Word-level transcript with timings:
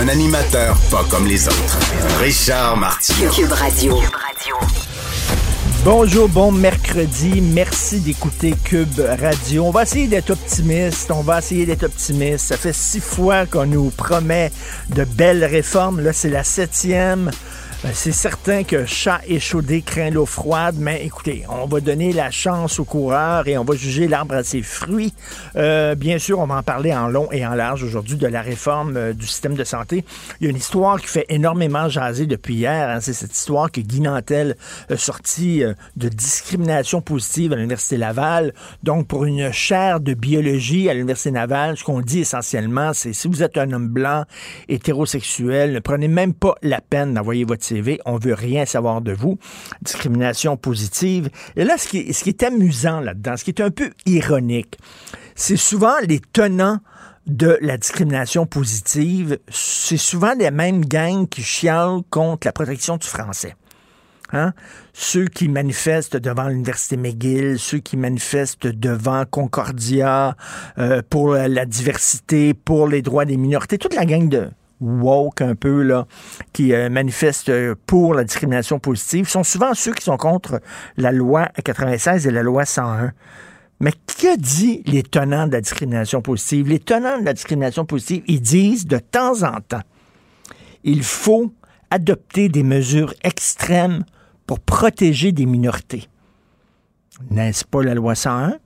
Un 0.00 0.08
animateur 0.08 0.78
pas 0.90 1.04
comme 1.10 1.26
les 1.26 1.46
autres. 1.46 1.78
Richard 2.20 2.78
Martineau. 2.78 3.30
Cube 3.32 3.52
Radio. 3.52 4.00
Bonjour, 5.84 6.26
bon 6.30 6.52
mercredi. 6.52 7.42
Merci 7.42 8.00
d'écouter 8.00 8.54
Cube 8.64 8.98
Radio. 8.98 9.66
On 9.66 9.70
va 9.70 9.82
essayer 9.82 10.06
d'être 10.06 10.30
optimiste. 10.30 11.10
On 11.10 11.20
va 11.20 11.40
essayer 11.40 11.66
d'être 11.66 11.82
optimiste. 11.82 12.46
Ça 12.46 12.56
fait 12.56 12.72
six 12.72 13.00
fois 13.00 13.44
qu'on 13.44 13.66
nous 13.66 13.90
promet 13.90 14.50
de 14.88 15.04
belles 15.04 15.44
réformes. 15.44 16.00
Là, 16.00 16.14
c'est 16.14 16.30
la 16.30 16.44
septième. 16.44 17.30
Ben, 17.82 17.92
c'est 17.94 18.12
certain 18.12 18.62
que 18.62 18.84
chat 18.84 19.22
échaudé 19.26 19.80
craint 19.80 20.10
l'eau 20.10 20.26
froide, 20.26 20.74
mais 20.78 21.02
écoutez, 21.02 21.44
on 21.48 21.64
va 21.64 21.80
donner 21.80 22.12
la 22.12 22.30
chance 22.30 22.78
aux 22.78 22.84
coureurs 22.84 23.48
et 23.48 23.56
on 23.56 23.64
va 23.64 23.74
juger 23.74 24.06
l'arbre 24.06 24.34
à 24.34 24.44
ses 24.44 24.60
fruits. 24.60 25.14
Euh, 25.56 25.94
bien 25.94 26.18
sûr, 26.18 26.40
on 26.40 26.46
va 26.46 26.56
en 26.56 26.62
parler 26.62 26.92
en 26.92 27.08
long 27.08 27.32
et 27.32 27.46
en 27.46 27.54
large 27.54 27.82
aujourd'hui 27.82 28.16
de 28.16 28.26
la 28.26 28.42
réforme 28.42 28.98
euh, 28.98 29.12
du 29.14 29.26
système 29.26 29.54
de 29.54 29.64
santé. 29.64 30.04
Il 30.40 30.44
y 30.44 30.46
a 30.48 30.50
une 30.50 30.58
histoire 30.58 31.00
qui 31.00 31.06
fait 31.06 31.24
énormément 31.30 31.88
jaser 31.88 32.26
depuis 32.26 32.52
hier. 32.52 32.90
hein. 32.90 33.00
C'est 33.00 33.14
cette 33.14 33.34
histoire 33.34 33.72
que 33.72 33.80
Guy 33.80 34.02
Nantel 34.02 34.56
a 34.90 34.98
sorti 34.98 35.64
euh, 35.64 35.72
de 35.96 36.10
discrimination 36.10 37.00
positive 37.00 37.54
à 37.54 37.56
l'Université 37.56 37.96
Laval. 37.96 38.52
Donc, 38.82 39.06
pour 39.06 39.24
une 39.24 39.52
chaire 39.52 40.00
de 40.00 40.12
biologie 40.12 40.90
à 40.90 40.92
l'Université 40.92 41.30
Laval, 41.30 41.78
ce 41.78 41.84
qu'on 41.84 42.02
dit 42.02 42.20
essentiellement, 42.20 42.92
c'est 42.92 43.14
si 43.14 43.26
vous 43.26 43.42
êtes 43.42 43.56
un 43.56 43.72
homme 43.72 43.88
blanc, 43.88 44.24
hétérosexuel, 44.68 45.72
ne 45.72 45.78
prenez 45.78 46.08
même 46.08 46.34
pas 46.34 46.56
la 46.60 46.82
peine 46.82 47.14
d'envoyer 47.14 47.44
votre 47.44 47.69
CV. 47.70 48.00
On 48.04 48.16
veut 48.16 48.34
rien 48.34 48.66
savoir 48.66 49.00
de 49.00 49.12
vous. 49.12 49.38
Discrimination 49.82 50.56
positive. 50.56 51.30
Et 51.56 51.64
là, 51.64 51.78
ce 51.78 51.88
qui 51.88 51.98
est, 51.98 52.42
amusant 52.42 53.00
là-dedans, 53.00 53.36
ce 53.36 53.44
qui 53.44 53.50
est 53.50 53.60
un 53.60 53.70
peu 53.70 53.90
ironique, 54.06 54.78
c'est 55.34 55.56
souvent 55.56 55.94
les 56.06 56.20
tenants 56.20 56.78
de 57.26 57.58
la 57.60 57.76
discrimination 57.76 58.46
positive, 58.46 59.38
c'est 59.48 59.98
souvent 59.98 60.32
les 60.38 60.50
mêmes 60.50 60.84
gangs 60.84 61.28
qui 61.28 61.42
chialent 61.42 62.00
contre 62.10 62.46
la 62.46 62.52
protection 62.52 62.96
du 62.96 63.06
français. 63.06 63.54
Hein? 64.32 64.52
Ceux 64.92 65.26
qui 65.26 65.48
manifestent 65.48 66.16
devant 66.16 66.48
l'Université 66.48 66.96
McGill, 66.96 67.58
ceux 67.58 67.78
qui 67.78 67.96
manifestent 67.96 68.66
devant 68.66 69.24
Concordia 69.30 70.36
euh, 70.78 71.02
pour 71.08 71.34
la 71.34 71.66
diversité, 71.66 72.54
pour 72.54 72.88
les 72.88 73.02
droits 73.02 73.24
des 73.24 73.36
minorités, 73.36 73.78
toute 73.78 73.94
la 73.94 74.06
gang 74.06 74.28
de 74.28 74.50
woke 74.80 75.42
un 75.42 75.54
peu 75.54 75.82
là, 75.82 76.06
qui 76.52 76.72
euh, 76.72 76.88
manifestent 76.88 77.52
pour 77.86 78.14
la 78.14 78.24
discrimination 78.24 78.78
positive, 78.78 79.28
sont 79.28 79.44
souvent 79.44 79.74
ceux 79.74 79.92
qui 79.92 80.04
sont 80.04 80.16
contre 80.16 80.60
la 80.96 81.12
loi 81.12 81.48
96 81.62 82.26
et 82.26 82.30
la 82.30 82.42
loi 82.42 82.64
101. 82.64 83.12
Mais 83.80 83.92
que 83.92 84.36
dit 84.36 84.82
les 84.86 85.02
tenants 85.02 85.46
de 85.46 85.52
la 85.52 85.60
discrimination 85.60 86.20
positive? 86.20 86.68
Les 86.68 86.78
tenants 86.78 87.18
de 87.18 87.24
la 87.24 87.32
discrimination 87.32 87.86
positive, 87.86 88.22
ils 88.26 88.40
disent 88.40 88.86
de 88.86 88.98
temps 88.98 89.42
en 89.42 89.60
temps, 89.60 89.82
il 90.84 91.02
faut 91.02 91.52
adopter 91.90 92.48
des 92.48 92.62
mesures 92.62 93.14
extrêmes 93.24 94.04
pour 94.46 94.60
protéger 94.60 95.32
des 95.32 95.46
minorités. 95.46 96.08
N'est-ce 97.30 97.64
pas 97.64 97.82
la 97.82 97.94
loi 97.94 98.14
101? 98.14 98.58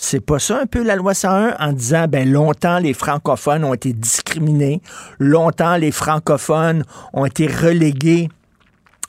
C'est 0.00 0.20
pas 0.20 0.38
ça 0.38 0.60
un 0.60 0.66
peu 0.66 0.84
la 0.84 0.94
loi 0.94 1.12
101 1.12 1.56
en 1.58 1.72
disant 1.72 2.06
ben 2.08 2.30
longtemps 2.30 2.78
les 2.78 2.94
francophones 2.94 3.64
ont 3.64 3.74
été 3.74 3.92
discriminés, 3.92 4.80
longtemps 5.18 5.76
les 5.76 5.90
francophones 5.90 6.84
ont 7.12 7.26
été 7.26 7.48
relégués 7.48 8.28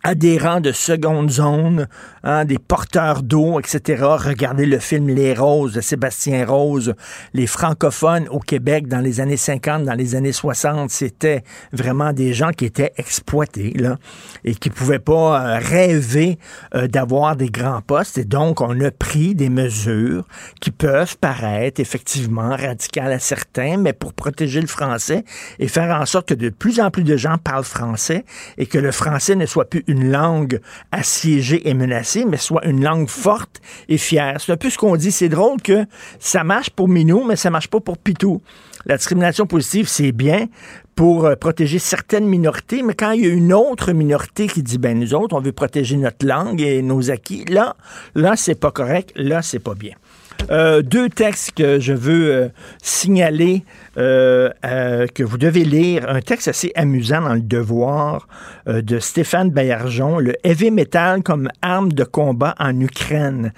rangs 0.06 0.62
de 0.62 0.72
seconde 0.72 1.30
zone, 1.30 1.88
hein, 2.24 2.46
des 2.46 2.58
porteurs 2.58 3.24
d'eau, 3.24 3.60
etc. 3.60 4.04
Regardez 4.18 4.66
le 4.66 4.80
film 4.80 5.10
Les 5.10 5.34
Roses 5.34 5.74
de 5.74 5.82
Sébastien 5.82 6.46
Rose. 6.46 6.94
Les 7.34 7.48
francophones 7.48 8.28
au 8.30 8.40
Québec 8.40 8.88
dans 8.88 9.00
les 9.00 9.20
années 9.20 9.38
50, 9.38 9.84
dans 9.84 9.94
les 9.94 10.16
années 10.16 10.32
60, 10.32 10.90
c'était 10.90 11.44
vraiment 11.74 12.14
des 12.14 12.34
gens 12.34 12.52
qui 12.52 12.66
étaient 12.66 12.94
exploités 12.98 13.74
là, 13.76 13.98
et 14.44 14.56
qui 14.56 14.70
pouvaient 14.70 15.00
pas 15.00 15.42
euh, 15.42 15.60
rêver 15.60 16.38
euh, 16.76 16.88
d'avoir 16.88 17.36
des 17.36 17.50
grands 17.50 17.82
postes. 17.82 18.18
Et 18.18 18.26
donc, 18.26 18.62
on 18.62 18.80
a 18.82 18.92
pris 18.92 19.36
des 19.36 19.50
mesures 19.50 20.26
qui 20.62 20.72
peuvent 20.72 21.18
paraître 21.18 21.80
effectivement 21.80 22.56
radicales 22.56 23.12
à 23.12 23.20
certains, 23.20 23.78
mais 23.78 23.94
pour 23.94 24.14
protéger 24.14 24.62
le 24.62 24.68
français 24.68 25.24
et 25.60 25.68
faire 25.68 26.00
en 26.00 26.06
sorte 26.06 26.30
que 26.30 26.34
de 26.34 26.50
plus 26.50 26.80
en 26.80 26.92
plus 26.92 27.04
de 27.04 27.18
gens 27.18 27.38
parlent 27.38 27.64
français 27.64 28.26
et 28.58 28.66
que 28.66 28.78
le 28.78 28.92
français 28.92 29.36
ne 29.36 29.46
soit 29.46 29.70
plus 29.70 29.84
une 29.90 30.12
langue 30.12 30.60
assiégée 30.92 31.68
et 31.68 31.74
menacée, 31.74 32.26
mais 32.26 32.38
soit 32.38 32.66
une 32.66 32.84
langue 32.84 33.10
forte 33.10 33.60
et 33.88 33.98
fière. 33.98 34.40
C'est 34.40 34.52
un 34.52 34.58
peu 34.58 34.70
ce 34.70 34.78
qu'on 34.78 34.96
dit. 34.96 35.12
C'est 35.12 35.30
drôle 35.30 35.62
que 35.62 35.86
ça 36.20 36.44
marche 36.44 36.70
pour 36.70 36.88
Minou, 36.88 37.24
mais 37.26 37.36
ça 37.36 37.50
marche 37.50 37.68
pas 37.68 37.80
pour 37.80 37.98
Pitou. 37.98 38.42
La 38.86 38.98
discrimination 38.98 39.46
positive, 39.46 39.88
c'est 39.88 40.12
bien 40.12 40.48
pour 40.96 41.26
euh, 41.26 41.36
protéger 41.36 41.80
certaines 41.80 42.26
minorités, 42.26 42.84
mais 42.84 42.94
quand 42.94 43.12
il 43.12 43.26
y 43.26 43.26
a 43.26 43.30
une 43.30 43.54
autre 43.54 43.92
minorité 43.94 44.48
qui 44.48 44.64
dit, 44.64 44.78
ben 44.78 45.00
nous 45.00 45.14
autres, 45.14 45.36
on 45.36 45.42
veut 45.42 45.52
protéger 45.52 45.98
notre 45.98 46.26
langue 46.26 46.62
et 46.62 46.82
nos 46.82 47.12
acquis, 47.12 47.46
là, 47.46 47.76
là, 48.16 48.36
c'est 48.36 48.60
pas 48.60 48.72
correct, 48.72 49.12
là, 49.16 49.42
c'est 49.42 49.60
pas 49.60 49.76
bien. 49.76 49.96
Euh, 50.52 50.82
deux 50.82 51.10
textes 51.10 51.52
que 51.52 51.80
je 51.80 51.94
veux 51.94 52.34
euh, 52.34 52.50
signaler 52.82 53.64
euh, 53.98 54.50
que 55.14 55.24
vous 55.24 55.38
devez 55.38 55.64
lire. 55.64 56.10
Un 56.10 56.22
texte 56.22 56.48
assez 56.48 56.72
amusant 56.76 57.22
dans 57.22 57.34
le 57.34 57.42
Devoir 57.42 58.28
de 58.66 59.00
Stéphane 59.00 59.52
Bayarjon, 59.52 60.20
le 60.20 60.34
heavy 60.44 60.72
metal 60.72 61.22
comme 61.22 61.50
arme 61.62 61.92
de 61.92 62.04
combat 62.04 62.56
en 62.60 62.80
Ukraine. 62.80 63.54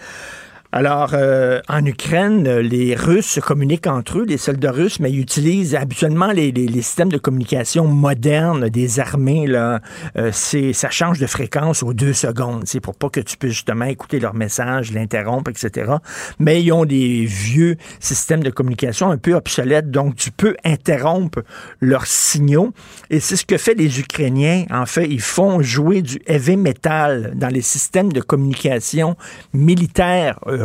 Alors, 0.74 1.09
euh, 1.14 1.59
en 1.68 1.86
Ukraine, 1.86 2.48
les 2.59 2.96
Russes 2.96 3.26
se 3.26 3.40
communiquent 3.42 3.88
entre 3.88 4.20
eux, 4.20 4.26
les 4.26 4.38
soldats 4.38 4.72
russes, 4.72 5.02
mais 5.02 5.12
ils 5.12 5.20
utilisent 5.20 5.76
habituellement 5.76 6.32
les, 6.32 6.54
les- 6.54 6.68
les 6.68 6.82
systèmes 6.82 7.12
de 7.12 7.18
communication 7.18 7.86
modernes 7.88 8.70
des 8.70 9.00
armées. 9.02 9.48
Là, 9.48 9.81
Euh, 10.18 10.30
c'est, 10.34 10.72
ça 10.74 10.90
change 10.90 11.20
de 11.20 11.28
fréquence 11.28 11.84
aux 11.84 11.94
deux 11.94 12.14
secondes, 12.14 12.64
c'est 12.66 12.80
pour 12.80 12.96
pas 12.96 13.10
que 13.10 13.20
tu 13.20 13.38
puisses 13.38 13.54
justement 13.54 13.86
écouter 13.86 14.20
leur 14.20 14.34
message, 14.34 14.92
l'interrompre, 14.94 15.52
etc. 15.52 15.92
Mais 16.40 16.62
ils 16.64 16.72
ont 16.72 16.86
des 16.86 17.26
vieux 17.26 17.76
systèmes 18.00 18.44
de 18.44 18.50
communication 18.50 19.10
un 19.12 19.18
peu 19.18 19.34
obsolètes, 19.34 19.92
donc 19.92 20.16
tu 20.16 20.31
peux 20.31 20.56
interrompre 20.64 21.40
leurs 21.81 22.06
signaux. 22.08 22.74
Et 23.10 23.20
c'est 23.20 23.36
ce 23.36 23.46
que 23.46 23.58
fait 23.58 23.74
les 23.74 24.00
Ukrainiens. 24.00 24.66
En 24.72 24.86
fait, 24.86 25.08
ils 25.10 25.22
font 25.22 25.62
jouer 25.62 26.02
du 26.02 26.20
heavy 26.28 26.56
metal 26.58 27.34
dans 27.36 27.50
les 27.50 27.62
systèmes 27.62 28.12
de 28.14 28.22
communication 28.22 29.16
militaires 29.54 30.40
euh, 30.48 30.61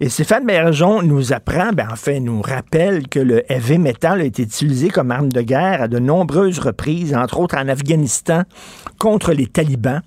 Et 0.00 0.08
Stéphane 0.08 0.46
Bergeon 0.46 1.02
nous 1.02 1.32
apprend, 1.32 1.72
ben, 1.72 1.88
en 1.90 1.96
fait, 1.96 2.20
nous 2.20 2.42
rappelle 2.42 3.08
que 3.08 3.18
le 3.18 3.50
heavy 3.50 3.78
metal 3.78 4.20
a 4.20 4.24
été 4.24 4.42
utilisé 4.42 4.88
comme 4.88 5.10
arme 5.10 5.30
de 5.30 5.40
guerre 5.40 5.82
à 5.82 5.88
de 5.88 5.98
nombreuses 5.98 6.58
reprises, 6.58 7.14
entre 7.14 7.40
autres 7.40 7.56
en 7.56 7.68
Afghanistan, 7.68 8.42
contre 8.98 9.32
les 9.32 9.46
talibans. 9.46 10.02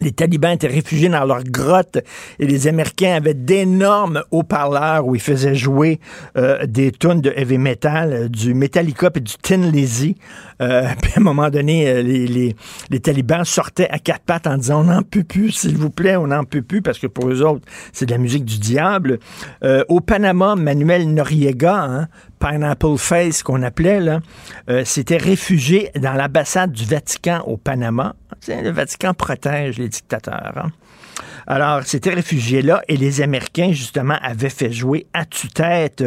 Les 0.00 0.12
talibans 0.12 0.52
étaient 0.52 0.68
réfugiés 0.68 1.08
dans 1.08 1.24
leur 1.24 1.42
grotte 1.42 1.98
et 2.38 2.46
les 2.46 2.68
Américains 2.68 3.16
avaient 3.16 3.34
d'énormes 3.34 4.22
haut-parleurs 4.30 5.04
où 5.04 5.16
ils 5.16 5.20
faisaient 5.20 5.56
jouer 5.56 5.98
euh, 6.36 6.66
des 6.66 6.92
tunes 6.92 7.20
de 7.20 7.32
heavy 7.34 7.58
metal, 7.58 8.12
euh, 8.12 8.28
du 8.28 8.54
Metallica 8.54 9.10
et 9.14 9.20
du 9.20 9.34
Tin 9.42 9.70
Lizzy. 9.70 10.16
Euh, 10.60 10.88
puis 11.02 11.12
à 11.16 11.20
un 11.20 11.22
moment 11.22 11.50
donné, 11.50 11.88
euh, 11.88 12.02
les, 12.02 12.26
les, 12.26 12.56
les 12.90 13.00
talibans 13.00 13.44
sortaient 13.44 13.88
à 13.90 13.98
quatre 13.98 14.22
pattes 14.22 14.46
en 14.46 14.56
disant 14.56 14.80
on 14.80 14.84
n'en 14.84 15.02
peut 15.02 15.24
plus, 15.24 15.50
s'il 15.52 15.76
vous 15.76 15.90
plaît, 15.90 16.16
on 16.16 16.28
n'en 16.28 16.44
peut 16.44 16.62
plus 16.62 16.82
parce 16.82 16.98
que 16.98 17.06
pour 17.06 17.28
eux 17.28 17.42
autres, 17.42 17.64
c'est 17.92 18.06
de 18.06 18.10
la 18.10 18.18
musique 18.18 18.44
du 18.44 18.58
diable. 18.58 19.18
Euh, 19.62 19.84
au 19.88 20.00
Panama, 20.00 20.56
Manuel 20.56 21.12
Noriega, 21.12 21.76
hein, 21.76 22.08
Pineapple 22.40 22.96
Face 22.98 23.42
qu'on 23.42 23.62
appelait, 23.62 24.00
là, 24.00 24.20
euh, 24.70 24.84
s'était 24.84 25.16
réfugié 25.16 25.90
dans 26.00 26.12
l'ambassade 26.14 26.72
du 26.72 26.84
Vatican 26.84 27.42
au 27.46 27.56
Panama. 27.56 28.14
Le 28.48 28.70
Vatican 28.70 29.14
protège 29.14 29.78
les 29.78 29.88
dictateurs. 29.88 30.52
hein. 30.56 30.70
Alors, 31.50 31.80
c'était 31.82 32.12
réfugiés-là 32.12 32.82
et 32.88 32.98
les 32.98 33.22
Américains, 33.22 33.72
justement, 33.72 34.18
avaient 34.20 34.50
fait 34.50 34.70
jouer 34.70 35.06
à 35.14 35.24
tue-tête 35.24 36.04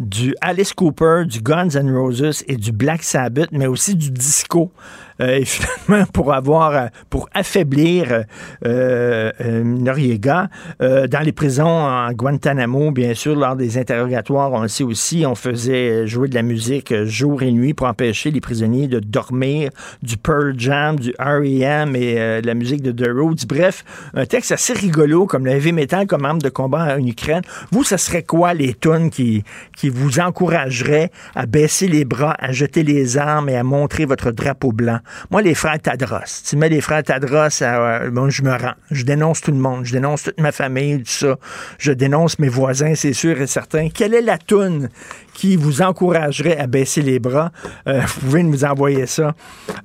du 0.00 0.34
Alice 0.40 0.72
Cooper, 0.72 1.22
du 1.28 1.40
Guns 1.40 1.76
N' 1.76 1.96
Roses 1.96 2.42
et 2.48 2.56
du 2.56 2.72
Black 2.72 3.04
Sabbath, 3.04 3.50
mais 3.52 3.68
aussi 3.68 3.94
du 3.94 4.10
disco. 4.10 4.72
Euh, 5.20 5.38
et 5.38 5.44
finalement, 5.44 6.06
pour 6.12 6.32
avoir, 6.32 6.74
euh, 6.74 6.86
pour 7.08 7.28
affaiblir 7.34 8.24
euh, 8.64 9.32
Noriega, 9.64 10.48
dans 10.80 11.24
les 11.24 11.32
prisons 11.32 11.66
en 11.66 12.12
Guantanamo, 12.12 12.90
bien 12.90 13.14
sûr, 13.14 13.36
lors 13.36 13.56
des 13.56 13.78
interrogatoires, 13.78 14.52
on 14.52 14.62
le 14.62 14.68
sait 14.68 14.84
aussi, 14.84 15.24
on 15.26 15.34
faisait 15.34 16.06
jouer 16.06 16.28
de 16.28 16.34
la 16.34 16.42
musique 16.42 16.94
jour 17.04 17.42
et 17.42 17.52
nuit 17.52 17.74
pour 17.74 17.86
empêcher 17.86 18.30
les 18.30 18.40
prisonniers 18.40 18.88
de 18.88 19.00
dormir, 19.00 19.70
du 20.02 20.16
Pearl 20.16 20.54
Jam, 20.56 20.98
du 20.98 21.10
R.E.M. 21.18 21.94
et 21.96 22.40
de 22.40 22.46
la 22.46 22.54
musique 22.54 22.82
de 22.82 22.92
The 22.92 23.10
Roots. 23.12 23.46
Bref, 23.46 23.84
un 24.14 24.26
texte 24.26 24.52
assez 24.52 24.72
rigolo, 24.72 25.26
comme 25.26 25.44
le 25.44 25.52
heavy 25.52 25.72
metal 25.72 26.06
comme 26.06 26.24
arme 26.24 26.40
de 26.40 26.48
combat 26.48 26.96
en 26.96 27.06
Ukraine. 27.06 27.42
Vous, 27.70 27.84
ce 27.84 27.96
serait 27.96 28.22
quoi 28.22 28.54
les 28.54 28.74
tunes 28.74 29.10
qui, 29.10 29.44
qui 29.76 29.88
vous 29.88 30.20
encourageraient 30.20 31.10
à 31.34 31.46
baisser 31.46 31.88
les 31.88 32.04
bras, 32.04 32.34
à 32.38 32.52
jeter 32.52 32.82
les 32.82 33.18
armes 33.18 33.48
et 33.48 33.56
à 33.56 33.62
montrer 33.62 34.04
votre 34.04 34.30
drapeau 34.30 34.72
blanc? 34.72 35.00
Moi, 35.30 35.42
les 35.42 35.54
frères 35.54 35.80
Tadros, 35.80 36.42
tu 36.44 36.56
mets 36.56 36.68
les 36.68 36.80
frères 36.80 37.02
Tadros, 37.02 37.62
à, 37.62 38.08
bon, 38.10 38.30
je 38.30 38.42
me 38.42 38.50
rends. 38.50 38.74
Je 38.90 39.04
dénonce 39.04 39.40
tout 39.40 39.50
le 39.50 39.58
monde. 39.58 39.84
Je 39.84 39.92
dénonce 39.92 40.24
toute 40.24 40.40
ma 40.40 40.52
famille, 40.52 41.02
tout 41.02 41.10
ça. 41.10 41.36
Je 41.78 41.92
dénonce 41.92 42.38
mes 42.38 42.48
voisins, 42.48 42.94
c'est 42.94 43.12
sûr 43.12 43.40
et 43.40 43.46
certain. 43.46 43.88
Quelle 43.88 44.14
est 44.14 44.22
la 44.22 44.38
toune 44.38 44.88
qui 45.34 45.56
vous 45.56 45.82
encouragerait 45.82 46.58
à 46.58 46.66
baisser 46.66 47.02
les 47.02 47.18
bras? 47.18 47.52
Euh, 47.86 48.00
vous 48.00 48.20
pouvez 48.20 48.42
nous 48.42 48.64
envoyer 48.64 49.06
ça. 49.06 49.34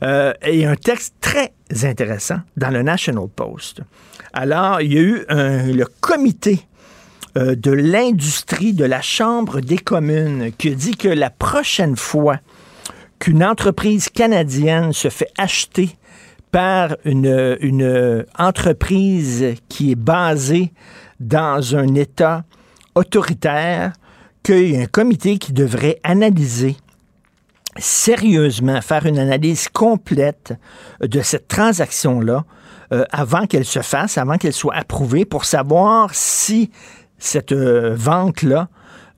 Euh, 0.04 0.33
et 0.42 0.66
un 0.66 0.75
texte 0.75 1.16
très 1.22 1.54
intéressant 1.83 2.39
dans 2.57 2.69
le 2.69 2.81
National 2.81 3.28
Post. 3.33 3.81
Alors, 4.33 4.81
il 4.81 4.94
y 4.94 4.98
a 4.98 5.01
eu 5.01 5.25
le 5.30 5.86
comité 6.01 6.66
euh, 7.38 7.54
de 7.54 7.71
l'industrie 7.71 8.71
de 8.71 8.86
la 8.86 9.01
Chambre 9.01 9.60
des 9.60 9.78
communes 9.78 10.51
qui 10.57 10.74
dit 10.74 10.95
que 10.95 11.10
la 11.10 11.30
prochaine 11.30 11.98
fois 11.98 12.38
qu'une 13.25 13.44
entreprise 13.44 14.10
canadienne 14.10 14.94
se 14.94 15.10
fait 15.10 15.31
acheter 15.36 15.98
par 16.51 16.95
une, 17.06 17.57
une 17.60 18.24
entreprise 18.38 19.56
qui 19.68 19.94
est 19.94 19.95
basée 19.95 20.72
dans 21.19 21.75
un 21.75 21.95
État 21.95 22.44
autoritaire, 22.94 23.94
qu'il 24.44 24.74
y 24.74 24.77
a 24.77 24.81
un 24.81 24.86
comité 24.86 25.39
qui 25.39 25.54
devrait 25.54 26.00
analyser 26.04 26.77
sérieusement, 27.80 28.80
faire 28.81 29.07
une 29.07 29.18
analyse 29.18 29.69
complète 29.69 30.54
de 31.01 31.21
cette 31.21 31.48
transaction-là 31.48 32.45
euh, 32.94 33.06
avant 33.10 33.48
qu'elle 33.48 33.66
se 33.66 33.81
fasse, 33.81 34.19
avant 34.19 34.38
qu'elle 34.38 34.54
soit 34.54 34.75
approuvée, 34.75 35.25
pour 35.25 35.45
savoir 35.45 36.13
si 36.13 36.69
cette 37.18 37.54
euh, 37.54 37.95
vente-là 37.95 38.69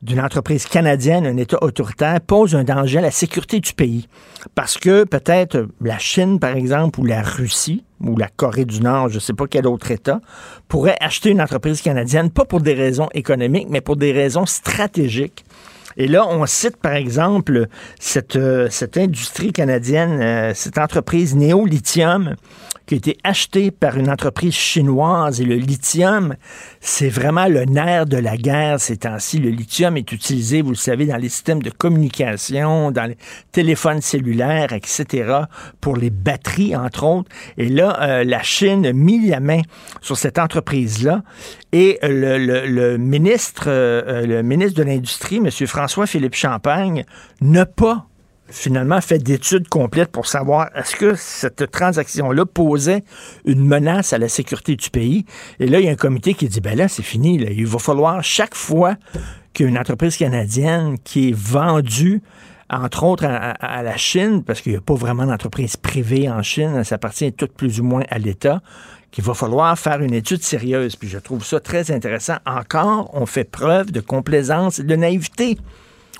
d'une 0.02 0.20
entreprise 0.20 0.66
canadienne, 0.66 1.26
un 1.26 1.38
État 1.38 1.58
autoritaire, 1.62 2.22
pose 2.22 2.56
un 2.56 2.64
danger 2.64 3.00
à 3.00 3.02
la 3.02 3.12
sécurité 3.12 3.60
du 3.60 3.74
pays. 3.74 4.08
Parce 4.56 4.78
que 4.78 5.04
peut-être 5.04 5.68
la 5.82 5.98
Chine, 5.98 6.40
par 6.40 6.56
exemple, 6.56 7.00
ou 7.00 7.06
la 7.06 7.22
Russie, 7.22 7.84
ou 8.00 8.16
la 8.16 8.28
Corée 8.28 8.66
du 8.66 8.82
Nord, 8.82 9.10
je 9.10 9.16
ne 9.16 9.20
sais 9.20 9.34
pas 9.34 9.48
quel 9.48 9.66
autre 9.68 9.90
État, 9.92 10.22
pourrait 10.68 10.98
acheter 11.00 11.32
une 11.32 11.42
entreprise 11.42 11.82
canadienne, 11.82 12.30
pas 12.30 12.46
pour 12.46 12.62
des 12.62 12.74
raisons 12.74 13.10
économiques, 13.14 13.68
mais 13.70 13.82
pour 13.82 13.96
des 13.96 14.12
raisons 14.12 14.46
stratégiques. 14.46 15.44
Et 15.98 16.08
là, 16.08 16.28
on 16.28 16.46
cite 16.46 16.78
par 16.78 16.94
exemple 16.94 17.68
cette, 18.00 18.36
euh, 18.36 18.68
cette 18.70 18.98
industrie 18.98 19.52
canadienne, 19.52 20.22
euh, 20.22 20.54
cette 20.54 20.78
entreprise 20.78 21.36
Néolithium, 21.36 22.36
qui 22.88 22.96
a 22.96 22.98
été 22.98 23.18
acheté 23.24 23.70
par 23.70 23.98
une 23.98 24.10
entreprise 24.10 24.54
chinoise. 24.54 25.42
Et 25.42 25.46
le 25.46 25.56
lithium, 25.56 26.36
c'est 26.80 27.10
vraiment 27.10 27.48
le 27.48 27.66
nerf 27.66 28.06
de 28.06 28.18
la 28.18 28.38
guerre 28.38 28.80
ces 28.80 28.98
temps-ci. 28.98 29.40
Le 29.40 29.50
lithium 29.50 29.98
est 29.98 30.12
utilisé, 30.12 30.62
vous 30.62 30.70
le 30.70 30.76
savez, 30.76 31.06
dans 31.06 31.18
les 31.18 31.30
systèmes 31.30 31.62
de 31.62 31.70
communication, 31.70 32.92
dans 32.92 33.06
les 33.06 33.18
téléphones 33.52 34.02
cellulaires, 34.02 34.72
etc., 34.72 35.42
pour 35.82 35.98
les 35.98 36.10
batteries, 36.10 36.76
entre 36.76 37.04
autres. 37.04 37.30
Et 37.58 37.68
là, 37.68 38.00
euh, 38.02 38.24
la 38.24 38.42
Chine 38.42 38.86
a 38.86 38.94
mis 38.94 39.28
la 39.28 39.42
main 39.42 39.62
sur 40.02 40.18
cette 40.18 40.40
entreprise-là. 40.40 41.24
Et 41.74 42.00
le, 42.02 42.96
ministre, 42.98 43.66
euh, 43.68 44.26
le 44.26 44.42
ministre 44.44 44.80
de 44.80 44.84
l'Industrie, 44.84 45.38
M. 45.38 45.50
François-Philippe 45.52 46.36
Champagne, 46.36 47.04
n'a 47.42 47.66
pas 47.66 48.08
finalement 48.50 49.02
fait 49.02 49.20
d'études 49.20 49.68
complètes 49.68 50.12
pour 50.12 50.28
savoir 50.28 50.70
est-ce 50.76 50.96
que 50.96 51.16
cette 51.16 51.70
transaction-là 51.72 52.46
posait 52.46 53.04
une 53.46 53.66
menace 53.66 54.14
à 54.14 54.18
la 54.18 54.30
sécurité 54.30 54.76
du 54.76 54.90
pays. 54.90 55.26
Et 55.60 55.68
là, 55.68 55.80
il 55.80 55.86
y 55.86 55.90
a 55.90 55.92
un 55.92 55.96
comité 55.96 56.34
qui 56.34 56.48
dit, 56.48 56.62
ben 56.62 56.78
là, 56.78 56.88
c'est 56.88 57.04
fini. 57.04 57.36
Il 57.36 57.68
va 57.68 57.80
falloir 57.80 58.24
chaque 58.24 58.56
fois 58.56 58.96
qu'une 59.54 59.78
entreprise 59.78 60.18
canadienne 60.18 60.98
qui 61.04 61.30
est 61.30 61.36
vendue 61.36 62.22
entre 62.70 63.04
autres 63.04 63.26
à, 63.26 63.82
la 63.82 63.96
Chine, 63.96 64.44
parce 64.44 64.62
qu'il 64.62 64.74
n'y 64.74 64.78
a 64.78 64.82
pas 64.82 64.96
vraiment 64.96 65.26
d'entreprise 65.26 65.78
privée 65.78 66.30
en 66.30 66.42
Chine, 66.44 66.84
ça 66.84 66.96
appartient 66.96 67.32
tout 67.32 67.48
plus 67.48 67.80
ou 67.80 67.84
moins 67.84 68.04
à 68.10 68.20
l'État, 68.20 68.62
qu'il 69.10 69.24
va 69.24 69.34
falloir 69.34 69.80
faire 69.80 70.02
une 70.02 70.14
étude 70.14 70.44
sérieuse. 70.44 70.98
Puis 70.98 71.08
je 71.08 71.18
trouve 71.18 71.46
ça 71.46 71.62
très 71.62 71.92
intéressant. 71.92 72.36
Encore, 72.46 73.10
on 73.14 73.26
fait 73.26 73.46
preuve 73.46 73.92
de 73.92 74.02
complaisance 74.02 74.80
et 74.80 74.84
de 74.84 74.96
naïveté. 74.98 75.58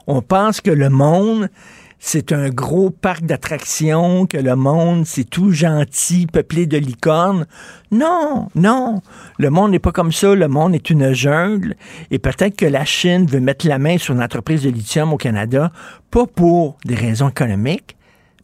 On 0.08 0.22
pense 0.22 0.62
que 0.62 0.72
le 0.72 0.90
monde 0.90 1.50
c'est 2.00 2.32
un 2.32 2.50
gros 2.50 2.92
parc 2.92 3.26
d'attractions, 3.26 4.28
que 4.28 4.38
le 4.38 4.56
monde, 4.56 5.06
c'est 5.06 5.24
tout 5.24 5.52
gentil, 5.52 6.28
peuplé 6.28 6.68
de 6.68 6.78
licornes. 6.78 7.48
Non, 7.92 8.50
non. 8.56 9.02
Le 9.40 9.50
monde 9.50 9.72
n'est 9.72 9.80
pas 9.80 9.92
comme 9.92 10.12
ça. 10.12 10.36
Le 10.36 10.48
monde 10.48 10.76
est 10.76 10.90
une 10.90 11.14
jungle. 11.14 11.76
Et 12.12 12.20
peut-être 12.20 12.56
que 12.56 12.66
la 12.66 12.86
Chine 12.86 13.26
veut 13.26 13.40
mettre 13.40 13.68
la 13.68 13.80
main 13.80 13.98
sur 13.98 14.14
une 14.14 14.22
entreprise 14.22 14.64
de 14.64 14.70
lithium 14.70 15.12
au 15.12 15.18
Canada, 15.18 15.72
pas 16.12 16.28
pour 16.28 16.78
des 16.86 16.96
raisons 16.96 17.30
économiques, 17.30 17.98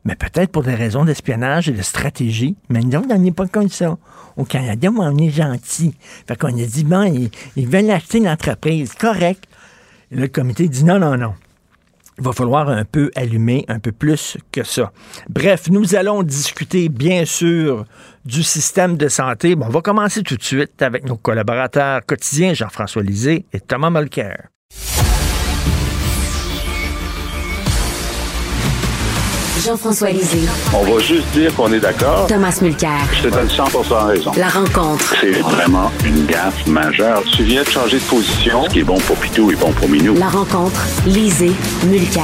mais 0.03 0.15
peut-être 0.15 0.51
pour 0.51 0.63
des 0.63 0.75
raisons 0.75 1.05
d'espionnage 1.05 1.69
et 1.69 1.73
de 1.73 1.81
stratégie. 1.81 2.57
Mais 2.69 2.81
nous, 2.81 3.03
on 3.09 3.17
n'est 3.17 3.31
pas 3.31 3.47
comme 3.47 3.69
ça. 3.69 3.97
Au 4.35 4.45
Canada, 4.45 4.89
on 4.97 5.17
est 5.17 5.29
gentil. 5.29 5.93
Fait 6.27 6.35
qu'on 6.35 6.47
a 6.47 6.65
dit, 6.65 6.83
bon, 6.83 7.03
ils, 7.03 7.29
ils 7.55 7.67
veulent 7.67 7.91
acheter 7.91 8.17
une 8.17 8.27
entreprise. 8.27 8.93
Correct. 8.93 9.43
Et 10.11 10.15
le 10.15 10.27
comité 10.27 10.67
dit, 10.67 10.83
non, 10.83 10.97
non, 10.97 11.17
non 11.17 11.33
il 12.17 12.23
va 12.23 12.31
falloir 12.31 12.69
un 12.69 12.85
peu 12.85 13.11
allumer 13.15 13.65
un 13.67 13.79
peu 13.79 13.91
plus 13.91 14.37
que 14.51 14.63
ça. 14.63 14.91
Bref, 15.29 15.69
nous 15.69 15.95
allons 15.95 16.23
discuter 16.23 16.89
bien 16.89 17.25
sûr 17.25 17.85
du 18.25 18.43
système 18.43 18.97
de 18.97 19.07
santé. 19.07 19.55
Bon, 19.55 19.65
on 19.67 19.69
va 19.69 19.81
commencer 19.81 20.23
tout 20.23 20.37
de 20.37 20.43
suite 20.43 20.81
avec 20.81 21.05
nos 21.05 21.17
collaborateurs 21.17 22.05
quotidiens 22.05 22.53
Jean-François 22.53 23.03
Lisée 23.03 23.45
et 23.53 23.59
Thomas 23.59 23.89
Mulcair. 23.89 24.49
Jean-François 29.61 30.09
Lisée. 30.09 30.47
On 30.73 30.83
va 30.83 30.99
juste 30.99 31.27
dire 31.31 31.53
qu'on 31.55 31.71
est 31.71 31.79
d'accord. 31.79 32.25
Thomas 32.27 32.57
Mulcair. 32.61 32.99
Je 33.13 33.29
te 33.29 33.33
donne 33.33 33.49
100 33.49 33.65
raison. 34.07 34.31
La 34.35 34.49
rencontre. 34.49 35.15
C'est 35.21 35.31
vraiment 35.31 35.91
une 36.03 36.25
gaffe 36.25 36.65
majeure. 36.65 37.21
Tu 37.35 37.43
viens 37.43 37.61
de 37.61 37.69
changer 37.69 37.99
de 37.99 38.03
position. 38.03 38.63
Ce 38.65 38.69
qui 38.69 38.79
est 38.79 38.83
bon 38.83 38.97
pour 39.01 39.15
Pitou 39.17 39.51
est 39.51 39.55
bon 39.55 39.71
pour 39.71 39.87
Minou. 39.87 40.15
La 40.15 40.29
rencontre. 40.29 40.81
Lisée. 41.05 41.51
Mulcair. 41.85 42.23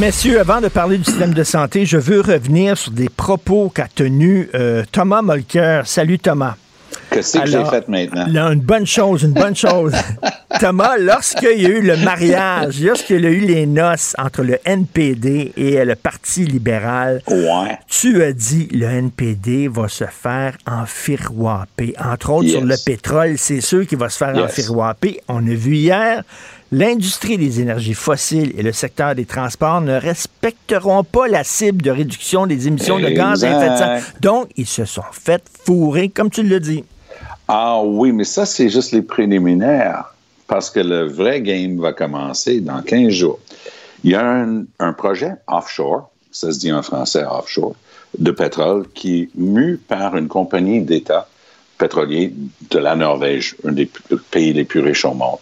Messieurs, 0.00 0.40
avant 0.40 0.60
de 0.60 0.68
parler 0.68 0.98
du 0.98 1.04
système 1.04 1.34
de 1.34 1.44
santé, 1.44 1.86
je 1.86 1.98
veux 1.98 2.20
revenir 2.20 2.76
sur 2.76 2.90
des 2.90 3.08
propos 3.08 3.70
qu'a 3.72 3.86
tenus 3.86 4.48
euh, 4.54 4.82
Thomas 4.90 5.22
Mulcair. 5.22 5.86
Salut 5.86 6.18
Thomas. 6.18 6.56
Qu'est-ce 7.10 7.38
que 7.38 7.46
j'ai 7.46 7.64
fait 7.64 7.88
maintenant? 7.88 8.26
Là, 8.28 8.52
une 8.52 8.60
bonne 8.60 8.86
chose, 8.86 9.22
une 9.22 9.32
bonne 9.32 9.56
chose. 9.56 9.92
Thomas, 10.60 10.96
lorsqu'il 10.98 11.60
y 11.60 11.66
a 11.66 11.68
eu 11.68 11.82
le 11.82 11.96
mariage, 11.98 12.80
lorsqu'il 12.80 13.20
y 13.20 13.26
a 13.26 13.30
eu 13.30 13.40
les 13.40 13.66
noces 13.66 14.14
entre 14.18 14.42
le 14.42 14.58
NPD 14.64 15.52
et 15.56 15.84
le 15.84 15.94
Parti 15.96 16.44
libéral, 16.44 17.22
tu 17.88 18.22
as 18.22 18.32
dit 18.32 18.68
le 18.72 18.86
NPD 18.86 19.68
va 19.68 19.88
se 19.88 20.04
faire 20.04 20.56
enfiroiper. 20.66 21.94
Entre 22.02 22.30
autres, 22.30 22.48
sur 22.48 22.64
le 22.64 22.76
pétrole, 22.84 23.34
c'est 23.36 23.60
sûr 23.60 23.86
qu'il 23.86 23.98
va 23.98 24.08
se 24.08 24.18
faire 24.18 24.34
yes. 24.34 24.70
On 25.28 25.46
a 25.46 25.54
vu 25.54 25.76
hier, 25.76 26.22
l'industrie 26.72 27.38
des 27.38 27.60
énergies 27.60 27.94
fossiles 27.94 28.52
et 28.56 28.62
le 28.62 28.72
secteur 28.72 29.14
des 29.14 29.26
transports 29.26 29.80
ne 29.80 29.94
respecteront 29.94 31.04
pas 31.04 31.28
la 31.28 31.44
cible 31.44 31.82
de 31.82 31.90
réduction 31.90 32.46
des 32.46 32.66
émissions 32.66 32.98
de 32.98 33.08
gaz 33.08 33.44
à 33.44 33.50
effet 33.50 33.70
de 33.70 33.76
serre. 33.76 34.02
Donc, 34.20 34.48
ils 34.56 34.66
se 34.66 34.84
sont 34.84 35.02
fait 35.12 35.42
fourrer, 35.64 36.08
comme 36.08 36.30
tu 36.30 36.42
le 36.42 36.60
dis. 36.60 36.84
Ah 37.48 37.80
oui, 37.82 38.12
mais 38.12 38.24
ça, 38.24 38.44
c'est 38.44 38.68
juste 38.68 38.92
les 38.92 39.02
préliminaires, 39.02 40.14
parce 40.48 40.68
que 40.68 40.80
le 40.80 41.06
vrai 41.06 41.40
game 41.42 41.80
va 41.80 41.92
commencer 41.92 42.60
dans 42.60 42.82
15 42.82 43.12
jours. 43.12 43.38
Il 44.02 44.10
y 44.10 44.14
a 44.14 44.46
un, 44.78 44.92
projet 44.92 45.32
offshore, 45.46 46.10
ça 46.32 46.52
se 46.52 46.58
dit 46.58 46.72
en 46.72 46.82
français 46.82 47.24
offshore, 47.24 47.74
de 48.18 48.30
pétrole 48.30 48.86
qui 48.94 49.22
est 49.22 49.28
mu 49.36 49.76
par 49.76 50.16
une 50.16 50.28
compagnie 50.28 50.80
d'État 50.80 51.28
pétrolier 51.78 52.32
de 52.70 52.78
la 52.78 52.96
Norvège, 52.96 53.54
un 53.64 53.72
des 53.72 53.90
pays 54.30 54.52
les 54.52 54.64
plus 54.64 54.80
riches 54.80 55.04
au 55.04 55.12
monde. 55.12 55.38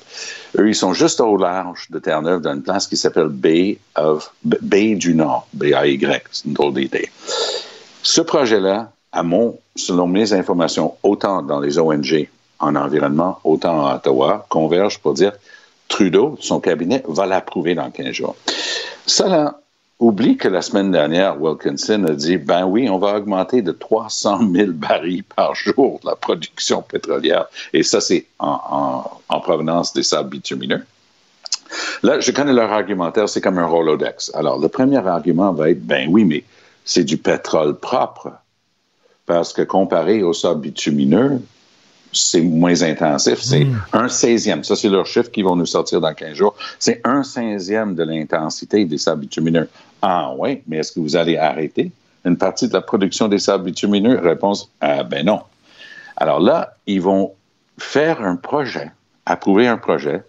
Eux, 0.59 0.69
ils 0.69 0.75
sont 0.75 0.93
juste 0.93 1.21
au 1.21 1.37
large 1.37 1.87
de 1.91 1.99
Terre-Neuve, 1.99 2.41
dans 2.41 2.55
une 2.55 2.63
place 2.63 2.87
qui 2.87 2.97
s'appelle 2.97 3.29
Bay, 3.29 3.79
of, 3.97 4.33
Bay 4.43 4.97
du 4.97 5.15
Nord, 5.15 5.47
B-A-Y, 5.53 6.25
c'est 6.33 6.45
une 6.47 6.55
drôle 6.55 6.75
d'idée. 6.75 7.09
Ce 8.03 8.21
projet-là, 8.21 8.91
à 9.14 9.23
mon, 9.23 9.56
selon 9.76 10.06
mes 10.09 10.33
informations, 10.33 10.94
autant 11.02 11.40
dans 11.40 11.61
les 11.61 11.78
ONG 11.78 12.28
en 12.59 12.75
environnement, 12.75 13.38
autant 13.44 13.87
à 13.87 13.97
Ottawa, 13.97 14.44
convergent 14.49 14.99
pour 14.99 15.14
dire 15.14 15.33
Trudeau, 15.88 16.37
son 16.40 16.61
cabinet, 16.61 17.02
va 17.06 17.25
l'approuver 17.25 17.75
dans 17.75 17.90
15 17.90 18.11
jours. 18.11 18.37
Ça, 19.06 19.61
oublie 20.00 20.37
que 20.37 20.49
la 20.49 20.62
semaine 20.62 20.90
dernière, 20.90 21.40
Wilkinson 21.40 22.04
a 22.09 22.12
dit 22.12 22.38
ben 22.38 22.64
oui, 22.64 22.88
on 22.90 22.99
va 22.99 23.16
augmenter 23.16 23.62
de 23.62 23.71
300 23.71 24.40
000 24.52 24.73
barils 24.73 25.23
par 25.23 25.54
jour 25.54 26.00
la 26.02 26.16
production 26.16 26.83
pétrolière. 26.83 27.47
Et 27.73 27.85
ça, 27.85 28.00
c'est 28.00 28.26
en, 28.40 29.04
en, 29.28 29.40
provenance 29.40 29.92
des 29.92 30.02
sables 30.02 30.30
bitumineux. 30.30 30.85
Là, 32.02 32.18
je 32.18 32.33
connais 32.33 32.52
leur 32.52 32.73
argumentaire, 32.73 33.28
c'est 33.28 33.40
comme 33.40 33.59
un 33.59 33.66
Rolodex. 33.66 34.33
Alors, 34.35 34.59
le 34.59 34.68
premier 34.68 35.06
argument 35.06 35.52
va 35.52 35.71
être 35.71 35.85
ben 35.85 36.09
oui, 36.11 36.25
mais 36.25 36.44
c'est 36.85 37.04
du 37.04 37.16
pétrole 37.16 37.78
propre. 37.78 38.33
Parce 39.26 39.52
que 39.52 39.62
comparé 39.62 40.23
au 40.23 40.33
sable 40.33 40.61
bitumineux, 40.61 41.40
c'est 42.12 42.43
moins 42.43 42.83
intensif. 42.83 43.40
C'est 43.40 43.64
hmm. 43.64 43.81
un 43.93 44.09
seizième. 44.09 44.64
Ça, 44.64 44.76
c'est 44.76 44.88
leur 44.88 45.07
chiffre 45.07 45.31
qui 45.31 45.43
vont 45.43 45.57
nous 45.57 45.66
sortir 45.66 46.00
dans 46.00 46.14
15 46.14 46.35
jours. 46.35 46.54
C'est 46.78 47.00
un 47.04 47.23
seizième 47.23 47.95
de 47.95 48.04
l'intensité 48.04 48.85
des 48.85 48.99
sables 48.99 49.23
bitumineux. 49.23 49.69
Ah 50.02 50.33
oui, 50.38 50.62
mais 50.66 50.78
est-ce 50.78 50.93
que 50.93 51.00
vous 51.00 51.16
allez 51.16 51.37
arrêter 51.37 51.90
une 52.25 52.37
partie 52.37 52.69
de 52.69 52.73
la 52.73 52.83
production 52.83 53.28
des 53.28 53.38
sables 53.38 53.64
bitumineux? 53.64 54.19
Réponse, 54.19 54.71
ah, 54.81 55.02
ben 55.02 55.26
non. 55.26 55.40
Alors 56.16 56.40
là, 56.40 56.76
ils 56.87 57.00
vont 57.00 57.33
faire 57.78 58.23
un 58.23 58.37
projet, 58.37 58.90
approuver 59.26 59.66
un 59.66 59.76
projet 59.76 60.23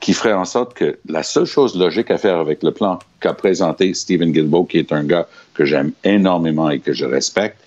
qui 0.00 0.14
ferait 0.14 0.32
en 0.32 0.46
sorte 0.46 0.74
que 0.74 0.98
la 1.06 1.22
seule 1.22 1.44
chose 1.44 1.76
logique 1.76 2.10
à 2.10 2.18
faire 2.18 2.38
avec 2.38 2.62
le 2.62 2.72
plan 2.72 2.98
qu'a 3.20 3.34
présenté 3.34 3.92
Stephen 3.92 4.32
Guilbeault, 4.32 4.64
qui 4.64 4.78
est 4.78 4.92
un 4.92 5.04
gars 5.04 5.28
que 5.54 5.64
j'aime 5.66 5.92
énormément 6.04 6.70
et 6.70 6.80
que 6.80 6.94
je 6.94 7.04
respecte, 7.04 7.58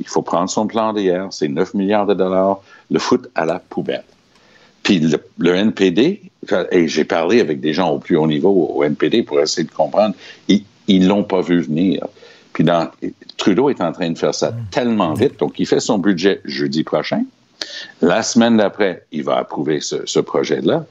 il 0.00 0.08
faut 0.08 0.22
prendre 0.22 0.50
son 0.50 0.66
plan 0.66 0.92
d'hier, 0.92 1.28
c'est 1.30 1.48
9 1.48 1.74
milliards 1.74 2.06
de 2.06 2.14
dollars, 2.14 2.60
le 2.90 2.98
foot 2.98 3.28
à 3.34 3.44
la 3.44 3.58
poubelle. 3.58 4.04
Puis 4.82 4.98
le, 5.38 5.54
NPD, 5.54 6.22
et 6.72 6.88
j'ai 6.88 7.04
parlé 7.04 7.40
avec 7.40 7.60
des 7.60 7.74
gens 7.74 7.90
au 7.90 7.98
plus 7.98 8.16
haut 8.16 8.26
niveau 8.26 8.50
au 8.74 8.82
NPD 8.82 9.22
pour 9.22 9.40
essayer 9.40 9.66
de 9.66 9.72
comprendre, 9.72 10.14
ils 10.48 10.64
ne 10.88 11.06
l'ont 11.06 11.22
pas 11.22 11.42
vu 11.42 11.60
venir. 11.60 12.06
Puis 12.52 12.64
Trudeau 13.36 13.68
est 13.68 13.80
en 13.80 13.92
train 13.92 14.10
de 14.10 14.18
faire 14.18 14.34
ça 14.34 14.52
tellement 14.70 15.12
vite, 15.12 15.38
donc 15.38 15.58
il 15.58 15.66
fait 15.66 15.80
son 15.80 15.98
budget 15.98 16.40
jeudi 16.44 16.82
prochain. 16.82 17.24
La 18.00 18.22
semaine 18.22 18.56
d'après, 18.56 19.04
il 19.12 19.22
va 19.22 19.36
approuver 19.36 19.80
ce, 19.80 20.06
ce 20.06 20.18
projet-là. 20.18 20.86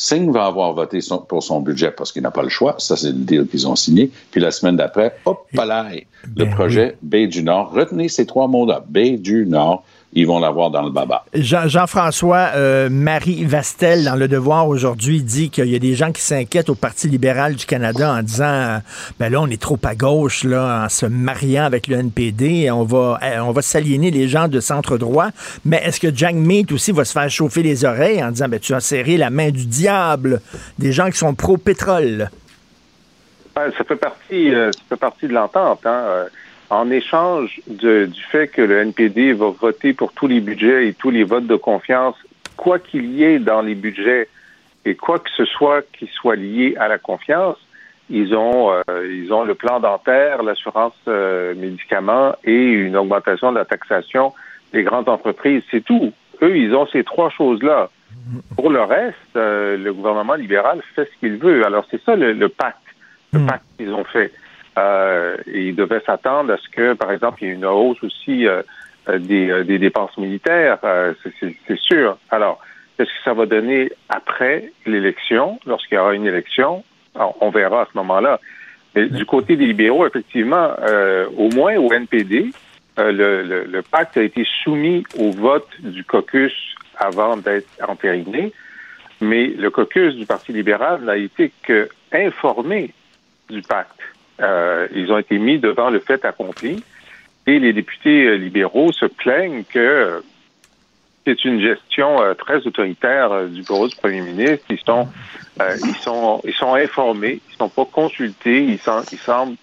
Singh 0.00 0.32
va 0.32 0.46
avoir 0.46 0.72
voté 0.72 1.00
pour 1.28 1.42
son 1.42 1.60
budget 1.60 1.90
parce 1.90 2.10
qu'il 2.10 2.22
n'a 2.22 2.30
pas 2.30 2.42
le 2.42 2.48
choix. 2.48 2.74
Ça, 2.78 2.96
c'est 2.96 3.08
le 3.08 3.18
deal 3.18 3.46
qu'ils 3.46 3.68
ont 3.68 3.76
signé. 3.76 4.10
Puis 4.30 4.40
la 4.40 4.50
semaine 4.50 4.76
d'après, 4.76 5.14
hop 5.26 5.46
là, 5.52 5.90
le 5.92 6.46
ben 6.46 6.50
projet 6.50 6.96
Baie 7.02 7.26
du 7.26 7.42
Nord. 7.42 7.72
Retenez 7.72 8.08
ces 8.08 8.24
trois 8.24 8.48
mots-là. 8.48 8.82
Baie 8.88 9.18
du 9.18 9.44
Nord 9.44 9.84
ils 10.12 10.26
vont 10.26 10.40
l'avoir 10.40 10.70
dans 10.70 10.82
le 10.82 10.90
baba. 10.90 11.24
Jean-François, 11.34 12.50
euh, 12.56 12.88
Marie 12.90 13.44
Vastel, 13.44 14.04
dans 14.04 14.16
Le 14.16 14.26
Devoir 14.26 14.66
aujourd'hui, 14.66 15.22
dit 15.22 15.50
qu'il 15.50 15.66
y 15.66 15.76
a 15.76 15.78
des 15.78 15.94
gens 15.94 16.10
qui 16.10 16.20
s'inquiètent 16.20 16.68
au 16.68 16.74
Parti 16.74 17.08
libéral 17.08 17.54
du 17.54 17.64
Canada 17.64 18.12
en 18.14 18.22
disant 18.22 18.80
ben 19.20 19.30
là, 19.30 19.40
on 19.40 19.46
est 19.46 19.60
trop 19.60 19.78
à 19.84 19.94
gauche 19.94 20.42
là, 20.42 20.84
en 20.84 20.88
se 20.88 21.06
mariant 21.06 21.64
avec 21.64 21.86
le 21.86 21.96
NPD, 21.96 22.70
on 22.72 22.82
va, 22.82 23.20
eh, 23.22 23.38
on 23.38 23.52
va 23.52 23.62
s'aliéner 23.62 24.10
les 24.10 24.26
gens 24.26 24.48
de 24.48 24.58
centre 24.58 24.98
droit. 24.98 25.28
Mais 25.64 25.80
est-ce 25.84 26.00
que 26.00 26.14
Jack 26.14 26.34
Meat 26.34 26.72
aussi 26.72 26.90
va 26.90 27.04
se 27.04 27.12
faire 27.12 27.30
chauffer 27.30 27.62
les 27.62 27.84
oreilles 27.84 28.22
en 28.22 28.32
disant 28.32 28.48
ben, 28.48 28.58
tu 28.58 28.74
as 28.74 28.80
serré 28.80 29.16
la 29.16 29.30
main 29.30 29.50
du 29.50 29.66
diable 29.66 30.40
des 30.78 30.90
gens 30.92 31.08
qui 31.10 31.18
sont 31.18 31.34
pro-pétrole? 31.34 32.30
Ça 33.54 33.84
fait 33.86 33.96
partie, 33.96 34.54
euh, 34.54 34.72
ça 34.72 34.80
fait 34.88 34.96
partie 34.96 35.28
de 35.28 35.34
l'entente. 35.34 35.84
Hein? 35.84 36.26
En 36.70 36.90
échange 36.90 37.60
du 37.66 38.22
fait 38.30 38.48
que 38.48 38.62
le 38.62 38.78
NPD 38.78 39.32
va 39.32 39.50
voter 39.50 39.92
pour 39.92 40.12
tous 40.12 40.28
les 40.28 40.40
budgets 40.40 40.86
et 40.86 40.94
tous 40.94 41.10
les 41.10 41.24
votes 41.24 41.48
de 41.48 41.56
confiance, 41.56 42.14
quoi 42.56 42.78
qu'il 42.78 43.12
y 43.12 43.24
ait 43.24 43.40
dans 43.40 43.60
les 43.60 43.74
budgets 43.74 44.28
et 44.84 44.94
quoi 44.94 45.18
que 45.18 45.30
ce 45.36 45.44
soit 45.44 45.82
qui 45.92 46.06
soit 46.06 46.36
lié 46.36 46.76
à 46.78 46.88
la 46.88 46.98
confiance, 46.98 47.56
ils 48.08 48.34
ont 48.34 48.72
euh, 48.72 48.82
ils 49.08 49.32
ont 49.32 49.44
le 49.44 49.54
plan 49.54 49.80
dentaire, 49.80 50.42
l'assurance 50.42 50.94
euh, 51.08 51.54
médicaments 51.54 52.34
et 52.44 52.54
une 52.54 52.96
augmentation 52.96 53.52
de 53.52 53.58
la 53.58 53.64
taxation 53.64 54.32
des 54.72 54.82
grandes 54.82 55.08
entreprises. 55.08 55.62
C'est 55.70 55.84
tout. 55.84 56.12
Eux, 56.42 56.56
ils 56.56 56.74
ont 56.74 56.86
ces 56.86 57.04
trois 57.04 57.30
choses-là. 57.30 57.90
Pour 58.56 58.70
le 58.70 58.82
reste, 58.82 59.16
euh, 59.36 59.76
le 59.76 59.92
gouvernement 59.92 60.34
libéral 60.34 60.82
fait 60.94 61.04
ce 61.04 61.20
qu'il 61.20 61.36
veut. 61.36 61.64
Alors 61.64 61.84
c'est 61.90 62.02
ça 62.02 62.16
le, 62.16 62.48
pacte, 62.48 62.78
le 63.32 63.40
hmm. 63.40 63.46
pacte 63.46 63.64
qu'ils 63.76 63.92
ont 63.92 64.04
fait. 64.04 64.32
Euh, 64.78 65.36
il 65.46 65.74
devait 65.74 66.00
s'attendre 66.06 66.52
à 66.52 66.56
ce 66.56 66.68
que, 66.68 66.94
par 66.94 67.10
exemple, 67.10 67.38
il 67.42 67.48
y 67.48 67.50
ait 67.50 67.54
une 67.54 67.64
hausse 67.64 68.02
aussi 68.02 68.46
euh, 68.46 68.62
euh, 69.08 69.18
des, 69.18 69.78
dépenses 69.78 70.16
militaires, 70.16 70.78
c'est 71.40 71.78
sûr. 71.78 72.18
Alors, 72.30 72.60
qu'est-ce 72.96 73.10
que 73.10 73.24
ça 73.24 73.34
va 73.34 73.46
donner 73.46 73.90
après 74.08 74.70
l'élection, 74.86 75.58
lorsqu'il 75.66 75.96
y 75.96 75.98
aura 75.98 76.14
une 76.14 76.26
élection? 76.26 76.84
on 77.40 77.50
verra 77.50 77.82
à 77.82 77.88
ce 77.92 77.98
moment-là. 77.98 78.38
Mais 78.94 79.06
du 79.06 79.26
côté 79.26 79.56
des 79.56 79.66
libéraux, 79.66 80.06
effectivement, 80.06 80.70
au 81.36 81.48
moins 81.48 81.76
au 81.76 81.92
NPD, 81.92 82.52
le, 82.96 83.80
pacte 83.80 84.16
a 84.16 84.22
été 84.22 84.46
soumis 84.62 85.02
au 85.18 85.32
vote 85.32 85.68
du 85.80 86.04
caucus 86.04 86.52
avant 86.96 87.36
d'être 87.36 87.68
entériné, 87.86 88.52
mais 89.20 89.48
le 89.48 89.70
caucus 89.70 90.14
du 90.14 90.24
Parti 90.24 90.52
libéral 90.52 91.02
n'a 91.02 91.16
été 91.16 91.50
que 91.64 91.88
informé 92.12 92.94
du 93.48 93.60
pacte. 93.62 94.00
Euh, 94.40 94.88
ils 94.94 95.12
ont 95.12 95.18
été 95.18 95.38
mis 95.38 95.58
devant 95.58 95.90
le 95.90 96.00
fait 96.00 96.24
accompli 96.24 96.82
et 97.46 97.58
les 97.58 97.72
députés 97.72 98.26
euh, 98.26 98.34
libéraux 98.36 98.92
se 98.92 99.04
plaignent 99.04 99.64
que 99.64 100.22
c'est 101.26 101.44
une 101.44 101.60
gestion 101.60 102.22
euh, 102.22 102.32
très 102.34 102.66
autoritaire 102.66 103.48
du 103.48 103.62
bureau 103.62 103.86
du 103.86 103.96
premier 103.96 104.22
ministre. 104.22 104.64
Ils 104.70 104.78
sont, 104.78 105.08
ils 105.84 105.96
sont, 105.96 106.40
ils 106.44 106.54
sont 106.54 106.74
informés, 106.74 107.40
ils 107.50 107.56
sont 107.56 107.68
pas 107.68 107.84
consultés, 107.84 108.64
ils 108.64 108.78
sont, 108.78 109.02
ils 109.12 109.18
semblent, 109.18 109.56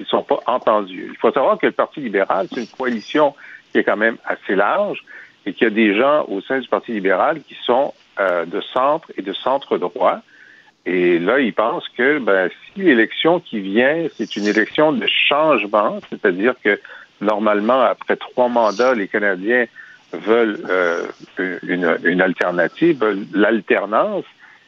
ils 0.00 0.06
sont 0.06 0.22
pas 0.22 0.40
entendus. 0.46 1.10
Il 1.12 1.16
faut 1.18 1.30
savoir 1.30 1.58
que 1.58 1.66
le 1.66 1.72
Parti 1.72 2.00
libéral, 2.00 2.48
c'est 2.52 2.60
une 2.60 2.66
coalition 2.66 3.34
qui 3.70 3.78
est 3.78 3.84
quand 3.84 3.96
même 3.96 4.16
assez 4.24 4.56
large 4.56 5.04
et 5.46 5.52
qu'il 5.52 5.68
y 5.68 5.70
a 5.70 5.74
des 5.74 5.96
gens 5.96 6.24
au 6.26 6.40
sein 6.40 6.58
du 6.58 6.68
Parti 6.68 6.92
libéral 6.92 7.40
qui 7.42 7.56
sont 7.64 7.94
de 8.18 8.60
centre 8.72 9.10
et 9.16 9.22
de 9.22 9.32
centre 9.32 9.78
droit. 9.78 10.20
Et 10.84 11.18
là, 11.18 11.38
ils 11.38 11.52
pensent 11.54 11.88
que 11.96 12.18
ben, 12.18 12.50
si 12.74 12.82
l'élection 12.82 13.38
qui 13.40 13.60
vient, 13.60 14.06
c'est 14.16 14.36
une 14.36 14.46
élection 14.46 14.92
de 14.92 15.06
changement, 15.06 16.00
c'est-à-dire 16.10 16.54
que 16.62 16.80
normalement, 17.20 17.80
après 17.82 18.16
trois 18.16 18.48
mandats, 18.48 18.94
les 18.94 19.06
Canadiens 19.06 19.66
veulent 20.12 20.58
euh, 20.68 21.06
une, 21.38 21.96
une, 22.04 22.20
alternative, 22.20 22.98
veulent 22.98 23.26
l'alternance, 23.32 24.24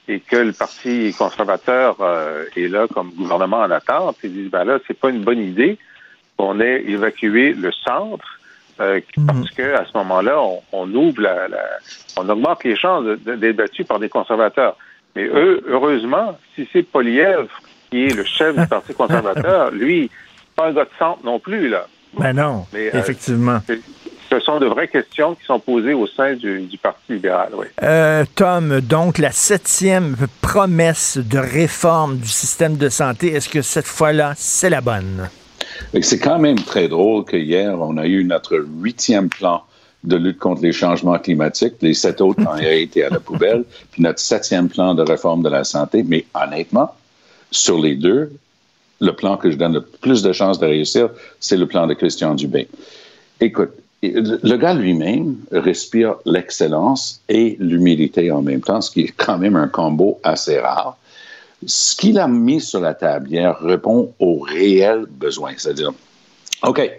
et 0.06 0.20
que 0.20 0.36
le 0.36 0.52
Parti 0.52 1.14
conservateur 1.16 1.96
euh, 2.00 2.44
est 2.56 2.68
là 2.68 2.86
comme 2.86 3.10
gouvernement 3.10 3.60
en 3.60 3.70
attente, 3.70 4.16
ils 4.22 4.32
disent 4.32 4.50
ben 4.50 4.64
là, 4.64 4.78
c'est 4.86 4.98
pas 4.98 5.10
une 5.10 5.22
bonne 5.22 5.40
idée 5.40 5.78
qu'on 6.36 6.60
ait 6.60 6.82
évacué 6.86 7.54
le 7.54 7.72
centre. 7.72 8.40
Euh, 8.80 9.00
mhm. 9.16 9.26
parce 9.26 9.50
que 9.52 9.74
à 9.74 9.84
ce 9.84 9.96
moment-là, 9.98 10.40
on, 10.40 10.60
on 10.72 10.94
ouvre 10.94 11.22
la, 11.22 11.46
la, 11.46 11.62
on 12.16 12.28
augmente 12.28 12.64
les 12.64 12.74
chances 12.74 13.04
d'être 13.20 13.56
battu 13.56 13.84
par 13.84 14.00
des 14.00 14.08
conservateurs. 14.08 14.76
Mais 15.16 15.24
eux, 15.24 15.62
heureusement, 15.68 16.38
si 16.54 16.68
c'est 16.72 16.82
Poliev 16.82 17.46
qui 17.90 18.06
est 18.06 18.14
le 18.14 18.24
chef 18.24 18.56
du 18.56 18.66
Parti 18.66 18.94
conservateur, 18.94 19.70
lui, 19.72 20.10
pas 20.56 20.68
un 20.68 20.72
gars 20.72 20.84
de 20.84 20.90
centre 20.98 21.24
non 21.24 21.38
plus, 21.38 21.68
là. 21.68 21.86
Ben 22.18 22.32
non, 22.32 22.66
euh, 22.74 22.90
effectivement. 22.92 23.60
ce 24.30 24.40
sont 24.40 24.60
de 24.60 24.66
vraies 24.66 24.88
questions 24.88 25.34
qui 25.34 25.44
sont 25.44 25.58
posées 25.58 25.94
au 25.94 26.06
sein 26.06 26.34
du, 26.34 26.68
Parti 26.80 27.14
libéral, 27.14 27.50
oui. 27.56 27.66
Euh, 27.82 28.24
Tom, 28.34 28.80
donc 28.80 29.18
la 29.18 29.32
septième 29.32 30.16
promesse 30.40 31.18
de 31.18 31.38
réforme 31.38 32.18
du 32.18 32.28
système 32.28 32.76
de 32.76 32.88
santé, 32.88 33.32
est-ce 33.32 33.48
que 33.48 33.62
cette 33.62 33.86
fois-là, 33.86 34.34
c'est 34.36 34.70
la 34.70 34.80
bonne? 34.80 35.28
C'est 36.00 36.18
quand 36.18 36.38
même 36.38 36.58
très 36.58 36.88
drôle 36.88 37.24
que 37.24 37.36
hier, 37.36 37.76
on 37.80 37.96
a 37.96 38.06
eu 38.06 38.24
notre 38.24 38.64
huitième 38.80 39.28
plan 39.28 39.64
de 40.04 40.16
lutte 40.16 40.38
contre 40.38 40.62
les 40.62 40.72
changements 40.72 41.18
climatiques. 41.18 41.74
Les 41.80 41.94
sept 41.94 42.20
autres 42.20 42.46
ont 42.46 42.56
été 42.60 43.04
à 43.04 43.10
la 43.10 43.20
poubelle. 43.20 43.64
Puis 43.90 44.02
notre 44.02 44.20
septième 44.20 44.68
plan 44.68 44.94
de 44.94 45.02
réforme 45.02 45.42
de 45.42 45.48
la 45.48 45.64
santé. 45.64 46.02
Mais 46.02 46.24
honnêtement, 46.34 46.94
sur 47.50 47.78
les 47.80 47.94
deux, 47.96 48.32
le 49.00 49.12
plan 49.12 49.36
que 49.36 49.50
je 49.50 49.56
donne 49.56 49.74
le 49.74 49.82
plus 49.82 50.22
de 50.22 50.32
chances 50.32 50.58
de 50.58 50.66
réussir, 50.66 51.10
c'est 51.40 51.56
le 51.56 51.66
plan 51.66 51.86
de 51.86 51.94
Christian 51.94 52.34
Dubé. 52.34 52.68
Écoute, 53.40 53.72
le 54.02 54.56
gars 54.56 54.74
lui-même 54.74 55.36
respire 55.50 56.16
l'excellence 56.26 57.20
et 57.28 57.56
l'humilité 57.58 58.30
en 58.30 58.42
même 58.42 58.60
temps, 58.60 58.80
ce 58.80 58.90
qui 58.90 59.02
est 59.02 59.14
quand 59.16 59.38
même 59.38 59.56
un 59.56 59.68
combo 59.68 60.20
assez 60.22 60.58
rare. 60.58 60.96
Ce 61.66 61.96
qu'il 61.96 62.18
a 62.18 62.28
mis 62.28 62.60
sur 62.60 62.80
la 62.80 62.94
table 62.94 63.30
hier 63.30 63.58
répond 63.60 64.12
aux 64.18 64.38
réels 64.40 65.06
besoins, 65.08 65.54
c'est-à-dire, 65.56 65.92
OK, 66.62 66.90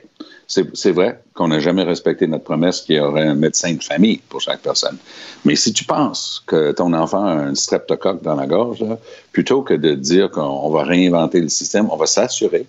c'est 0.48 0.92
vrai 0.92 1.22
qu'on 1.34 1.48
n'a 1.48 1.60
jamais 1.60 1.84
respecté 1.84 2.28
notre 2.28 2.44
promesse 2.44 2.82
qu'il 2.82 2.96
y 2.96 3.00
aurait 3.00 3.28
un 3.28 3.36
médecin 3.36 3.74
de 3.74 3.84
famille 3.84 4.22
pour 4.30 4.42
chaque 4.42 4.62
personne. 4.62 4.98
Mais 5.44 5.56
si 5.56 5.74
tu 5.74 5.86
penses 5.86 6.44
que 6.46 6.72
ton 6.72 6.94
enfant 6.94 7.25
a 7.25 7.32
un 7.32 7.56
streptocoque 7.56 8.22
dans 8.22 8.36
la 8.36 8.46
gorge, 8.46 8.86
plutôt 9.32 9.62
que 9.62 9.74
de 9.74 9.96
dire 9.96 10.30
qu'on 10.30 10.70
va 10.70 10.84
réinventer 10.84 11.42
le 11.42 11.50
système, 11.50 11.90
on 11.92 11.98
va 11.98 12.06
s'assurer 12.06 12.66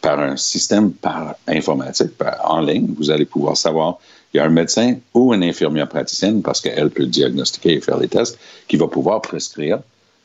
par 0.00 0.18
un 0.18 0.36
système 0.36 0.92
par 0.92 1.34
informatique, 1.46 2.12
en 2.44 2.60
ligne, 2.60 2.94
vous 2.96 3.10
allez 3.10 3.26
pouvoir 3.26 3.56
savoir 3.56 3.98
il 4.32 4.38
y 4.38 4.40
a 4.40 4.44
un 4.44 4.50
médecin 4.50 4.96
ou 5.12 5.34
une 5.34 5.42
infirmière 5.42 5.88
praticienne, 5.88 6.40
parce 6.40 6.60
qu'elle 6.60 6.90
peut 6.90 7.06
diagnostiquer 7.06 7.74
et 7.74 7.80
faire 7.80 7.98
les 7.98 8.08
tests, 8.08 8.38
qui 8.68 8.76
va 8.76 8.86
pouvoir 8.86 9.20
prescrire 9.20 9.80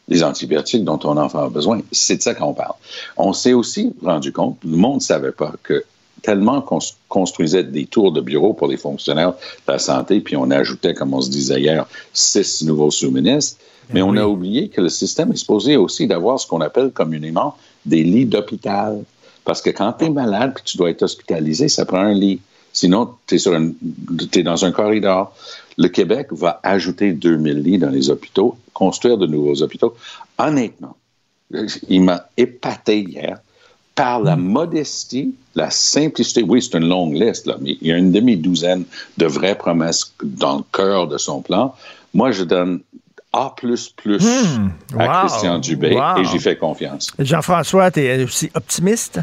les 0.08 0.24
antibiotiques 0.24 0.84
dont 0.84 1.00
ton 1.00 1.18
enfant 1.18 1.40
a 1.40 1.50
besoin. 1.50 1.82
C'est 1.92 2.18
de 2.18 2.22
ça 2.22 2.36
qu'on 2.36 2.54
parle. 2.54 2.76
On 3.18 3.34
s'est 3.34 3.54
aussi 3.54 3.94
rendu 4.04 4.32
compte, 4.32 4.58
le 4.64 4.78
monde 4.78 4.96
ne 4.96 5.00
savait 5.00 5.32
pas 5.32 5.54
que 5.64 5.84
tellement 6.26 6.62
qu'on 6.62 6.80
construisait 7.08 7.64
des 7.64 7.86
tours 7.86 8.12
de 8.12 8.20
bureau 8.20 8.54
pour 8.54 8.68
les 8.68 8.78
fonctionnaires 8.78 9.34
de 9.34 9.72
la 9.72 9.80
santé, 9.80 10.20
puis 10.20 10.36
on 10.36 10.50
ajoutait, 10.50 10.96
comme 10.96 11.14
on 11.14 11.22
se 11.22 11.30
disait 11.30 11.62
hier, 11.62 11.86
six 12.14 12.64
nouveaux 12.64 12.90
sous-ministres, 12.90 13.58
mais 13.94 14.02
on 14.02 14.18
a 14.18 14.26
oublié 14.26 14.70
que 14.70 14.82
le 14.82 14.90
système 14.90 15.32
est 15.32 15.38
supposé 15.38 15.78
aussi 15.78 16.08
d'avoir 16.08 16.40
ce 16.40 16.48
qu'on 16.48 16.62
appelle 16.62 16.92
communément 16.92 17.56
des 17.86 18.04
lits 18.04 18.26
d'hôpital. 18.26 19.04
Parce 19.44 19.62
que 19.62 19.70
quand 19.70 19.94
tu 19.94 20.06
es 20.06 20.10
malade 20.10 20.54
et 20.58 20.62
tu 20.64 20.78
dois 20.78 20.90
être 20.90 21.04
hospitalisé, 21.04 21.70
ça 21.70 21.86
prend 21.86 22.00
un 22.00 22.14
lit. 22.14 22.42
Sinon, 22.74 23.12
tu 23.28 23.36
es, 23.36 24.40
es, 24.40 24.44
dans 24.44 24.66
un 24.66 24.72
corridor. 24.72 25.34
Le 25.78 25.88
Québec 25.88 26.28
va 26.32 26.60
ajouter 26.64 27.12
2000 27.12 27.62
lits 27.62 27.78
dans 27.78 27.92
les 27.92 28.10
hôpitaux, 28.10 28.58
construire 28.74 29.20
de 29.20 29.28
nouveaux 29.28 29.62
hôpitaux. 29.62 29.96
Honnêtement, 30.40 30.98
il 31.88 32.02
m'a 32.02 32.26
épaté 32.36 33.02
hier 33.02 33.40
par 33.96 34.20
la 34.20 34.36
modestie, 34.36 35.34
la 35.56 35.72
simplicité. 35.72 36.44
Oui, 36.44 36.62
c'est 36.62 36.78
une 36.78 36.88
longue 36.88 37.14
liste, 37.14 37.48
là, 37.48 37.56
mais 37.62 37.78
il 37.82 37.88
y 37.88 37.92
a 37.92 37.98
une 37.98 38.12
demi-douzaine 38.12 38.84
de 39.18 39.26
vraies 39.26 39.58
promesses 39.58 40.14
dans 40.24 40.58
le 40.58 40.64
cœur 40.72 41.08
de 41.08 41.18
son 41.18 41.42
plan. 41.42 41.74
Moi, 42.14 42.32
je 42.32 42.44
donne 42.44 42.82
a++ 43.36 43.54
hmm. 43.62 45.00
à 45.00 45.08
Christian 45.20 45.60
Dubé 45.60 45.98
et 46.18 46.26
j'y 46.26 46.40
fais 46.40 46.56
confiance. 46.56 47.12
Jean-François, 47.20 47.92
tu 47.92 48.02
es 48.02 48.24
aussi 48.24 48.50
optimiste? 48.54 49.20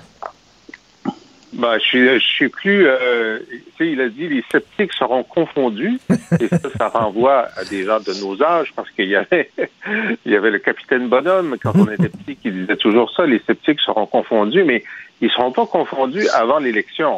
Ben, 1.53 1.75
je 1.79 1.85
suis, 1.85 2.09
je 2.09 2.25
suis 2.25 2.49
plus. 2.49 2.87
Euh, 2.87 3.39
il 3.79 4.01
a 4.01 4.09
dit 4.09 4.29
les 4.29 4.43
sceptiques 4.51 4.93
seront 4.93 5.23
confondus. 5.23 5.99
et 6.41 6.49
ça, 6.49 6.71
ça 6.79 6.89
renvoie 6.89 7.49
à 7.57 7.65
des 7.65 7.85
gens 7.85 8.01
de 8.01 8.13
nos 8.21 8.43
âges, 8.43 8.73
parce 8.75 8.91
qu'il 8.91 9.09
y 9.09 9.17
avait, 9.17 9.51
il 10.25 10.33
y 10.33 10.37
avait 10.37 10.51
le 10.51 10.59
capitaine 10.59 11.09
Bonhomme, 11.09 11.57
quand 11.63 11.73
on 11.77 11.91
était 11.91 12.09
petit, 12.09 12.37
qui 12.37 12.51
disait 12.51 12.77
toujours 12.77 13.11
ça 13.15 13.27
les 13.27 13.41
sceptiques 13.41 13.81
seront 13.81 14.07
confondus, 14.07 14.65
mais 14.65 14.83
ils 15.21 15.27
ne 15.27 15.31
seront 15.31 15.53
pas 15.53 15.67
confondus 15.67 16.27
avant 16.31 16.59
l'élection. 16.59 17.17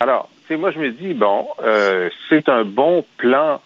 Alors, 0.00 0.28
moi, 0.50 0.70
je 0.70 0.78
me 0.78 0.90
dis, 0.90 1.14
bon, 1.14 1.46
euh, 1.62 2.10
c'est 2.28 2.48
un 2.48 2.64
bon 2.64 3.04
plan 3.16 3.60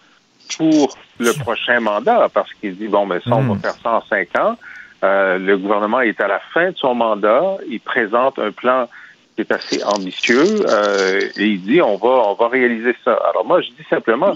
pour 0.57 0.97
le 1.19 1.31
prochain 1.39 1.79
mandat, 1.79 2.29
parce 2.33 2.51
qu'il 2.53 2.75
dit, 2.75 2.87
bon, 2.87 3.07
ben 3.07 3.19
ça, 3.23 3.35
on 3.35 3.41
va 3.41 3.53
hmm. 3.55 3.59
faire 3.59 3.75
ça 3.81 3.91
en 3.93 4.01
cinq 4.05 4.37
ans. 4.37 4.57
Euh, 5.03 5.37
le 5.37 5.57
gouvernement 5.57 6.01
est 6.01 6.19
à 6.21 6.27
la 6.27 6.39
fin 6.53 6.71
de 6.71 6.77
son 6.77 6.93
mandat. 6.93 7.57
Il 7.67 7.79
présente 7.79 8.37
un 8.39 8.51
plan 8.51 8.87
qui 9.35 9.41
est 9.41 9.51
assez 9.51 9.83
ambitieux 9.83 10.65
euh, 10.67 11.21
et 11.37 11.45
il 11.45 11.61
dit, 11.61 11.81
on 11.81 11.95
va, 11.97 12.29
on 12.29 12.33
va 12.33 12.47
réaliser 12.47 12.95
ça. 13.03 13.17
Alors 13.29 13.45
moi, 13.45 13.61
je 13.61 13.69
dis 13.69 13.85
simplement, 13.89 14.33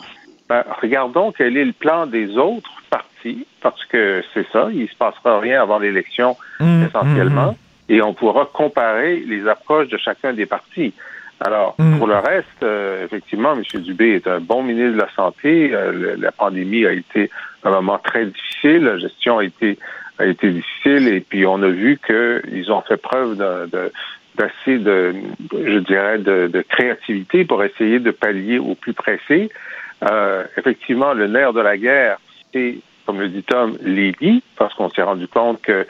ben, 0.48 0.64
regardons 0.82 1.32
quel 1.32 1.58
est 1.58 1.66
le 1.66 1.74
plan 1.74 2.06
des 2.06 2.38
autres 2.38 2.72
partis, 2.90 3.46
parce 3.62 3.84
que 3.86 4.24
c'est 4.34 4.48
ça, 4.52 4.70
il 4.72 4.88
se 4.88 4.96
passera 4.96 5.40
rien 5.40 5.62
avant 5.62 5.80
l'élection 5.80 6.38
hmm. 6.60 6.86
essentiellement, 6.86 7.52
hmm, 7.54 7.92
et 7.92 8.02
on 8.02 8.14
pourra 8.14 8.46
comparer 8.46 9.20
les 9.20 9.48
approches 9.48 9.90
de 9.90 9.98
chacun 9.98 10.34
des 10.34 10.46
partis. 10.46 10.94
Alors, 11.42 11.76
pour 11.98 12.08
le 12.08 12.16
reste, 12.16 12.64
euh, 12.64 13.06
effectivement, 13.06 13.54
M. 13.54 13.82
Dubé 13.82 14.16
est 14.16 14.28
un 14.28 14.40
bon 14.40 14.64
ministre 14.64 14.94
de 14.94 15.02
la 15.02 15.10
Santé. 15.16 15.72
Euh, 15.74 16.16
la 16.18 16.32
pandémie 16.32 16.86
a 16.86 16.94
été 16.94 17.30
un 17.64 17.72
moment 17.72 18.00
très 18.00 18.26
difficile. 18.26 18.84
La 18.86 18.98
gestion 18.98 19.40
a 19.40 19.44
été, 19.44 19.78
a 20.18 20.26
été 20.26 20.50
difficile. 20.50 21.10
Et 21.10 21.20
puis, 21.20 21.46
on 21.46 21.62
a 21.62 21.68
vu 21.68 22.00
qu'ils 22.06 22.72
ont 22.72 22.82
fait 22.82 22.98
preuve 22.98 23.38
de, 23.38 23.92
d'assez 24.38 24.78
de, 24.78 25.16
je 25.54 25.80
dirais, 25.80 26.18
de, 26.18 26.48
de, 26.48 26.62
créativité 26.62 27.46
pour 27.46 27.64
essayer 27.64 28.00
de 28.00 28.12
pallier 28.12 28.60
au 28.60 28.76
plus 28.76 28.94
pressé. 28.94 29.50
Euh, 30.10 30.44
effectivement, 30.58 31.14
le 31.14 31.28
nerf 31.28 31.54
de 31.54 31.62
la 31.62 31.78
guerre, 31.78 32.18
c'est, 32.54 32.78
comme 33.06 33.20
le 33.20 33.30
dit 33.30 33.44
Tom, 33.44 33.78
les 33.82 34.14
parce 34.58 34.74
qu'on 34.74 34.90
s'est 34.90 35.02
rendu 35.02 35.28
compte 35.28 35.62
que 35.62 35.86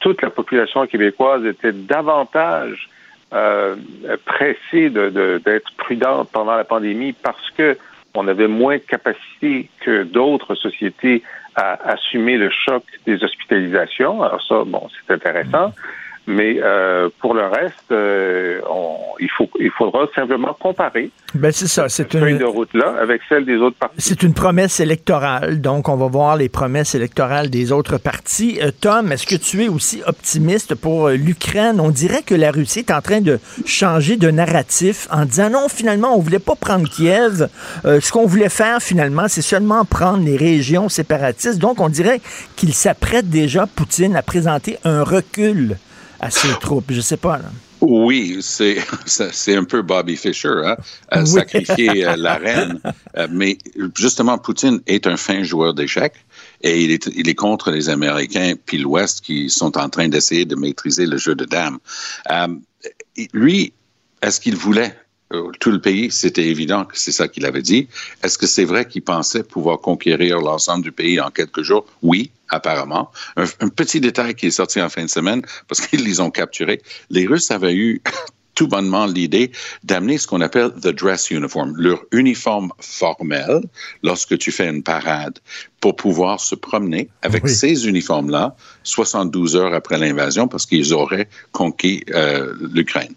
toute 0.00 0.22
la 0.22 0.30
population 0.30 0.86
québécoise 0.86 1.44
était 1.44 1.72
davantage 1.72 2.88
euh, 3.32 3.76
pressée 4.24 4.90
d'être 4.90 5.44
de, 5.44 5.62
prudente 5.76 6.30
pendant 6.32 6.56
la 6.56 6.64
pandémie 6.64 7.12
parce 7.12 7.50
que 7.56 7.76
on 8.14 8.26
avait 8.26 8.48
moins 8.48 8.76
de 8.76 8.82
capacité 8.82 9.68
que 9.80 10.02
d'autres 10.02 10.56
sociétés 10.56 11.22
à 11.54 11.92
assumer 11.92 12.36
le 12.36 12.50
choc 12.50 12.82
des 13.06 13.22
hospitalisations. 13.22 14.22
Alors 14.22 14.42
ça, 14.42 14.64
bon, 14.66 14.88
c'est 14.88 15.14
intéressant. 15.14 15.72
Mais 16.30 16.60
euh, 16.62 17.08
pour 17.18 17.34
le 17.34 17.44
reste, 17.46 17.90
euh, 17.90 18.60
il, 19.18 19.28
faut, 19.36 19.50
il 19.58 19.70
faudra 19.70 20.06
simplement 20.14 20.56
comparer. 20.60 21.10
Ben 21.34 21.50
c'est 21.50 21.66
ça, 21.66 21.88
c'est 21.88 22.14
une 22.14 22.38
de 22.38 22.44
route 22.44 22.72
là 22.72 22.94
avec 23.00 23.20
celle 23.28 23.44
des 23.44 23.56
autres 23.56 23.76
partis. 23.76 23.96
C'est 23.98 24.22
une 24.22 24.32
promesse 24.32 24.78
électorale, 24.78 25.60
donc 25.60 25.88
on 25.88 25.96
va 25.96 26.06
voir 26.06 26.36
les 26.36 26.48
promesses 26.48 26.94
électorales 26.94 27.50
des 27.50 27.72
autres 27.72 27.98
partis. 27.98 28.60
Euh, 28.62 28.70
Tom, 28.80 29.10
est-ce 29.10 29.26
que 29.26 29.34
tu 29.34 29.64
es 29.64 29.68
aussi 29.68 30.02
optimiste 30.06 30.76
pour 30.76 31.08
l'Ukraine? 31.08 31.80
On 31.80 31.90
dirait 31.90 32.22
que 32.22 32.36
la 32.36 32.52
Russie 32.52 32.80
est 32.80 32.92
en 32.92 33.00
train 33.00 33.20
de 33.20 33.40
changer 33.66 34.16
de 34.16 34.30
narratif 34.30 35.08
en 35.10 35.24
disant 35.24 35.50
non, 35.50 35.68
finalement, 35.68 36.14
on 36.16 36.20
voulait 36.20 36.38
pas 36.38 36.54
prendre 36.54 36.88
Kiev. 36.88 37.48
ce 37.84 38.12
qu'on 38.12 38.26
voulait 38.26 38.48
faire 38.48 38.80
finalement, 38.80 39.26
c'est 39.26 39.42
seulement 39.42 39.84
prendre 39.84 40.24
les 40.24 40.36
régions 40.36 40.88
séparatistes. 40.88 41.58
Donc 41.58 41.80
on 41.80 41.88
dirait 41.88 42.20
qu'il 42.54 42.72
s'apprête 42.72 43.28
déjà 43.28 43.66
Poutine 43.66 44.14
à 44.14 44.22
présenter 44.22 44.78
un 44.84 45.02
recul 45.02 45.76
à 46.20 46.30
ses 46.30 46.52
troupes. 46.60 46.90
Je 46.90 47.00
sais 47.00 47.16
pas. 47.16 47.38
Là. 47.38 47.50
Oui, 47.80 48.38
c'est 48.40 48.78
c'est 49.06 49.56
un 49.56 49.64
peu 49.64 49.82
Bobby 49.82 50.16
Fischer, 50.16 50.62
hein, 50.64 50.76
à 51.08 51.24
sacrifier 51.24 52.06
euh, 52.06 52.16
la 52.16 52.36
reine. 52.36 52.80
Euh, 53.16 53.26
mais 53.30 53.58
justement, 53.96 54.38
Poutine 54.38 54.80
est 54.86 55.06
un 55.06 55.16
fin 55.16 55.42
joueur 55.42 55.74
d'échecs 55.74 56.24
et 56.62 56.82
il 56.82 56.90
est, 56.90 57.06
il 57.14 57.28
est 57.28 57.34
contre 57.34 57.70
les 57.70 57.88
Américains 57.88 58.54
puis 58.66 58.78
l'Ouest 58.78 59.22
qui 59.22 59.48
sont 59.48 59.76
en 59.78 59.88
train 59.88 60.08
d'essayer 60.08 60.44
de 60.44 60.56
maîtriser 60.56 61.06
le 61.06 61.16
jeu 61.16 61.34
de 61.34 61.44
dames. 61.44 61.78
Euh, 62.30 62.48
lui, 63.32 63.72
est-ce 64.22 64.40
qu'il 64.40 64.56
voulait 64.56 64.94
tout 65.60 65.70
le 65.70 65.80
pays, 65.80 66.10
c'était 66.10 66.46
évident 66.46 66.84
que 66.84 66.98
c'est 66.98 67.12
ça 67.12 67.28
qu'il 67.28 67.46
avait 67.46 67.62
dit. 67.62 67.88
Est-ce 68.22 68.36
que 68.36 68.46
c'est 68.46 68.64
vrai 68.64 68.86
qu'il 68.86 69.02
pensait 69.02 69.42
pouvoir 69.44 69.80
conquérir 69.80 70.40
l'ensemble 70.40 70.82
du 70.82 70.92
pays 70.92 71.20
en 71.20 71.30
quelques 71.30 71.62
jours? 71.62 71.86
Oui, 72.02 72.32
apparemment. 72.48 73.10
Un, 73.36 73.68
petit 73.68 74.00
détail 74.00 74.34
qui 74.34 74.46
est 74.46 74.50
sorti 74.50 74.82
en 74.82 74.88
fin 74.88 75.04
de 75.04 75.10
semaine, 75.10 75.42
parce 75.68 75.80
qu'ils 75.80 76.04
les 76.04 76.20
ont 76.20 76.30
capturés. 76.30 76.82
Les 77.10 77.26
Russes 77.26 77.50
avaient 77.52 77.74
eu 77.74 78.02
tout 78.56 78.66
bonnement 78.66 79.06
l'idée 79.06 79.52
d'amener 79.84 80.18
ce 80.18 80.26
qu'on 80.26 80.40
appelle 80.40 80.72
the 80.82 80.88
dress 80.88 81.30
uniform, 81.30 81.74
leur 81.76 82.02
uniforme 82.10 82.72
formel 82.80 83.60
lorsque 84.02 84.36
tu 84.36 84.50
fais 84.50 84.68
une 84.68 84.82
parade, 84.82 85.38
pour 85.80 85.94
pouvoir 85.94 86.40
se 86.40 86.56
promener 86.56 87.08
avec 87.22 87.48
ces 87.48 87.86
uniformes-là 87.88 88.56
72 88.82 89.54
heures 89.54 89.74
après 89.74 89.96
l'invasion, 89.96 90.48
parce 90.48 90.66
qu'ils 90.66 90.92
auraient 90.92 91.28
conquis 91.52 92.04
euh, 92.10 92.52
l'Ukraine. 92.72 93.14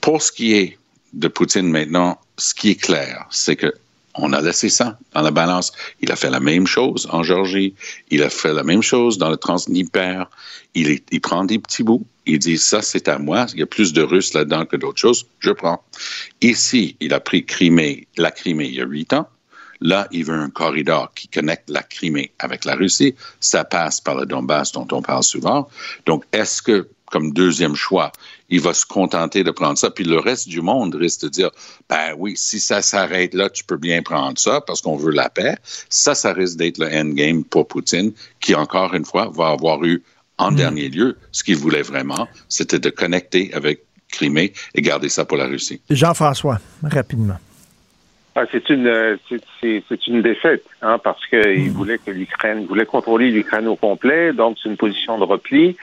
Pour 0.00 0.22
ce 0.22 0.32
qui 0.32 0.54
est 0.54 0.78
de 1.12 1.28
Poutine 1.28 1.68
maintenant, 1.68 2.20
ce 2.36 2.54
qui 2.54 2.70
est 2.70 2.80
clair, 2.80 3.26
c'est 3.30 3.56
que 3.56 3.72
on 4.14 4.32
a 4.32 4.40
laissé 4.40 4.68
ça 4.68 4.98
dans 5.14 5.22
la 5.22 5.30
balance. 5.30 5.72
Il 6.00 6.10
a 6.10 6.16
fait 6.16 6.30
la 6.30 6.40
même 6.40 6.66
chose 6.66 7.08
en 7.10 7.22
Géorgie. 7.22 7.74
Il 8.10 8.22
a 8.22 8.30
fait 8.30 8.52
la 8.52 8.64
même 8.64 8.82
chose 8.82 9.18
dans 9.18 9.30
le 9.30 9.36
Transnistère. 9.36 10.28
Il, 10.74 11.00
il 11.10 11.20
prend 11.20 11.44
des 11.44 11.58
petits 11.58 11.84
bouts. 11.84 12.04
Il 12.26 12.38
dit 12.38 12.58
ça, 12.58 12.82
c'est 12.82 13.08
à 13.08 13.18
moi. 13.18 13.46
Il 13.54 13.60
y 13.60 13.62
a 13.62 13.66
plus 13.66 13.92
de 13.92 14.02
Russes 14.02 14.34
là-dedans 14.34 14.66
que 14.66 14.76
d'autres 14.76 14.98
choses. 14.98 15.26
Je 15.38 15.52
prends. 15.52 15.82
Ici, 16.40 16.96
il 17.00 17.14
a 17.14 17.20
pris 17.20 17.44
Crimée, 17.46 18.08
la 18.16 18.30
Crimée 18.30 18.66
il 18.66 18.74
y 18.74 18.80
a 18.80 18.84
huit 18.84 19.12
ans. 19.12 19.28
Là, 19.80 20.08
il 20.10 20.24
veut 20.24 20.34
un 20.34 20.50
corridor 20.50 21.12
qui 21.14 21.28
connecte 21.28 21.70
la 21.70 21.82
Crimée 21.82 22.32
avec 22.38 22.64
la 22.64 22.74
Russie. 22.74 23.14
Ça 23.38 23.64
passe 23.64 24.00
par 24.00 24.16
le 24.16 24.26
Donbass 24.26 24.72
dont 24.72 24.88
on 24.92 25.02
parle 25.02 25.22
souvent. 25.22 25.68
Donc, 26.04 26.24
est-ce 26.32 26.60
que 26.60 26.88
comme 27.10 27.32
deuxième 27.32 27.74
choix, 27.74 28.12
il 28.50 28.60
va 28.60 28.74
se 28.74 28.84
contenter 28.84 29.44
de 29.44 29.50
prendre 29.50 29.78
ça. 29.78 29.90
Puis 29.90 30.04
le 30.04 30.18
reste 30.18 30.48
du 30.48 30.60
monde 30.60 30.94
risque 30.94 31.22
de 31.22 31.28
dire, 31.28 31.50
ben 31.88 32.14
oui, 32.18 32.34
si 32.36 32.60
ça 32.60 32.82
s'arrête 32.82 33.34
là, 33.34 33.48
tu 33.48 33.64
peux 33.64 33.76
bien 33.76 34.02
prendre 34.02 34.38
ça 34.38 34.60
parce 34.60 34.80
qu'on 34.80 34.96
veut 34.96 35.12
la 35.12 35.30
paix. 35.30 35.56
Ça, 35.88 36.14
ça 36.14 36.32
risque 36.32 36.58
d'être 36.58 36.78
le 36.78 36.86
endgame 36.86 37.44
pour 37.44 37.68
Poutine, 37.68 38.12
qui 38.40 38.54
encore 38.54 38.94
une 38.94 39.04
fois 39.04 39.30
va 39.32 39.48
avoir 39.48 39.84
eu 39.84 40.02
en 40.40 40.50
mm. 40.50 40.56
dernier 40.56 40.88
lieu 40.88 41.16
ce 41.32 41.44
qu'il 41.44 41.56
voulait 41.56 41.82
vraiment, 41.82 42.26
c'était 42.48 42.78
de 42.78 42.90
connecter 42.90 43.50
avec 43.54 43.84
Crimée 44.10 44.52
et 44.74 44.82
garder 44.82 45.08
ça 45.08 45.24
pour 45.24 45.36
la 45.36 45.46
Russie. 45.46 45.80
Jean-François, 45.88 46.58
rapidement. 46.82 47.36
Ah, 48.34 48.44
c'est 48.50 48.68
une 48.70 49.18
c'est 49.60 50.06
une 50.06 50.22
défaite, 50.22 50.64
hein, 50.82 50.98
parce 51.02 51.24
qu'il 51.26 51.70
mm. 51.70 51.72
voulait 51.72 51.98
que 51.98 52.10
l'Ukraine 52.10 52.66
voulait 52.66 52.86
contrôler 52.86 53.30
l'Ukraine 53.30 53.68
au 53.68 53.76
complet, 53.76 54.32
donc 54.32 54.56
c'est 54.60 54.68
une 54.68 54.76
position 54.76 55.18
de 55.18 55.24
repli. 55.24 55.76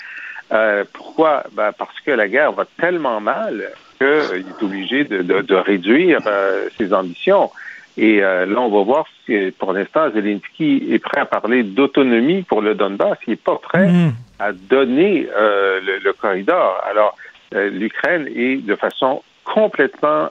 Euh, 0.52 0.86
pourquoi? 0.94 1.44
Ben 1.52 1.72
parce 1.78 2.00
que 2.02 2.12
la 2.12 2.28
guerre 2.28 2.52
va 2.54 2.66
tellement 2.80 3.20
mal 3.20 3.72
qu'il 3.98 4.08
est 4.08 4.64
obligé 4.64 5.04
de, 5.04 5.22
de, 5.22 5.42
de 5.42 5.56
réduire 5.56 6.22
euh, 6.26 6.70
ses 6.78 6.94
ambitions. 6.94 7.52
Et 7.98 8.24
euh, 8.24 8.46
là, 8.46 8.62
on 8.62 8.70
va 8.70 8.84
voir 8.84 9.06
si, 9.26 9.52
pour 9.58 9.74
l'instant, 9.74 10.12
Zelensky 10.12 10.88
est 10.92 11.00
prêt 11.00 11.20
à 11.20 11.26
parler 11.26 11.64
d'autonomie 11.64 12.44
pour 12.44 12.62
le 12.62 12.76
Donbass. 12.76 13.18
Il 13.26 13.32
n'est 13.32 13.36
pas 13.38 13.56
prêt 13.56 13.88
mm. 13.88 14.14
à 14.40 14.52
donner 14.52 15.28
le, 15.36 16.00
le, 16.04 16.14
corridor. 16.14 16.80
Alors, 16.88 17.18
l'Ukraine 17.52 18.28
est 18.36 18.58
de 18.58 18.76
façon 18.76 19.24
complètement 19.44 20.30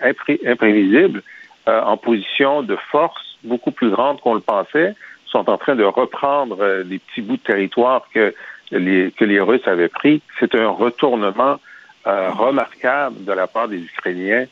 imprévisible 0.00 1.22
euh, 1.68 1.82
en 1.82 1.98
position 1.98 2.62
de 2.62 2.76
force 2.90 3.36
beaucoup 3.44 3.72
plus 3.72 3.90
grande 3.90 4.22
qu'on 4.22 4.32
le 4.32 4.40
pensait, 4.40 4.94
sont 5.26 5.50
en 5.50 5.58
train 5.58 5.76
de 5.76 5.84
reprendre 5.84 6.56
euh, 6.62 6.82
les 6.82 6.98
petits 6.98 7.20
bouts 7.20 7.36
de 7.36 7.42
territoire 7.42 8.06
que 8.14 8.34
que 8.70 9.24
les 9.24 9.40
Russes 9.40 9.66
avaient 9.66 9.88
pris. 9.88 10.22
C'est 10.40 10.54
un 10.54 10.68
retournement 10.68 11.58
euh, 12.06 12.30
remarquable 12.30 13.24
de 13.24 13.32
la 13.32 13.46
part 13.46 13.68
des 13.68 13.80
Ukrainiens 13.82 14.46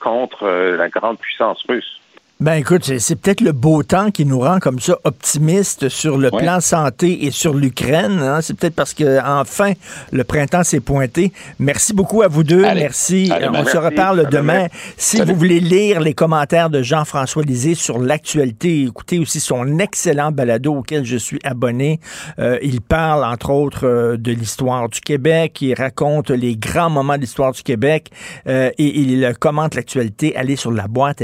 contre 0.00 0.48
la 0.76 0.88
grande 0.88 1.20
puissance 1.20 1.62
russe. 1.68 2.01
Ben 2.42 2.54
écoute, 2.54 2.98
c'est 2.98 3.14
peut-être 3.14 3.40
le 3.40 3.52
beau 3.52 3.84
temps 3.84 4.10
qui 4.10 4.24
nous 4.24 4.40
rend 4.40 4.58
comme 4.58 4.80
ça 4.80 4.98
optimistes 5.04 5.88
sur 5.88 6.18
le 6.18 6.28
plan 6.28 6.58
santé 6.58 7.24
et 7.24 7.30
sur 7.30 7.54
l'Ukraine. 7.54 8.18
Hein. 8.18 8.40
C'est 8.42 8.54
peut-être 8.54 8.74
parce 8.74 8.94
que 8.94 9.20
enfin 9.24 9.74
le 10.10 10.24
printemps 10.24 10.64
s'est 10.64 10.80
pointé. 10.80 11.32
Merci 11.60 11.92
beaucoup 11.92 12.22
à 12.22 12.26
vous 12.26 12.42
deux. 12.42 12.62
Merci. 12.62 13.30
On 13.54 13.64
se 13.64 13.76
reparle 13.76 14.28
demain. 14.28 14.66
Si 14.96 15.20
vous 15.20 15.36
voulez 15.36 15.60
lire 15.60 16.00
les 16.00 16.14
commentaires 16.14 16.68
de 16.68 16.82
Jean-François 16.82 17.44
Lisée 17.44 17.76
sur 17.76 18.00
l'actualité, 18.00 18.82
écoutez 18.82 19.20
aussi 19.20 19.38
son 19.38 19.78
excellent 19.78 20.32
balado 20.32 20.74
auquel 20.74 21.04
je 21.04 21.18
suis 21.18 21.38
abonné. 21.44 22.00
Euh, 22.40 22.58
il 22.60 22.80
parle 22.80 23.24
entre 23.24 23.50
autres 23.50 23.86
euh, 23.86 24.16
de 24.16 24.32
l'histoire 24.32 24.88
du 24.88 25.00
Québec. 25.00 25.62
Il 25.62 25.74
raconte 25.74 26.30
les 26.30 26.56
grands 26.56 26.90
moments 26.90 27.14
de 27.14 27.20
l'histoire 27.20 27.52
du 27.52 27.62
Québec 27.62 28.10
euh, 28.48 28.72
et 28.78 28.98
il 28.98 29.32
commente 29.38 29.76
l'actualité. 29.76 30.34
Allez 30.34 30.56
sur 30.56 30.72
la 30.72 30.88
boîte 30.88 31.22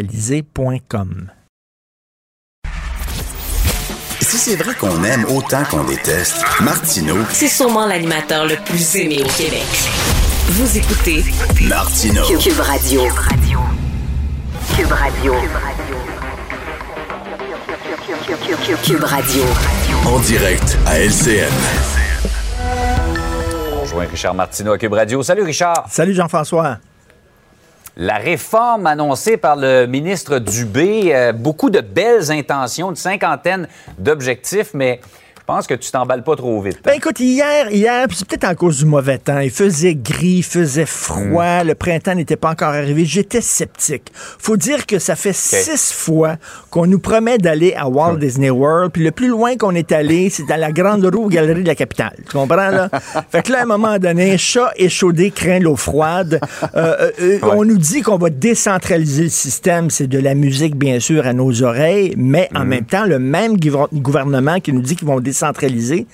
si 4.28 4.36
c'est 4.36 4.56
vrai 4.56 4.74
qu'on 4.74 5.02
aime 5.04 5.24
autant 5.24 5.64
qu'on 5.64 5.84
déteste, 5.84 6.44
Martineau, 6.60 7.16
c'est 7.30 7.48
sûrement 7.48 7.86
l'animateur 7.86 8.46
le 8.46 8.56
plus 8.56 8.96
aimé 8.96 9.22
au 9.24 9.28
Québec. 9.28 9.64
Vous 10.48 10.76
écoutez 10.76 11.24
Martineau. 11.66 12.22
Cube 12.38 12.60
Radio. 12.60 13.02
Cube 14.76 14.92
Radio. 14.92 15.34
Cube 18.84 19.04
Radio. 19.04 19.42
En 20.06 20.18
direct 20.20 20.78
à 20.86 20.98
LCN. 21.00 21.52
On 23.72 23.80
rejoint 23.80 24.06
Richard 24.10 24.34
Martineau 24.34 24.72
à 24.72 24.78
Cube 24.78 24.92
Radio. 24.92 25.22
Salut 25.22 25.42
Richard. 25.42 25.86
Salut 25.90 26.12
Jean-François. 26.12 26.78
La 28.00 28.18
réforme 28.18 28.86
annoncée 28.86 29.36
par 29.36 29.56
le 29.56 29.86
ministre 29.86 30.38
Dubé, 30.38 31.12
euh, 31.12 31.32
beaucoup 31.32 31.68
de 31.68 31.80
belles 31.80 32.30
intentions, 32.30 32.90
une 32.90 32.96
cinquantaine 32.96 33.66
d'objectifs, 33.98 34.70
mais 34.72 35.00
pense 35.48 35.66
que 35.66 35.72
tu 35.72 35.90
t'emballes 35.90 36.22
pas 36.22 36.36
trop 36.36 36.60
vite. 36.60 36.80
Ben 36.84 36.92
écoute, 36.92 37.18
hier, 37.20 37.70
hier, 37.70 38.06
c'est 38.12 38.28
peut-être 38.28 38.44
en 38.44 38.54
cause 38.54 38.80
du 38.80 38.84
mauvais 38.84 39.16
temps. 39.16 39.38
Il 39.38 39.50
faisait 39.50 39.94
gris, 39.94 40.36
il 40.36 40.42
faisait 40.42 40.84
froid, 40.84 41.64
hmm. 41.64 41.68
le 41.68 41.74
printemps 41.74 42.14
n'était 42.14 42.36
pas 42.36 42.50
encore 42.50 42.68
arrivé. 42.68 43.06
J'étais 43.06 43.40
sceptique. 43.40 44.12
Faut 44.12 44.58
dire 44.58 44.84
que 44.84 44.98
ça 44.98 45.16
fait 45.16 45.34
six 45.34 45.90
fois 45.90 46.36
qu'on 46.68 46.86
nous 46.86 46.98
promet 46.98 47.38
d'aller 47.38 47.72
à 47.74 47.88
Walt. 47.88 48.18
Disney 48.18 48.50
World, 48.50 48.92
puis 48.92 49.02
le 49.02 49.10
plus 49.10 49.28
loin 49.28 49.56
qu'on 49.56 49.74
est 49.74 49.90
allé, 49.90 50.28
c'est 50.28 50.44
dans 50.44 50.60
la 50.60 50.70
grande 50.70 51.02
roue 51.06 51.28
galerie 51.28 51.62
de 51.62 51.68
la 51.68 51.74
capitale. 51.74 52.16
Tu 52.26 52.36
comprends 52.36 52.68
là? 52.68 52.90
Fait 53.30 53.42
que 53.42 53.52
là, 53.52 53.60
à 53.60 53.62
un 53.62 53.66
moment 53.66 53.98
donné, 53.98 54.36
chat 54.36 54.70
échaudé 54.76 55.30
craint 55.30 55.60
l'eau 55.60 55.76
froide. 55.76 56.40
Euh, 56.76 56.94
euh, 57.00 57.10
euh, 57.22 57.38
on 57.42 57.64
nous 57.64 57.78
dit 57.78 58.02
qu'on 58.02 58.18
va 58.18 58.28
décentraliser 58.28 59.22
le 59.24 59.30
système, 59.30 59.88
c'est 59.88 60.08
de 60.08 60.18
la 60.18 60.34
musique 60.34 60.76
bien 60.76 61.00
sûr 61.00 61.26
à 61.26 61.32
nos 61.32 61.62
oreilles, 61.62 62.12
mais 62.18 62.50
en 62.54 62.66
hmm. 62.66 62.68
même 62.68 62.84
temps, 62.84 63.06
le 63.06 63.18
même 63.18 63.56
gouvernement 63.56 64.60
qui 64.60 64.74
nous 64.74 64.82
dit 64.82 64.94
qu'ils 64.94 65.08
vont 65.08 65.20
décentraliser 65.20 65.37
centralisé, 65.38 66.06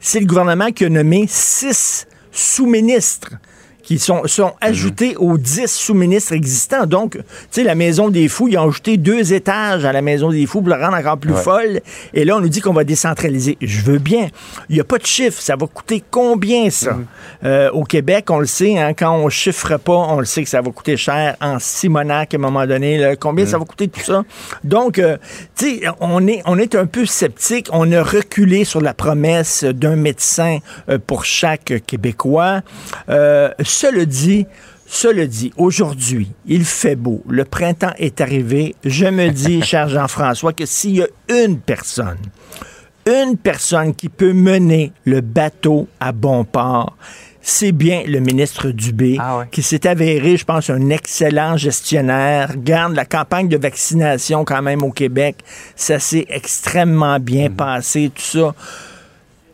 c'est 0.00 0.20
le 0.20 0.26
gouvernement 0.26 0.70
qui 0.72 0.84
a 0.84 0.88
nommé 0.88 1.26
six 1.28 2.06
sous-ministres 2.32 3.32
qui 3.90 3.98
sont, 3.98 4.22
sont 4.26 4.44
mhm. 4.44 4.52
ajoutés 4.60 5.16
aux 5.16 5.36
dix 5.36 5.66
sous-ministres 5.66 6.32
existants. 6.32 6.86
Donc, 6.86 7.14
tu 7.14 7.22
sais, 7.50 7.64
la 7.64 7.74
Maison 7.74 8.08
des 8.08 8.28
Fous, 8.28 8.46
ils 8.46 8.56
ont 8.56 8.68
ajouté 8.68 8.96
deux 8.96 9.32
étages 9.32 9.84
à 9.84 9.92
la 9.92 10.00
Maison 10.00 10.30
des 10.30 10.46
Fous 10.46 10.60
pour 10.60 10.68
la 10.68 10.78
rendre 10.78 10.96
encore 10.96 11.18
plus 11.18 11.34
folle. 11.34 11.80
Et 12.14 12.24
là, 12.24 12.36
on 12.36 12.40
nous 12.40 12.48
dit 12.48 12.60
qu'on 12.60 12.72
va 12.72 12.84
décentraliser. 12.84 13.58
Je 13.60 13.82
veux 13.82 13.98
bien. 13.98 14.28
Il 14.68 14.76
n'y 14.76 14.80
a 14.80 14.84
pas 14.84 14.98
de 14.98 15.06
chiffre. 15.06 15.42
Ça 15.42 15.56
va 15.56 15.66
coûter 15.66 16.04
combien, 16.08 16.70
ça? 16.70 16.92
Mhm. 16.92 17.06
Euh, 17.42 17.70
au 17.72 17.82
Québec, 17.82 18.26
on 18.30 18.38
le 18.38 18.46
sait, 18.46 18.78
hein, 18.78 18.94
quand 18.94 19.12
on 19.12 19.28
chiffre 19.28 19.76
pas, 19.76 19.92
on 19.92 20.20
le 20.20 20.24
sait 20.24 20.44
que 20.44 20.50
ça 20.50 20.60
va 20.60 20.70
coûter 20.70 20.96
cher 20.96 21.34
en 21.40 21.58
Simonac 21.58 22.32
à 22.32 22.36
un 22.36 22.40
moment 22.40 22.68
donné. 22.68 23.16
combien 23.18 23.44
ça 23.44 23.56
mhm. 23.56 23.64
va 23.64 23.66
coûter 23.66 23.88
tout 23.88 24.02
ça? 24.02 24.22
Donc, 24.62 25.00
euh, 25.00 25.16
tu 25.56 25.80
sais, 25.80 25.88
on 25.98 26.28
est, 26.28 26.42
on 26.46 26.58
est 26.58 26.76
un 26.76 26.86
peu 26.86 27.06
sceptique. 27.06 27.66
On 27.72 27.90
a 27.90 28.04
reculé 28.04 28.62
sur 28.62 28.80
la 28.80 28.94
promesse 28.94 29.64
d'un 29.64 29.96
médecin 29.96 30.58
euh, 30.88 30.98
pour 31.04 31.24
chaque 31.24 31.72
Québécois. 31.88 32.60
Cela 33.80 34.04
dit, 34.04 34.46
cela 34.86 35.26
dit, 35.26 35.54
aujourd'hui, 35.56 36.30
il 36.44 36.66
fait 36.66 36.96
beau, 36.96 37.22
le 37.26 37.46
printemps 37.46 37.94
est 37.96 38.20
arrivé. 38.20 38.74
Je 38.84 39.06
me 39.06 39.30
dis, 39.30 39.62
cher 39.64 39.88
Jean-François, 39.88 40.52
que 40.52 40.66
s'il 40.66 40.96
y 40.96 41.02
a 41.02 41.06
une 41.30 41.58
personne, 41.58 42.18
une 43.06 43.38
personne 43.38 43.94
qui 43.94 44.10
peut 44.10 44.34
mener 44.34 44.92
le 45.06 45.22
bateau 45.22 45.88
à 45.98 46.12
bon 46.12 46.44
port, 46.44 46.94
c'est 47.40 47.72
bien 47.72 48.02
le 48.06 48.20
ministre 48.20 48.68
Dubé, 48.68 49.16
ah 49.18 49.46
qui 49.50 49.62
s'est 49.62 49.86
avéré, 49.86 50.36
je 50.36 50.44
pense, 50.44 50.68
un 50.68 50.90
excellent 50.90 51.56
gestionnaire. 51.56 52.58
Garde 52.58 52.94
la 52.94 53.06
campagne 53.06 53.48
de 53.48 53.56
vaccination 53.56 54.44
quand 54.44 54.60
même 54.60 54.82
au 54.82 54.90
Québec. 54.90 55.36
Ça 55.74 55.98
s'est 55.98 56.26
extrêmement 56.28 57.18
bien 57.18 57.48
mhm. 57.48 57.56
passé, 57.56 58.12
tout 58.14 58.20
ça 58.20 58.54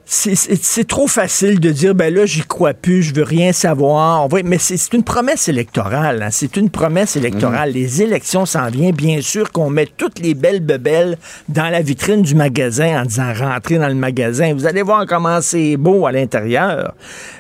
c'est 0.09 0.87
trop 0.87 1.09
facile 1.09 1.59
de 1.59 1.71
dire, 1.71 1.93
ben 1.93 2.15
là, 2.15 2.27
j'y 2.27 2.43
crois 2.43 2.75
plus, 2.75 3.03
je 3.03 3.13
veux 3.13 3.25
rien 3.25 3.53
savoir. 3.53 4.29
mais 4.45 4.59
c'est 4.59 4.93
une 4.93 5.03
promesse 5.03 5.49
électorale. 5.49 6.23
Hein. 6.23 6.29
C'est 6.31 6.57
une 6.57 6.71
promesse 6.71 7.17
électorale. 7.17 7.71
Mm. 7.71 7.73
Les 7.73 8.03
élections 8.03 8.47
s'en 8.47 8.69
viennent. 8.69 8.95
Bien 8.95 9.21
sûr 9.21 9.51
qu'on 9.51 9.69
met 9.69 9.87
toutes 9.87 10.21
les 10.21 10.35
belles 10.35 10.61
bebelles 10.61 11.19
dans 11.49 11.69
la 11.71 11.83
vitrine 11.83 12.23
du 12.23 12.37
magasin 12.37 13.03
en 13.03 13.05
disant, 13.05 13.33
rentrez 13.37 13.79
dans 13.79 13.89
le 13.89 13.97
magasin. 13.97 14.55
Vous 14.55 14.67
allez 14.67 14.83
voir 14.83 15.07
comment 15.07 15.41
c'est 15.41 15.77
beau 15.77 16.07
à 16.07 16.13
l'intérieur. 16.13 16.95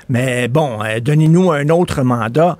Mais 0.09 0.49
bon, 0.49 0.83
euh, 0.83 0.99
donnez-nous 0.99 1.53
un 1.53 1.69
autre 1.69 2.03
mandat. 2.03 2.59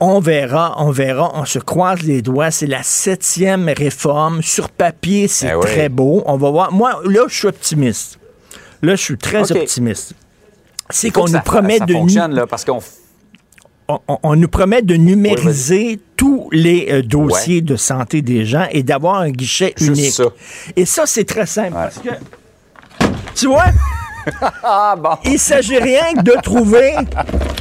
On 0.00 0.18
verra, 0.18 0.76
on 0.78 0.90
verra, 0.90 1.32
on 1.34 1.44
se 1.44 1.58
croise 1.58 2.02
les 2.02 2.22
doigts. 2.22 2.50
C'est 2.50 2.66
la 2.66 2.82
septième 2.82 3.68
réforme. 3.76 4.42
Sur 4.42 4.70
papier, 4.70 5.28
c'est 5.28 5.52
eh 5.54 5.60
très 5.60 5.88
beau. 5.90 6.22
On 6.24 6.38
va 6.38 6.50
voir. 6.50 6.72
Moi, 6.72 7.00
là, 7.04 7.24
je 7.28 7.34
suis 7.34 7.48
optimiste. 7.48 8.18
Là, 8.86 8.94
je 8.94 9.02
suis 9.02 9.18
très 9.18 9.50
optimiste. 9.50 10.14
C'est 10.90 11.10
qu'on 11.10 11.26
nous 11.26 11.40
promet 11.40 11.80
de. 11.80 12.44
parce 12.44 12.64
qu'on 12.64 12.80
on, 14.22 14.36
nous 14.36 14.48
promet 14.48 14.82
de 14.82 14.94
numériser 14.94 15.98
tous 16.16 16.48
les 16.52 16.86
euh, 16.90 17.02
dossiers 17.02 17.62
de 17.62 17.74
santé 17.74 18.22
des 18.22 18.44
gens 18.44 18.66
et 18.70 18.84
d'avoir 18.84 19.16
un 19.16 19.30
guichet 19.30 19.74
unique. 19.80 20.12
Ça. 20.12 20.26
Et 20.76 20.84
ça, 20.84 21.04
c'est 21.06 21.24
très 21.24 21.46
simple 21.46 21.72
parce 21.72 21.98
que, 21.98 22.10
tu 23.34 23.48
vois, 23.48 23.66
ah, 24.62 24.94
bon. 24.98 25.10
il 25.24 25.38
s'agit 25.38 25.78
rien 25.78 26.14
que 26.16 26.22
de 26.22 26.40
trouver 26.42 26.94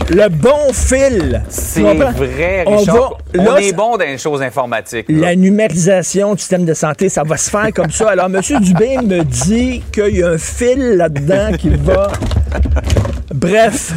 le 0.09 0.29
bon 0.29 0.73
fil. 0.73 1.43
C'est 1.49 1.81
vrai, 1.81 2.63
Richard. 2.67 3.17
On, 3.37 3.55
est 3.55 3.73
bon 3.73 3.97
dans 3.97 4.05
les 4.05 4.17
choses 4.17 4.41
informatiques. 4.41 5.05
La 5.09 5.35
numérisation 5.35 6.33
du 6.33 6.39
système 6.39 6.65
de 6.65 6.73
santé, 6.73 7.09
ça 7.09 7.23
va 7.23 7.37
se 7.37 7.49
faire 7.49 7.71
comme 7.73 7.91
ça. 7.91 8.09
Alors, 8.09 8.25
M. 8.25 8.41
Dubé 8.61 8.97
me 8.97 9.23
dit 9.23 9.83
qu'il 9.91 10.17
y 10.17 10.23
a 10.23 10.29
un 10.29 10.37
fil 10.37 10.97
là-dedans 10.97 11.57
qui 11.57 11.69
va... 11.69 12.11
Bref, 13.33 13.91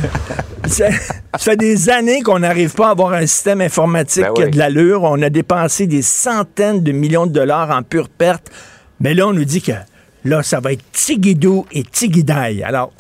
ça, 0.66 0.88
fait 1.38 1.56
des 1.56 1.90
années 1.90 2.22
qu'on 2.22 2.40
n'arrive 2.40 2.74
pas 2.74 2.88
à 2.88 2.90
avoir 2.90 3.12
un 3.12 3.26
système 3.26 3.60
informatique 3.60 4.24
ben 4.24 4.34
qui 4.34 4.42
a 4.42 4.48
de 4.48 4.58
l'allure. 4.58 5.02
On 5.04 5.20
a 5.22 5.30
dépensé 5.30 5.86
des 5.86 6.02
centaines 6.02 6.82
de 6.82 6.92
millions 6.92 7.26
de 7.26 7.32
dollars 7.32 7.70
en 7.70 7.82
pure 7.82 8.08
perte. 8.08 8.50
Mais 9.00 9.14
là, 9.14 9.28
on 9.28 9.32
nous 9.32 9.44
dit 9.44 9.62
que 9.62 9.72
là, 10.28 10.42
ça 10.42 10.60
va 10.60 10.72
être 10.72 10.84
Tigidou 10.92 11.66
et 11.72 11.82
Tigidaï. 11.82 12.62
Alors, 12.62 12.92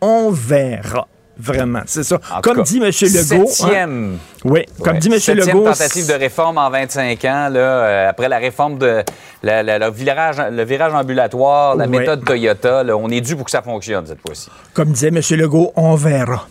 on 0.00 0.30
verra. 0.30 1.06
Vraiment, 1.42 1.80
c'est 1.86 2.02
ça. 2.02 2.20
comme 2.42 2.62
dit 2.62 2.76
M. 2.76 2.84
Legault. 2.84 3.42
Hein? 3.42 3.46
Septième. 3.46 4.18
oui, 4.44 4.66
comme 4.84 4.98
dit 4.98 5.08
M. 5.08 5.36
Legault. 5.38 5.64
tentative 5.64 6.06
de 6.06 6.12
réforme 6.12 6.58
en 6.58 6.68
25 6.68 7.24
ans, 7.24 7.48
là, 7.48 7.58
euh, 7.58 8.08
après 8.10 8.28
la 8.28 8.36
réforme 8.36 8.76
de 8.76 9.02
le, 9.42 9.90
virage, 9.90 10.36
le 10.36 10.64
virage 10.64 10.92
ambulatoire, 10.92 11.76
la 11.76 11.86
méthode 11.86 12.26
Toyota. 12.26 12.84
on 12.94 13.08
est 13.08 13.22
dû 13.22 13.36
pour 13.36 13.46
que 13.46 13.50
ça 13.50 13.62
fonctionne 13.62 14.06
cette 14.06 14.20
fois-ci. 14.20 14.50
Comme 14.74 14.92
disait 14.92 15.08
M. 15.08 15.20
Legault, 15.30 15.72
on 15.76 15.94
verra. 15.94 16.46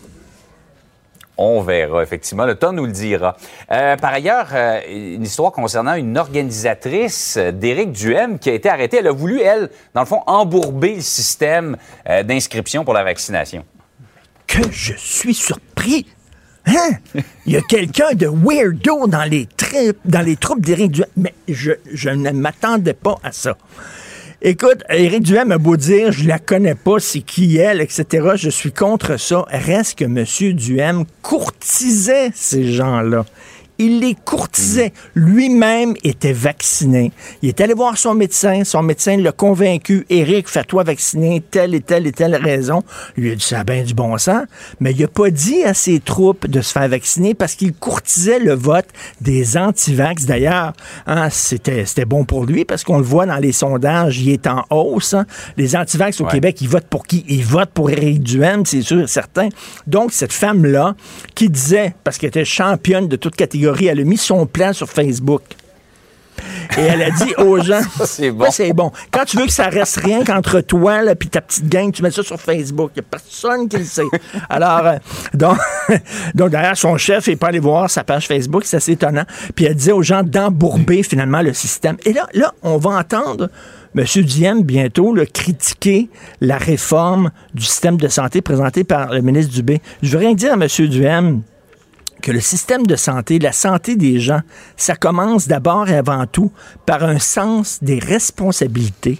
On 1.42 1.62
verra, 1.62 2.02
effectivement. 2.02 2.44
Le 2.44 2.54
temps 2.54 2.72
nous 2.72 2.84
le 2.84 2.92
dira. 2.92 3.36
Euh, 3.72 3.96
par 3.96 4.12
ailleurs, 4.12 4.48
euh, 4.52 4.80
une 4.88 5.22
histoire 5.22 5.52
concernant 5.52 5.94
une 5.94 6.18
organisatrice 6.18 7.38
d'Éric 7.38 7.92
Duhem 7.92 8.38
qui 8.38 8.50
a 8.50 8.52
été 8.52 8.68
arrêtée. 8.68 8.98
Elle 8.98 9.06
a 9.06 9.12
voulu, 9.12 9.40
elle, 9.40 9.70
dans 9.94 10.02
le 10.02 10.06
fond, 10.06 10.20
embourber 10.26 10.96
le 10.96 11.00
système 11.00 11.76
d'inscription 12.24 12.84
pour 12.84 12.92
la 12.92 13.04
vaccination 13.04 13.64
que 14.50 14.70
je 14.72 14.94
suis 14.96 15.34
surpris. 15.34 16.06
Hein? 16.66 16.90
Il 17.46 17.52
y 17.52 17.56
a 17.56 17.60
quelqu'un 17.62 18.14
de 18.14 18.26
weirdo 18.26 19.06
dans 19.06 19.22
les, 19.22 19.48
dans 20.04 20.22
les 20.22 20.36
troupes 20.36 20.60
d'Éric 20.60 20.90
Duhem. 20.90 21.06
Mais 21.16 21.34
je, 21.48 22.10
ne 22.10 22.32
m'attendais 22.32 22.94
pas 22.94 23.16
à 23.22 23.30
ça. 23.30 23.56
Écoute, 24.42 24.84
Éric 24.88 25.24
Duhem 25.24 25.52
a 25.52 25.58
beau 25.58 25.76
dire, 25.76 26.12
je 26.12 26.26
la 26.26 26.38
connais 26.38 26.74
pas, 26.74 26.98
c'est 26.98 27.20
qui 27.20 27.58
elle, 27.58 27.82
etc. 27.82 28.30
Je 28.36 28.48
suis 28.48 28.72
contre 28.72 29.18
ça. 29.18 29.44
Reste 29.50 29.98
que 29.98 30.04
M. 30.06 30.24
Duhem 30.54 31.04
courtisait 31.20 32.30
ces 32.34 32.72
gens-là. 32.72 33.26
Il 33.82 34.00
les 34.00 34.14
courtisait. 34.14 34.92
Lui-même 35.14 35.94
était 36.04 36.34
vacciné. 36.34 37.12
Il 37.40 37.48
est 37.48 37.60
allé 37.62 37.72
voir 37.72 37.96
son 37.96 38.12
médecin. 38.14 38.62
Son 38.64 38.82
médecin 38.82 39.16
l'a 39.16 39.32
convaincu. 39.32 40.04
Éric, 40.10 40.48
fais-toi 40.48 40.82
vacciner, 40.84 41.42
telle 41.50 41.74
et 41.74 41.80
telle 41.80 42.06
et 42.06 42.12
telle 42.12 42.36
raison. 42.36 42.82
Lui 43.16 43.32
a 43.32 43.34
dit, 43.34 43.42
ça 43.44 43.60
a 43.60 43.64
bien 43.64 43.82
du 43.82 43.94
bon 43.94 44.18
sens. 44.18 44.44
Mais 44.80 44.92
il 44.92 45.00
n'a 45.00 45.08
pas 45.08 45.30
dit 45.30 45.62
à 45.64 45.72
ses 45.72 45.98
troupes 45.98 46.46
de 46.46 46.60
se 46.60 46.72
faire 46.72 46.88
vacciner 46.88 47.32
parce 47.32 47.54
qu'il 47.54 47.72
courtisait 47.72 48.38
le 48.38 48.52
vote 48.52 48.84
des 49.22 49.56
antivax. 49.56 50.26
D'ailleurs, 50.26 50.74
hein, 51.06 51.30
c'était, 51.30 51.86
c'était 51.86 52.04
bon 52.04 52.24
pour 52.26 52.44
lui 52.44 52.66
parce 52.66 52.84
qu'on 52.84 52.98
le 52.98 53.04
voit 53.04 53.24
dans 53.24 53.38
les 53.38 53.52
sondages, 53.52 54.20
il 54.20 54.28
est 54.28 54.46
en 54.46 54.62
hausse. 54.68 55.14
hein. 55.14 55.24
Les 55.56 55.74
antivax 55.74 56.20
au 56.20 56.24
Ouais. 56.24 56.32
Québec, 56.32 56.58
ils 56.60 56.68
votent 56.68 56.86
pour 56.88 57.06
qui? 57.06 57.24
Ils 57.28 57.42
votent 57.44 57.70
pour 57.72 57.88
Éric 57.90 58.22
Duhem, 58.22 58.66
c'est 58.66 58.82
sûr 58.82 59.00
et 59.00 59.06
certain. 59.06 59.48
Donc, 59.86 60.12
cette 60.12 60.34
femme-là, 60.34 60.94
qui 61.34 61.48
disait, 61.48 61.94
parce 62.04 62.18
qu'elle 62.18 62.28
était 62.28 62.44
championne 62.44 63.08
de 63.08 63.16
toute 63.16 63.36
catégorie, 63.36 63.69
elle 63.80 64.00
a 64.00 64.04
mis 64.04 64.16
son 64.16 64.46
plan 64.46 64.72
sur 64.72 64.88
Facebook. 64.88 65.42
Et 66.78 66.82
elle 66.82 67.02
a 67.02 67.10
dit 67.10 67.34
aux 67.38 67.60
gens, 67.62 67.80
c'est 68.04 68.30
bon. 68.30 68.44
Ouais, 68.44 68.50
c'est 68.50 68.72
bon. 68.72 68.92
Quand 69.10 69.24
tu 69.24 69.36
veux 69.36 69.46
que 69.46 69.52
ça 69.52 69.68
reste 69.68 69.96
rien 69.96 70.24
qu'entre 70.24 70.60
toi 70.60 71.00
puis 71.18 71.28
ta 71.28 71.40
petite 71.40 71.68
gang, 71.68 71.92
tu 71.92 72.02
mets 72.02 72.10
ça 72.10 72.22
sur 72.22 72.40
Facebook. 72.40 72.92
Il 72.94 73.00
n'y 73.00 73.06
a 73.06 73.08
personne 73.10 73.68
qui 73.68 73.78
le 73.78 73.84
sait. 73.84 74.02
Alors, 74.48 74.86
euh, 74.86 74.96
donc, 75.34 75.58
donc, 76.34 76.50
d'ailleurs, 76.50 76.76
son 76.76 76.96
chef 76.96 77.28
n'est 77.28 77.36
pas 77.36 77.48
allé 77.48 77.58
voir 77.58 77.90
sa 77.90 78.04
page 78.04 78.26
Facebook. 78.26 78.64
C'est 78.64 78.76
assez 78.76 78.92
étonnant. 78.92 79.24
Puis 79.54 79.64
elle 79.64 79.74
disait 79.74 79.92
aux 79.92 80.02
gens 80.02 80.22
d'embourber 80.22 81.02
finalement 81.02 81.42
le 81.42 81.52
système. 81.52 81.96
Et 82.04 82.12
là, 82.12 82.26
là, 82.34 82.54
on 82.62 82.78
va 82.78 82.90
entendre 82.90 83.48
M. 83.96 84.04
Diem 84.22 84.62
bientôt 84.62 85.14
là, 85.14 85.26
critiquer 85.26 86.08
la 86.40 86.58
réforme 86.58 87.30
du 87.54 87.64
système 87.64 87.96
de 87.96 88.08
santé 88.08 88.40
présentée 88.40 88.84
par 88.84 89.12
le 89.12 89.20
ministre 89.20 89.52
Dubé. 89.52 89.80
Je 90.02 90.12
veux 90.12 90.18
rien 90.18 90.34
dire 90.34 90.52
à 90.52 90.54
M. 90.54 90.68
Duhem 90.88 91.42
que 92.20 92.32
le 92.32 92.40
système 92.40 92.86
de 92.86 92.96
santé, 92.96 93.38
la 93.38 93.52
santé 93.52 93.96
des 93.96 94.20
gens, 94.20 94.40
ça 94.76 94.94
commence 94.94 95.48
d'abord 95.48 95.88
et 95.88 95.96
avant 95.96 96.26
tout 96.26 96.52
par 96.86 97.04
un 97.04 97.18
sens 97.18 97.78
des 97.82 97.98
responsabilités 97.98 99.18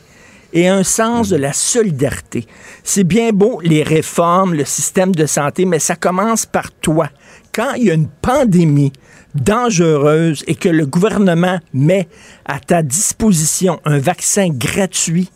et 0.53 0.69
un 0.69 0.83
sens 0.83 1.29
de 1.29 1.37
la 1.37 1.53
solidarité. 1.53 2.47
C'est 2.83 3.05
bien 3.05 3.31
beau 3.31 3.61
les 3.63 3.83
réformes, 3.83 4.55
le 4.55 4.65
système 4.65 5.15
de 5.15 5.27
santé, 5.27 5.65
mais 5.65 5.79
ça 5.79 5.97
commence 5.97 6.47
par 6.47 6.73
toi. 6.73 7.09
Quand 7.53 7.75
il 7.75 7.85
y 7.85 7.91
a 7.91 7.95
une 7.95 8.09
pandémie 8.09 8.93
dangereuse 9.35 10.43
et 10.47 10.55
que 10.55 10.69
le 10.69 10.87
gouvernement 10.87 11.59
met 11.73 12.09
à 12.45 12.59
ta 12.59 12.83
disposition 12.83 13.81
un 13.85 13.99
vaccin 13.99 14.49
gratuit, 14.49 15.31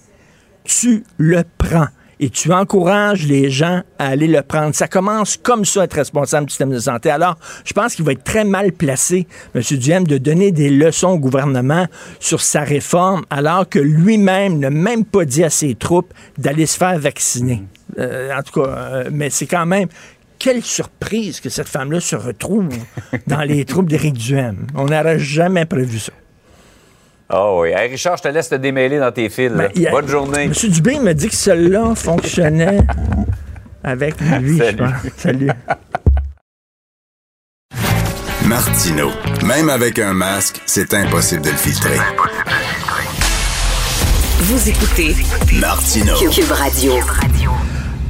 tu 0.64 1.04
le 1.18 1.44
prends 1.58 1.88
et 2.20 2.30
tu 2.30 2.52
encourages 2.52 3.26
les 3.26 3.50
gens 3.50 3.82
à 3.98 4.08
aller 4.08 4.26
le 4.26 4.42
prendre. 4.42 4.74
Ça 4.74 4.88
commence 4.88 5.36
comme 5.36 5.64
ça 5.64 5.84
être 5.84 5.94
responsable 5.94 6.46
du 6.46 6.50
système 6.50 6.70
de 6.70 6.78
santé. 6.78 7.10
Alors, 7.10 7.36
je 7.64 7.72
pense 7.72 7.94
qu'il 7.94 8.04
va 8.04 8.12
être 8.12 8.24
très 8.24 8.44
mal 8.44 8.72
placé, 8.72 9.26
M. 9.54 9.62
Duhem, 9.62 10.06
de 10.06 10.18
donner 10.18 10.52
des 10.52 10.70
leçons 10.70 11.08
au 11.08 11.18
gouvernement 11.18 11.86
sur 12.20 12.40
sa 12.40 12.60
réforme, 12.60 13.24
alors 13.30 13.68
que 13.68 13.78
lui-même 13.78 14.58
n'a 14.58 14.70
même 14.70 15.04
pas 15.04 15.24
dit 15.24 15.44
à 15.44 15.50
ses 15.50 15.74
troupes 15.74 16.12
d'aller 16.38 16.66
se 16.66 16.76
faire 16.76 16.98
vacciner. 16.98 17.62
Euh, 17.98 18.30
en 18.36 18.42
tout 18.42 18.60
cas, 18.60 18.68
euh, 18.68 19.10
mais 19.12 19.30
c'est 19.30 19.46
quand 19.46 19.66
même... 19.66 19.88
Quelle 20.36 20.62
surprise 20.62 21.40
que 21.40 21.48
cette 21.48 21.68
femme-là 21.68 22.00
se 22.00 22.16
retrouve 22.16 22.68
dans 23.26 23.42
les 23.42 23.64
troupes 23.64 23.88
d'Éric 23.88 24.14
Duhem. 24.14 24.66
On 24.74 24.86
n'aurait 24.86 25.18
jamais 25.18 25.64
prévu 25.64 25.98
ça. 25.98 26.12
Oh 27.36 27.60
oui. 27.62 27.70
Hey, 27.70 27.88
Richard, 27.90 28.16
je 28.18 28.22
te 28.22 28.28
laisse 28.28 28.48
te 28.48 28.54
démêler 28.54 28.98
dans 28.98 29.10
tes 29.10 29.28
fils. 29.28 29.50
y 29.74 29.86
a- 29.86 29.90
Bonne 29.90 30.06
journée. 30.08 30.44
M. 30.44 30.52
Dubé 30.52 30.98
me 31.00 31.12
dit 31.14 31.28
que 31.28 31.34
cela 31.34 31.94
fonctionnait 31.94 32.78
avec 33.84 34.20
lui, 34.20 34.58
je 34.58 34.64
Salut. 34.64 34.76
pense. 34.78 35.12
Salut. 35.16 35.50
Martino. 38.46 39.10
Même 39.44 39.68
avec 39.70 39.98
un 39.98 40.12
masque, 40.12 40.60
c'est 40.66 40.92
impossible 40.94 41.42
de 41.42 41.50
le 41.50 41.56
filtrer. 41.56 41.98
Vous 44.40 44.68
écoutez 44.68 45.16
Martino. 45.58 46.14
Cube 46.30 46.50
Radio. 46.52 46.92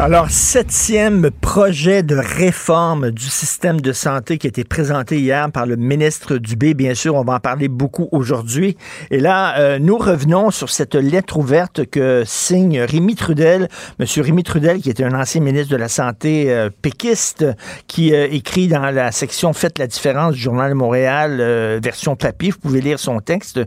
Alors, 0.00 0.28
septième 0.28 1.30
projet 1.30 2.02
de 2.02 2.16
réforme 2.16 3.12
du 3.12 3.26
système 3.26 3.80
de 3.80 3.92
santé 3.92 4.38
qui 4.38 4.48
a 4.48 4.48
été 4.48 4.64
présenté 4.64 5.20
hier 5.20 5.48
par 5.52 5.66
le 5.66 5.76
ministre 5.76 6.36
Dubé. 6.38 6.74
Bien 6.74 6.94
sûr, 6.94 7.14
on 7.14 7.22
va 7.22 7.34
en 7.34 7.38
parler 7.38 7.68
beaucoup 7.68 8.08
aujourd'hui. 8.10 8.76
Et 9.12 9.20
là, 9.20 9.56
euh, 9.60 9.78
nous 9.78 9.96
revenons 9.96 10.50
sur 10.50 10.68
cette 10.68 10.96
lettre 10.96 11.36
ouverte 11.36 11.88
que 11.88 12.24
signe 12.26 12.80
Rémi 12.80 13.14
Trudel. 13.14 13.68
Monsieur 14.00 14.22
Rémi 14.22 14.42
Trudel, 14.42 14.80
qui 14.80 14.90
était 14.90 15.04
un 15.04 15.14
ancien 15.14 15.40
ministre 15.40 15.70
de 15.70 15.76
la 15.76 15.88
Santé 15.88 16.46
euh, 16.48 16.70
péquiste, 16.82 17.46
qui 17.86 18.12
euh, 18.12 18.26
écrit 18.32 18.66
dans 18.66 18.90
la 18.90 19.12
section 19.12 19.52
Faites 19.52 19.78
la 19.78 19.86
différence 19.86 20.34
du 20.34 20.40
Journal 20.40 20.70
de 20.70 20.74
Montréal, 20.74 21.80
version 21.80 22.16
papier. 22.16 22.50
Vous 22.50 22.58
pouvez 22.58 22.80
lire 22.80 22.98
son 22.98 23.20
texte 23.20 23.60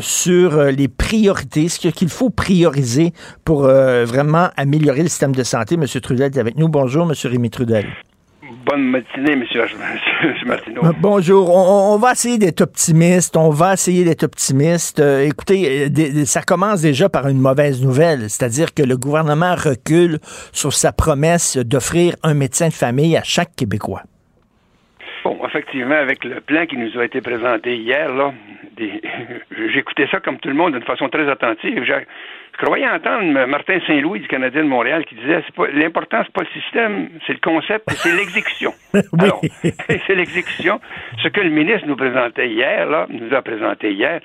sur 0.00 0.62
les 0.62 0.88
priorités, 0.88 1.68
ce 1.68 1.88
qu'il 1.88 2.08
faut 2.08 2.30
prioriser 2.30 3.12
pour 3.44 3.64
vraiment 3.64 4.48
améliorer 4.56 5.02
le 5.02 5.08
système 5.08 5.34
de 5.34 5.42
santé. 5.42 5.57
Monsieur 5.76 6.00
Trudel 6.00 6.30
est 6.34 6.38
avec 6.38 6.56
nous. 6.56 6.68
Bonjour, 6.68 7.06
Monsieur 7.06 7.28
Rémi 7.30 7.50
Trudel. 7.50 7.86
Bonne 8.64 8.84
matinée, 8.84 9.36
monsieur, 9.36 9.62
monsieur 10.22 10.46
Martineau. 10.46 10.84
Euh, 10.84 10.92
Bonjour. 11.00 11.54
On, 11.54 11.94
on 11.94 11.98
va 11.98 12.12
essayer 12.12 12.38
d'être 12.38 12.60
optimiste. 12.62 13.36
On 13.36 13.50
va 13.50 13.74
essayer 13.74 14.04
d'être 14.04 14.24
optimiste. 14.24 15.00
Euh, 15.00 15.20
écoutez, 15.26 15.86
euh, 15.86 16.24
ça 16.24 16.42
commence 16.42 16.82
déjà 16.82 17.08
par 17.08 17.28
une 17.28 17.40
mauvaise 17.40 17.82
nouvelle, 17.82 18.30
c'est-à-dire 18.30 18.72
que 18.74 18.82
le 18.82 18.96
gouvernement 18.96 19.54
recule 19.54 20.18
sur 20.52 20.72
sa 20.72 20.92
promesse 20.92 21.56
d'offrir 21.58 22.14
un 22.22 22.34
médecin 22.34 22.68
de 22.68 22.72
famille 22.74 23.16
à 23.16 23.22
chaque 23.22 23.54
Québécois. 23.56 24.02
Bon, 25.24 25.36
effectivement, 25.46 25.96
avec 25.96 26.24
le 26.24 26.40
plan 26.40 26.64
qui 26.66 26.76
nous 26.76 26.98
a 26.98 27.04
été 27.04 27.20
présenté 27.20 27.76
hier, 27.76 28.14
là, 28.14 28.32
des- 28.76 29.02
j'écoutais 29.74 30.06
ça 30.10 30.20
comme 30.20 30.38
tout 30.38 30.48
le 30.48 30.54
monde 30.54 30.72
d'une 30.74 30.84
façon 30.84 31.08
très 31.08 31.28
attentive. 31.28 31.84
Je 32.60 32.64
croyais 32.64 32.88
entendre 32.88 33.46
Martin 33.46 33.78
Saint-Louis 33.86 34.18
du 34.20 34.26
Canadien 34.26 34.64
de 34.64 34.68
Montréal 34.68 35.04
qui 35.04 35.14
disait 35.14 35.42
l'important 35.74 36.22
c'est 36.24 36.32
pas 36.32 36.42
le 36.42 36.60
système, 36.60 37.08
c'est 37.26 37.34
le 37.34 37.38
concept, 37.40 37.84
c'est 37.90 38.12
l'exécution. 38.16 38.72
Oui. 38.94 39.00
Alors, 39.20 39.40
c'est 40.06 40.14
l'exécution. 40.14 40.80
Ce 41.22 41.28
que 41.28 41.40
le 41.40 41.50
ministre 41.50 41.86
nous 41.86 41.94
présentait 41.96 42.48
hier, 42.48 42.86
là, 42.88 43.06
nous 43.10 43.32
a 43.34 43.42
présenté 43.42 43.92
hier, 43.92 44.20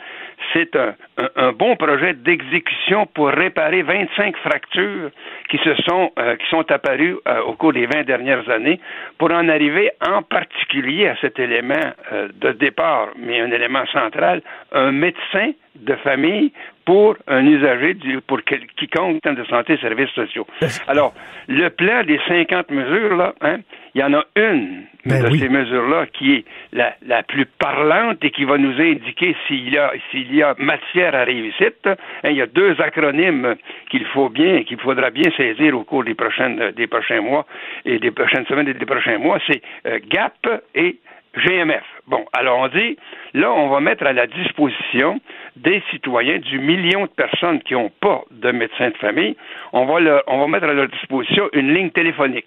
c'est 0.52 0.76
un, 0.76 0.96
un- 1.19 1.30
un 1.36 1.52
bon 1.52 1.76
projet 1.76 2.13
d'exécution 2.13 3.06
pour 3.06 3.28
réparer 3.30 3.84
25 3.84 4.36
fractures 4.38 5.12
qui 5.50 5.58
se 5.60 5.76
sont 5.84 6.12
euh, 6.17 6.36
qui 6.38 6.48
sont 6.50 6.69
apparues 6.72 7.17
euh, 7.28 7.41
au 7.41 7.54
cours 7.54 7.74
des 7.74 7.86
20 7.86 8.04
dernières 8.04 8.50
années 8.50 8.80
pour 9.19 9.32
en 9.32 9.48
arriver 9.48 9.91
en 10.08 10.24
particulier 10.24 11.08
à 11.08 11.15
cet 11.22 11.38
élément 11.39 11.76
euh, 12.12 12.30
de 12.34 12.52
départ, 12.54 13.10
mais 13.17 13.41
un 13.41 13.52
élément 13.52 13.86
central, 13.88 14.41
un 14.72 14.91
médecin 14.91 15.52
de 15.76 15.96
famille 15.96 16.52
pour 16.86 17.15
un 17.28 17.46
usager, 17.46 17.93
du, 17.93 18.19
pour 18.22 18.39
quel- 18.46 18.65
quiconque 18.78 19.19
en 19.26 19.34
de 19.34 19.43
santé 19.46 19.74
et 19.74 19.78
services 19.78 20.10
sociaux. 20.12 20.46
Alors, 20.88 21.13
le 21.48 21.69
plan 21.69 22.04
des 22.04 22.19
50 22.28 22.69
mesures, 22.72 23.15
là, 23.15 23.34
hein, 23.41 23.58
il 23.96 24.02
y 24.02 24.04
en 24.04 24.13
a 24.13 24.24
une 24.36 24.84
Ben 25.06 25.24
de 25.24 25.30
oui. 25.30 25.39
ces 25.39 25.50
mesures-là 25.50 26.08
qui 26.08 26.34
est 26.36 26.46
la, 26.74 26.96
la 27.06 27.24
plus 27.24 27.46
parlante 27.46 28.24
et 28.24 28.32
qui 28.32 28.43
va 28.46 28.58
nous 28.58 28.74
indiquer 28.82 29.36
s'il 29.48 29.69
y 29.74 29.78
a, 29.78 29.91
s'il 30.12 30.34
y 30.36 30.41
a 30.43 30.56
matière 30.58 31.13
à 31.15 31.24
réussite. 31.24 31.86
Hein, 31.86 31.96
il 32.30 32.36
y 32.38 32.41
a 32.41 32.48
deux 32.48 32.76
acronymes 32.82 33.56
qu'il 33.89 34.06
faut 34.08 34.30
bien, 34.30 34.63
qu'il 34.63 34.80
faudra 34.80 35.10
bien 35.10 35.30
saisir 35.38 35.78
au 35.78 35.84
cours 35.84 36.04
des 36.04 36.15
prochaines, 36.15 36.72
des 36.72 36.88
prochains 36.88 37.22
mois 37.22 37.46
et 37.86 38.00
des 38.00 38.12
prochaines 38.12 38.46
semaines 38.48 38.67
et 38.67 38.74
des 38.74 38.86
prochains 38.86 39.17
mois. 39.19 39.39
C'est 39.48 39.62
euh, 39.86 40.00
GAP 40.10 40.62
et 40.76 40.98
GMF. 41.36 41.84
Bon, 42.08 42.26
alors 42.34 42.60
on 42.60 42.67
dit, 42.67 42.98
là, 43.34 43.52
on 43.52 43.69
va 43.69 43.80
mettre 43.80 44.06
à 44.06 44.13
la 44.13 44.28
disposition 44.28 45.19
des 45.56 45.82
citoyens, 45.92 46.39
du 46.39 46.60
million 46.60 47.04
de 47.04 47.12
personnes 47.12 47.62
qui 47.62 47.74
n'ont 47.74 47.92
pas 48.02 48.22
de 48.32 48.52
médecin 48.52 48.89
de 48.89 48.98
famille, 48.98 49.36
on 49.72 49.86
va, 49.86 50.00
leur- 50.00 50.24
on 50.28 50.39
va 50.39 50.48
mettre 50.48 50.66
à 50.68 50.74
leur 50.74 50.88
disposition 50.88 51.48
une 51.54 51.74
ligne 51.74 51.92
téléphonique. 51.92 52.46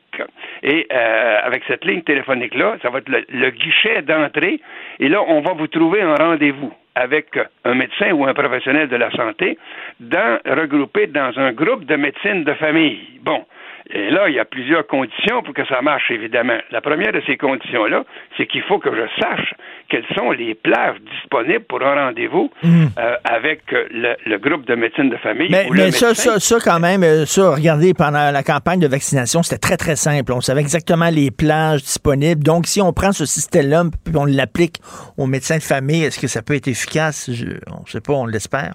Et 0.63 0.87
euh, 0.93 1.39
avec 1.45 1.63
cette 1.69 1.85
ligne 1.85 2.03
téléphonique-là, 2.03 2.77
ça 2.83 2.91
va 2.91 2.99
être 2.99 3.09
le, 3.09 3.25
le 3.29 3.51
guichet 3.51 4.03
d'entrée. 4.03 4.61
Et 4.99 5.09
là, 5.09 5.23
on 5.27 5.41
va 5.41 5.53
vous 5.53 5.69
trouver 5.69 6.03
un 6.03 6.15
rendez-vous 6.17 6.73
avec 6.95 7.39
un 7.65 7.75
médecin 7.75 8.11
ou 8.13 8.25
un 8.27 8.33
professionnel 8.35 8.89
de 8.89 8.97
la 8.97 9.11
santé, 9.11 9.59
dans, 10.01 10.39
regroupé 10.47 11.07
dans 11.07 11.31
un 11.39 11.53
groupe 11.53 11.85
de 11.85 11.95
médecine 11.97 12.43
de 12.45 12.55
famille. 12.55 13.21
Bon. 13.23 13.45
Et 13.91 14.11
là, 14.11 14.29
il 14.29 14.35
y 14.35 14.41
a 14.41 14.45
plusieurs 14.45 14.87
conditions 14.87 15.43
pour 15.45 15.55
que 15.55 15.65
ça 15.67 15.81
marche, 15.81 16.11
évidemment. 16.11 16.59
La 16.73 16.81
première 16.81 17.13
de 17.13 17.23
ces 17.27 17.37
conditions-là, 17.37 18.05
c'est 18.37 18.47
qu'il 18.47 18.63
faut 18.63 18.79
que 18.81 18.91
je 18.91 19.23
sache 19.23 19.55
quelles 19.89 20.05
sont 20.17 20.33
les 20.33 20.55
plages 20.57 20.97
disponibles 21.13 21.65
pour 21.69 21.81
un 21.83 21.95
rendez-vous 22.07 22.51
euh, 22.65 23.15
avec 23.25 23.63
le, 23.71 24.17
le 24.27 24.39
groupe 24.39 24.67
de 24.67 24.75
médecine 24.75 25.09
de 25.09 25.17
famille. 25.19 25.49
Mais, 25.51 25.69
ou 25.69 25.73
le 25.73 25.85
mais 25.85 25.91
ça, 25.93 26.15
ça, 26.15 26.41
ça, 26.41 26.57
quand 26.65 26.81
même, 26.81 27.05
euh, 27.05 27.27
ça, 27.27 27.55
regardez, 27.55 27.95
pendant 27.95 28.33
la 28.33 28.43
campagne 28.43 28.81
de 28.81 28.89
vaccination, 28.89 29.45
c'était 29.45 29.61
très, 29.61 29.77
très 29.77 29.95
simple. 29.97 30.33
On 30.33 30.41
savait 30.41 30.63
exactement 30.63 31.09
les 31.11 31.31
plages 31.31 31.83
disponibles. 31.83 32.43
Donc, 32.43 32.67
si 32.67 32.81
on 32.81 32.93
prend 32.93 33.13
ce 33.13 33.25
système-là 33.25 33.85
puis 34.05 34.17
on 34.17 34.25
l'applique 34.25 34.79
aux 35.17 35.27
médecins 35.27 35.59
de 35.59 35.63
famille, 35.63 36.03
est-ce 36.05 36.19
que 36.19 36.27
ça 36.27 36.43
peut 36.43 36.55
être 36.55 36.67
efficace? 36.69 37.31
Je- 37.33 37.59
on 37.71 37.83
ne 37.83 37.87
sait 37.87 38.01
pas, 38.01 38.15
on 38.15 38.27
l'espère. 38.27 38.75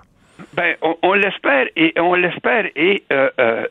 Ben, 0.54 0.76
on, 0.82 0.96
on 1.02 1.14
l'espère 1.14 1.68
et 1.78 1.94
on 1.98 2.14
l'espère 2.14 2.66
et 2.76 3.04
euh, 3.14 3.30
euh, 3.40 3.66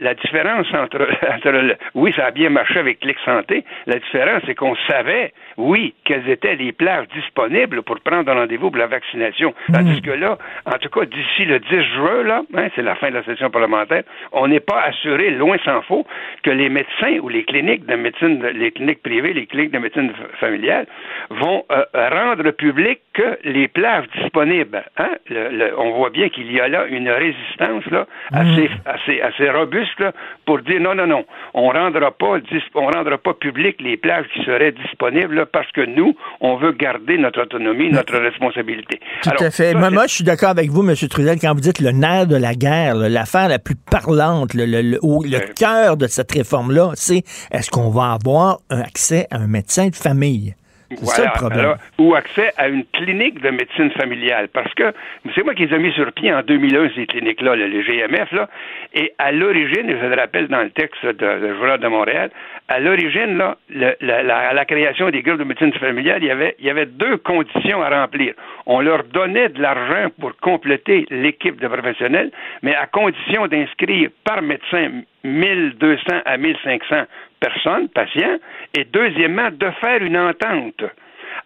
la, 0.00 0.14
différence 0.14 0.66
entre, 0.72 1.06
entre 1.34 1.50
le- 1.50 1.76
oui, 1.94 2.12
ça 2.16 2.26
a 2.26 2.30
bien 2.30 2.48
marché 2.48 2.78
avec 2.78 3.00
Clic 3.00 3.18
Santé. 3.24 3.64
La 3.86 3.98
différence, 3.98 4.42
c'est 4.46 4.54
qu'on 4.54 4.74
savait, 4.88 5.32
oui, 5.58 5.94
quelles 6.04 6.26
étaient 6.30 6.54
les 6.54 6.72
plages 6.72 7.06
disponibles 7.14 7.82
pour 7.82 8.00
prendre 8.00 8.30
un 8.32 8.34
rendez-vous 8.34 8.70
pour 8.70 8.78
la 8.78 8.86
vaccination. 8.86 9.52
Tandis 9.72 10.00
que 10.00 10.10
là, 10.10 10.38
en 10.64 10.78
tout 10.78 10.88
cas, 10.88 11.04
d'ici 11.04 11.44
le 11.44 11.58
10 11.58 11.68
juin, 11.94 12.22
là, 12.22 12.42
hein, 12.56 12.68
c'est 12.74 12.82
la 12.82 12.94
fin 12.94 13.10
de 13.10 13.14
la 13.16 13.24
session 13.24 13.50
parlementaire, 13.50 14.02
on 14.32 14.48
n'est 14.48 14.60
pas 14.60 14.80
assuré, 14.84 15.30
loin 15.30 15.56
s'en 15.64 15.82
faut, 15.82 16.06
que 16.42 16.50
les 16.50 16.70
médecins 16.70 17.18
ou 17.20 17.28
les 17.28 17.44
cliniques 17.44 17.84
de 17.84 17.94
médecine, 17.96 18.42
les 18.54 18.70
cliniques 18.70 19.02
privées, 19.02 19.34
les 19.34 19.46
cliniques 19.46 19.72
de 19.72 19.78
médecine 19.78 20.10
familiale 20.40 20.86
vont 21.28 21.64
euh, 21.70 21.84
rendre 21.94 22.50
public 22.52 23.00
que 23.12 23.38
les 23.44 23.68
plages 23.68 24.06
disponibles. 24.18 24.82
Hein? 24.96 25.10
Le- 25.28 25.48
le- 25.50 25.78
on 25.78 25.90
voit 25.92 26.08
bien 26.10 26.21
qu'il 26.30 26.50
y 26.52 26.60
a 26.60 26.68
là 26.68 26.86
une 26.86 27.08
résistance 27.08 27.84
là, 27.90 28.06
assez, 28.32 28.68
assez, 28.86 29.20
assez 29.20 29.50
robuste 29.50 29.98
là, 30.00 30.12
pour 30.46 30.60
dire 30.60 30.80
non, 30.80 30.94
non, 30.94 31.06
non, 31.06 31.24
on 31.54 31.68
rendra 31.68 32.10
pas 32.10 32.38
on 32.74 32.86
rendra 32.86 33.18
pas 33.18 33.34
public 33.34 33.76
les 33.80 33.96
plages 33.96 34.26
qui 34.34 34.42
seraient 34.44 34.72
disponibles 34.72 35.34
là, 35.34 35.46
parce 35.46 35.70
que 35.72 35.82
nous, 35.84 36.14
on 36.40 36.56
veut 36.56 36.72
garder 36.72 37.18
notre 37.18 37.42
autonomie, 37.42 37.90
notre 37.90 38.16
responsabilité. 38.18 39.00
Tout 39.22 39.30
Alors, 39.30 39.42
à 39.42 39.50
fait. 39.50 39.72
ça, 39.72 39.90
moi, 39.90 40.06
je 40.06 40.14
suis 40.14 40.24
d'accord 40.24 40.50
avec 40.50 40.70
vous, 40.70 40.88
M. 40.88 40.94
Trudel, 41.08 41.38
quand 41.40 41.54
vous 41.54 41.60
dites 41.60 41.80
le 41.80 41.90
nerf 41.92 42.26
de 42.26 42.36
la 42.36 42.54
guerre, 42.54 42.94
l'affaire 42.94 43.48
la 43.48 43.58
plus 43.58 43.76
parlante, 43.76 44.54
le, 44.54 44.64
le, 44.66 44.82
le- 44.82 44.98
le 45.02 45.54
cœur 45.54 45.96
de 45.96 46.06
cette 46.06 46.32
réforme-là, 46.32 46.90
c'est 46.94 47.22
est-ce 47.50 47.70
qu'on 47.70 47.90
va 47.90 48.12
avoir 48.12 48.58
un 48.70 48.80
accès 48.80 49.26
à 49.30 49.36
un 49.38 49.46
médecin 49.46 49.88
de 49.88 49.96
famille? 49.96 50.54
C'est 50.98 51.06
ça 51.22 51.24
le 51.24 51.38
problème. 51.38 51.60
alors, 51.60 51.76
ou 51.98 52.14
accès 52.14 52.50
à 52.56 52.68
une 52.68 52.84
clinique 52.86 53.40
de 53.40 53.50
médecine 53.50 53.90
familiale. 53.92 54.48
Parce 54.52 54.72
que 54.74 54.92
c'est 55.34 55.42
moi 55.44 55.54
qui 55.54 55.66
les 55.66 55.74
ai 55.74 55.78
mis 55.78 55.92
sur 55.92 56.10
pied 56.12 56.32
en 56.32 56.42
2001, 56.42 56.90
ces 56.94 57.06
cliniques-là, 57.06 57.56
là, 57.56 57.66
les 57.66 57.82
GMF, 57.82 58.30
là. 58.32 58.48
Et 58.94 59.12
à 59.18 59.32
l'origine, 59.32 59.86
je 60.00 60.06
le 60.06 60.14
rappelle 60.14 60.48
dans 60.48 60.62
le 60.62 60.70
texte 60.70 61.04
de, 61.04 61.12
de 61.12 61.54
Journal 61.54 61.78
de 61.80 61.88
Montréal, 61.88 62.30
à 62.68 62.78
l'origine, 62.80 63.36
là, 63.38 63.56
le- 63.70 63.94
la, 64.00 64.22
la- 64.22 64.38
à 64.50 64.52
la 64.52 64.64
création 64.64 65.10
des 65.10 65.22
groupes 65.22 65.38
de 65.38 65.44
médecine 65.44 65.72
familiale, 65.74 66.18
il 66.22 66.26
y 66.28 66.30
avait, 66.30 66.54
il 66.58 66.66
y 66.66 66.70
avait 66.70 66.86
deux 66.86 67.16
conditions 67.18 67.82
à 67.82 67.88
remplir. 67.90 68.34
On 68.66 68.80
leur 68.80 69.04
donnait 69.04 69.48
de 69.48 69.60
l'argent 69.60 70.08
pour 70.20 70.36
compléter 70.36 71.06
l'équipe 71.10 71.60
de 71.60 71.68
professionnels, 71.68 72.30
mais 72.62 72.74
à 72.74 72.86
condition 72.86 73.46
d'inscrire 73.46 74.10
par 74.24 74.42
médecin 74.42 74.90
1200 75.24 76.20
à 76.24 76.36
1500 76.36 77.04
personnes, 77.42 77.88
patients, 77.88 78.38
et 78.74 78.84
deuxièmement, 78.84 79.50
de 79.50 79.70
faire 79.80 80.02
une 80.02 80.16
entente 80.16 80.84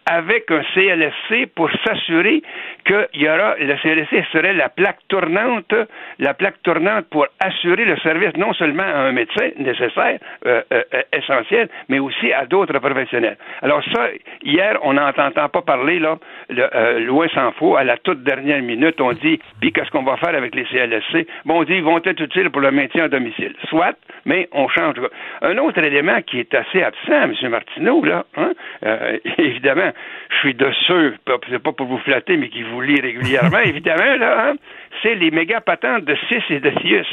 avec 0.05 0.49
un 0.51 0.63
CLSC 0.73 1.47
pour 1.55 1.69
s'assurer 1.85 2.41
qu'il 2.85 3.21
y 3.21 3.29
aura, 3.29 3.55
le 3.59 3.75
CLSC 3.77 4.23
serait 4.31 4.53
la 4.53 4.69
plaque 4.69 4.99
tournante, 5.07 5.73
la 6.19 6.33
plaque 6.33 6.61
tournante 6.63 7.05
pour 7.09 7.27
assurer 7.39 7.85
le 7.85 7.97
service 7.97 8.35
non 8.37 8.53
seulement 8.53 8.83
à 8.83 8.99
un 8.99 9.11
médecin 9.11 9.49
nécessaire, 9.57 10.19
euh, 10.45 10.61
euh, 10.71 10.83
essentiel, 11.13 11.69
mais 11.89 11.99
aussi 11.99 12.31
à 12.31 12.45
d'autres 12.45 12.79
professionnels. 12.79 13.37
Alors 13.61 13.83
ça, 13.93 14.07
hier, 14.43 14.77
on 14.83 14.93
n'entend 14.93 15.49
pas 15.49 15.61
parler, 15.61 15.99
là, 15.99 16.17
euh, 16.51 16.99
loin 16.99 17.27
s'en 17.29 17.51
faut, 17.53 17.75
à 17.75 17.83
la 17.83 17.97
toute 17.97 18.23
dernière 18.23 18.61
minute, 18.61 18.99
on 19.01 19.13
dit, 19.13 19.39
puis 19.59 19.71
qu'est-ce 19.71 19.89
qu'on 19.91 20.03
va 20.03 20.17
faire 20.17 20.35
avec 20.35 20.55
les 20.55 20.65
CLSC? 20.65 21.27
Bon, 21.45 21.59
on 21.59 21.63
dit, 21.63 21.75
ils 21.75 21.83
vont 21.83 21.97
être 21.97 22.21
utiles 22.21 22.49
pour 22.49 22.61
le 22.61 22.71
maintien 22.71 23.05
à 23.05 23.07
domicile. 23.07 23.53
Soit, 23.69 23.95
mais 24.25 24.47
on 24.51 24.67
change. 24.67 24.95
Un 25.41 25.57
autre 25.57 25.79
élément 25.83 26.21
qui 26.21 26.39
est 26.39 26.53
assez 26.53 26.83
absent, 26.83 27.23
M. 27.23 27.33
Martineau, 27.49 28.03
là, 28.03 28.25
hein, 28.35 28.51
euh, 28.85 29.17
évidemment, 29.77 29.93
je 30.29 30.35
suis 30.37 30.53
de 30.53 30.71
ceux, 30.87 31.15
c'est 31.49 31.61
pas 31.61 31.71
pour 31.71 31.87
vous 31.87 31.97
flatter, 31.99 32.37
mais 32.37 32.49
qui 32.49 32.63
vous 32.63 32.81
lit 32.81 32.99
régulièrement, 32.99 33.59
évidemment, 33.65 34.15
là, 34.17 34.49
hein, 34.49 34.55
c'est 35.01 35.15
les 35.15 35.31
méga 35.31 35.61
patentes 35.61 36.05
de 36.05 36.15
6 36.29 36.35
et 36.49 36.59
de 36.59 36.71
Sius. 36.81 37.07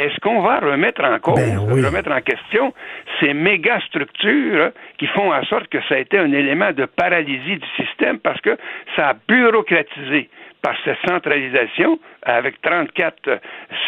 Est-ce 0.00 0.18
qu'on 0.20 0.40
va 0.40 0.58
remettre 0.58 1.04
en 1.04 1.20
cause, 1.20 1.36
Ben 1.36 1.56
oui. 1.72 1.84
remettre 1.84 2.10
en 2.10 2.20
question 2.20 2.74
ces 3.20 3.32
méga 3.32 3.78
structures 3.86 4.72
qui 4.98 5.06
font 5.06 5.32
en 5.32 5.44
sorte 5.44 5.68
que 5.68 5.78
ça 5.88 5.94
a 5.94 5.98
été 5.98 6.18
un 6.18 6.32
élément 6.32 6.72
de 6.72 6.84
paralysie 6.84 7.58
du 7.58 7.66
système 7.76 8.18
parce 8.18 8.40
que 8.40 8.56
ça 8.96 9.10
a 9.10 9.14
bureaucratisé? 9.28 10.28
Par 10.64 10.74
cette 10.84 10.96
centralisation 11.06 11.98
avec 12.22 12.60
34 12.62 13.16
euh, 13.28 13.36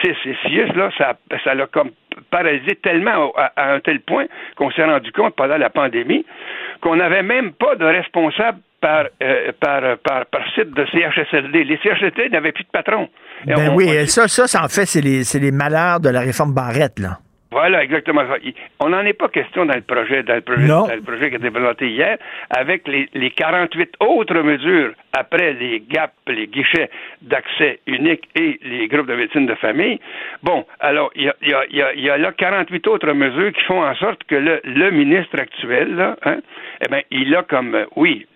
6 0.05 0.11
et 0.27 0.37
6, 0.69 0.77
là, 0.77 0.91
ça, 0.99 1.15
ça 1.43 1.55
l'a 1.55 1.67
comme 1.67 1.91
paralysé 2.31 2.77
tellement 2.83 3.33
à, 3.37 3.51
à 3.57 3.73
un 3.75 3.81
tel 3.81 4.01
point 4.01 4.27
qu'on 4.57 4.71
s'est 4.71 4.85
rendu 4.85 5.11
compte 5.13 5.35
pendant 5.37 5.57
la 5.57 5.71
pandémie 5.71 6.25
qu'on 6.83 6.97
n'avait 6.97 7.23
même 7.23 7.53
pas 7.53 7.77
de 7.77 7.85
responsable 7.87 8.59
par, 8.83 9.07
euh, 9.23 9.53
par, 9.59 9.81
par, 10.05 10.27
par 10.27 10.43
site 10.55 10.71
de 10.75 10.85
CHSLD. 10.93 11.65
Les 11.65 11.79
CHSLD 11.83 12.29
n'avaient 12.29 12.53
plus 12.53 12.65
de 12.65 12.69
patron. 12.71 13.09
Et 13.47 13.55
Ben 13.55 13.71
on- 13.71 13.75
oui, 13.77 13.87
on- 14.03 14.07
ça, 14.07 14.29
ça, 14.29 14.47
ça, 14.47 14.63
en 14.65 14.69
fait, 14.69 14.85
c'est 14.85 15.01
les, 15.01 15.25
c'est 15.25 15.39
les 15.39 15.53
malheurs 15.53 16.01
de 16.01 16.11
la 16.11 16.21
réforme 16.21 16.53
Barrette, 16.53 16.99
là. 16.99 17.19
Voilà, 17.51 17.83
exactement. 17.85 18.23
ça. 18.23 18.37
On 18.81 18.89
n'en 18.89 19.01
est 19.05 19.13
pas 19.13 19.29
question 19.29 19.65
dans 19.67 19.75
le 19.75 19.81
projet, 19.83 20.23
dans 20.25 20.35
le 20.35 20.41
projet, 20.41 20.67
dans 20.89 20.95
le 20.95 21.01
projet 21.03 21.29
qui 21.31 21.37
a 21.37 21.39
été 21.39 21.51
présenté 21.51 21.89
hier, 21.89 22.19
avec 22.51 22.87
les, 22.89 23.09
les 23.15 23.31
48 23.31 23.95
autres 24.01 24.41
mesures 24.43 24.93
après 25.17 25.55
les 25.55 25.81
GAP, 25.89 26.13
les 26.27 26.47
guichets 26.49 26.91
d'accès 27.23 27.79
unique 27.87 28.29
et 28.35 28.59
les 28.65 28.89
groupes 28.89 29.07
de 29.07 29.15
médecine 29.15 29.47
de 29.47 29.55
famille. 29.55 29.99
Bon, 30.43 30.67
alors, 30.81 31.11
il 31.15 31.23
y 31.25 31.29
a, 31.29 31.35
y 31.43 31.53
a- 31.55 31.65
il 31.71 31.77
y 31.77 31.83
a- 31.83 31.95
il 31.95 32.05
y 32.05 32.11
a 32.11 32.19
là 32.19 32.33
48 32.33 32.87
autres 32.89 33.13
mesures 33.13 33.53
qui 33.53 33.63
font 33.63 33.83
en 33.83 33.95
sorte 33.95 34.25
que 34.25 34.35
le, 34.35 34.61
le 34.65 34.91
ministre 34.91 35.39
actuel, 35.41 35.95
là, 35.95 36.17
hein, 36.27 36.39
eh 36.85 36.89
ben, 36.91 37.01
il 37.11 37.35
a 37.35 37.43
comme, 37.45 37.75
euh, 37.75 37.87
oui, 37.97 38.27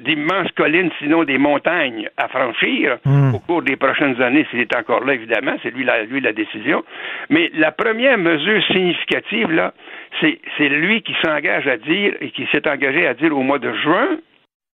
d'immenses 0.00 0.50
collines, 0.56 0.90
sinon 0.98 1.24
des 1.24 1.38
montagnes 1.38 2.08
à 2.16 2.26
franchir 2.28 2.98
Mm. 3.04 3.34
au 3.34 3.38
cours 3.38 3.62
des 3.62 3.76
prochaines 3.76 4.20
années, 4.20 4.46
s'il 4.50 4.60
est 4.60 4.74
encore 4.76 5.04
là, 5.04 5.14
évidemment, 5.14 5.56
c'est 5.62 5.70
lui 5.74 5.84
la, 5.84 6.02
lui 6.04 6.20
la 6.20 6.32
décision. 6.32 6.82
Mais 7.28 7.50
la 7.54 7.70
première 7.70 8.18
mesure 8.18 8.29
significative, 8.72 9.50
là, 9.50 9.72
c'est 10.20 10.38
c'est 10.56 10.68
lui 10.68 11.02
qui 11.02 11.14
s'engage 11.22 11.66
à 11.66 11.76
dire, 11.76 12.14
et 12.20 12.30
qui 12.30 12.46
s'est 12.52 12.68
engagé 12.68 13.06
à 13.06 13.14
dire 13.14 13.36
au 13.36 13.42
mois 13.42 13.58
de 13.58 13.72
juin, 13.74 14.18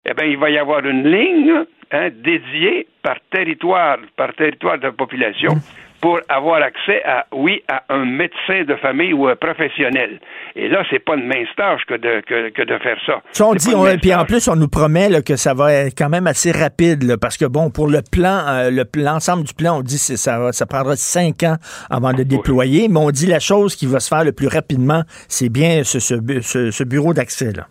eh 0.09 0.15
bien, 0.15 0.27
il 0.27 0.39
va 0.39 0.51
y 0.51 0.59
avoir 0.59 0.85
une 0.85 1.11
ligne 1.11 1.65
hein, 1.91 2.09
dédiée 2.11 2.87
par 3.03 3.17
territoire, 3.31 3.99
par 4.17 4.35
territoire 4.35 4.79
de 4.79 4.91
population 4.91 5.53
pour 6.01 6.21
avoir 6.29 6.63
accès 6.63 7.03
à, 7.05 7.27
oui, 7.33 7.63
à 7.69 7.83
un 7.89 8.05
médecin 8.05 8.65
de 8.67 8.75
famille 8.77 9.13
ou 9.13 9.27
un 9.29 9.37
professionnel. 9.37 10.21
Et 10.55 10.69
là, 10.69 10.83
c'est 10.91 10.99
pas 11.05 11.17
une 11.17 11.27
mince 11.27 11.49
tâche 11.57 11.83
que 11.89 11.95
de, 11.95 12.21
que, 12.27 12.51
que 12.51 12.63
de 12.63 12.79
faire 12.79 12.97
ça. 13.07 13.23
Ça, 13.33 13.47
on 13.47 13.55
dit, 13.55 13.75
on- 13.75 13.85
puis 13.99 14.15
en 14.15 14.25
plus, 14.25 14.49
on 14.49 14.57
nous 14.57 14.69
promet 14.69 15.09
là, 15.09 15.23
que 15.23 15.37
ça 15.37 15.55
va 15.55 15.73
être 15.73 15.95
quand 15.97 16.09
même 16.09 16.27
assez 16.27 16.53
rapide, 16.53 17.03
là, 17.03 17.17
parce 17.17 17.37
que 17.37 17.45
bon, 17.45 17.71
pour 17.71 17.89
le 17.89 18.01
plan, 18.11 18.45
euh, 18.49 18.71
le 18.71 18.85
l'ensemble 18.97 19.45
du 19.45 19.55
plan, 19.55 19.79
on 19.79 19.83
dit 19.83 19.97
que 19.97 20.17
ça, 20.17 20.53
ça 20.53 20.67
prendra 20.67 20.97
cinq 20.97 21.43
ans 21.43 21.57
avant 21.91 22.13
de 22.13 22.23
déployer, 22.23 22.89
mais 22.89 22.99
on 23.01 23.11
dit 23.11 23.27
la 23.27 23.41
chose 23.41 23.77
qui 23.77 23.87
va 23.87 24.01
se 24.01 24.09
faire 24.09 24.25
le 24.25 24.33
plus 24.33 24.49
rapidement, 24.49 25.03
c'est 25.29 25.49
bien 25.49 25.83
ce, 25.85 25.99
ce 25.99 26.15
ce- 26.43 26.71
ce 26.71 26.85
bureau 26.85 27.13
d'accès 27.15 27.53
là. 27.53 27.67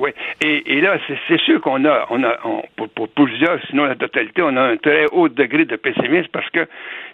Oui, 0.00 0.10
et, 0.44 0.76
et 0.76 0.80
là, 0.80 0.98
c'est- 1.06 1.38
sûr 1.38 1.60
qu'on 1.60 1.84
a, 1.84 2.06
on 2.10 2.22
a 2.24 2.36
on- 2.44 2.62
pour, 2.76 2.88
pour 2.88 3.08
plusieurs, 3.10 3.60
sinon 3.70 3.84
la 3.84 3.94
totalité, 3.94 4.42
on 4.42 4.56
a 4.56 4.62
un 4.62 4.76
très 4.76 5.06
haut 5.12 5.28
degré 5.28 5.66
de 5.66 5.76
pessimisme 5.76 6.28
parce 6.32 6.50
que 6.50 6.66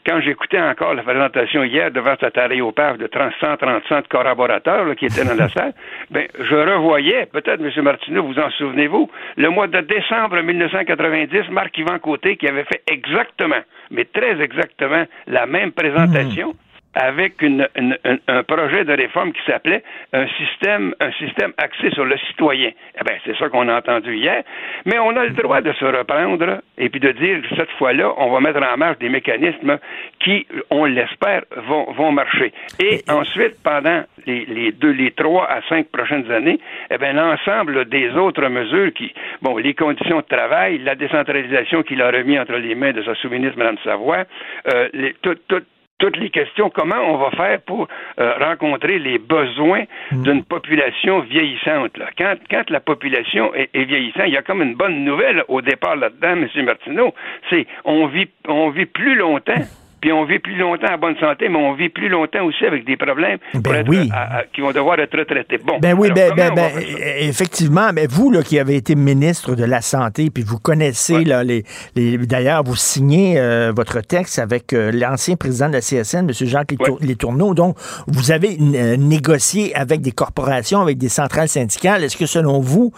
quand 0.06 0.18
j'écoutais 0.22 0.58
encore 0.60 0.94
la 0.94 1.02
présentation 1.02 1.62
hier 1.62 1.90
devant 1.90 2.14
cet 2.18 2.38
aéroport 2.38 2.96
de 2.96 3.06
30, 3.06 3.32
130 3.38 4.08
collaborateurs 4.08 4.86
là, 4.86 4.94
qui 4.94 5.04
étaient 5.04 5.24
dans 5.26 5.34
la 5.34 5.48
salle, 5.56 5.74
ben, 6.10 6.26
je 6.38 6.54
revoyais, 6.56 7.26
peut-être, 7.26 7.60
M. 7.60 7.84
Martineau, 7.84 8.22
vous 8.24 8.38
en 8.38 8.48
souvenez-vous, 8.52 9.10
le 9.36 9.50
mois 9.50 9.66
de 9.66 9.80
décembre 9.80 10.40
1990, 10.40 11.50
Marc-Yvan 11.50 11.98
Côté 11.98 12.36
qui 12.36 12.48
avait 12.48 12.64
fait 12.64 12.82
exactement, 12.90 13.60
mais 13.90 14.06
très 14.06 14.40
exactement, 14.40 15.04
la 15.26 15.44
même 15.44 15.72
présentation 15.72 16.54
avec 16.94 17.40
une, 17.42 17.68
une- 17.76 17.96
un, 18.04 18.16
un 18.26 18.42
projet 18.42 18.84
de 18.84 18.92
réforme 18.92 19.32
qui 19.32 19.40
s'appelait 19.46 19.82
un 20.12 20.26
système, 20.38 20.92
un 21.00 21.12
système 21.12 21.52
axé 21.56 21.90
sur 21.92 22.04
le 22.04 22.16
citoyen. 22.28 22.70
Eh 23.00 23.04
bien, 23.04 23.16
c'est 23.24 23.36
ça 23.36 23.48
qu'on 23.48 23.68
a 23.68 23.76
entendu 23.78 24.16
hier. 24.16 24.42
Mais 24.86 24.98
on 24.98 25.10
a 25.16 25.24
le 25.24 25.30
droit 25.30 25.60
de 25.60 25.72
se 25.74 25.84
reprendre 25.84 26.60
et 26.78 26.88
puis 26.88 26.98
de 27.00 27.12
dire 27.12 27.42
que 27.42 27.54
cette 27.56 27.70
fois-là, 27.78 28.12
on 28.16 28.30
va 28.30 28.40
mettre 28.40 28.60
en 28.62 28.76
marche 28.76 28.98
des 28.98 29.08
mécanismes 29.08 29.78
qui, 30.18 30.46
on 30.70 30.84
l'espère, 30.84 31.42
vont, 31.68 31.92
vont 31.92 32.10
marcher. 32.12 32.52
Et 32.80 33.02
ensuite, 33.08 33.62
pendant 33.62 34.02
les, 34.26 34.44
les 34.46 34.72
deux, 34.72 34.90
les 34.92 35.12
trois 35.12 35.48
à 35.48 35.62
cinq 35.68 35.86
prochaines 35.88 36.30
années, 36.32 36.58
eh 36.90 36.98
bien, 36.98 37.12
l'ensemble 37.12 37.84
des 37.88 38.10
autres 38.16 38.46
mesures 38.48 38.92
qui, 38.94 39.12
bon, 39.42 39.56
les 39.58 39.74
conditions 39.74 40.18
de 40.18 40.26
travail, 40.36 40.78
la 40.78 40.96
décentralisation 40.96 41.82
qu'il 41.84 42.02
a 42.02 42.10
remis 42.10 42.38
entre 42.38 42.54
les 42.56 42.74
mains 42.74 42.92
de 42.92 43.02
sa 43.02 43.14
sous-ministre, 43.14 43.56
Mme 43.58 43.78
Savoie, 43.84 44.24
euh, 44.74 44.88
les, 44.92 45.14
tout, 45.22 45.36
tout, 45.46 45.62
toutes 46.00 46.16
les 46.16 46.30
questions, 46.30 46.70
comment 46.70 46.96
on 46.96 47.18
va 47.18 47.30
faire 47.30 47.60
pour 47.60 47.86
euh, 48.18 48.32
rencontrer 48.40 48.98
les 48.98 49.18
besoins 49.18 49.84
d'une 50.10 50.42
population 50.42 51.20
vieillissante. 51.20 51.96
Là? 51.96 52.06
Quand, 52.18 52.34
quand 52.50 52.68
la 52.70 52.80
population 52.80 53.54
est, 53.54 53.70
est 53.74 53.84
vieillissante, 53.84 54.24
il 54.26 54.34
y 54.34 54.36
a 54.36 54.42
comme 54.42 54.62
une 54.62 54.74
bonne 54.74 55.04
nouvelle 55.04 55.44
au 55.48 55.60
départ 55.60 55.96
là-dedans, 55.96 56.42
M. 56.42 56.64
Martineau, 56.64 57.14
c'est 57.48 57.66
on 57.84 58.06
vit, 58.06 58.28
on 58.48 58.70
vit 58.70 58.86
plus 58.86 59.14
longtemps 59.14 59.52
puis 60.00 60.12
on 60.12 60.24
vit 60.24 60.38
plus 60.38 60.56
longtemps 60.56 60.94
en 60.94 60.98
bonne 60.98 61.16
santé, 61.18 61.48
mais 61.48 61.58
on 61.58 61.74
vit 61.74 61.88
plus 61.88 62.08
longtemps 62.08 62.44
aussi 62.44 62.64
avec 62.64 62.84
des 62.86 62.96
problèmes 62.96 63.38
ben 63.54 63.84
oui. 63.88 64.10
qui 64.52 64.60
vont 64.60 64.72
devoir 64.72 64.98
être 64.98 65.16
retraités. 65.16 65.58
Bon. 65.58 65.78
Ben 65.80 65.94
oui, 65.98 66.10
ben, 66.14 66.32
ben, 66.34 66.54
ben 66.54 66.70
effectivement, 67.18 67.90
mais 67.92 68.06
vous 68.06 68.30
là, 68.30 68.42
qui 68.42 68.58
avez 68.58 68.76
été 68.76 68.94
ministre 68.94 69.54
de 69.54 69.64
la 69.64 69.80
Santé, 69.80 70.30
puis 70.30 70.42
vous 70.42 70.58
connaissez 70.58 71.24
là, 71.24 71.44
les, 71.44 71.64
les 71.96 72.18
d'ailleurs, 72.18 72.62
vous 72.64 72.76
signez 72.76 73.38
euh, 73.38 73.72
votre 73.74 74.00
texte 74.00 74.38
avec 74.38 74.72
euh, 74.72 74.90
l'ancien 74.92 75.36
président 75.36 75.68
de 75.68 75.74
la 75.74 75.80
CSN, 75.80 76.28
M. 76.28 76.32
Jacques 76.32 76.74
Letourneau. 77.00 77.54
Donc, 77.54 77.76
vous 78.06 78.30
avez 78.30 78.56
euh, 78.60 78.96
négocié 78.96 79.74
avec 79.74 80.00
des 80.00 80.12
corporations, 80.12 80.80
avec 80.80 80.98
des 80.98 81.08
centrales 81.08 81.48
syndicales. 81.48 82.04
Est-ce 82.04 82.16
que 82.16 82.26
selon 82.26 82.60
vous, 82.60 82.92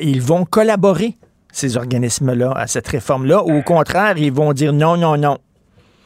ils 0.00 0.20
vont 0.20 0.44
collaborer, 0.44 1.14
ces 1.52 1.76
organismes-là, 1.76 2.52
à 2.56 2.66
cette 2.66 2.88
réforme-là, 2.88 3.44
ou 3.44 3.58
au 3.58 3.62
contraire, 3.62 4.14
ils 4.16 4.32
vont 4.32 4.52
dire 4.52 4.72
non, 4.72 4.96
non, 4.96 5.16
non? 5.16 5.38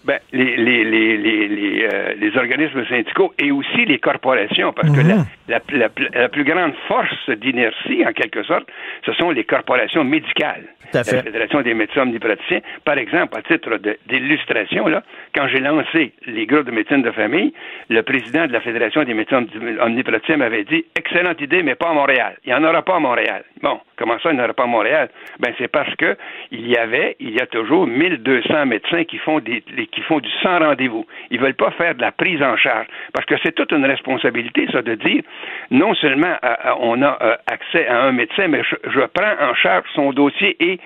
Ben, 0.09 0.21
les, 0.33 0.57
les, 0.57 0.85
les, 0.85 1.19
les, 1.19 1.87
euh, 1.93 2.15
les, 2.19 2.35
organismes 2.39 2.83
syndicaux 2.87 3.35
et 3.39 3.51
aussi 3.53 3.85
les 3.85 3.99
corporations, 3.99 4.73
parce 4.73 4.89
que 4.89 5.07
la, 5.07 5.17
mhm. 5.17 5.25
la, 5.49 5.89
la, 6.15 6.29
plus 6.31 6.45
grande 6.45 6.73
force 6.87 7.29
d'inertie, 7.29 8.03
en 8.07 8.15
quelque 8.15 8.43
sorte, 8.45 8.67
ce 9.05 9.13
sont 9.13 9.31
les 9.31 9.45
corporations 9.45 10.05
médicales. 10.05 10.65
La 10.93 11.05
Fédération 11.05 11.63
des 11.63 11.75
médecins 11.75 12.03
omnipraticiens, 12.03 12.61
par 12.85 12.99
exemple, 12.99 13.39
à 13.39 13.43
titre 13.43 13.79
d'illustration, 14.07 14.87
là, 14.89 15.03
quand 15.35 15.49
j'ai 15.49 15.61
lancé 15.61 16.13
les 16.27 16.47
groupes 16.47 16.67
de 16.67 16.71
médecine 16.71 17.03
de 17.03 17.11
famille, 17.11 17.53
le 17.89 18.03
président 18.03 18.47
de 18.47 18.53
la 18.53 18.61
Fédération 18.61 19.05
des 19.05 19.15
médecins 19.15 19.45
omnipraticiens 19.81 20.37
m'avait 20.39 20.65
dit 20.65 20.85
excellente 20.97 21.41
idée, 21.41 21.63
mais 21.63 21.75
pas 21.75 21.91
à 21.91 21.93
Montréal. 21.93 22.37
Il 22.45 22.49
n'y 22.49 22.55
en 22.55 22.65
aura 22.65 22.83
pas 22.83 22.97
à 22.97 23.01
Montréal. 23.01 23.45
Bon, 23.63 23.81
comment 23.97 24.19
ça, 24.21 24.31
il 24.31 24.37
n'y 24.37 24.41
en 24.41 24.45
aura 24.45 24.55
pas 24.55 24.65
à 24.65 24.67
Montréal? 24.67 25.09
Ben, 25.41 25.53
c'est 25.59 25.69
parce 25.69 25.95
que 25.97 26.17
il 26.51 26.69
y 26.69 26.77
avait, 26.77 27.17
il 27.21 27.31
y 27.31 27.41
a 27.41 27.47
toujours 27.47 27.87
1200 27.87 28.67
médecins 28.67 29.05
qui 29.05 29.19
font 29.19 29.41
des, 29.41 29.63
qui 29.93 30.01
font 30.03 30.21
du 30.21 30.31
sans 30.43 30.59
rendez-vous. 30.59 31.07
Ils 31.31 31.41
veulent 31.41 31.55
pas 31.55 31.71
faire 31.73 31.95
de 31.95 32.01
la 32.01 32.13
prise 32.13 32.43
en 32.43 32.57
charge. 32.57 32.87
Parce 33.13 33.27
que 33.27 33.35
c'est 33.43 33.55
toute 33.55 33.73
une 33.73 33.85
responsabilité, 33.85 34.67
ça, 34.73 34.83
de 34.83 34.95
dire, 34.95 35.23
non 35.71 35.95
seulement 35.95 36.37
euh, 36.45 36.49
euh, 36.65 36.75
on 36.81 37.03
a 37.03 37.19
euh, 37.21 37.37
accès 37.47 37.87
à 37.87 38.03
un 38.03 38.13
médecin, 38.13 38.49
mais 38.49 38.63
je, 38.63 39.01
prends 39.13 39.49
en 39.49 39.55
charge 39.55 39.85
son 39.95 40.13
dossier 40.13 40.57
et, 40.61 40.78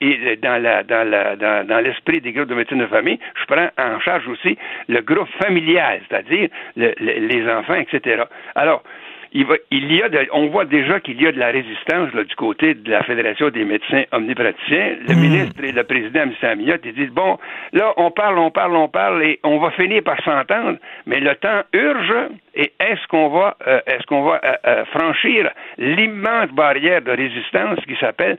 et, 0.00 0.36
dans 0.36 1.80
l'esprit 1.82 2.20
des 2.20 2.32
groupes 2.32 2.48
de 2.48 2.54
médecine 2.54 2.78
de 2.78 2.86
famille, 2.86 3.18
je 3.40 3.44
prends 3.46 3.68
en 3.78 4.00
charge 4.00 4.26
aussi 4.28 4.56
le 4.88 5.00
groupe 5.00 5.28
familial, 5.42 6.00
c'est-à-dire 6.08 6.48
les 6.76 7.48
enfants, 7.50 7.74
etc. 7.74 8.24
Alors, 8.54 8.82
il, 9.34 9.92
y 9.92 10.00
a 10.00 10.08
on 10.32 10.46
voit 10.46 10.64
déjà 10.64 11.00
qu'il 11.00 11.20
y 11.20 11.26
a 11.26 11.32
de 11.32 11.38
la 11.38 11.48
résistance 11.48 12.12
du 12.12 12.36
côté 12.36 12.74
de 12.74 12.88
la 12.88 13.02
Fédération 13.02 13.50
des 13.50 13.64
médecins 13.64 14.04
omnipraticiens. 14.12 14.96
Le 15.08 15.14
hmm. 15.14 15.18
ministre 15.18 15.64
et 15.64 15.72
le 15.72 15.82
président, 15.82 16.22
M. 16.22 16.32
Amiotte, 16.42 16.82
ils 16.84 16.94
disent, 16.94 17.10
bon, 17.10 17.38
là, 17.72 17.92
on 17.96 18.12
parle, 18.12 18.38
on 18.38 18.52
parle, 18.52 18.76
on 18.76 18.88
parle, 18.88 19.24
et 19.24 19.40
on 19.42 19.58
va 19.58 19.72
finir 19.72 20.02
par 20.04 20.22
s'entendre, 20.22 20.78
mais 21.06 21.18
le 21.18 21.34
temps 21.34 21.62
urge, 21.72 22.14
et 22.54 22.72
est-ce 22.78 23.04
qu'on 23.08 23.28
va, 23.28 23.56
euh, 23.66 23.80
est-ce 23.86 24.06
qu'on 24.06 24.22
va 24.22 24.40
euh, 24.44 24.54
euh, 24.66 24.84
franchir 24.86 25.50
l'immense 25.78 26.50
barrière 26.52 27.02
de 27.02 27.10
résistance 27.10 27.80
qui 27.86 27.96
s'appelle, 27.96 28.38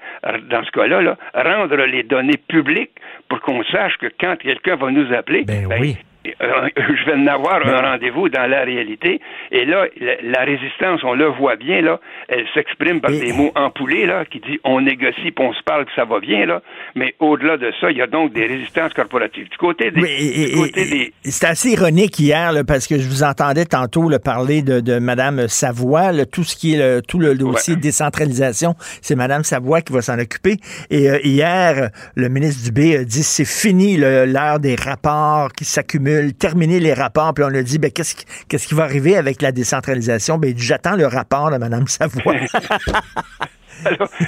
dans 0.49 0.63
ce 0.63 0.71
cas-là, 0.71 1.01
là, 1.01 1.17
rendre 1.33 1.75
les 1.75 2.03
données 2.03 2.39
publiques 2.47 2.95
pour 3.27 3.41
qu'on 3.41 3.63
sache 3.65 3.97
que 3.97 4.07
quand 4.19 4.37
quelqu'un 4.37 4.77
va 4.77 4.91
nous 4.91 5.11
appeler, 5.13 5.43
ben, 5.43 5.67
ben 5.67 5.77
oui 5.81 5.97
euh, 6.41 6.69
je 6.77 7.05
vais 7.05 7.17
en 7.17 7.27
avoir 7.27 7.65
un 7.65 7.91
rendez-vous 7.91 8.29
dans 8.29 8.49
la 8.49 8.63
réalité. 8.63 9.19
Et 9.51 9.65
là, 9.65 9.85
la, 10.23 10.43
résistance, 10.43 11.03
on 11.03 11.13
le 11.13 11.27
voit 11.27 11.55
bien, 11.55 11.81
là, 11.81 11.99
elle 12.27 12.45
s'exprime 12.53 13.01
par 13.01 13.11
des 13.11 13.33
mots 13.33 13.51
empoulés, 13.55 14.05
là, 14.05 14.25
qui 14.25 14.39
dit 14.39 14.59
on 14.63 14.81
négocie, 14.81 15.31
puis 15.31 15.45
on 15.45 15.53
se 15.53 15.63
parle, 15.63 15.85
que 15.85 15.91
ça 15.95 16.05
va 16.05 16.19
bien, 16.19 16.45
là. 16.45 16.61
Mais 16.95 17.15
au-delà 17.19 17.57
de 17.57 17.71
ça, 17.79 17.91
il 17.91 17.97
y 17.97 18.01
a 18.01 18.07
donc 18.07 18.33
des 18.33 18.45
résistances 18.45 18.93
corporatives. 18.93 19.49
Du 19.49 19.57
côté 19.57 19.91
des. 19.91 21.13
C'est 21.23 21.47
assez 21.47 21.71
ironique 21.71 22.19
hier, 22.19 22.51
parce 22.67 22.87
que 22.87 22.97
je 22.97 23.07
vous 23.07 23.23
entendais 23.23 23.65
tantôt 23.65 24.09
le 24.09 24.19
parler 24.19 24.61
de, 24.61 24.79
de 24.79 24.99
Mme 24.99 25.47
Savoie, 25.47 26.25
tout 26.25 26.43
ce 26.43 26.55
qui 26.55 26.75
est 26.75 26.77
le, 26.77 27.01
tout 27.01 27.19
le 27.19 27.35
dossier 27.35 27.75
de 27.75 27.81
décentralisation, 27.81 28.75
c'est 29.01 29.15
Mme 29.15 29.43
Savoie 29.43 29.81
qui 29.81 29.93
va 29.93 30.01
s'en 30.01 30.19
occuper. 30.19 30.57
Et 30.89 31.09
euh, 31.09 31.19
hier, 31.23 31.89
le 32.15 32.29
ministre 32.29 32.63
Dubé 32.65 32.97
a 32.97 33.03
dit 33.03 33.23
c'est 33.23 33.45
fini 33.45 33.97
l'heure 33.97 34.59
des 34.59 34.75
rapports 34.75 35.51
qui 35.53 35.65
s'accumulent 35.65 36.14
terminer 36.31 36.79
les 36.79 36.93
rapports, 36.93 37.33
puis 37.33 37.43
on 37.43 37.53
a 37.53 37.61
dit, 37.61 37.79
ben, 37.79 37.91
qu'est-ce, 37.91 38.15
qu'est-ce 38.47 38.67
qui 38.67 38.75
va 38.75 38.83
arriver 38.83 39.15
avec 39.15 39.41
la 39.41 39.51
décentralisation? 39.51 40.37
Ben, 40.37 40.53
j'attends 40.57 40.95
le 40.95 41.07
rapport 41.07 41.51
de 41.51 41.57
Mme 41.57 41.87
Savoie. 41.87 42.35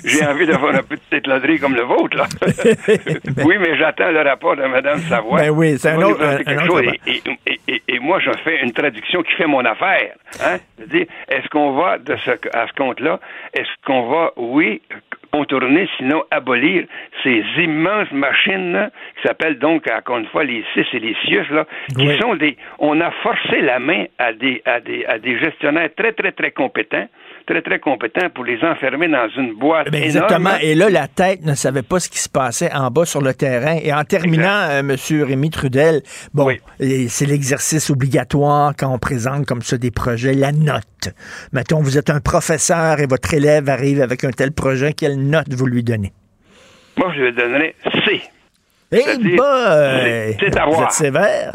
j'ai 0.04 0.26
envie 0.26 0.46
d'avoir 0.46 0.76
un 0.76 0.84
peu 0.84 0.96
de 0.96 1.02
tétladerie 1.10 1.60
comme 1.60 1.76
le 1.76 1.84
vôtre, 1.84 2.18
là. 2.18 2.28
oui, 3.46 3.56
mais 3.60 3.78
j'attends 3.78 4.12
le 4.12 4.22
rapport 4.22 4.56
de 4.56 4.64
Mme 4.64 5.00
Savoie. 5.02 5.40
Ben 5.40 5.50
oui, 5.50 5.78
c'est 5.78 5.92
un 5.92 6.02
autre, 6.02 6.24
et, 7.90 8.00
moi, 8.00 8.20
je 8.20 8.32
fais 8.44 8.62
une 8.62 8.72
traduction 8.72 9.24
qui 9.24 9.34
fait 9.34 9.48
mon 9.48 9.66
affaire. 9.66 10.14
Hein? 10.44 10.58
est-ce 11.30 11.48
qu'on 11.50 11.74
va 11.74 11.98
de 11.98 12.16
ce, 12.18 12.32
à 12.54 12.68
ce 12.68 12.74
compte-là, 12.78 13.20
est-ce 13.54 13.70
qu'on 13.86 14.10
va, 14.10 14.32
oui, 14.38 14.82
contourner, 15.32 15.88
sinon 15.98 16.24
abolir 16.32 16.86
ces 17.24 17.44
immenses 17.58 18.12
machines 18.12 18.90
qui 19.16 19.28
s'appellent 19.28 19.60
donc, 19.60 19.86
encore 19.90 20.18
une 20.18 20.28
fois, 20.28 20.44
les 20.44 20.64
CIS 20.74 20.86
et 20.94 21.00
les 21.00 21.16
CIUS, 21.26 21.46
là, 21.52 21.66
qui 21.98 22.18
sont 22.20 22.36
des... 22.36 22.58
On 22.80 23.00
a 23.02 23.12
forcé 23.12 23.62
la 23.62 23.80
main 23.80 24.06
à 24.18 24.34
des, 24.34 24.62
à 24.66 24.80
des, 24.80 25.06
à 25.06 25.20
des 25.20 25.38
gestionnaires 25.40 25.90
très, 25.96 26.14
très, 26.14 26.32
très 26.32 26.52
compétents 26.52 27.08
très, 27.48 27.62
très 27.62 27.80
compétents 27.80 28.30
pour 28.30 28.44
les 28.44 28.60
enfermer 28.64 29.08
dans 29.08 29.28
une 29.36 29.54
boîte. 29.56 29.90
Ben, 29.90 30.04
exactement. 30.04 30.58
Et 30.62 30.76
là, 30.76 30.90
la 30.90 31.08
tête 31.08 31.44
ne 31.44 31.56
savait 31.56 31.82
pas 31.82 32.00
ce 32.00 32.10
qui 32.10 32.20
se 32.20 32.30
passait 32.30 32.72
en 32.74 32.92
bas 32.92 33.06
sur 33.06 33.22
le 33.22 33.34
terrain. 33.34 33.78
Et 33.82 33.92
en 33.94 34.04
terminant, 34.04 34.68
euh, 34.70 34.80
M. 34.80 34.96
Rémi 35.24 35.50
Trudel, 35.50 36.02
bon, 36.34 36.50
c'est 36.80 37.26
l'exercice 37.26 37.90
obligatoire 37.90 38.74
quand 38.78 38.94
on 38.94 39.00
présente 39.00 39.46
comme 39.46 39.62
ça 39.62 39.78
des 39.78 39.92
projets, 39.92 40.34
la 40.34 40.52
note. 40.52 40.84
Mettons, 41.54 41.82
vous 41.82 41.98
êtes 41.98 42.10
un 42.10 42.20
professeur 42.20 43.00
et 43.00 43.08
votre 43.08 43.34
élève 43.34 43.70
arrive 43.70 44.02
avec 44.02 44.24
un 44.24 44.32
tel 44.32 44.52
projet, 44.52 44.94
quelle 44.94 45.18
note 45.18 45.52
vous 45.54 45.66
lui 45.66 45.84
donnez? 45.84 46.14
Moi, 46.98 47.12
je 47.16 47.22
lui 47.22 47.34
donnerais 47.34 47.76
C. 48.06 48.22
Eh 48.92 49.04
ben, 49.38 50.36
c'est 50.40 50.58
à 50.58 50.66
voir. 50.66 50.80
Vous 50.80 50.84
êtes 50.84 50.92
sévère? 50.92 51.52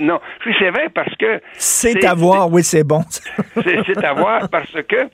Non, 0.00 0.20
je 0.44 0.50
suis 0.50 0.58
sévère 0.58 0.90
parce 0.94 1.14
que... 1.16 1.40
C'est 1.54 2.04
à 2.04 2.14
voir, 2.14 2.50
oui, 2.50 2.62
c'est 2.62 2.84
bon. 2.84 3.02
c'est 3.64 4.04
à 4.04 4.12
voir 4.12 4.48
parce 4.48 4.72
que 4.88 5.08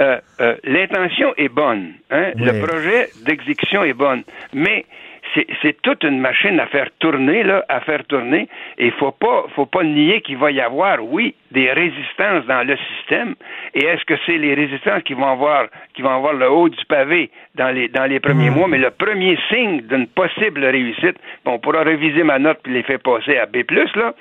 euh, 0.00 0.18
euh, 0.40 0.56
l'intention 0.64 1.32
est 1.36 1.48
bonne. 1.48 1.92
Hein? 2.10 2.32
Le 2.36 2.64
projet 2.64 3.10
d'exécution 3.24 3.84
est 3.84 3.92
bonne. 3.92 4.22
Mais 4.52 4.86
c'est 5.34 5.80
toute 5.82 6.04
une 6.04 6.18
machine 6.18 6.60
à 6.60 6.66
faire 6.66 6.88
tourner, 6.98 7.42
là, 7.42 7.64
à 7.68 7.80
faire 7.80 8.04
tourner. 8.06 8.48
Et 8.78 8.86
il 8.86 8.92
faut 8.92 9.12
pas, 9.12 9.44
faut 9.54 9.66
pas 9.66 9.82
nier 9.82 10.20
qu'il 10.20 10.36
va 10.36 10.50
y 10.50 10.60
avoir, 10.60 10.98
oui, 11.02 11.34
des 11.50 11.72
résistances 11.72 12.44
dans 12.46 12.66
le 12.66 12.76
système. 12.76 13.34
Et 13.74 13.84
est-ce 13.84 14.04
que 14.04 14.14
c'est 14.26 14.38
les 14.38 14.54
résistances 14.54 15.02
qui 15.02 15.14
vont 15.14 15.26
avoir, 15.26 15.66
qui 15.94 16.02
vont 16.02 16.14
avoir 16.14 16.34
le 16.34 16.50
haut 16.50 16.68
du 16.68 16.84
pavé 16.86 17.30
dans 17.54 17.70
les, 17.70 17.88
dans 17.88 18.04
les 18.04 18.20
premiers 18.20 18.50
hmm. 18.50 18.54
mois? 18.54 18.68
Mais 18.68 18.78
le 18.78 18.90
premier 18.90 19.38
signe 19.50 19.82
d'une 19.82 20.06
possible 20.06 20.64
réussite, 20.64 21.16
on 21.44 21.58
pourra 21.58 21.82
réviser 21.82 22.22
ma 22.22 22.38
note 22.38 22.58
puis 22.62 22.72
les 22.72 22.82
faire 22.82 23.00
passer 23.00 23.38
à 23.38 23.46
B+, 23.46 23.64
là, 23.94 24.14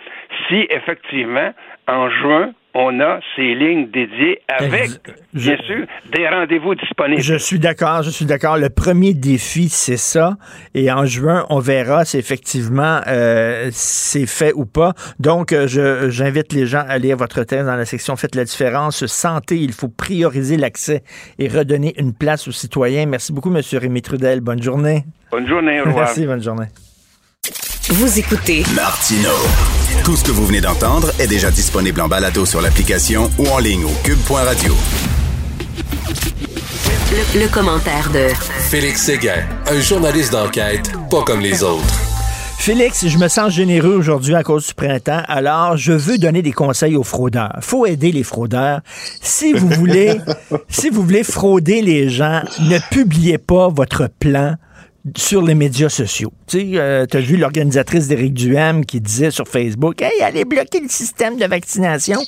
si 0.48 0.68
effectivement, 0.70 1.54
en 1.88 2.10
juin, 2.10 2.52
on 2.74 3.00
a 3.00 3.20
ces 3.36 3.54
lignes 3.54 3.90
dédiées 3.92 4.42
avec, 4.48 4.92
bien 5.34 5.58
sûr, 5.66 5.86
des 6.14 6.28
rendez-vous 6.28 6.76
disponibles. 6.76 7.22
Je 7.22 7.36
suis 7.36 7.60
d'accord, 7.60 8.04
je 8.04 8.10
suis 8.10 8.26
d'accord. 8.26 8.58
Le 8.58 8.70
premier 8.70 9.14
défi, 9.14 9.70
c'est 9.70 9.98
ça. 9.98 10.38
Et 10.74 10.92
en 10.92 11.06
juin, 11.06 11.46
on 11.50 11.60
verra 11.60 12.06
si 12.06 12.18
effectivement 12.18 13.02
euh, 13.08 13.70
c'est 13.72 14.26
fait 14.26 14.54
ou 14.56 14.66
pas. 14.66 14.94
Donc, 15.20 15.52
euh, 15.52 15.68
j'invite 16.10 16.54
les 16.54 16.66
gens 16.66 16.84
à 16.88 16.98
lire 16.98 17.18
votre 17.18 17.44
thèse 17.44 17.66
dans 17.66 17.76
la 17.76 17.86
section 17.86 18.16
Faites 18.16 18.36
la 18.36 18.46
différence. 18.46 19.06
Santé, 19.06 19.58
il 19.58 19.74
faut 19.74 19.90
prioriser 19.90 20.58
l'accès 20.58 21.04
et 21.40 21.48
redonner 21.48 21.94
une 21.98 22.14
place 22.14 22.48
aux 22.48 22.52
citoyens. 22.52 23.06
Merci 23.06 23.34
beaucoup, 23.34 23.54
M. 23.54 23.62
Rémi 23.74 24.02
Trudel. 24.02 24.42
Bonne 24.42 24.62
journée. 24.62 25.04
Bonne 25.32 25.48
journée, 25.48 25.82
au 25.82 25.86
revoir. 25.86 26.06
Merci, 26.06 26.26
bonne 26.26 26.42
journée. 26.42 26.68
Vous 27.90 28.20
écoutez 28.20 28.64
Martino. 28.76 29.81
Tout 30.12 30.18
ce 30.18 30.26
que 30.26 30.32
vous 30.32 30.46
venez 30.46 30.60
d'entendre 30.60 31.10
est 31.20 31.28
déjà 31.28 31.50
disponible 31.50 32.02
en 32.02 32.10
balado 32.10 32.46
sur 32.46 32.60
l'application 32.60 33.30
ou 33.40 33.48
en 33.48 33.60
ligne 33.60 33.86
au 33.86 33.94
cube.radio. 34.04 34.76
Le, 37.34 37.48
commentaire 37.48 38.10
de 38.14 38.28
Félix 38.70 39.04
Séguin, 39.04 39.42
un 39.68 39.80
journaliste 39.80 40.34
d'enquête 40.34 40.92
pas 41.10 41.22
comme 41.22 41.40
les 41.40 41.64
autres. 41.64 41.96
Félix, 42.58 43.08
je 43.08 43.18
me 43.18 43.30
sens 43.30 43.54
généreux 43.54 43.96
aujourd'hui 43.96 44.36
à 44.36 44.44
cause 44.44 44.68
du 44.68 44.74
printemps, 44.74 45.24
alors 45.30 45.78
je 45.78 45.94
veux 45.94 46.18
donner 46.18 46.42
des 46.42 46.52
conseils 46.52 46.98
aux 46.98 47.04
fraudeurs. 47.04 47.58
Faut 47.62 47.86
aider 47.86 48.12
les 48.12 48.24
fraudeurs. 48.24 48.82
Si 49.22 49.54
vous 49.54 49.70
voulez, 49.70 50.20
si 50.68 50.90
vous 50.90 51.04
voulez 51.04 51.24
frauder 51.24 51.82
les 51.82 52.10
gens, 52.10 52.42
ne 52.60 52.80
publiez 52.92 53.38
pas 53.38 53.70
votre 53.70 54.10
plan 54.20 54.58
sur 55.16 55.42
les 55.42 55.56
médias 55.56 55.90
sociaux. 55.90 56.32
Tu 56.48 56.60
sais, 56.60 56.72
euh, 56.76 57.06
as 57.12 57.20
vu 57.20 57.38
l'organisatrice 57.38 58.08
d'Éric 58.08 58.34
Duham 58.34 58.86
qui 58.86 59.02
disait 59.02 59.32
sur 59.32 59.48
Facebook, 59.48 60.02
hey, 60.02 60.22
allez 60.22 60.46
bloquer 60.46 60.80
le 60.80 60.90
système 60.90 61.38
de 61.38 61.46
vaccination. 61.46 62.22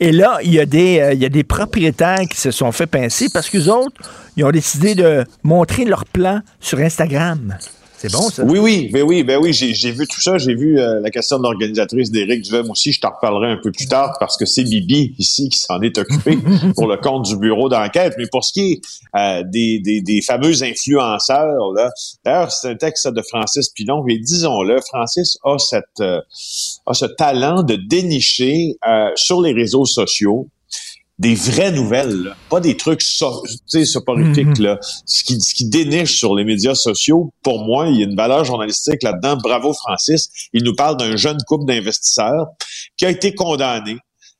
Et 0.00 0.12
là, 0.12 0.38
il 0.42 0.52
y 0.52 0.60
a 0.60 0.66
des, 0.66 1.00
euh, 1.00 1.28
des 1.28 1.44
propriétaires 1.44 2.26
qui 2.30 2.38
se 2.38 2.50
sont 2.50 2.70
fait 2.72 2.86
pincer 2.86 3.28
parce 3.32 3.48
qu'eux 3.48 3.68
autres, 3.68 3.96
ils 4.36 4.44
ont 4.44 4.50
décidé 4.50 4.94
de 4.94 5.24
montrer 5.42 5.84
leur 5.84 6.04
plan 6.04 6.40
sur 6.60 6.78
Instagram. 6.78 7.56
C'est 7.98 8.12
bon, 8.12 8.30
ça? 8.30 8.44
Oui, 8.44 8.60
oui, 8.60 8.90
ben 8.92 9.02
oui, 9.02 9.24
ben 9.24 9.40
oui, 9.42 9.52
j'ai, 9.52 9.90
vu 9.90 10.06
tout 10.06 10.20
ça. 10.20 10.38
J'ai 10.38 10.54
vu 10.54 10.78
euh, 10.78 11.00
la 11.00 11.10
question 11.10 11.36
de 11.38 11.42
l'organisatrice 11.42 12.12
d'Éric 12.12 12.42
Duhem 12.42 12.70
aussi. 12.70 12.92
Je 12.92 13.00
t'en 13.00 13.10
reparlerai 13.10 13.50
un 13.50 13.56
peu 13.60 13.72
plus 13.72 13.88
tard 13.88 14.16
parce 14.20 14.36
que 14.36 14.46
c'est 14.46 14.62
Bibi 14.62 15.16
ici 15.18 15.48
qui 15.48 15.58
s'en 15.58 15.80
est 15.80 15.98
occupé 15.98 16.38
pour 16.76 16.86
le 16.86 16.96
compte 16.96 17.24
du 17.24 17.36
bureau 17.36 17.68
d'enquête. 17.68 18.14
Mais 18.16 18.26
pour 18.30 18.44
ce 18.44 18.52
qui 18.52 18.72
est 18.72 18.80
euh, 19.16 19.42
des, 19.44 19.80
des, 19.80 20.00
des 20.00 20.22
fameux 20.22 20.62
influenceurs, 20.62 21.72
là, 21.74 21.90
d'ailleurs, 22.24 22.52
c'est 22.52 22.68
un 22.68 22.76
texte 22.76 23.08
de 23.08 23.22
Francis 23.22 23.68
Pilon. 23.70 24.06
Et 24.06 24.18
disons-le, 24.18 24.80
Francis 24.80 25.36
a 25.42 25.58
cette 25.58 25.84
euh, 26.00 26.20
a 26.86 26.94
ce 26.94 27.06
talent 27.06 27.64
de 27.64 27.74
dénicher 27.74 28.76
sur 29.16 29.42
les 29.42 29.52
réseaux 29.52 29.84
sociaux 29.84 30.48
des 31.18 31.34
vraies 31.34 31.72
nouvelles, 31.72 32.22
là. 32.22 32.36
pas 32.48 32.60
des 32.60 32.76
trucs 32.76 33.02
so, 33.02 33.42
soporifiques. 33.84 34.58
Là. 34.58 34.78
Ce 35.04 35.24
qui, 35.24 35.40
ce 35.40 35.52
qui 35.52 35.68
déniche 35.68 36.16
sur 36.16 36.34
les 36.36 36.44
médias 36.44 36.76
sociaux, 36.76 37.32
pour 37.42 37.64
moi, 37.64 37.88
il 37.88 37.96
y 37.96 38.02
a 38.02 38.04
une 38.04 38.16
valeur 38.16 38.44
journalistique 38.44 39.02
là-dedans. 39.02 39.36
Bravo 39.36 39.72
Francis. 39.72 40.30
Il 40.52 40.62
nous 40.62 40.74
parle 40.74 40.96
d'un 40.96 41.16
jeune 41.16 41.38
couple 41.46 41.66
d'investisseurs 41.66 42.46
qui 42.96 43.04
a 43.04 43.10
été 43.10 43.34
condamné 43.34 43.98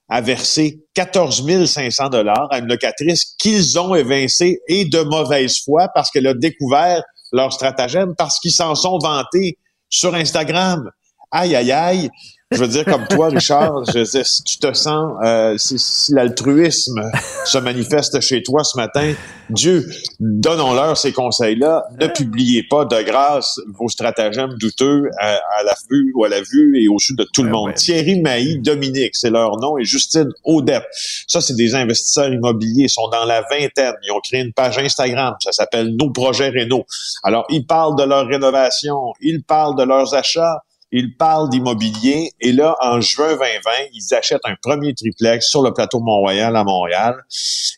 à 0.08 0.20
verser 0.20 0.80
14 0.94 1.66
500 1.66 2.08
dollars 2.10 2.48
à 2.50 2.58
une 2.58 2.66
locatrice 2.66 3.34
qu'ils 3.38 3.78
ont 3.78 3.94
évincée 3.94 4.60
et 4.68 4.84
de 4.84 5.00
mauvaise 5.00 5.58
foi 5.64 5.88
parce 5.94 6.10
qu'elle 6.10 6.26
a 6.26 6.34
découvert 6.34 7.02
leur 7.32 7.52
stratagème, 7.52 8.14
parce 8.16 8.38
qu'ils 8.38 8.52
s'en 8.52 8.74
sont 8.74 8.98
vantés 8.98 9.58
sur 9.90 10.14
Instagram. 10.14 10.90
Aïe, 11.30 11.54
aïe, 11.54 11.72
aïe 11.72 12.10
je 12.50 12.60
veux 12.60 12.68
dire, 12.68 12.86
comme 12.86 13.06
toi, 13.08 13.28
Richard, 13.28 13.84
je 13.92 13.98
veux 13.98 14.04
dire, 14.04 14.26
si 14.26 14.42
tu 14.42 14.58
te 14.58 14.72
sens, 14.72 15.12
euh, 15.22 15.58
si, 15.58 15.78
si 15.78 16.14
l'altruisme 16.14 17.02
se 17.44 17.58
manifeste 17.58 18.20
chez 18.22 18.42
toi 18.42 18.64
ce 18.64 18.78
matin, 18.78 19.12
Dieu, 19.50 19.86
donnons-leur 20.18 20.96
ces 20.96 21.12
conseils-là. 21.12 21.84
Ne 22.00 22.06
publiez 22.06 22.62
pas 22.62 22.86
de 22.86 23.02
grâce 23.02 23.60
vos 23.78 23.90
stratagèmes 23.90 24.54
douteux 24.58 25.10
à, 25.20 25.38
la 25.62 25.74
vue 25.90 26.10
ou 26.14 26.24
à 26.24 26.30
la 26.30 26.40
vue 26.40 26.82
et 26.82 26.88
au 26.88 26.98
sud 26.98 27.18
de 27.18 27.26
tout 27.34 27.42
le 27.42 27.50
monde. 27.50 27.74
Thierry 27.74 28.20
Mailly, 28.20 28.60
Dominique, 28.60 29.14
c'est 29.14 29.30
leur 29.30 29.58
nom, 29.58 29.76
et 29.76 29.84
Justine 29.84 30.30
Audette. 30.44 30.86
Ça, 31.26 31.42
c'est 31.42 31.54
des 31.54 31.74
investisseurs 31.74 32.32
immobiliers. 32.32 32.84
Ils 32.84 32.90
sont 32.90 33.08
dans 33.08 33.26
la 33.26 33.42
vingtaine. 33.42 33.94
Ils 34.06 34.12
ont 34.12 34.20
créé 34.20 34.40
une 34.40 34.54
page 34.54 34.78
Instagram. 34.78 35.34
Ça 35.40 35.52
s'appelle 35.52 35.94
Nos 35.96 36.10
projets 36.10 36.48
Rénaux. 36.48 36.86
Alors, 37.22 37.44
ils 37.50 37.66
parlent 37.66 37.96
de 37.96 38.04
leur 38.04 38.26
rénovation. 38.26 39.12
Ils 39.20 39.42
parlent 39.42 39.76
de 39.76 39.84
leurs 39.84 40.14
achats 40.14 40.62
ils 40.92 41.16
parlent 41.16 41.50
d'immobilier 41.50 42.30
et 42.40 42.52
là, 42.52 42.76
en 42.80 43.00
juin 43.00 43.34
2020, 43.34 43.70
ils 43.92 44.14
achètent 44.14 44.44
un 44.44 44.56
premier 44.60 44.94
triplex 44.94 45.48
sur 45.48 45.62
le 45.62 45.72
plateau 45.72 46.00
Mont-Royal 46.00 46.54
à 46.56 46.64
Montréal. 46.64 47.16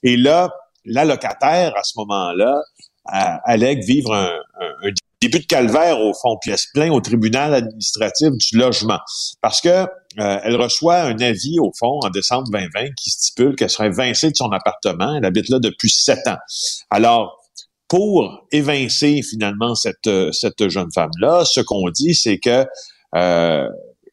Et 0.03 0.17
là, 0.17 0.51
la 0.85 1.05
locataire, 1.05 1.77
à 1.77 1.83
ce 1.83 1.95
moment-là, 1.99 2.63
allègue 3.05 3.83
vivre 3.83 4.15
un, 4.15 4.31
début 5.21 5.41
de 5.41 5.47
calvaire 5.47 6.01
au 6.01 6.15
fond, 6.15 6.39
pièce 6.41 6.67
plein 6.73 6.91
au 6.91 7.01
tribunal 7.03 7.53
administratif 7.53 8.31
du 8.31 8.57
logement. 8.57 8.99
Parce 9.43 9.61
que 9.61 9.69
euh, 9.69 9.87
elle 10.17 10.57
reçoit 10.57 11.03
un 11.03 11.19
avis, 11.19 11.59
au 11.61 11.73
fond, 11.79 12.01
en 12.03 12.09
décembre 12.09 12.45
2020, 12.51 12.95
qui 12.97 13.11
stipule 13.11 13.55
qu'elle 13.55 13.69
serait 13.69 13.89
évincée 13.89 14.31
de 14.31 14.37
son 14.37 14.51
appartement. 14.51 15.17
Elle 15.17 15.27
habite 15.27 15.51
là 15.51 15.59
depuis 15.59 15.91
sept 15.91 16.27
ans. 16.27 16.39
Alors, 16.89 17.39
pour 17.87 18.47
évincer 18.51 19.21
finalement 19.23 19.75
cette, 19.75 20.09
cette 20.33 20.69
jeune 20.69 20.91
femme-là, 20.95 21.45
ce 21.45 21.61
qu'on 21.61 21.91
dit, 21.91 22.15
c'est 22.15 22.39
que 22.39 22.65
euh, 23.17 23.67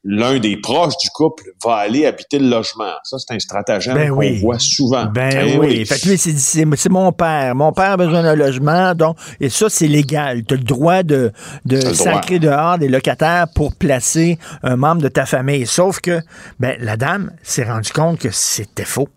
l'un 0.03 0.39
des 0.39 0.57
proches 0.57 0.97
du 0.97 1.09
couple 1.09 1.43
va 1.63 1.75
aller 1.75 2.05
habiter 2.05 2.39
le 2.39 2.47
logement. 2.47 2.93
Ça, 3.03 3.17
c'est 3.19 3.33
un 3.33 3.39
stratagème 3.39 3.95
ben 3.95 4.09
qu'on 4.09 4.33
voit 4.39 4.59
souvent. 4.59 5.05
Ben, 5.05 5.29
ben 5.29 5.59
oui. 5.59 5.85
Fait 5.85 5.99
que 5.99 6.15
c'est 6.17 6.89
mon 6.89 7.11
père. 7.11 7.53
Mon 7.55 7.73
père 7.73 7.91
a 7.91 7.97
besoin 7.97 8.23
d'un 8.23 8.35
logement, 8.35 8.95
donc 8.95 9.17
et 9.39 9.49
ça, 9.49 9.69
c'est 9.69 9.87
légal. 9.87 10.45
Tu 10.45 10.53
as 10.53 10.57
le 10.57 10.63
droit 10.63 11.03
de, 11.03 11.31
de 11.65 11.79
sacrer 11.93 12.39
dehors 12.39 12.77
des 12.77 12.87
locataires 12.87 13.47
pour 13.53 13.75
placer 13.75 14.39
un 14.63 14.77
membre 14.77 15.01
de 15.01 15.09
ta 15.09 15.25
famille. 15.25 15.67
Sauf 15.67 15.99
que 15.99 16.21
ben, 16.59 16.77
la 16.79 16.95
dame 16.95 17.31
s'est 17.43 17.65
rendue 17.65 17.91
compte 17.91 18.19
que 18.19 18.29
c'était 18.31 18.85
faux. 18.85 19.09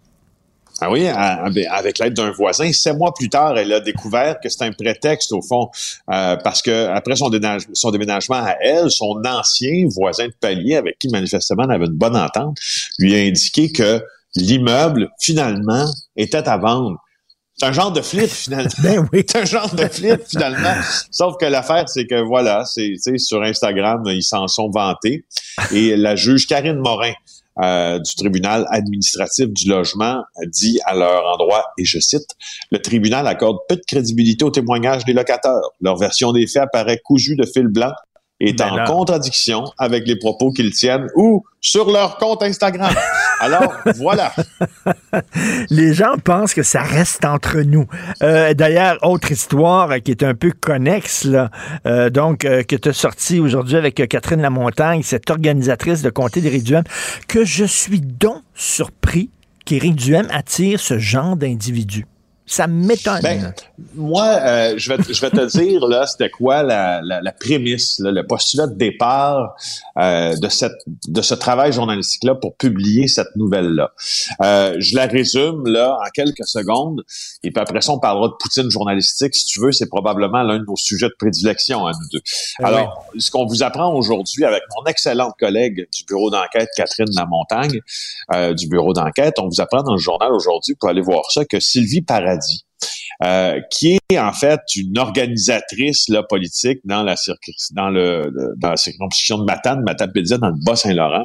Ah 0.80 0.90
oui, 0.90 1.06
avec 1.06 1.98
l'aide 1.98 2.14
d'un 2.14 2.30
voisin. 2.30 2.72
Sept 2.72 2.96
mois 2.96 3.12
plus 3.12 3.28
tard, 3.28 3.58
elle 3.58 3.72
a 3.72 3.80
découvert 3.80 4.40
que 4.40 4.48
c'est 4.48 4.64
un 4.64 4.72
prétexte, 4.72 5.32
au 5.32 5.42
fond, 5.42 5.70
euh, 6.10 6.36
parce 6.36 6.62
que 6.62 6.86
après 6.88 7.16
son, 7.16 7.30
son, 7.74 7.90
déménagement 7.90 8.36
à 8.36 8.56
elle, 8.60 8.90
son 8.90 9.20
ancien 9.26 9.86
voisin 9.94 10.28
de 10.28 10.34
palier, 10.40 10.76
avec 10.76 10.98
qui 10.98 11.08
manifestement 11.08 11.64
elle 11.64 11.72
avait 11.72 11.86
une 11.86 11.92
bonne 11.92 12.16
entente, 12.16 12.56
lui 12.98 13.14
a 13.14 13.18
indiqué 13.18 13.70
que 13.70 14.02
l'immeuble, 14.36 15.10
finalement, 15.20 15.86
était 16.16 16.48
à 16.48 16.56
vendre. 16.56 16.98
C'est 17.60 17.66
un 17.66 17.72
genre 17.72 17.92
de 17.92 18.00
flip, 18.00 18.30
finalement. 18.30 18.70
ben 18.82 19.08
oui. 19.12 19.22
C'est 19.28 19.42
un 19.42 19.44
genre 19.44 19.74
de 19.74 19.86
flip, 19.86 20.22
finalement. 20.26 20.74
Sauf 21.10 21.36
que 21.38 21.44
l'affaire, 21.44 21.86
c'est 21.90 22.06
que 22.06 22.22
voilà, 22.22 22.64
c'est 22.64 22.96
sur 23.18 23.42
Instagram, 23.42 24.02
ils 24.06 24.22
s'en 24.22 24.48
sont 24.48 24.70
vantés. 24.70 25.26
Et 25.72 25.94
la 25.94 26.16
juge 26.16 26.46
Karine 26.46 26.78
Morin, 26.78 27.12
euh, 27.62 27.98
du 27.98 28.14
tribunal 28.14 28.66
administratif 28.70 29.48
du 29.48 29.68
logement 29.68 30.22
dit 30.46 30.78
à 30.84 30.94
leur 30.94 31.24
endroit, 31.26 31.66
et 31.78 31.84
je 31.84 31.98
cite, 31.98 32.28
le 32.70 32.80
tribunal 32.80 33.26
accorde 33.26 33.58
peu 33.68 33.76
de 33.76 33.82
crédibilité 33.86 34.44
aux 34.44 34.50
témoignages 34.50 35.04
des 35.04 35.12
locataires. 35.12 35.60
Leur 35.80 35.96
version 35.96 36.32
des 36.32 36.46
faits 36.46 36.62
apparaît 36.62 37.00
cousue 37.04 37.36
de 37.36 37.44
fil 37.46 37.66
blanc 37.66 37.92
est 38.40 38.58
ben 38.58 38.72
en 38.72 38.84
contradiction 38.84 39.64
avec 39.78 40.06
les 40.06 40.16
propos 40.16 40.52
qu'ils 40.52 40.72
tiennent 40.72 41.08
ou 41.16 41.44
sur 41.60 41.90
leur 41.90 42.16
compte 42.16 42.42
Instagram. 42.42 42.94
Alors, 43.40 43.74
voilà. 43.96 44.34
Les 45.70 45.94
gens 45.94 46.16
pensent 46.22 46.52
que 46.52 46.62
ça 46.62 46.82
reste 46.82 47.24
entre 47.24 47.62
nous. 47.62 47.86
Euh, 48.22 48.52
d'ailleurs, 48.52 48.98
autre 49.02 49.32
histoire 49.32 50.00
qui 50.02 50.10
est 50.10 50.22
un 50.22 50.34
peu 50.34 50.52
connexe, 50.52 51.26
euh, 51.86 52.10
donc, 52.10 52.44
euh, 52.44 52.62
que 52.62 52.76
tu 52.76 52.90
as 52.90 52.92
sorti 52.92 53.40
aujourd'hui 53.40 53.76
avec 53.76 53.94
Catherine 53.94 54.42
Lamontagne, 54.42 55.02
cette 55.02 55.30
organisatrice 55.30 56.02
de 56.02 56.10
Comté 56.10 56.42
des 56.42 56.60
Duhem, 56.60 56.84
que 57.28 57.44
je 57.44 57.64
suis 57.64 58.02
donc 58.02 58.42
surpris 58.54 59.30
qu'Éric 59.64 59.96
Duhem 59.96 60.26
attire 60.30 60.78
ce 60.78 60.98
genre 60.98 61.34
d'individus. 61.34 62.04
Ça 62.50 62.66
m'étonne. 62.66 63.20
Ben, 63.22 63.54
moi, 63.94 64.24
euh, 64.24 64.74
je, 64.76 64.92
vais, 64.92 65.00
je 65.08 65.20
vais 65.20 65.30
te 65.30 65.46
dire, 65.56 65.86
là, 65.86 66.04
c'était 66.08 66.30
quoi 66.30 66.64
la, 66.64 67.00
la, 67.00 67.20
la 67.22 67.30
prémisse, 67.30 68.00
là, 68.00 68.10
le 68.10 68.26
postulat 68.26 68.66
de 68.66 68.74
départ 68.74 69.54
euh, 69.98 70.34
de, 70.34 70.48
cette, 70.48 70.72
de 71.06 71.22
ce 71.22 71.34
travail 71.34 71.72
journalistique-là 71.72 72.34
pour 72.34 72.56
publier 72.56 73.06
cette 73.06 73.36
nouvelle-là. 73.36 73.92
Euh, 74.42 74.74
je 74.80 74.96
la 74.96 75.06
résume, 75.06 75.68
là, 75.68 75.96
en 76.04 76.10
quelques 76.12 76.44
secondes, 76.44 77.04
et 77.44 77.52
puis 77.52 77.62
après 77.62 77.82
ça, 77.82 77.92
on 77.92 78.00
parlera 78.00 78.26
de 78.26 78.34
Poutine 78.40 78.68
journalistique. 78.68 79.32
Si 79.36 79.46
tu 79.46 79.60
veux, 79.60 79.70
c'est 79.70 79.88
probablement 79.88 80.42
l'un 80.42 80.58
de 80.58 80.64
nos 80.64 80.76
sujets 80.76 81.08
de 81.08 81.16
prédilection 81.16 81.86
à 81.86 81.92
nous 81.92 82.08
deux. 82.12 82.20
Ah 82.58 82.66
Alors, 82.66 83.06
ce 83.16 83.30
qu'on 83.30 83.46
vous 83.46 83.62
apprend 83.62 83.94
aujourd'hui 83.94 84.44
avec 84.44 84.62
mon 84.76 84.90
excellente 84.90 85.34
collègue 85.38 85.86
du 85.94 86.04
bureau 86.04 86.30
d'enquête, 86.30 86.68
Catherine 86.76 87.10
Lamontagne, 87.14 87.80
du 88.56 88.66
bureau 88.66 88.92
d'enquête, 88.92 89.38
on 89.38 89.48
vous 89.48 89.60
apprend 89.60 89.84
dans 89.84 89.92
le 89.92 90.00
journal 90.00 90.32
aujourd'hui, 90.32 90.74
pour 90.74 90.88
aller 90.88 91.00
voir 91.00 91.30
ça, 91.30 91.44
que 91.44 91.60
Sylvie 91.60 92.02
Paradis 92.02 92.39
euh, 93.22 93.60
qui 93.70 93.98
est 94.08 94.18
en 94.18 94.32
fait 94.32 94.60
une 94.76 94.98
organisatrice 94.98 96.06
politique 96.30 96.78
dans 96.84 97.02
la, 97.02 97.16
dans 97.72 97.90
le, 97.90 98.32
circonscription 98.76 99.38
de 99.38 99.44
Matane, 99.44 99.82
Matapédia, 99.82 100.38
dans 100.38 100.48
le 100.48 100.64
Bas-Saint-Laurent, 100.64 101.22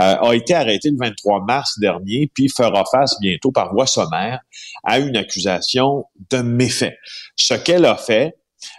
euh, 0.00 0.16
a 0.16 0.32
été 0.32 0.54
arrêtée 0.54 0.90
le 0.90 0.96
23 0.96 1.44
mars 1.44 1.78
dernier, 1.80 2.30
puis 2.32 2.48
fera 2.48 2.84
face 2.88 3.16
bientôt 3.20 3.50
par 3.50 3.72
voie 3.74 3.88
sommaire 3.88 4.40
à 4.84 5.00
une 5.00 5.16
accusation 5.16 6.04
de 6.30 6.38
méfait. 6.38 6.98
Ce 7.34 7.54
qu'elle 7.54 7.84
a 7.84 7.96
fait, 7.96 8.36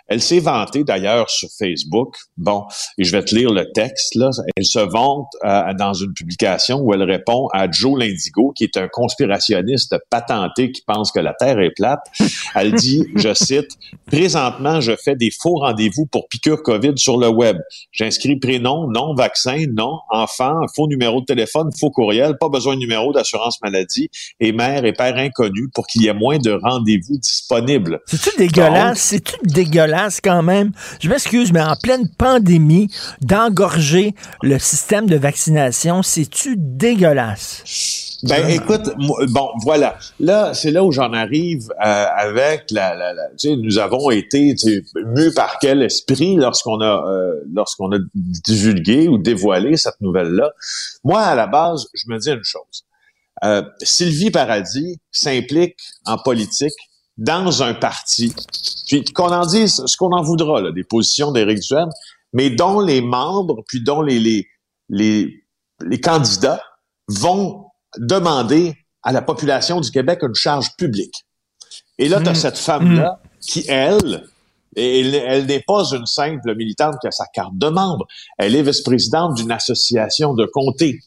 elle 0.08 0.22
s'est 0.22 0.40
vantée 0.40 0.84
d'ailleurs 0.84 1.30
sur 1.30 1.50
Facebook. 1.58 2.16
Bon, 2.38 2.66
et 2.98 3.04
je 3.04 3.12
vais 3.12 3.24
te 3.24 3.34
lire 3.34 3.52
le 3.52 3.72
texte. 3.74 4.16
Là. 4.16 4.30
Elle 4.56 4.66
se 4.66 4.80
vante 4.80 5.28
euh, 5.44 5.74
dans 5.78 5.94
une 5.94 6.14
publication 6.14 6.80
où 6.80 6.94
elle 6.94 7.04
répond 7.04 7.48
à 7.54 7.70
Joe 7.70 8.00
Lindigo, 8.00 8.52
qui 8.56 8.66
est 8.66 8.78
un 8.78 8.88
conspirationniste 8.88 9.96
patenté 10.10 10.72
qui 10.72 10.82
pense 10.86 11.12
que 11.12 11.20
la 11.20 11.34
Terre 11.34 11.60
est 11.60 11.72
plate. 11.72 12.06
Elle 12.54 12.74
dit, 12.74 13.06
je 13.16 13.34
cite, 13.34 13.72
Présentement, 14.08 14.82
je 14.82 14.92
fais 14.96 15.16
des 15.16 15.32
faux 15.32 15.56
rendez-vous 15.56 16.06
pour 16.06 16.28
piqûre 16.28 16.62
COVID 16.62 16.94
sur 16.98 17.18
le 17.18 17.28
web. 17.28 17.58
J'inscris 17.92 18.36
prénom, 18.36 18.88
nom, 18.88 19.16
vaccin, 19.16 19.66
nom, 19.74 20.00
enfant, 20.10 20.62
faux 20.76 20.88
numéro 20.88 21.22
de 21.22 21.26
téléphone, 21.26 21.70
faux 21.78 21.90
courriel, 21.90 22.38
pas 22.40 22.50
besoin 22.50 22.76
de 22.76 22.80
numéro 22.80 23.12
d'assurance 23.12 23.60
maladie 23.64 24.10
et 24.40 24.52
mère 24.52 24.86
et 24.86 24.94
père 24.94 25.18
inconnus 25.18 25.70
pour 25.74 25.88
qu'il 25.88 26.04
y 26.04 26.08
ait 26.08 26.14
moins 26.14 26.38
de 26.38 26.52
rendez-vous 26.52 27.18
disponibles. 27.18 28.00
C'est-tu 28.06 28.38
dégueulasse? 28.38 29.00
C'est-tu 29.00 29.36
dégueulasse? 29.44 29.95
Quand 30.24 30.44
même. 30.44 30.72
Je 31.00 31.10
m'excuse, 31.10 31.52
mais 31.52 31.62
en 31.62 31.76
pleine 31.76 32.08
pandémie, 32.10 32.90
d'engorger 33.22 34.16
le 34.42 34.60
système 34.60 35.08
de 35.08 35.18
vaccination, 35.18 36.04
c'est-tu 36.04 36.56
dégueulasse? 36.58 37.64
Ben 38.24 38.50
écoute, 38.50 38.90
bon 39.30 39.50
voilà, 39.62 40.00
là 40.20 40.54
c'est 40.54 40.72
là 40.72 40.84
où 40.84 40.92
j'en 40.92 41.14
arrive 41.14 41.70
euh, 41.74 42.06
avec 42.18 42.72
la, 42.72 43.14
tu 43.38 43.50
sais, 43.50 43.56
nous 43.56 43.78
avons 43.78 44.10
été 44.10 44.56
mus 44.96 45.32
par 45.34 45.60
quel 45.60 45.84
esprit 45.84 46.36
lorsqu'on 46.36 46.80
a 46.82 47.06
euh, 47.08 47.34
lorsqu'on 47.54 47.92
a 47.92 47.98
divulgué 48.16 49.08
ou 49.08 49.20
dévoilé 49.20 49.78
cette 49.78 50.00
nouvelle 50.02 50.30
là. 50.30 50.52
Moi 51.04 51.22
à 51.22 51.36
la 51.36 51.46
base, 51.46 51.88
je 51.94 52.12
me 52.12 52.18
dis 52.18 52.32
une 52.32 52.44
chose. 52.44 52.86
Euh, 53.44 53.62
Sylvie 53.82 54.32
Paradis 54.32 55.00
s'implique 55.12 55.78
en 56.06 56.18
politique 56.18 56.74
dans 57.18 57.64
un 57.64 57.74
parti, 57.74 58.34
puis 58.88 59.04
qu'on 59.06 59.32
en 59.32 59.46
dise 59.46 59.84
ce 59.86 59.98
qu'on 59.98 60.12
en 60.12 60.22
voudra, 60.22 60.62
là, 60.62 60.72
des 60.72 60.84
positions 60.84 61.32
d'Éric 61.32 61.60
Duhem, 61.60 61.90
mais 62.34 62.50
dont 62.50 62.80
les 62.82 63.02
membres, 63.02 63.64
puis 63.68 63.82
dont 63.82 64.02
les, 64.02 64.20
les, 64.20 64.48
les, 64.90 65.44
les 65.82 66.02
candidats 66.02 66.62
vont 67.08 67.66
demander 67.98 68.76
à 69.04 69.12
la 69.12 69.22
population 69.22 69.80
du 69.80 69.92
Québec 69.92 70.20
une 70.24 70.36
charge 70.36 70.76
publique. 70.78 71.26
Et 71.98 72.10
là, 72.10 72.20
tu 72.22 72.28
as 72.28 72.32
Mm. 72.32 72.36
cette 72.36 72.58
femme-là 72.58 73.22
qui, 73.40 73.64
elle, 73.70 74.28
elle, 74.76 75.16
elle 75.16 75.46
n'est 75.46 75.64
pas 75.66 75.84
une 75.94 76.06
simple 76.06 76.54
militante 76.56 76.96
qui 77.00 77.08
a 77.08 77.12
sa 77.12 77.26
carte 77.34 77.58
de 77.58 77.68
membre. 77.68 78.06
Elle 78.38 78.56
est 78.56 78.64
vice-présidente 78.64 79.36
d'une 79.36 79.52
association 79.52 80.34
de 80.34 80.46
comtés. 80.46 81.00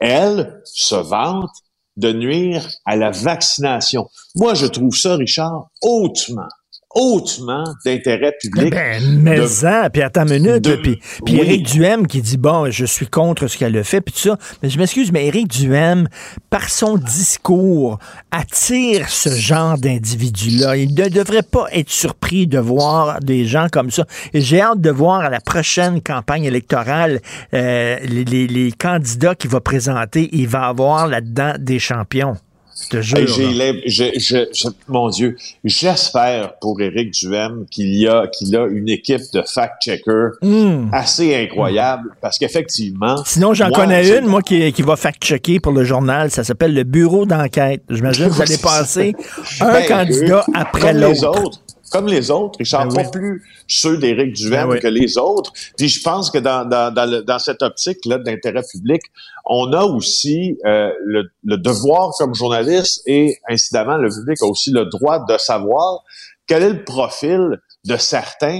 Elle 0.00 0.60
se 0.64 0.96
vante 0.96 1.50
de 1.96 2.12
nuire 2.12 2.68
à 2.84 2.96
la 2.96 3.10
vaccination. 3.10 4.08
Moi, 4.34 4.54
je 4.54 4.66
trouve 4.66 4.94
ça, 4.94 5.16
Richard, 5.16 5.68
hautement, 5.82 6.48
hautement 6.94 7.64
d'intérêt 7.84 8.32
public. 8.40 8.70
Ben, 8.72 9.02
mais 9.20 9.40
de- 9.40 9.46
ça, 9.46 9.90
puis 9.90 10.02
attends 10.02 10.26
une 10.26 10.42
minute, 10.44 10.62
de- 10.64 10.76
puis, 10.76 11.00
puis 11.24 11.34
oui. 11.34 11.40
Éric 11.40 11.66
Duhem 11.66 12.06
qui 12.06 12.22
dit, 12.22 12.36
bon, 12.36 12.70
je 12.70 12.84
suis 12.84 13.06
contre 13.06 13.46
ce 13.48 13.58
qu'elle 13.58 13.76
a 13.76 13.84
fait, 13.84 14.00
puis 14.00 14.12
tout 14.14 14.20
ça. 14.20 14.38
Mais 14.62 14.70
je 14.70 14.78
m'excuse, 14.78 15.12
mais 15.12 15.26
Éric 15.26 15.48
Duhem, 15.48 16.08
par 16.50 16.68
son 16.68 16.96
discours, 16.96 17.98
attire 18.30 19.08
ce 19.08 19.30
genre 19.30 19.76
d'individu-là. 19.78 20.76
Il 20.76 20.94
ne 20.94 21.08
devrait 21.08 21.42
pas 21.42 21.66
être 21.72 21.90
surpris 21.90 22.46
de 22.46 22.58
voir 22.58 23.20
des 23.20 23.44
gens 23.46 23.66
comme 23.70 23.90
ça. 23.90 24.04
Et 24.32 24.40
j'ai 24.40 24.60
hâte 24.60 24.80
de 24.80 24.90
voir 24.90 25.20
à 25.20 25.30
la 25.30 25.40
prochaine 25.40 26.00
campagne 26.00 26.44
électorale 26.44 27.20
euh, 27.54 27.98
les, 28.04 28.24
les- 28.24 28.46
les 28.46 28.72
candidats 28.72 29.34
qu'il 29.34 29.50
va 29.50 29.60
présenter. 29.60 30.28
Il 30.32 30.48
va 30.48 30.66
avoir 30.66 31.06
là-dedans 31.06 31.54
des 31.58 31.78
champions. 31.78 32.36
Je 32.82 32.88
te 32.88 33.00
jure. 33.02 33.18
Hey, 33.18 33.26
j'ai 33.28 33.52
là. 33.54 33.72
l'im- 33.72 33.80
je- 33.86 34.18
je- 34.18 34.46
je- 34.52 34.68
mon 34.88 35.08
Dieu, 35.08 35.36
j'espère 35.64 36.54
pour 36.60 36.80
Éric 36.80 37.12
Duhem 37.12 37.66
qu'il 37.70 37.94
y 37.94 38.08
a 38.08 38.26
qu'il 38.26 38.56
a 38.56 38.66
une 38.66 38.88
équipe 38.88 39.22
de 39.32 39.42
fact-checkers 39.42 40.32
Hmm. 40.42 40.88
assez 40.92 41.34
incroyable 41.36 42.10
parce 42.20 42.38
qu'effectivement. 42.38 43.22
Sinon, 43.26 43.54
j'en 43.54 43.70
connais 43.70 44.18
une, 44.18 44.26
moi, 44.26 44.42
qui, 44.42 44.72
qui 44.72 44.82
va 44.82 44.96
fact-checker 44.96 45.60
pour 45.60 45.72
le 45.72 45.84
journal. 45.84 46.30
Ça 46.30 46.42
s'appelle 46.44 46.74
le 46.74 46.82
bureau 46.84 47.26
d'enquête. 47.26 47.82
J'imagine 47.90 48.26
que 48.26 48.30
vous 48.32 48.42
allez 48.48 48.58
passer 48.58 49.14
un 49.60 49.72
Ben, 49.72 49.86
candidat 49.86 50.44
après 50.54 50.92
l'autre. 50.92 51.60
Comme 51.94 52.08
les 52.08 52.30
autres, 52.32 52.58
Richard, 52.58 52.88
Ben 52.88 52.94
pas 52.94 53.02
oui. 53.02 53.10
plus 53.12 53.42
ceux 53.68 53.96
d'Éric 53.98 54.32
Duhem 54.34 54.50
Ben 54.50 54.68
oui. 54.68 54.80
que 54.80 54.88
les 54.88 55.16
autres. 55.16 55.52
Puis 55.78 55.88
je 55.88 56.02
pense 56.02 56.28
que 56.30 56.38
dans, 56.38 56.64
dans, 56.68 56.92
dans, 56.92 57.08
le- 57.08 57.22
dans 57.22 57.38
cette 57.38 57.62
optique-là 57.62 58.18
d'intérêt 58.18 58.64
public, 58.68 59.00
on 59.46 59.72
a 59.72 59.84
aussi 59.84 60.58
euh, 60.66 60.90
le, 61.04 61.30
le 61.44 61.56
devoir 61.56 62.10
comme 62.18 62.34
journaliste 62.34 63.02
et 63.06 63.38
incidemment, 63.48 63.96
le 63.96 64.08
public 64.08 64.38
a 64.42 64.46
aussi 64.46 64.72
le 64.72 64.86
droit 64.86 65.24
de 65.24 65.38
savoir 65.38 66.02
quel 66.48 66.62
est 66.64 66.70
le 66.70 66.84
profil 66.84 67.60
de 67.84 67.96
certains 67.96 68.58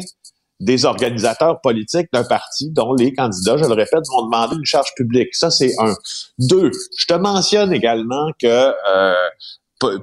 des 0.60 0.84
organisateurs 0.84 1.60
politiques 1.60 2.06
d'un 2.12 2.22
parti 2.22 2.70
dont 2.70 2.94
les 2.94 3.12
candidats, 3.12 3.56
je 3.56 3.64
le 3.64 3.74
répète, 3.74 4.04
vont 4.12 4.26
demander 4.26 4.54
une 4.56 4.64
charge 4.64 4.94
publique. 4.96 5.34
Ça, 5.34 5.50
c'est 5.50 5.72
un. 5.80 5.92
Deux, 6.38 6.70
je 6.96 7.06
te 7.06 7.14
mentionne 7.14 7.72
également 7.72 8.30
que 8.40 8.46
euh, 8.46 9.14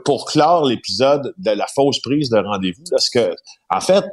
pour 0.05 0.25
clore 0.25 0.65
l'épisode 0.65 1.33
de 1.37 1.51
la 1.51 1.65
fausse 1.67 1.99
prise 1.99 2.29
de 2.29 2.37
rendez-vous, 2.37 2.83
parce 2.89 3.09
que, 3.09 3.33
en 3.69 3.81
fait, 3.81 4.05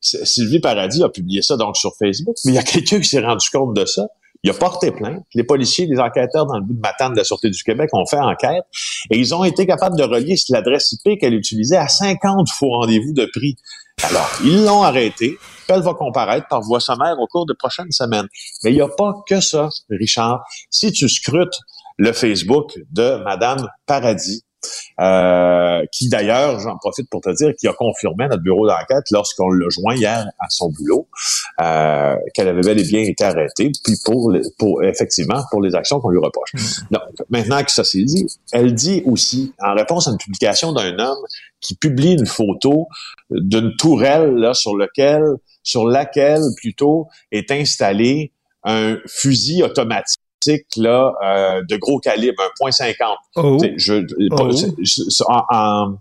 Sylvie 0.00 0.60
Paradis 0.60 1.02
a 1.02 1.08
publié 1.08 1.42
ça 1.42 1.56
donc 1.56 1.76
sur 1.76 1.92
Facebook, 1.98 2.36
mais 2.44 2.52
il 2.52 2.54
y 2.54 2.58
a 2.58 2.62
quelqu'un 2.62 3.00
qui 3.00 3.08
s'est 3.08 3.20
rendu 3.20 3.48
compte 3.50 3.74
de 3.74 3.84
ça. 3.84 4.06
Il 4.42 4.50
a 4.50 4.54
porté 4.54 4.92
plainte. 4.92 5.24
Les 5.34 5.42
policiers, 5.42 5.86
les 5.86 5.98
enquêteurs 5.98 6.46
dans 6.46 6.58
le 6.58 6.62
bout 6.62 6.74
de 6.74 6.80
Matane 6.80 7.12
de 7.12 7.16
la 7.16 7.24
Sûreté 7.24 7.50
du 7.50 7.60
Québec 7.64 7.90
ont 7.92 8.06
fait 8.06 8.18
enquête 8.18 8.64
et 9.10 9.18
ils 9.18 9.34
ont 9.34 9.42
été 9.42 9.66
capables 9.66 9.96
de 9.96 10.04
relier 10.04 10.36
l'adresse 10.50 10.92
IP 10.92 11.18
qu'elle 11.18 11.34
utilisait 11.34 11.78
à 11.78 11.88
50 11.88 12.48
faux 12.50 12.68
rendez-vous 12.68 13.12
de 13.12 13.28
prix. 13.32 13.56
Alors, 14.04 14.30
ils 14.44 14.64
l'ont 14.64 14.82
arrêtée. 14.82 15.36
Elle 15.68 15.80
va 15.80 15.94
comparaître 15.94 16.46
par 16.48 16.60
voie 16.60 16.80
sommaire 16.80 17.18
au 17.18 17.26
cours 17.26 17.46
des 17.46 17.54
prochaines 17.58 17.90
semaines. 17.90 18.28
Mais 18.62 18.70
il 18.70 18.74
n'y 18.74 18.82
a 18.82 18.88
pas 18.88 19.14
que 19.28 19.40
ça, 19.40 19.68
Richard. 19.90 20.44
Si 20.70 20.92
tu 20.92 21.08
scrutes 21.08 21.58
le 21.96 22.12
Facebook 22.12 22.78
de 22.92 23.16
Madame 23.24 23.66
Paradis, 23.86 24.44
euh, 25.00 25.84
qui 25.92 26.08
d'ailleurs, 26.08 26.60
j'en 26.60 26.76
profite 26.78 27.08
pour 27.10 27.20
te 27.20 27.30
dire, 27.34 27.52
qui 27.58 27.68
a 27.68 27.72
confirmé 27.72 28.24
à 28.24 28.28
notre 28.28 28.42
bureau 28.42 28.66
d'enquête 28.66 29.04
lorsqu'on 29.10 29.48
l'a 29.50 29.68
joint 29.68 29.94
hier 29.94 30.26
à 30.38 30.46
son 30.48 30.70
boulot, 30.70 31.08
euh, 31.60 32.16
qu'elle 32.34 32.48
avait 32.48 32.60
bel 32.62 32.78
et 32.78 32.84
bien 32.84 33.02
été 33.02 33.24
arrêtée, 33.24 33.70
puis 33.84 33.94
pour, 34.04 34.30
le- 34.30 34.42
pour 34.58 34.82
effectivement 34.84 35.42
pour 35.50 35.62
les 35.62 35.74
actions 35.74 36.00
qu'on 36.00 36.10
lui 36.10 36.20
reproche. 36.20 36.50
Donc, 36.90 37.02
maintenant 37.30 37.62
que 37.62 37.72
ça 37.72 37.84
s'est 37.84 38.04
dit, 38.04 38.26
elle 38.52 38.74
dit 38.74 39.02
aussi, 39.06 39.52
en 39.60 39.74
réponse 39.74 40.08
à 40.08 40.10
une 40.10 40.18
publication 40.18 40.72
d'un 40.72 40.98
homme 40.98 41.24
qui 41.60 41.74
publie 41.74 42.12
une 42.12 42.26
photo 42.26 42.88
d'une 43.30 43.74
tourelle 43.76 44.34
là, 44.34 44.54
sur 44.54 44.76
lequel, 44.76 45.22
sur 45.62 45.86
laquelle 45.86 46.42
plutôt 46.56 47.08
est 47.32 47.50
installé 47.50 48.32
un 48.64 48.96
fusil 49.06 49.62
automatique 49.62 50.20
là 50.76 51.12
euh, 51.24 51.62
de 51.68 51.76
gros 51.76 51.98
calibre, 51.98 52.42
un 52.42 52.68
.50. 52.70 52.94
Oh. 53.36 53.58
Je, 53.76 54.02
Oh. 54.30 54.50
en, 55.28 55.44
en- 55.50 55.98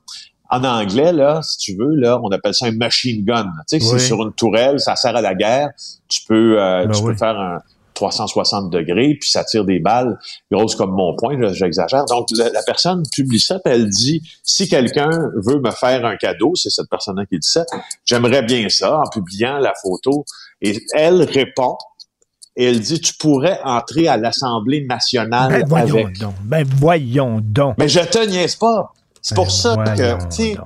en 0.51 0.63
anglais, 0.63 1.11
là, 1.11 1.41
si 1.41 1.57
tu 1.57 1.75
veux, 1.75 1.95
là, 1.95 2.19
on 2.23 2.29
appelle 2.29 2.53
ça 2.53 2.67
un 2.67 2.71
machine 2.71 3.25
gun. 3.25 3.47
Oui. 3.71 3.79
c'est 3.81 3.99
sur 3.99 4.21
une 4.21 4.31
tourelle, 4.33 4.79
ça 4.79 4.95
sert 4.95 5.15
à 5.15 5.21
la 5.21 5.33
guerre. 5.33 5.69
Tu 6.07 6.21
peux, 6.27 6.61
euh, 6.61 6.85
Ben 6.85 6.91
tu 6.91 7.01
oui. 7.01 7.11
peux 7.13 7.17
faire 7.17 7.39
un 7.39 7.57
360 7.95 8.69
degrés, 8.69 9.17
puis 9.19 9.29
ça 9.29 9.43
tire 9.43 9.65
des 9.65 9.79
balles 9.79 10.19
grosses 10.51 10.75
comme 10.75 10.91
mon 10.91 11.15
poing, 11.15 11.35
j'exagère. 11.53 12.05
Donc, 12.05 12.27
la, 12.37 12.49
la 12.51 12.61
personne 12.63 13.03
publie 13.11 13.39
ça, 13.39 13.57
puis 13.63 13.73
elle 13.73 13.89
dit, 13.89 14.21
si 14.43 14.67
quelqu'un 14.69 15.09
veut 15.35 15.59
me 15.59 15.71
faire 15.71 16.05
un 16.05 16.15
cadeau, 16.17 16.53
c'est 16.55 16.69
cette 16.69 16.89
personne-là 16.89 17.25
qui 17.25 17.39
dit 17.39 17.47
ça, 17.49 17.65
j'aimerais 18.05 18.43
bien 18.43 18.67
ça, 18.69 18.99
en 18.99 19.09
publiant 19.09 19.57
la 19.57 19.73
photo. 19.81 20.25
Et 20.61 20.77
elle 20.93 21.23
répond, 21.23 21.77
et 22.57 22.65
elle 22.65 22.79
dit, 22.79 22.99
tu 23.01 23.13
pourrais 23.15 23.59
entrer 23.63 24.07
à 24.07 24.17
l'Assemblée 24.17 24.85
nationale 24.85 25.49
Ben 25.51 25.65
voyons 25.67 26.05
avec. 26.05 26.19
donc. 26.19 26.35
Ben 26.43 26.67
voyons 26.77 27.41
donc. 27.41 27.75
Mais 27.77 27.89
je 27.89 27.99
te 27.99 28.25
niaise 28.25 28.55
pas. 28.55 28.93
C'est 29.21 29.35
pour 29.35 29.45
Ben 29.45 29.51
ça 29.51 29.75
que, 29.75 30.35
tu 30.35 30.57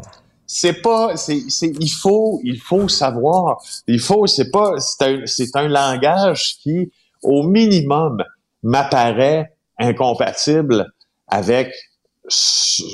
c'est 0.52 0.82
pas, 0.82 1.16
c'est, 1.16 1.44
c'est, 1.48 1.72
il 1.80 1.92
faut, 1.92 2.42
il 2.44 2.60
faut 2.60 2.88
savoir. 2.88 3.62
Il 3.88 4.00
faut, 4.00 4.26
c'est 4.26 4.50
pas, 4.50 4.74
c'est 4.80 5.06
un, 5.06 5.22
c'est 5.26 5.56
un 5.56 5.68
langage 5.68 6.56
qui, 6.64 6.92
au 7.22 7.44
minimum, 7.44 8.24
m'apparaît 8.64 9.54
incompatible 9.78 10.92
avec, 11.28 11.72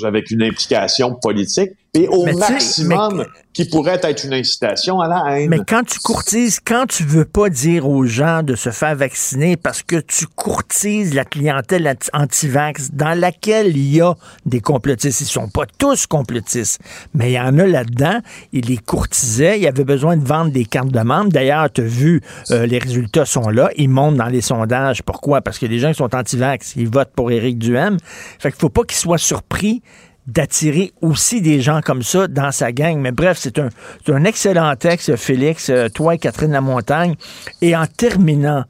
avec 0.04 0.30
une 0.30 0.42
implication 0.42 1.14
politique 1.14 1.70
et 1.94 2.08
au 2.08 2.24
Mais 2.24 2.34
maximum 2.34 3.18
mais- 3.18 3.24
qui 3.54 3.64
pourrait 3.64 3.98
être 4.02 4.24
une 4.24 4.34
incitation 4.34 5.00
à 5.00 5.08
la 5.08 5.38
haine. 5.40 5.48
Mais 5.48 5.60
quand 5.66 5.82
tu 5.82 5.98
courtises, 6.00 6.60
quand 6.62 6.84
tu 6.86 7.04
veux 7.04 7.24
pas 7.24 7.48
dire 7.48 7.88
aux 7.88 8.04
gens 8.04 8.42
de 8.42 8.54
se 8.54 8.68
faire 8.68 8.94
vacciner 8.94 9.56
parce 9.56 9.82
que 9.82 9.96
tu 9.96 10.26
courtises 10.26 11.14
la 11.14 11.24
clientèle 11.24 11.88
anti- 11.88 12.10
anti-vax 12.12 12.90
dans 12.92 13.18
laquelle 13.18 13.68
il 13.74 13.94
y 13.94 14.02
a 14.02 14.14
des 14.44 14.60
complotistes, 14.60 15.22
ils 15.22 15.26
sont 15.26 15.48
pas 15.48 15.64
tous 15.78 16.06
complotistes, 16.06 16.80
mais 17.14 17.30
il 17.30 17.34
y 17.34 17.40
en 17.40 17.58
a 17.58 17.64
là-dedans, 17.66 18.20
ils 18.52 18.66
les 18.66 18.76
courtisaient, 18.76 19.58
ils 19.58 19.66
avaient 19.66 19.84
besoin 19.84 20.18
de 20.18 20.24
vendre 20.26 20.50
des 20.50 20.66
cartes 20.66 20.90
de 20.92 21.00
membres. 21.00 21.30
D'ailleurs, 21.32 21.72
tu 21.72 21.80
as 21.80 21.84
vu, 21.84 22.20
euh, 22.50 22.66
les 22.66 22.78
résultats 22.78 23.24
sont 23.24 23.48
là, 23.48 23.70
ils 23.78 23.88
montent 23.88 24.16
dans 24.16 24.26
les 24.26 24.42
sondages. 24.42 25.02
Pourquoi? 25.02 25.40
Parce 25.40 25.58
que 25.58 25.64
les 25.64 25.78
gens 25.78 25.88
qui 25.88 25.96
sont 25.96 26.14
anti-vax, 26.14 26.74
ils 26.76 26.90
votent 26.90 27.12
pour 27.16 27.30
Éric 27.30 27.58
Duhem. 27.58 27.96
Fait 28.38 28.50
qu'il 28.50 28.60
faut 28.60 28.68
pas 28.68 28.82
qu'ils 28.84 28.98
soient 28.98 29.16
surpris 29.16 29.80
d'attirer 30.26 30.92
aussi 31.00 31.40
des 31.40 31.60
gens 31.60 31.80
comme 31.82 32.02
ça 32.02 32.26
dans 32.28 32.52
sa 32.52 32.72
gang. 32.72 32.98
Mais 32.98 33.12
bref, 33.12 33.38
c'est 33.40 33.58
un, 33.58 33.68
un 34.08 34.24
excellent 34.24 34.74
texte, 34.76 35.16
Félix, 35.16 35.70
euh, 35.70 35.88
toi 35.88 36.14
et 36.14 36.18
Catherine 36.18 36.52
Lamontagne. 36.52 37.14
Et 37.62 37.76
en 37.76 37.86
terminant, 37.86 38.64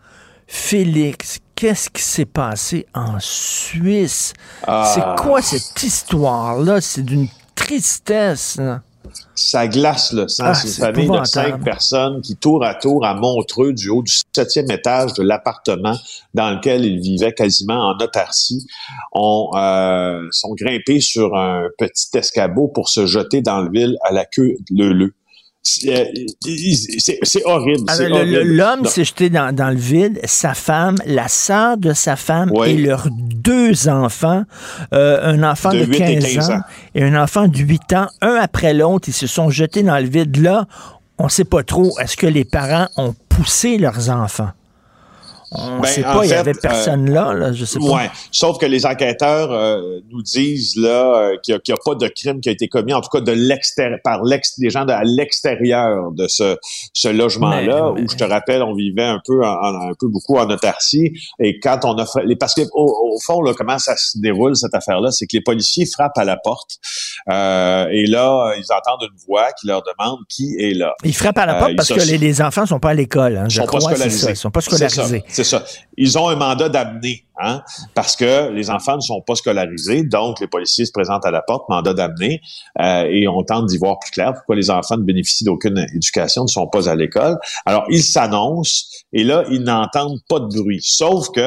Félix, 0.47 1.39
qu'est-ce 1.55 1.91
qui 1.91 2.03
s'est 2.03 2.27
passé 2.27 2.87
en 2.95 3.19
Suisse? 3.19 4.33
Ah. 4.67 4.91
C'est 4.95 5.23
quoi 5.23 5.43
cette 5.43 5.83
histoire-là? 5.83 6.81
C'est 6.81 7.03
d'une 7.03 7.29
tristesse. 7.55 8.57
là. 8.57 8.83
Ça 9.35 9.69
glace 9.69 10.13
le 10.13 10.29
sang. 10.29 10.45
Ah, 10.47 10.55
c'est 10.55 10.69
une 10.69 10.75
famille 10.75 11.09
de 11.09 11.25
cinq 11.25 11.63
personnes 11.63 12.21
qui, 12.21 12.37
tour 12.37 12.65
à 12.65 12.75
tour, 12.75 13.05
à 13.05 13.15
Montreux, 13.15 13.73
du 13.73 13.89
haut 13.89 14.03
du 14.03 14.13
septième 14.35 14.71
étage 14.71 15.13
de 15.15 15.23
l'appartement 15.23 15.97
dans 16.35 16.51
lequel 16.51 16.85
ils 16.85 17.01
vivaient 17.01 17.33
quasiment 17.33 17.91
en 17.91 17.99
autarcie, 18.03 18.67
ont, 19.13 19.51
euh, 19.55 20.27
sont 20.31 20.55
grimpés 20.55 21.01
sur 21.01 21.37
un 21.37 21.69
petit 21.79 22.17
escabeau 22.17 22.69
pour 22.69 22.89
se 22.89 23.07
jeter 23.07 23.43
dans 23.43 23.61
le 23.61 23.71
ville 23.71 23.97
à 24.03 24.13
la 24.13 24.25
queue 24.25 24.57
leu 24.71 25.13
C'est 25.69 25.99
euh, 25.99 27.19
c'est- 27.25 27.45
horrible. 27.45 27.85
Ah. 27.89 27.97
L'homme 28.45 28.85
s'est 28.85 29.05
jeté 29.05 29.31
dans, 29.31 29.53
dans 29.53 29.71
le 29.71 29.77
vide, 29.77 30.21
sa 30.25 30.55
femme, 30.55 30.95
la 31.07 31.27
sœur 31.27 31.77
de 31.77 31.93
sa 31.93 32.15
femme 32.15 32.53
Oui. 32.55 32.69
et 32.71 32.77
leurs 32.77 33.09
deux 33.11 33.89
enfants, 33.89 34.45
euh, 34.95 35.19
un 35.23 35.43
enfant 35.43 35.73
de, 35.73 35.81
De 35.81 35.85
8 35.87 35.95
et 35.97 35.99
15, 36.21 36.35
15 36.35 36.51
ans, 36.51 36.55
ans. 36.59 36.61
et 36.95 37.03
un 37.03 37.21
enfant 37.21 37.49
de 37.49 37.59
8 37.59 37.93
ans, 37.95 38.07
un 38.23 38.35
après 38.37 38.75
l'autre, 38.75 39.09
ils 39.09 39.13
se 39.13 39.27
sont 39.27 39.51
jetés 39.51 39.83
dans 39.83 39.99
le 39.99 40.07
vide. 40.09 40.37
Là, 40.41 40.69
on 41.19 41.25
ne 41.25 41.29
sait 41.31 41.45
pas 41.45 41.65
trop, 41.65 41.99
est-ce 41.99 42.17
que 42.17 42.29
les 42.29 42.45
parents 42.45 42.87
ont 42.97 43.15
poussé 43.29 43.77
leurs 43.77 44.09
enfants? 44.11 44.51
On 45.59 45.77
ne 45.77 45.81
Ben, 45.83 45.89
sait 45.89 46.03
pas, 46.03 46.21
il 46.25 46.29
fait, 46.29 46.37
avait 46.37 46.55
personne 46.55 47.11
là, 47.11 47.33
là, 47.33 47.53
je 47.53 47.65
sais 47.65 47.79
pas. 47.79 47.85
Ouais. 47.87 48.11
Sauf 48.31 48.59
que 48.59 48.67
les 48.67 48.85
enquêteurs 48.87 49.51
euh, 49.53 50.01
nous 50.11 50.23
disent 50.23 50.77
là 50.77 51.17
euh, 51.31 51.37
qu'il 51.43 51.55
n'y 51.67 51.75
a, 51.75 51.77
pas 51.85 51.95
de 51.95 52.09
crime 52.09 52.41
qui 52.41 52.49
a 52.49 52.53
été 52.53 52.69
commis, 52.69 52.93
en 52.93 53.01
tout 53.01 53.09
cas 53.11 53.21
de 53.21 53.33
l'extérieur, 53.33 53.99
par 54.05 54.23
l'ex, 54.25 54.59
des 54.59 54.71
gens 54.71 54.85
de, 54.85 54.93
à 54.93 55.03
l'extérieur 55.05 56.11
de 56.13 56.27
ce, 56.29 56.57
ce 56.93 57.09
logement-là, 57.09 57.93
Mais- 57.95 58.03
où 58.03 58.09
je 58.11 58.17
te 58.17 58.25
rappelle, 58.25 58.63
on 58.63 58.75
vivait 58.75 59.05
un 59.05 59.21
peu, 59.25 59.45
en- 59.45 59.49
en- 59.55 59.89
un 59.91 59.95
peu 59.99 60.09
beaucoup 60.09 60.37
en 60.37 60.49
autarcie. 60.51 61.13
Et 61.39 61.59
quand 61.61 61.81
on 61.85 61.95
a, 61.99 62.07
fait- 62.07 62.25
les, 62.25 62.37
parce 62.37 62.55
que 62.55 62.63
au, 62.73 63.15
au 63.15 63.21
fond, 63.21 63.41
là, 63.43 63.53
comment 63.57 63.79
ça 63.79 63.97
se 63.97 64.19
déroule 64.19 64.57
cette 64.57 64.75
affaire-là, 64.75 65.11
c'est 65.11 65.27
que 65.27 65.37
les 65.37 65.43
policiers 65.43 65.87
frappent 65.87 66.19
à 66.19 66.25
la 66.25 66.37
porte, 66.37 66.77
euh, 67.31 67.87
et 67.91 68.07
là, 68.07 68.53
ils 68.57 68.65
entendent 68.73 69.09
une 69.11 69.19
voix 69.27 69.49
qui 69.59 69.67
leur 69.67 69.83
demande 69.83 70.19
qui 70.29 70.57
est 70.59 70.75
là. 70.75 70.95
Ils 71.05 71.15
frappent 71.15 71.39
à 71.39 71.47
la 71.47 71.57
Euh, 71.57 71.59
porte 71.61 71.77
parce 71.77 71.89
se- 71.89 71.95
que 71.95 72.01
les, 72.01 72.19
les 72.19 72.43
enfants 72.43 72.67
sont 72.67 72.79
pas 72.81 72.91
à 72.91 72.95
l'école. 72.95 73.37
Hein, 73.37 73.45
Ils 73.47 73.51
je 73.51 73.57
sont 73.57 73.63
pas 73.63 73.79
crois, 73.79 73.81
scolarisés. 73.93 74.19
ça, 74.19 74.31
Ils 74.31 74.37
sont 74.37 74.51
pas 74.51 74.61
scolarisés. 74.61 75.25
Ils 75.97 76.19
ont 76.19 76.29
un 76.29 76.37
mandat 76.37 76.69
d'amener, 76.69 77.25
hein, 77.39 77.63
parce 77.95 78.17
que 78.17 78.51
les 78.51 78.71
enfants 78.71 78.97
ne 78.97 79.01
sont 79.01 79.21
pas 79.23 79.35
scolarisés, 79.35 80.03
donc 80.03 80.41
les 80.41 80.47
policiers 80.47 80.85
se 80.85 80.93
présentent 80.93 81.25
à 81.25 81.31
la 81.31 81.43
porte, 81.43 81.69
mandat 81.69 81.95
d'amener, 81.95 82.41
euh, 82.81 83.07
et 83.11 83.27
on 83.29 83.43
tente 83.43 83.67
d'y 83.67 83.79
voir 83.79 83.99
plus 83.99 84.11
clair 84.11 84.33
pourquoi 84.35 84.57
les 84.57 84.71
enfants 84.71 84.97
ne 84.97 85.03
bénéficient 85.03 85.45
d'aucune 85.45 85.79
éducation, 85.95 86.43
ne 86.43 86.49
sont 86.49 86.67
pas 86.67 86.89
à 86.89 86.95
l'école. 86.95 87.39
Alors, 87.65 87.85
ils 87.89 88.03
s'annoncent, 88.03 88.85
et 89.13 89.25
là, 89.25 89.45
ils 89.51 89.63
n'entendent 89.63 90.21
pas 90.29 90.41
de 90.41 90.47
bruit. 90.47 90.81
Sauf 90.83 91.31
que 91.31 91.41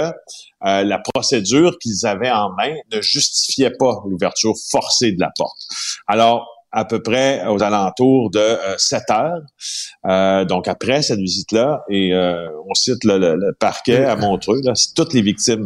euh, 0.66 0.84
la 0.84 1.00
procédure 1.00 1.78
qu'ils 1.80 2.06
avaient 2.06 2.32
en 2.32 2.50
main 2.58 2.76
ne 2.92 3.02
justifiait 3.02 3.72
pas 3.72 4.02
l'ouverture 4.06 4.54
forcée 4.72 5.12
de 5.14 5.20
la 5.20 5.32
porte. 5.38 5.58
Alors, 6.08 6.59
à 6.72 6.86
peu 6.86 7.02
près 7.02 7.44
aux 7.48 7.64
alentours 7.64 8.30
de 8.30 8.40
euh, 8.40 8.76
7 8.78 9.04
heures, 9.12 9.42
euh, 10.08 10.46
donc 10.46 10.68
après 10.68 11.02
cette 11.02 11.20
visite-là, 11.20 11.84
et 11.90 12.14
euh, 12.14 12.48
on 12.70 12.74
cite 12.74 13.04
le, 13.04 13.18
le- 13.18 13.36
le 13.36 13.54
parquet 13.54 14.06
à 14.06 14.16
Montreux, 14.16 14.62
là, 14.64 14.74
toutes 14.96 15.14
les 15.14 15.22
victimes 15.22 15.64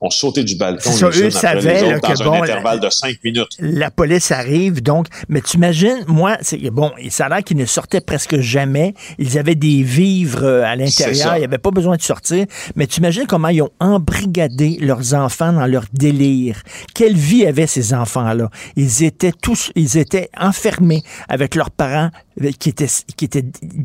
ont 0.00 0.10
sauté 0.10 0.44
du 0.44 0.56
balcon 0.56 0.90
ça, 0.90 1.08
les 1.10 1.22
eux 1.22 1.30
savaient, 1.30 1.82
les 1.82 1.90
là, 1.90 1.96
autres 1.96 2.12
que 2.12 2.18
dans 2.18 2.24
bon, 2.26 2.32
un 2.34 2.42
intervalle 2.42 2.80
de 2.80 2.90
5 2.90 3.16
minutes. 3.24 3.48
La 3.58 3.90
police 3.90 4.30
arrive, 4.30 4.82
donc, 4.82 5.06
mais 5.28 5.40
tu 5.40 5.56
imagines, 5.56 6.04
moi, 6.06 6.36
c'est 6.40 6.58
bon, 6.70 6.92
ça 7.10 7.26
a 7.26 7.28
l'air 7.30 7.42
qu'ils 7.44 7.56
ne 7.56 7.64
sortaient 7.66 8.00
presque 8.00 8.38
jamais. 8.38 8.94
Ils 9.18 9.38
avaient 9.38 9.54
des 9.56 9.82
vivres 9.82 10.44
euh, 10.44 10.62
à 10.64 10.76
l'intérieur, 10.76 11.16
ça. 11.30 11.36
il 11.36 11.40
n'y 11.40 11.44
avait 11.46 11.58
pas 11.58 11.70
besoin 11.70 11.96
de 11.96 12.02
sortir. 12.02 12.46
Mais 12.76 12.86
tu 12.86 13.00
imagines 13.00 13.26
comment 13.26 13.48
ils 13.48 13.62
ont 13.62 13.70
embrigadé 13.80 14.78
leurs 14.80 15.14
enfants 15.14 15.52
dans 15.52 15.66
leur 15.66 15.84
délire. 15.92 16.62
Quelle 16.94 17.16
vie 17.16 17.46
avaient 17.46 17.66
ces 17.66 17.94
enfants-là? 17.94 18.50
Ils 18.76 19.02
étaient 19.04 19.32
tous, 19.32 19.72
ils 19.74 19.96
étaient 19.98 20.28
enfermés 20.46 21.02
avec 21.28 21.54
leurs 21.54 21.70
parents 21.70 22.10
euh, 22.42 22.50
qui 22.58 22.68
étaient, 22.70 22.88
qui 23.16 23.24
étaient, 23.24 23.44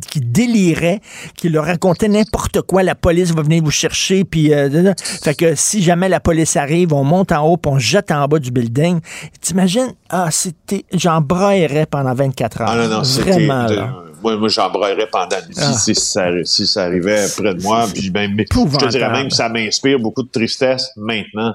qui 0.10 0.20
déliraient, 0.22 1.01
qui 1.36 1.49
leur 1.49 1.66
racontaient 1.66 2.07
n'importe 2.07 2.62
quoi. 2.62 2.84
La 2.84 2.95
police 2.95 3.32
va 3.32 3.41
venir 3.41 3.64
vous 3.64 3.72
chercher, 3.72 4.24
puis 4.24 4.53
euh, 4.53 4.93
fait 5.24 5.36
que 5.36 5.55
si 5.55 5.82
jamais 5.82 6.10
la 6.10 6.20
police 6.20 6.55
arrive, 6.55 6.93
on 6.93 7.03
monte 7.03 7.32
en 7.32 7.45
haut, 7.47 7.57
puis 7.57 7.72
on 7.72 7.80
jette 7.80 8.12
en 8.12 8.28
bas 8.28 8.39
du 8.39 8.51
building. 8.51 8.99
T'imagines? 9.41 9.93
Ah, 10.10 10.30
c'était, 10.32 10.86
j'en 10.93 11.22
braillerais 11.22 11.86
pendant 11.86 12.14
24 12.14 12.62
heures. 12.62 12.70
Ah 12.72 12.76
non, 12.76 12.88
non. 12.88 13.01
Vraiment, 13.01 13.66
de- 13.66 13.76
là. 13.76 13.93
moi, 14.24 14.38
moi 14.38 14.49
j'embrayerais 14.49 15.07
pendant 15.12 15.38
une 15.47 15.53
vie 15.53 15.60
Ah. 15.62 15.74
si, 15.74 15.93
ça, 15.95 16.28
si 16.43 16.66
ça 16.68 16.84
arrivait 16.86 17.26
près 17.38 17.53
de 17.53 17.62
moi. 17.62 17.86
Puis 17.93 18.10
ben, 18.10 18.36
je 18.38 18.78
te 18.78 18.88
dirais 18.88 19.12
même 19.12 19.30
que 19.30 19.36
ça 19.36 19.49
m'inspire 19.49 19.99
beaucoup 19.99 20.24
de 20.24 20.30
tristesse 20.30 20.89
maintenant 20.97 21.53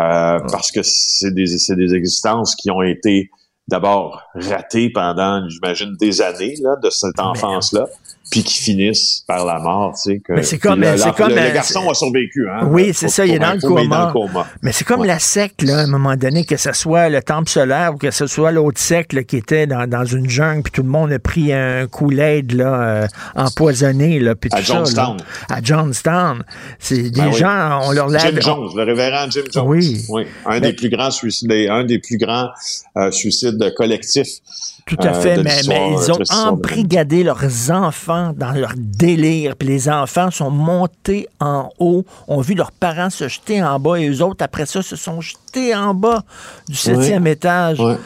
euh, 0.00 0.38
parce 0.50 0.70
que 0.72 0.80
c'est 0.82 1.32
des, 1.32 1.46
c'est 1.46 1.76
des 1.76 1.94
existences 1.94 2.56
qui 2.56 2.70
ont 2.70 2.82
été 2.82 3.30
d'abord 3.68 4.22
ratées 4.34 4.90
pendant, 4.90 5.48
j'imagine, 5.48 5.94
des 5.98 6.20
années 6.20 6.54
là, 6.60 6.76
de 6.76 6.90
cette 6.90 7.18
enfance-là, 7.18 7.86
puis 8.32 8.42
qui 8.42 8.60
finissent 8.62 9.22
par 9.28 9.44
la 9.44 9.58
mort. 9.60 9.92
Tu 9.94 10.14
sais, 10.14 10.18
que, 10.20 10.32
Mais 10.32 10.42
c'est 10.42 10.58
comme- 10.58 10.80
le, 10.80 10.96
c'est 10.96 11.06
le- 11.06 11.12
comme, 11.12 11.28
le 11.28 11.52
garçon 11.54 11.88
a 11.88 11.94
survécu. 11.94 12.48
Hein, 12.48 12.66
Oui, 12.70 12.92
c'est 12.94 13.08
ça, 13.08 13.26
il 13.26 13.34
est 13.34 13.38
dans 13.38 13.50
le 13.52 13.58
info, 13.58 13.74
mais 13.74 13.82
coma. 13.82 13.96
dans 13.98 14.06
le 14.06 14.12
coma. 14.12 14.46
Mais 14.62 14.72
c'est 14.72 14.84
comme 14.84 15.00
Ouais. 15.02 15.06
la 15.06 15.18
secte, 15.18 15.62
là, 15.62 15.78
à 15.78 15.82
un 15.82 15.86
moment 15.86 16.16
donné, 16.16 16.44
que 16.46 16.56
ce 16.56 16.72
soit 16.72 17.10
le 17.10 17.22
temple 17.22 17.50
solaire 17.50 17.92
ou 17.94 17.98
que 17.98 18.10
ce 18.10 18.26
soit 18.26 18.50
l'autre 18.50 18.80
secte 18.80 19.12
là, 19.12 19.22
qui 19.22 19.36
était 19.36 19.66
dans, 19.66 19.86
dans 19.86 20.04
une 20.06 20.28
jungle, 20.30 20.62
puis 20.62 20.72
tout 20.72 20.82
le 20.82 20.88
monde 20.88 21.12
a 21.12 21.18
pris 21.18 21.52
un 21.52 21.86
Kool-Aid 21.86 22.52
là, 22.52 22.82
euh, 22.82 23.06
empoisonné. 23.36 24.18
Là, 24.18 24.34
puis 24.34 24.48
À 24.52 24.58
tout 24.60 24.64
ça, 24.64 24.74
Johnstown. 24.74 25.18
là. 25.18 25.56
à 25.56 25.62
Johnstown. 25.62 26.42
C'est 26.78 27.02
des 27.02 27.10
Ben 27.20 27.28
oui. 27.28 27.38
gens, 27.38 27.80
on 27.84 27.92
leur 27.92 28.08
lave... 28.08 28.22
Jim 28.34 28.40
Jones, 28.40 28.70
le 28.74 28.82
révérend 28.82 29.30
Jim 29.30 29.42
Jones. 29.52 29.66
Oui. 29.68 30.06
Un 30.46 30.52
Ben- 30.52 30.60
des 30.60 30.72
plus 30.72 30.88
grands 30.88 31.10
suicides, 31.10 31.52
un 31.52 31.84
des 31.84 31.98
plus 31.98 32.16
grands 32.16 32.48
euh, 32.96 33.10
suicides 33.10 33.74
collectifs. 33.76 34.38
Tout 34.86 34.96
à 35.00 35.08
euh, 35.14 35.20
fait, 35.22 35.42
mais, 35.42 35.60
ils 35.62 36.12
ont 36.12 36.16
de- 36.16 36.34
embrigadé 36.48 37.22
leurs 37.22 37.70
enfants 37.70 38.32
dans 38.36 38.52
leur 38.52 38.72
délire. 38.76 39.54
Puis 39.56 39.68
les 39.68 39.88
enfants 39.88 40.30
sont 40.30 40.50
montés 40.50 41.28
en 41.40 41.70
haut, 41.78 42.04
ont 42.26 42.40
vu 42.40 42.54
leurs 42.54 42.72
parents 42.72 43.08
se 43.10 43.28
jeter 43.28 43.62
en 43.62 43.78
bas 43.78 43.96
et 44.00 44.08
eux 44.08 44.22
autres, 44.22 44.44
après 44.44 44.66
ça, 44.66 44.82
se 44.82 44.96
sont 44.96 45.20
jetés 45.20 45.74
en 45.74 45.94
bas 45.94 46.22
du 46.68 46.74
septième 46.74 47.26
étage. 47.26 47.78
Ouais. 47.80 47.96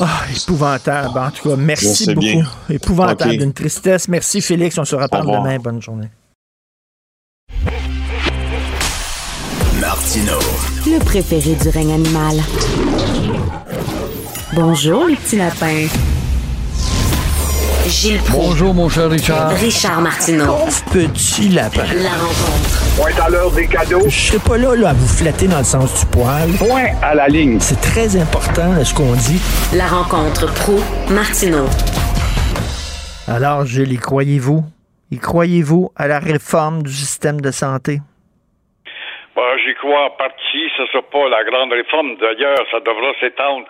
Ah, 0.00 0.20
épouvantable. 0.34 1.18
En 1.18 1.30
tout 1.30 1.48
cas, 1.48 1.56
merci 1.56 2.06
beaucoup. 2.06 2.20
bien. 2.20 2.44
Épouvantable, 2.70 3.32
Ok. 3.32 3.38
d'une 3.38 3.52
tristesse. 3.52 4.06
Merci, 4.08 4.40
Félix. 4.40 4.78
On 4.78 4.84
se 4.84 4.94
reparle 4.94 5.26
demain. 5.26 5.58
Bonne 5.58 5.82
journée. 5.82 6.08
Martino. 9.80 10.38
Le 10.86 10.98
préféré 11.04 11.54
du 11.54 11.68
règne 11.70 11.92
animal. 11.94 12.36
Bonjour, 14.54 15.06
les 15.06 15.16
petits 15.16 15.36
lapins. 15.36 15.86
Gilles 17.86 18.18
Proulx, 18.20 18.48
Bonjour, 18.48 18.74
mon 18.74 18.88
cher 18.88 19.10
Richard. 19.10 19.50
Richard 19.50 20.00
Martineau. 20.00 20.46
Pauvre 20.46 20.84
petit 20.92 21.48
lapin. 21.50 21.84
La 21.94 22.10
rencontre. 22.10 22.96
Point 22.96 23.24
à 23.24 23.28
l'heure 23.30 23.50
des 23.52 23.66
cadeaux. 23.66 24.02
Je 24.08 24.10
serai 24.10 24.38
pas 24.38 24.56
là, 24.58 24.74
là 24.74 24.90
à 24.90 24.92
vous 24.94 25.06
flatter 25.06 25.48
dans 25.48 25.58
le 25.58 25.64
sens 25.64 26.00
du 26.00 26.06
poil. 26.06 26.48
Point 26.58 26.88
à 27.02 27.14
la 27.14 27.28
ligne. 27.28 27.60
C'est 27.60 27.80
très 27.80 28.16
important 28.16 28.72
là, 28.72 28.84
ce 28.84 28.94
qu'on 28.94 29.12
dit. 29.14 29.40
La 29.76 29.86
rencontre 29.86 30.46
pro 30.54 30.78
martineau 31.12 31.66
Alors, 33.26 33.64
Gilles, 33.66 33.92
y 33.92 33.98
croyez-vous? 33.98 34.64
Y 35.10 35.18
croyez-vous 35.18 35.90
à 35.96 36.08
la 36.08 36.18
réforme 36.18 36.82
du 36.82 36.92
système 36.92 37.40
de 37.40 37.50
santé? 37.50 38.00
Ben, 39.36 39.42
J'y 39.64 39.74
crois 39.74 40.06
en 40.06 40.10
partie. 40.16 40.68
Ce 40.76 40.82
ne 40.82 40.86
sera 40.88 41.02
pas 41.02 41.28
la 41.30 41.44
grande 41.44 41.72
réforme. 41.72 42.16
D'ailleurs, 42.20 42.58
ça 42.70 42.80
devra 42.80 43.12
s'étendre 43.20 43.64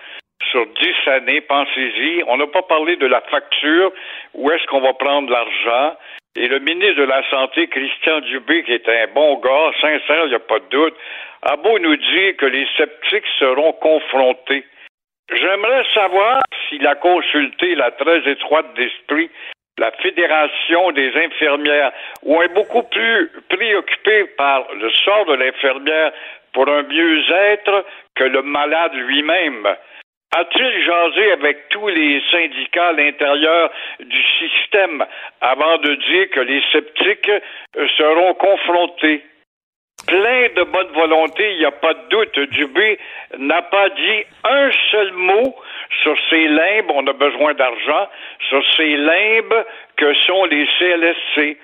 sur 0.50 0.66
dix 0.66 1.10
années. 1.10 1.40
Pensez-y. 1.40 2.22
On 2.26 2.36
n'a 2.36 2.46
pas 2.46 2.62
parlé 2.62 2.96
de 2.96 3.06
la 3.06 3.20
facture. 3.22 3.92
Où 4.34 4.50
est-ce 4.50 4.66
qu'on 4.66 4.80
va 4.80 4.94
prendre 4.94 5.30
l'argent? 5.30 5.96
Et 6.36 6.46
le 6.46 6.60
ministre 6.60 7.00
de 7.00 7.04
la 7.04 7.28
Santé, 7.30 7.66
Christian 7.68 8.20
Dubé, 8.20 8.62
qui 8.64 8.72
est 8.72 8.88
un 8.88 9.06
bon 9.14 9.38
gars, 9.40 9.72
sincère, 9.80 10.24
il 10.24 10.28
n'y 10.28 10.34
a 10.34 10.38
pas 10.38 10.60
de 10.60 10.68
doute, 10.70 10.94
a 11.42 11.56
beau 11.56 11.78
nous 11.78 11.96
dire 11.96 12.36
que 12.36 12.46
les 12.46 12.66
sceptiques 12.76 13.26
seront 13.38 13.72
confrontés. 13.72 14.64
J'aimerais 15.30 15.84
savoir 15.94 16.42
s'il 16.68 16.86
a 16.86 16.94
consulté 16.94 17.74
la 17.74 17.90
très 17.90 18.30
étroite 18.30 18.72
d'esprit 18.74 19.30
la 19.78 19.92
Fédération 20.02 20.90
des 20.92 21.12
infirmières, 21.16 21.92
ou 22.22 22.42
est 22.42 22.52
beaucoup 22.52 22.82
plus 22.82 23.30
préoccupé 23.48 24.24
par 24.36 24.66
le 24.74 24.90
sort 24.90 25.24
de 25.26 25.34
l'infirmière 25.34 26.12
pour 26.52 26.68
un 26.68 26.82
mieux-être 26.82 27.84
que 28.16 28.24
le 28.24 28.42
malade 28.42 28.94
lui-même. 28.94 29.68
A-t-il 30.36 30.84
jasé 30.84 31.32
avec 31.32 31.70
tous 31.70 31.88
les 31.88 32.20
syndicats 32.30 32.88
à 32.88 32.92
l'intérieur 32.92 33.70
du 34.00 34.22
système 34.38 35.04
avant 35.40 35.78
de 35.78 35.94
dire 35.94 36.30
que 36.30 36.40
les 36.40 36.62
sceptiques 36.70 37.30
euh, 37.30 37.88
seront 37.96 38.34
confrontés? 38.34 39.24
Plein 40.06 40.48
de 40.54 40.64
bonne 40.64 40.92
volonté, 40.92 41.52
il 41.52 41.58
n'y 41.58 41.64
a 41.64 41.70
pas 41.70 41.94
de 41.94 42.08
doute. 42.10 42.38
Dubé 42.50 42.98
n'a 43.38 43.62
pas 43.62 43.88
dit 43.88 44.24
un 44.44 44.70
seul 44.90 45.12
mot 45.12 45.54
sur 46.02 46.16
ces 46.28 46.46
limbes, 46.46 46.90
on 46.94 47.06
a 47.06 47.12
besoin 47.14 47.54
d'argent, 47.54 48.08
sur 48.48 48.62
ces 48.76 48.96
limbes 48.96 49.64
que 49.96 50.14
sont 50.26 50.44
les 50.44 50.66
CLSC. 50.78 51.56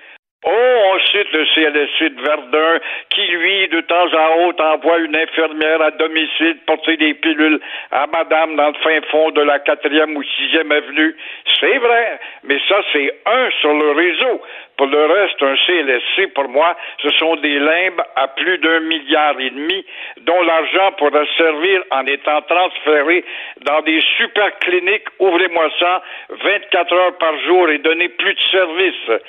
Oh, 0.47 0.51
on 0.93 0.99
cite 0.99 1.33
le 1.33 1.47
CLSC 1.55 2.17
de 2.17 2.23
Verdun 2.23 2.79
qui, 3.09 3.27
lui, 3.29 3.67
de 3.69 3.81
temps 3.81 4.13
à 4.13 4.37
autre, 4.47 4.63
envoie 4.63 4.99
une 4.99 5.17
infirmière 5.17 5.81
à 5.81 5.91
domicile 5.93 6.59
porter 6.67 6.99
des 6.99 7.15
pilules 7.15 7.59
à 7.91 8.07
madame 8.09 8.55
dans 8.57 8.69
le 8.69 8.75
fin 8.75 9.01
fond 9.11 9.31
de 9.31 9.41
la 9.41 9.59
quatrième 9.61 10.15
ou 10.15 10.23
sixième 10.23 10.71
avenue. 10.71 11.17
C'est 11.59 11.79
vrai, 11.79 12.21
mais 12.43 12.59
ça, 12.69 12.77
c'est 12.93 13.11
un 13.25 13.51
sur 13.63 13.73
le 13.73 13.93
réseau. 13.93 14.43
Pour 14.77 14.87
le 14.87 15.07
reste, 15.07 15.43
un 15.43 15.57
CLSC, 15.67 16.35
pour 16.35 16.49
moi, 16.49 16.77
ce 17.03 17.09
sont 17.13 17.37
des 17.37 17.59
limbes 17.59 18.03
à 18.17 18.29
plus 18.29 18.59
d'un 18.59 18.81
milliard 18.81 19.41
et 19.41 19.49
demi, 19.49 19.87
dont 20.23 20.43
l'argent 20.43 20.93
pourra 20.99 21.25
servir 21.39 21.85
en 21.91 22.05
étant 22.05 22.43
transféré 22.43 23.25
dans 23.63 23.81
des 23.81 24.03
super 24.19 24.59
cliniques, 24.59 25.09
ouvrez-moi 25.21 25.71
ça, 25.79 26.03
24 26.29 26.93
heures 26.93 27.17
par 27.19 27.39
jour 27.47 27.71
et 27.71 27.79
donner 27.79 28.11
plus 28.11 28.35
de 28.35 28.41
services. 28.51 29.23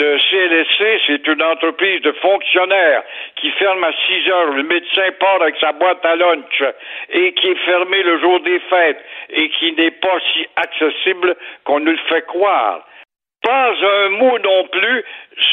Le 0.00 0.16
CLSC, 0.16 1.02
c'est 1.06 1.26
une 1.26 1.42
entreprise 1.42 2.00
de 2.00 2.12
fonctionnaires 2.12 3.02
qui 3.36 3.50
ferme 3.50 3.84
à 3.84 3.92
6 3.92 4.30
heures. 4.30 4.52
Le 4.52 4.62
médecin 4.62 5.10
part 5.20 5.42
avec 5.42 5.56
sa 5.60 5.72
boîte 5.72 6.02
à 6.06 6.16
lunch 6.16 6.62
et 7.10 7.34
qui 7.34 7.48
est 7.48 7.64
fermé 7.66 8.02
le 8.02 8.18
jour 8.18 8.40
des 8.40 8.60
fêtes 8.60 9.04
et 9.28 9.50
qui 9.50 9.72
n'est 9.72 9.90
pas 9.90 10.18
si 10.32 10.46
accessible 10.56 11.36
qu'on 11.64 11.80
nous 11.80 11.92
le 11.92 11.98
fait 12.08 12.24
croire. 12.26 12.86
pas 13.42 13.72
un 13.72 14.08
mot 14.08 14.38
non 14.38 14.68
plus 14.68 15.04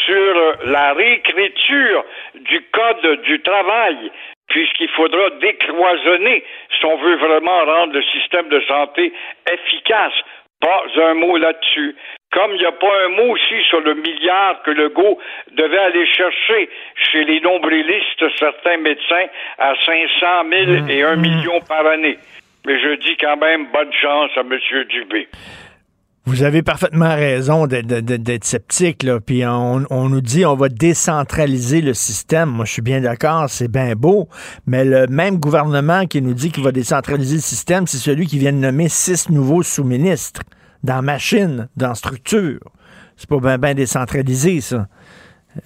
sur 0.06 0.56
la 0.64 0.94
réécriture 0.94 2.06
du 2.36 2.62
code 2.72 3.22
du 3.24 3.42
travail, 3.42 4.12
puisqu'il 4.48 4.90
faudra 4.92 5.30
décloisonner 5.42 6.46
si 6.80 6.86
on 6.86 6.96
veut 6.96 7.18
vraiment 7.18 7.66
rendre 7.66 7.96
le 7.96 8.04
système 8.04 8.48
de 8.48 8.62
santé 8.62 9.12
efficace. 9.52 10.14
Pas 10.62 10.84
un 11.02 11.16
mot 11.16 11.36
là-dessus. 11.36 11.98
Comme 12.34 12.52
il 12.52 12.60
n'y 12.60 12.66
a 12.66 12.74
pas 12.74 13.06
un 13.06 13.10
mot 13.10 13.34
aussi 13.34 13.64
sur 13.70 13.80
le 13.80 13.96
milliard 13.96 14.62
que 14.64 14.72
Legault 14.72 15.18
devait 15.54 15.78
aller 15.78 16.06
chercher 16.08 16.70
chez 16.96 17.24
les 17.24 17.40
nombrilistes, 17.40 18.24
certains 18.38 18.78
médecins, 18.78 19.28
à 19.58 19.74
500 19.86 20.26
000 20.52 20.88
et 20.90 21.04
1 21.04 21.16
million 21.16 21.60
par 21.62 21.86
année. 21.88 22.18
Mais 22.66 22.80
je 22.82 22.96
dis 22.96 23.16
quand 23.18 23.38
même 23.38 23.68
bonne 23.72 23.94
chance 23.94 24.32
à 24.36 24.42
M. 24.42 24.84
Dubé. 24.90 25.30
Vous 26.26 26.44
avez 26.44 26.62
parfaitement 26.62 27.16
raison 27.16 27.68
d'être 27.68 28.44
sceptique, 28.44 29.04
là. 29.04 29.22
Puis 29.26 29.46
on, 29.46 30.10
nous 30.10 30.20
dit 30.20 30.46
on 30.46 30.56
va 30.56 30.68
décentraliser 30.68 31.80
le 31.80 31.94
système. 31.94 32.50
Moi, 32.50 32.66
je 32.66 32.74
suis 32.74 32.82
bien 32.82 33.00
d'accord, 33.00 33.46
c'est 33.48 33.72
bien 33.72 33.94
beau, 33.96 34.28
mais 34.66 34.84
le 34.84 35.08
même 35.08 35.38
gouvernement 35.38 36.06
qui 36.06 36.22
nous 36.22 36.34
dit 36.34 36.52
qu'il 36.52 36.66
va 36.66 36.74
décentraliser 36.74 37.36
le 37.36 37.42
système, 37.42 37.88
c'est 37.88 37.96
celui 37.96 38.28
qui 38.28 38.38
vient 38.40 38.52
de 38.52 38.58
nommer 38.58 38.90
six 38.90 39.30
nouveaux 39.30 39.64
sous-ministres 39.64 40.42
dans 40.88 41.04
machine, 41.04 41.68
dans 41.76 41.94
structure. 41.94 42.60
C'est 43.18 43.30
pas 43.30 43.40
bien 43.40 43.58
ben 43.58 43.74
décentralisé, 43.76 44.62
ça. 44.62 44.86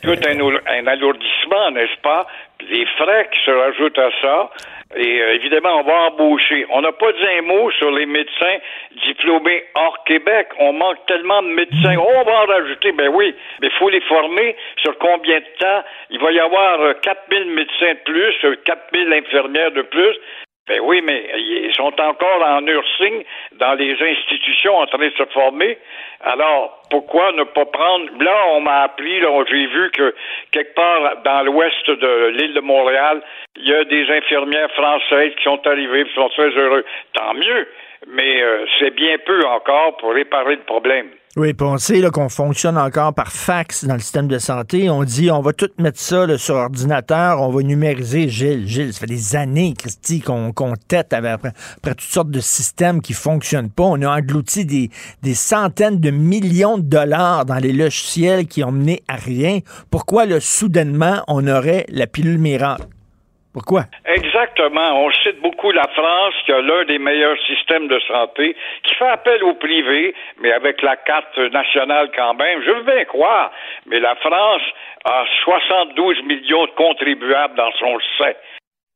Tout 0.01 0.09
un, 0.09 0.39
un 0.39 0.88
alourdissement, 0.88 1.72
n'est-ce 1.72 1.99
pas? 2.01 2.26
Les 2.69 2.86
frais 2.97 3.30
qui 3.32 3.39
se 3.45 3.51
rajoutent 3.51 3.99
à 3.99 4.09
ça, 4.22 4.49
et 4.95 5.22
euh, 5.22 5.36
évidemment, 5.36 5.80
on 5.80 5.84
va 5.84 5.93
embaucher. 6.09 6.65
On 6.69 6.82
n'a 6.82 6.91
pas 6.91 7.11
dit 7.13 7.28
un 7.39 7.41
mot 7.43 7.72
sur 7.72 7.91
les 7.91 8.05
médecins 8.05 8.57
diplômés 9.05 9.63
hors 9.76 10.03
Québec. 10.05 10.47
On 10.59 10.74
manque 10.74 11.05
tellement 11.07 11.41
de 11.43 11.47
médecins. 11.47 11.95
Oh, 11.97 12.07
on 12.07 12.24
va 12.24 12.43
en 12.43 12.45
rajouter. 12.45 12.91
Ben 12.91 13.09
oui, 13.13 13.34
mais 13.61 13.67
il 13.67 13.78
faut 13.78 13.89
les 13.89 14.01
former. 14.01 14.55
Sur 14.78 14.97
combien 14.97 15.39
de 15.39 15.59
temps? 15.59 15.84
Il 16.09 16.19
va 16.19 16.32
y 16.32 16.39
avoir 16.39 16.99
4000 17.01 17.39
euh, 17.39 17.55
médecins 17.55 17.93
de 17.93 18.03
plus, 18.05 18.63
4000 18.65 19.13
euh, 19.13 19.17
infirmières 19.17 19.72
de 19.72 19.82
plus. 19.84 20.15
Ben 20.72 20.80
oui, 20.84 21.01
mais 21.01 21.30
ils 21.36 21.74
sont 21.76 21.93
encore 21.99 22.41
en 22.45 22.61
nursing 22.61 23.26
dans 23.57 23.74
les 23.74 23.91
institutions 23.91 24.78
en 24.78 24.86
train 24.86 24.99
de 24.99 25.11
se 25.17 25.26
former. 25.34 25.78
Alors, 26.22 26.82
pourquoi 26.89 27.34
ne 27.34 27.43
pas 27.43 27.65
prendre... 27.65 28.05
Là, 28.24 28.45
on 28.53 28.61
m'a 28.61 28.84
appris, 28.84 29.19
j'ai 29.19 29.67
vu 29.67 29.91
que 29.91 30.15
quelque 30.53 30.74
part 30.74 31.17
dans 31.26 31.43
l'ouest 31.43 31.89
de 31.89 32.28
l'île 32.38 32.53
de 32.53 32.61
Montréal, 32.61 33.22
il 33.57 33.67
y 33.67 33.74
a 33.74 33.84
des 33.84 34.09
infirmières 34.11 34.72
françaises 34.72 35.34
qui 35.36 35.43
sont 35.43 35.59
arrivées, 35.67 36.05
qui 36.05 36.13
sont 36.13 36.30
très 36.30 36.51
heureux. 36.51 36.86
Tant 37.15 37.34
mieux, 37.34 37.67
mais 38.07 38.41
euh, 38.41 38.65
c'est 38.80 38.95
bien 38.95 39.17
peu 39.26 39.45
encore 39.47 39.97
pour 39.97 40.13
réparer 40.13 40.55
le 40.55 40.63
problème. 40.63 41.09
Oui, 41.38 41.54
puis 41.54 41.66
on 41.66 41.78
sait 41.78 42.02
qu'on 42.12 42.28
fonctionne 42.28 42.78
encore 42.78 43.14
par 43.14 43.32
fax 43.32 43.86
dans 43.86 43.94
le 43.94 44.02
système 44.02 44.28
de 44.28 44.38
santé. 44.38 44.90
On 44.90 45.06
dit 45.06 45.32
on 45.32 45.42
va 45.42 45.54
tout 45.54 45.70
mettre 45.78 45.98
ça 45.98 46.38
sur 46.38 46.56
ordinateur, 46.56 47.42
on 47.42 47.50
va 47.52 47.64
numériser. 47.64 48.28
Gilles, 48.28 48.68
Gilles, 48.68 48.92
ça 48.92 49.00
fait 49.00 49.06
des 49.06 49.38
années, 49.38 49.74
Christy, 49.78 50.20
qu'on 50.20 50.52
tête 50.90 51.14
après, 51.14 51.54
toutes 51.82 52.02
sortes 52.02 52.32
de 52.32 52.42
systèmes 52.42 53.02
qui 53.02 53.14
fonctionnent 53.14 53.70
pas. 53.70 53.84
On 53.84 54.02
a 54.02 54.10
englouti 54.10 54.66
des, 54.66 54.90
des 55.22 55.34
centaines 55.34 56.02
de 56.02 56.12
millions 56.12 56.78
de 56.78 56.84
dollars 56.84 57.46
dans 57.46 57.60
les 57.60 57.72
logiciels 57.72 58.46
qui 58.46 58.66
ont 58.66 58.74
mené 58.74 59.02
à 59.08 59.16
rien. 59.16 59.60
Pourquoi, 59.90 60.26
là, 60.26 60.42
soudainement, 60.42 61.24
on 61.30 61.48
aurait 61.48 61.86
la 61.88 62.08
pilule 62.08 62.40
miracle? 62.40 62.88
Pourquoi? 63.54 63.82
Exactement. 64.06 65.04
On 65.04 65.12
cite 65.12 65.41
beaucoup 65.41 65.72
la 65.72 65.88
France, 65.93 66.34
qui 66.45 66.54
a 66.54 66.62
l'un 66.62 66.86
des 66.86 66.99
meilleurs 66.99 67.38
systèmes 67.45 67.88
de 67.88 67.99
santé, 68.08 68.56
qui 68.84 68.95
fait 68.95 69.10
appel 69.10 69.43
au 69.43 69.56
privé, 69.56 70.16
mais 70.39 70.54
avec 70.54 70.82
la 70.82 70.95
carte 70.95 71.38
nationale 71.38 72.12
quand 72.16 72.34
même. 72.36 72.62
Je 72.64 72.72
veux 72.72 72.84
bien 72.84 73.04
croire, 73.06 73.52
mais 73.88 73.99
la 73.99 74.16
France 74.16 74.62
a 75.06 75.26
72 75.43 76.24
millions 76.24 76.66
de 76.66 76.72
contribuables 76.72 77.56
dans 77.56 77.72
son 77.74 77.97
sein. 78.18 78.34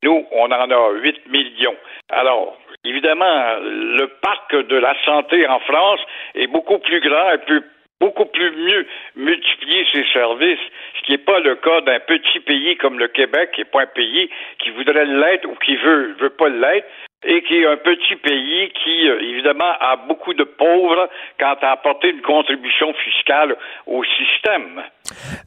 Nous, 0.04 0.26
on 0.32 0.46
en 0.46 0.72
a 0.72 0.90
8 0.92 1.28
millions. 1.30 1.76
Alors, 2.10 2.58
évidemment, 2.86 3.58
le 3.60 4.08
parc 4.22 4.56
de 4.56 4.78
la 4.78 4.96
santé 5.04 5.48
en 5.48 5.60
France 5.60 6.00
est 6.36 6.48
beaucoup 6.48 6.80
plus 6.80 7.02
grand 7.02 7.34
et 7.34 7.40
plus 7.40 7.62
beaucoup 8.00 8.26
plus 8.26 8.52
mieux 8.52 8.86
multiplier 9.16 9.86
ses 9.92 10.06
services, 10.12 10.60
ce 10.60 10.85
qui 11.06 11.14
n'est 11.14 11.18
pas 11.20 11.40
le 11.40 11.56
cas 11.56 11.82
d'un 11.82 12.00
petit 12.00 12.40
pays 12.40 12.76
comme 12.78 13.00
le 13.00 13.08
Québec, 13.08 13.52
qui 13.54 13.62
n'est 13.62 13.66
pas 13.66 13.84
un 13.84 13.88
pays 13.88 14.30
qui 14.60 14.72
voudrait 14.72 15.06
l'être 15.06 15.46
ou 15.46 15.56
qui 15.64 15.76
veut, 15.76 16.16
veut 16.20 16.32
pas 16.32 16.50
l'être, 16.50 16.88
et 17.28 17.42
qui 17.44 17.56
est 17.56 17.66
un 17.66 17.78
petit 17.78 18.16
pays 18.18 18.72
qui, 18.84 19.10
euh, 19.10 19.20
évidemment, 19.20 19.72
a 19.80 19.96
beaucoup 20.08 20.34
de 20.34 20.44
pauvres 20.44 21.10
quant 21.40 21.56
à 21.62 21.72
apporter 21.72 22.10
une 22.10 22.22
contribution 22.22 22.94
fiscale 22.94 23.56
au 23.88 24.04
système. 24.04 24.82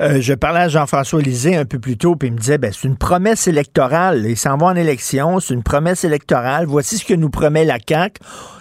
Euh, 0.00 0.20
je 0.20 0.34
parlais 0.34 0.60
à 0.60 0.68
Jean-François 0.68 1.20
Lisée 1.20 1.56
un 1.56 1.64
peu 1.64 1.78
plus 1.78 1.96
tôt, 1.96 2.16
puis 2.16 2.28
il 2.28 2.34
me 2.34 2.38
disait, 2.38 2.58
ben, 2.58 2.72
c'est 2.72 2.88
une 2.88 2.98
promesse 2.98 3.46
électorale. 3.46 4.24
Il 4.26 4.36
s'en 4.36 4.56
va 4.56 4.66
en 4.66 4.76
élection, 4.76 5.38
c'est 5.38 5.54
une 5.54 5.62
promesse 5.62 6.02
électorale. 6.04 6.64
Voici 6.66 6.96
ce 6.96 7.04
que 7.04 7.14
nous 7.14 7.30
promet 7.30 7.64
la 7.64 7.78
CAQ. 7.78 8.20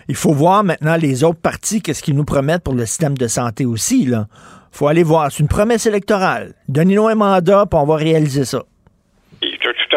Il 0.10 0.16
faut 0.16 0.34
voir 0.34 0.64
maintenant 0.64 0.95
les 0.95 1.24
autres 1.24 1.41
partis, 1.41 1.82
qu'est-ce 1.82 2.04
qu'ils 2.04 2.16
nous 2.16 2.26
promettent 2.26 2.64
pour 2.64 2.76
le 2.76 2.86
système 2.86 3.18
de 3.18 3.28
santé 3.28 3.66
aussi. 3.66 4.04
Il 4.04 4.26
faut 4.72 4.88
aller 4.88 5.03
voir. 5.03 5.32
C'est 5.32 5.39
une 5.39 5.47
promesse 5.47 5.86
électorale. 5.86 6.53
Donnez-nous 6.68 7.07
un 7.07 7.15
mandat, 7.15 7.65
puis 7.70 7.80
on 7.80 7.86
va 7.86 7.95
réaliser 7.95 8.45
ça 8.45 8.63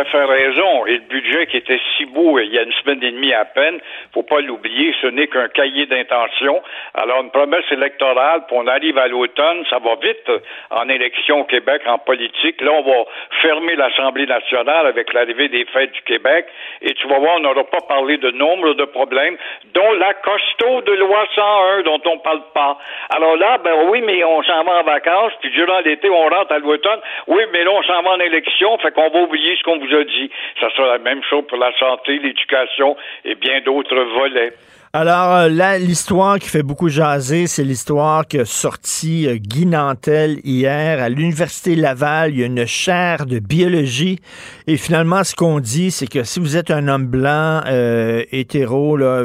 à 0.00 0.04
fait 0.04 0.24
raison. 0.24 0.86
Et 0.86 0.94
le 0.94 1.08
budget 1.08 1.46
qui 1.46 1.58
était 1.58 1.80
si 1.96 2.06
beau 2.06 2.38
il 2.38 2.52
y 2.52 2.58
a 2.58 2.62
une 2.62 2.72
semaine 2.72 3.02
et 3.02 3.12
demie 3.12 3.32
à 3.32 3.44
peine, 3.44 3.80
faut 4.12 4.22
pas 4.22 4.40
l'oublier, 4.40 4.94
ce 5.00 5.06
n'est 5.08 5.26
qu'un 5.26 5.48
cahier 5.48 5.86
d'intention. 5.86 6.62
Alors, 6.94 7.22
une 7.22 7.30
promesse 7.30 7.70
électorale, 7.70 8.42
puis 8.46 8.56
on 8.58 8.66
arrive 8.66 8.98
à 8.98 9.08
l'automne, 9.08 9.64
ça 9.68 9.78
va 9.78 9.96
vite 10.02 10.30
en 10.70 10.88
élection 10.88 11.40
au 11.40 11.44
Québec, 11.44 11.82
en 11.86 11.98
politique. 11.98 12.60
Là, 12.60 12.72
on 12.72 12.82
va 12.82 13.04
fermer 13.42 13.76
l'Assemblée 13.76 14.26
nationale 14.26 14.86
avec 14.86 15.12
l'arrivée 15.12 15.48
des 15.48 15.64
fêtes 15.66 15.92
du 15.92 16.02
Québec. 16.02 16.46
Et 16.82 16.94
tu 16.94 17.06
vas 17.08 17.18
voir, 17.18 17.36
on 17.36 17.40
n'aura 17.40 17.64
pas 17.64 17.80
parlé 17.88 18.16
de 18.16 18.30
nombre 18.30 18.74
de 18.74 18.84
problèmes, 18.84 19.36
dont 19.74 19.92
la 19.92 20.14
costaud 20.14 20.80
de 20.82 20.92
loi 20.92 21.24
101 21.34 21.82
dont 21.82 22.00
on 22.06 22.18
parle 22.18 22.42
pas. 22.54 22.78
Alors 23.10 23.36
là, 23.36 23.58
ben 23.58 23.74
oui, 23.88 24.02
mais 24.02 24.24
on 24.24 24.42
s'en 24.42 24.64
va 24.64 24.80
en 24.80 24.82
vacances, 24.82 25.32
puis 25.40 25.50
durant 25.50 25.80
l'été, 25.80 26.08
on 26.08 26.28
rentre 26.28 26.52
à 26.52 26.58
l'automne. 26.58 27.00
Oui, 27.26 27.42
mais 27.52 27.64
là, 27.64 27.70
on 27.72 27.82
s'en 27.82 28.02
va 28.02 28.10
en 28.12 28.20
élection, 28.20 28.78
fait 28.78 28.92
qu'on 28.92 29.10
va 29.10 29.20
oublier 29.20 29.56
ce 29.56 29.62
qu'on 29.62 29.78
vous 29.78 29.89
a 29.94 30.04
dit. 30.04 30.30
Ça 30.60 30.68
sera 30.70 30.88
la 30.88 30.98
même 30.98 31.22
chose 31.22 31.44
pour 31.48 31.58
la 31.58 31.72
santé, 31.78 32.18
l'éducation 32.18 32.96
et 33.24 33.34
bien 33.34 33.60
d'autres 33.60 34.00
volets. 34.00 34.52
Alors 34.92 35.36
euh, 35.36 35.48
là, 35.48 35.78
l'histoire 35.78 36.40
qui 36.40 36.48
fait 36.48 36.64
beaucoup 36.64 36.88
jaser, 36.88 37.46
c'est 37.46 37.62
l'histoire 37.62 38.26
que 38.26 38.44
sorti 38.44 39.28
euh, 39.28 39.36
Guy 39.36 39.64
Nantel 39.64 40.40
hier 40.42 41.00
à 41.00 41.08
l'Université 41.08 41.76
Laval. 41.76 42.32
Il 42.32 42.40
y 42.40 42.42
a 42.42 42.46
une 42.46 42.66
chaire 42.66 43.24
de 43.24 43.38
biologie. 43.38 44.18
Et 44.66 44.76
finalement, 44.76 45.22
ce 45.22 45.36
qu'on 45.36 45.60
dit, 45.60 45.92
c'est 45.92 46.08
que 46.08 46.24
si 46.24 46.40
vous 46.40 46.56
êtes 46.56 46.72
un 46.72 46.88
homme 46.88 47.06
blanc, 47.06 47.60
euh, 47.66 48.24
hétéro, 48.32 48.96
là, 48.96 49.22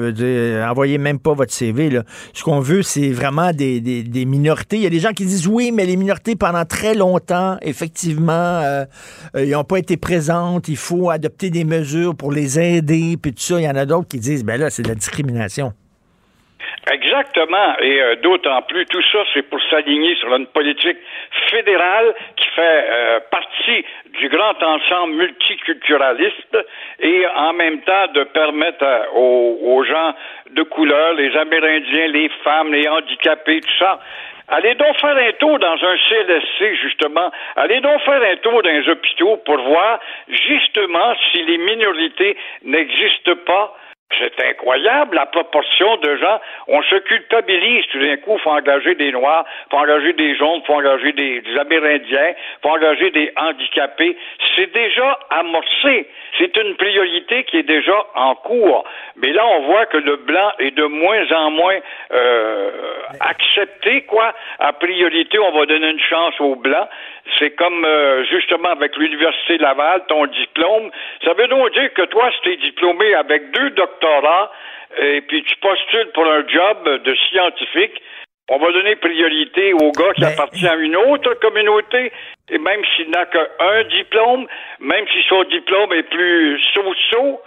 envoyez 0.69 0.99
même 0.99 1.17
pas 1.17 1.33
votre 1.33 1.51
CV. 1.51 1.99
Ce 2.33 2.43
qu'on 2.43 2.59
veut, 2.59 2.83
c'est 2.83 3.09
vraiment 3.09 3.51
des, 3.51 3.81
des, 3.81 4.25
minorités. 4.25 4.75
Il 4.75 4.83
y 4.83 4.87
a 4.87 4.91
des 4.91 4.99
gens 4.99 5.13
qui 5.13 5.25
disent 5.25 5.47
oui, 5.47 5.71
mais 5.71 5.87
les 5.87 5.95
minorités, 5.95 6.35
pendant 6.35 6.65
très 6.65 6.93
longtemps, 6.93 7.57
effectivement, 7.63 8.85
ils 9.35 9.49
n'ont 9.49 9.63
pas 9.63 9.77
été 9.77 9.97
présentes. 9.97 10.67
Il 10.67 10.77
faut 10.77 11.09
adopter 11.09 11.49
des 11.49 11.63
mesures 11.63 12.13
pour 12.13 12.31
les 12.31 12.59
aider. 12.59 13.17
Puis 13.19 13.33
tout 13.33 13.41
ça, 13.41 13.59
il 13.59 13.63
y 13.63 13.69
en 13.69 13.75
a 13.75 13.87
d'autres 13.87 14.07
qui 14.07 14.19
disent, 14.19 14.43
ben 14.43 14.59
là, 14.59 14.69
c'est 14.69 14.83
de 14.83 14.89
la 14.89 14.95
discrimination. 14.95 15.54
Exactement, 16.91 17.77
et 17.79 18.01
euh, 18.01 18.15
d'autant 18.17 18.61
plus, 18.63 18.85
tout 18.85 19.01
ça, 19.11 19.19
c'est 19.33 19.41
pour 19.43 19.59
s'aligner 19.69 20.15
sur 20.15 20.33
une 20.35 20.45
politique 20.47 20.97
fédérale 21.49 22.13
qui 22.35 22.47
fait 22.49 22.85
euh, 22.89 23.19
partie 23.31 23.83
du 24.19 24.29
grand 24.29 24.61
ensemble 24.61 25.13
multiculturaliste 25.15 26.57
et 26.99 27.25
en 27.35 27.53
même 27.53 27.81
temps 27.81 28.07
de 28.13 28.23
permettre 28.25 28.85
aux, 29.15 29.57
aux, 29.63 29.83
gens 29.83 30.13
de 30.51 30.61
couleur, 30.63 31.13
les 31.13 31.35
Amérindiens, 31.35 32.07
les 32.07 32.29
femmes, 32.43 32.71
les 32.71 32.87
handicapés, 32.87 33.61
tout 33.61 33.77
ça, 33.79 33.99
Allez 34.47 34.75
donc 34.75 34.95
faire 34.99 35.17
un 35.17 35.31
tour 35.39 35.57
dans 35.57 35.73
un 35.73 35.97
CLSC, 36.07 36.75
justement. 36.83 37.31
Allez 37.55 37.81
donc 37.81 37.99
faire 38.01 38.21
un 38.21 38.35
tour 38.37 38.61
dans 38.61 38.69
les 38.69 38.87
hôpitaux 38.87 39.37
pour 39.37 39.57
voir, 39.57 39.99
justement, 40.27 41.15
si 41.31 41.41
les 41.41 41.57
minorités 41.57 42.37
n'existent 42.63 43.37
pas 43.47 43.75
c'est 44.19 44.39
incroyable 44.45 45.15
la 45.15 45.25
proportion 45.25 45.97
de 45.97 46.15
gens. 46.17 46.39
On 46.67 46.81
se 46.83 46.95
culpabilise 46.95 47.85
tout 47.91 47.99
d'un 47.99 48.17
coup. 48.17 48.37
Faut 48.37 48.51
engager 48.51 48.95
des 48.95 49.11
Noirs, 49.11 49.45
faut 49.71 49.77
engager 49.77 50.13
des 50.13 50.35
jaunes, 50.35 50.61
faut 50.65 50.73
engager 50.73 51.11
des, 51.11 51.41
Amérindiens, 51.59 52.33
faut 52.61 52.69
engager 52.69 53.09
des 53.11 53.31
handicapés. 53.35 54.15
C'est 54.55 54.71
déjà 54.73 55.19
amorcé. 55.31 56.07
C'est 56.37 56.55
une 56.57 56.75
priorité 56.75 57.45
qui 57.45 57.57
est 57.57 57.63
déjà 57.63 58.05
en 58.13 58.35
cours. 58.35 58.85
Mais 59.15 59.31
là, 59.31 59.45
on 59.47 59.61
voit 59.61 59.85
que 59.87 59.97
le 59.97 60.17
blanc 60.17 60.51
est 60.59 60.71
de 60.71 60.85
moins 60.85 61.31
en 61.31 61.51
moins 61.51 61.79
euh, 62.13 62.71
accepté, 63.21 64.01
quoi. 64.01 64.33
A 64.59 64.73
priorité, 64.73 65.39
on 65.39 65.51
va 65.51 65.65
donner 65.65 65.89
une 65.89 65.99
chance 65.99 66.39
aux 66.39 66.55
blancs. 66.55 66.87
C'est 67.39 67.51
comme 67.55 67.83
euh, 67.85 68.23
justement 68.25 68.69
avec 68.69 68.95
l'Université 68.97 69.57
Laval, 69.57 70.03
ton 70.07 70.25
diplôme. 70.27 70.91
Ça 71.23 71.33
veut 71.33 71.47
donc 71.47 71.73
dire 71.73 71.91
que 71.93 72.03
toi, 72.03 72.29
si 72.35 72.41
tu 72.41 72.53
es 72.53 72.57
diplômé 72.57 73.13
avec 73.15 73.51
deux 73.51 73.71
doctorats 73.71 74.51
et 75.01 75.21
puis 75.21 75.43
tu 75.43 75.55
postules 75.57 76.11
pour 76.13 76.25
un 76.27 76.47
job 76.47 77.01
de 77.03 77.15
scientifique, 77.29 78.01
On 78.47 78.59
va 78.59 78.71
donner 78.71 78.95
priorité 78.95 79.73
au 79.73 79.91
gars 79.91 80.13
qui 80.13 80.21
Ben- 80.21 80.33
appartient 80.33 80.67
à 80.67 80.75
une 80.75 80.95
autre 80.95 81.33
communauté, 81.41 82.11
et 82.51 82.59
même 82.59 82.81
s'il 82.95 83.09
n'a 83.09 83.25
qu'un 83.25 83.83
diplôme, 83.89 84.45
même 84.79 85.05
si 85.11 85.23
son 85.27 85.43
diplôme 85.45 85.91
est 85.93 86.03
plus 86.03 86.61
so-so, 86.75 87.41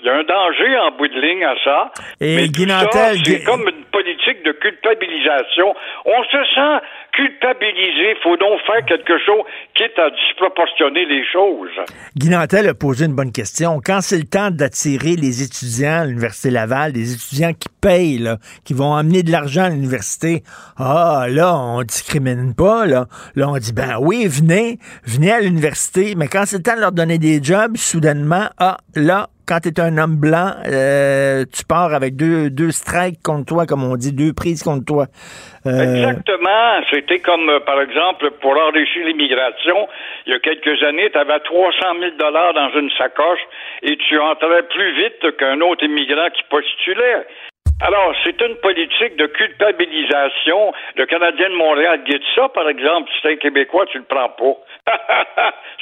il 0.00 0.06
y 0.06 0.08
a 0.10 0.14
un 0.16 0.24
danger 0.24 0.78
en 0.78 0.90
bout 0.98 1.06
de 1.06 1.20
ligne 1.20 1.44
à 1.44 1.54
ça. 1.62 1.92
Et 2.20 2.34
Mais 2.36 2.48
Guy 2.48 2.66
ça, 2.68 2.90
c'est 3.14 3.22
Guy- 3.22 3.44
comme 3.44 3.68
une 3.68 3.84
politique 3.84 4.42
de 4.42 4.50
culpabilisation. 4.52 5.74
On 6.04 6.22
se 6.24 6.44
sent 6.54 6.76
culpabilisé. 7.16 8.14
Il 8.14 8.22
faut 8.22 8.36
donc 8.36 8.60
faire 8.66 8.84
quelque 8.84 9.18
chose, 9.18 9.42
quitte 9.74 9.98
à 9.98 10.10
disproportionner 10.10 11.06
les 11.06 11.24
choses. 11.32 11.70
Guy 12.14 12.32
a 12.34 12.74
posé 12.74 13.06
une 13.06 13.14
bonne 13.14 13.32
question. 13.32 13.80
Quand 13.84 14.00
c'est 14.02 14.18
le 14.18 14.24
temps 14.24 14.50
d'attirer 14.50 15.16
les 15.16 15.42
étudiants 15.42 16.02
à 16.02 16.04
l'Université 16.04 16.50
Laval, 16.50 16.92
des 16.92 17.14
étudiants 17.14 17.52
qui 17.52 17.68
payent, 17.80 18.30
qui 18.64 18.74
vont 18.74 18.94
amener 18.94 19.22
de 19.22 19.32
l'argent 19.32 19.64
à 19.64 19.70
l'université, 19.70 20.42
ah, 20.76 21.26
là, 21.28 21.56
on 21.56 21.82
discrimine 21.82 22.54
pas, 22.54 22.86
là. 22.86 23.06
Là, 23.34 23.48
on 23.48 23.56
dit, 23.56 23.72
ben 23.72 23.96
oui, 24.00 24.26
venez, 24.28 24.78
venez 25.04 25.32
à 25.32 25.40
l'université, 25.40 26.14
mais 26.16 26.28
quand 26.28 26.44
c'est 26.46 26.58
le 26.58 26.62
temps 26.62 26.76
de 26.76 26.80
leur 26.80 26.92
donner 26.92 27.18
des 27.18 27.42
jobs, 27.42 27.76
soudainement, 27.76 28.48
ah, 28.58 28.76
là, 28.94 29.28
quand 29.46 29.60
tu 29.60 29.68
es 29.68 29.80
un 29.80 29.96
homme 29.98 30.16
blanc, 30.16 30.50
euh, 30.66 31.44
tu 31.52 31.64
pars 31.64 31.94
avec 31.94 32.16
deux, 32.16 32.50
deux 32.50 32.72
strikes 32.72 33.22
contre 33.22 33.46
toi, 33.46 33.66
comme 33.66 33.84
on 33.84 33.96
dit, 33.96 34.12
deux 34.12 34.32
prises 34.32 34.62
contre 34.62 34.84
toi. 34.84 35.06
Euh, 35.66 35.70
Exactement. 35.70 36.82
C'était 36.90 37.20
comme, 37.20 37.48
euh, 37.48 37.60
par 37.60 37.80
exemple, 37.80 38.30
pour 38.40 38.58
enrichir 38.58 39.06
l'immigration, 39.06 39.88
il 40.26 40.32
y 40.32 40.36
a 40.36 40.40
quelques 40.40 40.82
années, 40.82 41.10
tu 41.10 41.18
avais 41.18 41.38
300 41.40 41.78
000 42.00 42.12
dollars 42.18 42.54
dans 42.54 42.70
une 42.78 42.90
sacoche 42.98 43.40
et 43.82 43.96
tu 43.96 44.18
entrais 44.18 44.64
plus 44.64 44.92
vite 44.96 45.36
qu'un 45.36 45.60
autre 45.60 45.84
immigrant 45.84 46.28
qui 46.34 46.42
postulait. 46.50 47.26
Alors, 47.80 48.14
c'est 48.24 48.40
une 48.40 48.56
politique 48.56 49.16
de 49.16 49.26
culpabilisation. 49.26 50.72
Le 50.96 51.04
Canadien 51.04 51.50
de 51.50 51.56
Montréal 51.56 52.00
dit 52.08 52.18
ça, 52.34 52.48
par 52.48 52.68
exemple. 52.68 53.10
Si 53.14 53.22
t'es 53.22 53.32
un 53.32 53.36
Québécois, 53.36 53.84
tu 53.86 53.98
le 53.98 54.04
prends 54.04 54.30
pas. 54.30 54.56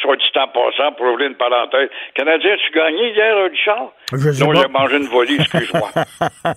Soit 0.01 0.17
dit 0.17 0.31
en 0.37 0.49
passant, 0.49 0.93
pour 0.93 1.07
ouvrir 1.07 1.29
une 1.29 1.37
parenthèse. 1.37 1.89
Canadien, 2.15 2.57
tu 2.57 2.71
gagné 2.73 3.11
hier, 3.13 3.37
Richard? 3.45 3.93
Je 4.13 4.33
sais 4.33 4.45
non, 4.45 4.55
j'ai 4.55 4.69
mangé 4.69 4.97
une 4.97 5.07
volée, 5.09 5.37
excuse-moi. 5.39 5.89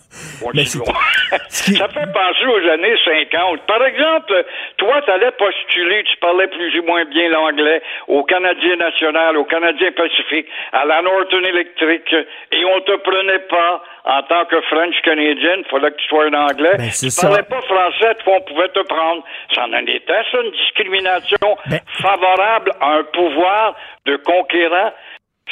Ça 1.50 1.88
fait 1.90 2.12
penser 2.14 2.46
aux 2.46 2.70
années 2.70 2.96
50. 3.04 3.62
Par 3.68 3.84
exemple, 3.86 4.46
toi, 4.78 5.02
tu 5.04 5.12
allais 5.12 5.32
postuler, 5.32 6.04
tu 6.04 6.18
parlais 6.18 6.48
plus 6.48 6.80
ou 6.80 6.84
moins 6.84 7.06
bien 7.06 7.30
l'anglais 7.30 7.82
au 8.08 8.24
Canadien 8.24 8.76
national, 8.78 9.38
au 9.38 9.46
Canadien 9.46 9.92
Pacifique, 9.92 10.48
à 10.72 10.86
la 10.86 11.02
Northern 11.02 11.46
Electric, 11.46 12.14
et 12.52 12.66
on 12.66 12.80
te 12.82 12.96
prenait 12.98 13.40
pas 13.50 13.84
en 14.06 14.24
tant 14.24 14.46
que 14.46 14.62
French 14.62 14.96
Canadian, 15.04 15.58
il 15.58 15.66
fallait 15.70 15.92
que 15.92 15.98
tu 15.98 16.08
sois 16.08 16.26
un 16.26 16.34
anglais. 16.34 16.76
Ben, 16.78 16.90
tu 16.90 17.10
ça. 17.10 17.28
parlais 17.28 17.44
pas 17.44 17.62
français, 17.62 18.16
toi, 18.24 18.36
on 18.38 18.42
pouvait 18.42 18.70
te 18.70 18.80
prendre. 18.88 19.24
Ça 19.54 19.66
en 19.66 19.74
était, 19.74 20.24
ça, 20.32 20.42
une 20.44 20.52
discrimination 20.52 21.58
Ben- 21.70 21.80
favorable 22.02 22.37
à 22.44 22.88
un 23.00 23.04
pouvoir 23.14 23.76
de 24.06 24.18
conquérant. 24.18 24.92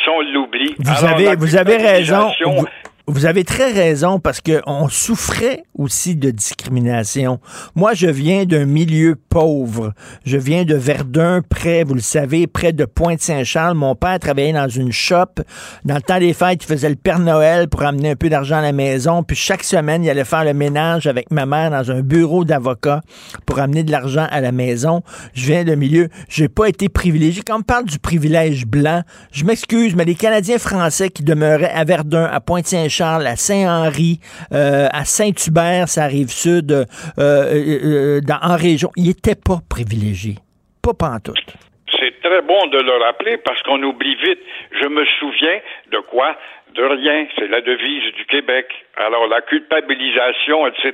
Si 0.03 0.09
on 0.09 0.19
l'oublie. 0.21 0.75
Vous 0.77 1.05
Alors, 1.05 1.17
avez, 1.17 1.35
vous 1.37 1.55
avez 1.55 1.77
raison. 1.77 2.29
Vous, 2.45 2.67
vous 3.07 3.25
avez 3.25 3.43
très 3.43 3.71
raison 3.71 4.19
parce 4.19 4.41
que 4.41 4.61
on 4.65 4.89
souffrait 4.89 5.63
aussi 5.77 6.15
de 6.15 6.31
discrimination. 6.31 7.39
Moi, 7.75 7.93
je 7.93 8.07
viens 8.07 8.45
d'un 8.45 8.65
milieu 8.65 9.15
pauvre. 9.15 9.93
Je 10.25 10.37
viens 10.37 10.63
de 10.63 10.73
Verdun, 10.75 11.41
près, 11.47 11.83
vous 11.83 11.93
le 11.93 12.01
savez, 12.01 12.47
près 12.47 12.73
de 12.73 12.85
Pointe-Saint-Charles. 12.85 13.75
Mon 13.75 13.95
père 13.95 14.17
travaillait 14.19 14.53
dans 14.53 14.67
une 14.67 14.91
shop. 14.91 15.43
Dans 15.83 15.95
le 15.95 16.01
temps 16.01 16.19
des 16.19 16.33
fêtes, 16.33 16.63
il 16.63 16.67
faisait 16.67 16.89
le 16.89 16.95
Père 16.95 17.19
Noël 17.19 17.67
pour 17.67 17.83
amener 17.83 18.11
un 18.11 18.15
peu 18.15 18.29
d'argent 18.29 18.57
à 18.57 18.61
la 18.61 18.71
maison. 18.71 19.21
Puis 19.21 19.35
chaque 19.35 19.63
semaine, 19.63 20.03
il 20.03 20.09
allait 20.09 20.25
faire 20.25 20.43
le 20.43 20.53
ménage 20.53 21.05
avec 21.05 21.29
ma 21.31 21.45
mère 21.45 21.69
dans 21.69 21.91
un 21.91 22.01
bureau 22.01 22.43
d'avocat 22.43 23.01
pour 23.45 23.59
amener 23.59 23.83
de 23.83 23.91
l'argent 23.91 24.27
à 24.31 24.41
la 24.41 24.51
maison. 24.51 25.03
Je 25.33 25.45
viens 25.45 25.63
d'un 25.63 25.75
milieu, 25.75 26.09
j'ai 26.27 26.47
pas 26.47 26.67
été 26.67 26.89
privilégié. 26.89 27.43
Quand 27.45 27.59
on 27.59 27.63
parle 27.63 27.85
du 27.85 27.99
privilège 27.99 28.65
blanc, 28.65 29.03
je 29.31 29.45
m'excuse, 29.45 29.95
mais 29.95 30.05
les 30.05 30.15
Canadiens 30.15 30.57
français 30.57 31.09
qui 31.09 31.23
demeuraient 31.23 31.71
à 31.71 31.83
Verdun, 31.83 32.25
à 32.25 32.39
Pointe-Saint-Charles, 32.39 32.94
à 33.01 33.35
Saint-Henri, 33.35 34.19
euh, 34.53 34.87
à 34.91 35.05
Saint-Hubert, 35.05 35.87
ça 35.87 36.03
arrive 36.03 36.29
sud, 36.29 36.71
euh, 36.71 36.85
euh, 37.17 38.21
en 38.41 38.55
région, 38.55 38.91
ils 38.95 39.11
étaient 39.11 39.35
pas 39.35 39.59
privilégiés. 39.69 40.35
Pas 40.81 40.93
pantoute. 40.93 41.55
C'est 41.99 42.19
très 42.21 42.41
bon 42.41 42.67
de 42.67 42.79
le 42.79 43.03
rappeler 43.03 43.37
parce 43.37 43.61
qu'on 43.63 43.81
oublie 43.83 44.15
vite. 44.15 44.39
Je 44.81 44.87
me 44.87 45.05
souviens 45.19 45.59
de 45.91 45.99
quoi? 45.99 46.35
De 46.73 46.83
rien. 46.83 47.27
C'est 47.37 47.47
la 47.47 47.61
devise 47.61 48.13
du 48.15 48.25
Québec. 48.25 48.67
Alors, 48.97 49.27
la 49.27 49.41
culpabilisation, 49.41 50.67
etc., 50.67 50.93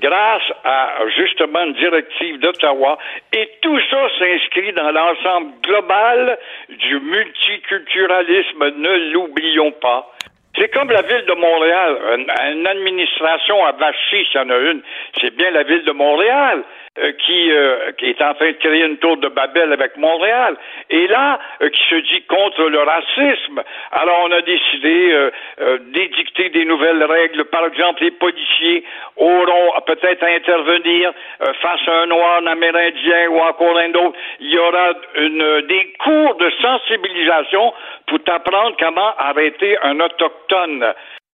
grâce 0.00 0.52
à 0.64 0.98
justement 1.16 1.64
une 1.64 1.74
directive 1.74 2.38
d'Ottawa, 2.40 2.98
et 3.32 3.48
tout 3.60 3.78
ça 3.90 4.08
s'inscrit 4.18 4.72
dans 4.72 4.90
l'ensemble 4.90 5.52
global 5.62 6.38
du 6.68 7.00
multiculturalisme, 7.00 8.70
ne 8.76 9.12
l'oublions 9.12 9.72
pas. 9.72 10.12
C'est 10.56 10.68
comme 10.68 10.90
la 10.90 11.02
ville 11.02 11.24
de 11.26 11.34
Montréal, 11.34 11.96
une, 12.14 12.58
une 12.58 12.66
administration 12.66 13.64
à 13.64 13.72
Bachy, 13.72 14.26
s'il 14.26 14.34
y 14.34 14.38
en 14.38 14.50
a 14.50 14.58
une, 14.58 14.82
c'est 15.20 15.34
bien 15.34 15.50
la 15.50 15.62
ville 15.62 15.84
de 15.84 15.92
Montréal 15.92 16.62
euh, 16.98 17.12
qui, 17.24 17.50
euh, 17.50 17.92
qui 17.92 18.04
est 18.04 18.20
en 18.20 18.34
train 18.34 18.48
de 18.48 18.56
créer 18.58 18.84
une 18.84 18.98
tour 18.98 19.16
de 19.16 19.28
Babel 19.28 19.72
avec 19.72 19.96
Montréal. 19.96 20.56
Et 20.90 21.06
là, 21.06 21.38
euh, 21.62 21.70
qui 21.70 21.82
se 21.88 21.94
dit 21.94 22.22
contre 22.24 22.64
le 22.68 22.80
racisme. 22.80 23.62
Alors, 23.92 24.26
on 24.26 24.30
a 24.30 24.42
décidé 24.42 25.10
euh, 25.12 25.30
euh, 25.60 25.78
d'édicter 25.86 26.50
des 26.50 26.66
nouvelles 26.66 27.02
règles. 27.02 27.46
Par 27.46 27.64
exemple, 27.64 28.02
les 28.02 28.10
policiers 28.10 28.84
auront 29.16 29.80
peut-être 29.86 30.22
à 30.22 30.26
intervenir 30.26 31.12
face 31.62 31.80
à 31.88 32.02
un 32.02 32.06
noir, 32.06 32.42
un 32.42 32.46
amérindien 32.46 33.28
ou 33.30 33.38
encore 33.38 33.78
un 33.78 33.94
autre. 33.94 34.18
Il 34.40 34.50
y 34.50 34.58
aura 34.58 34.92
une, 35.16 35.62
des 35.62 35.94
cours 35.98 36.34
de 36.34 36.50
sensibilisation 36.60 37.72
pour 38.06 38.22
t'apprendre 38.22 38.76
comment 38.78 39.14
arrêter 39.16 39.78
un 39.82 39.98
autochtone. 39.98 40.92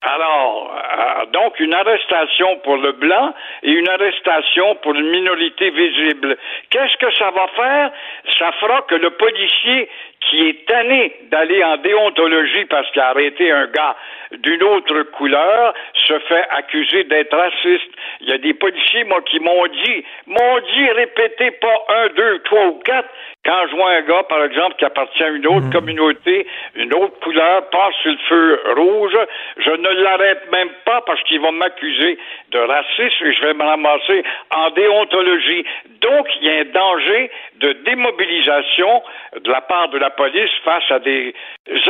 Alors, 0.07 0.71
euh, 0.71 1.27
donc 1.33 1.59
une 1.61 1.73
arrestation 1.73 2.57
pour 2.59 2.77
le 2.77 2.93
blanc 2.93 3.33
et 3.63 3.71
une 3.71 3.89
arrestation 3.89 4.75
pour 4.77 4.95
une 4.95 5.09
minorité 5.09 5.71
visible. 5.71 6.37
Qu'est-ce 6.69 6.97
que 6.99 7.11
ça 7.15 7.31
va 7.31 7.47
faire? 7.57 7.91
Ça 8.39 8.53
fera 8.61 8.83
que 8.83 8.97
le 8.97 9.11
policier 9.11 9.89
qui 10.29 10.49
est 10.49 10.67
tanné 10.67 11.13
d'aller 11.31 11.63
en 11.65 11.77
déontologie 11.79 12.65
parce 12.67 12.91
qu'il 12.91 13.03
a 13.03 13.09
arrêté 13.09 13.51
un 13.51 13.67
gars 13.67 13.97
d'une 14.39 14.63
autre 14.63 15.03
couleur 15.13 15.75
se 16.07 16.19
fait 16.21 16.45
accuser 16.51 17.05
d'être 17.05 17.37
raciste. 17.37 17.91
Il 18.21 18.29
y 18.29 18.33
a 18.33 18.39
des 18.39 18.55
policiers, 18.55 19.05
moi, 19.05 19.21
qui 19.23 19.41
m'ont 19.41 19.67
dit, 19.67 20.05
m'ont 20.27 20.61
dit, 20.73 20.91
répétez 20.91 21.51
pas 21.53 21.85
un, 21.89 22.09
deux, 22.09 22.39
trois 22.41 22.67
ou 22.67 22.81
quatre. 22.85 23.09
Quand 23.45 23.67
je 23.71 23.77
vois 23.77 23.91
un 23.91 24.01
gars, 24.03 24.23
par 24.23 24.43
exemple, 24.45 24.77
qui 24.77 24.87
appartient 24.87 25.23
à 25.23 25.29
une 25.29 25.47
autre 25.47 25.71
communauté, 25.71 26.47
une 26.77 26.95
autre 26.95 27.21
couleur, 27.21 27.69
passe 27.69 27.95
sur 28.03 28.13
le 28.13 28.19
feu 28.29 28.61
rouge, 28.77 29.19
je 29.59 29.71
ne 29.71 29.89
l'arrête 30.03 30.51
même 30.51 30.71
pas 30.87 31.03
parce 31.03 31.23
qu'il 31.25 31.41
va 31.41 31.51
m'accuser 31.51 32.19
de 32.51 32.59
racisme 32.59 33.27
et 33.27 33.33
je 33.35 33.43
vais 33.43 33.55
me 33.55 33.63
ramasser 33.63 34.25
en 34.51 34.71
déontologie. 34.71 35.65
Donc, 36.01 36.27
il 36.41 36.47
y 36.47 36.51
a 36.51 36.61
un 36.61 36.65
danger 36.65 37.31
de 37.65 37.73
démobilisation 37.85 39.03
de 39.41 39.51
la 39.51 39.63
part 39.63 39.89
de 39.89 39.99
la 39.99 40.11
police 40.11 40.51
face 40.65 40.91
à 40.91 40.99
des 40.99 41.35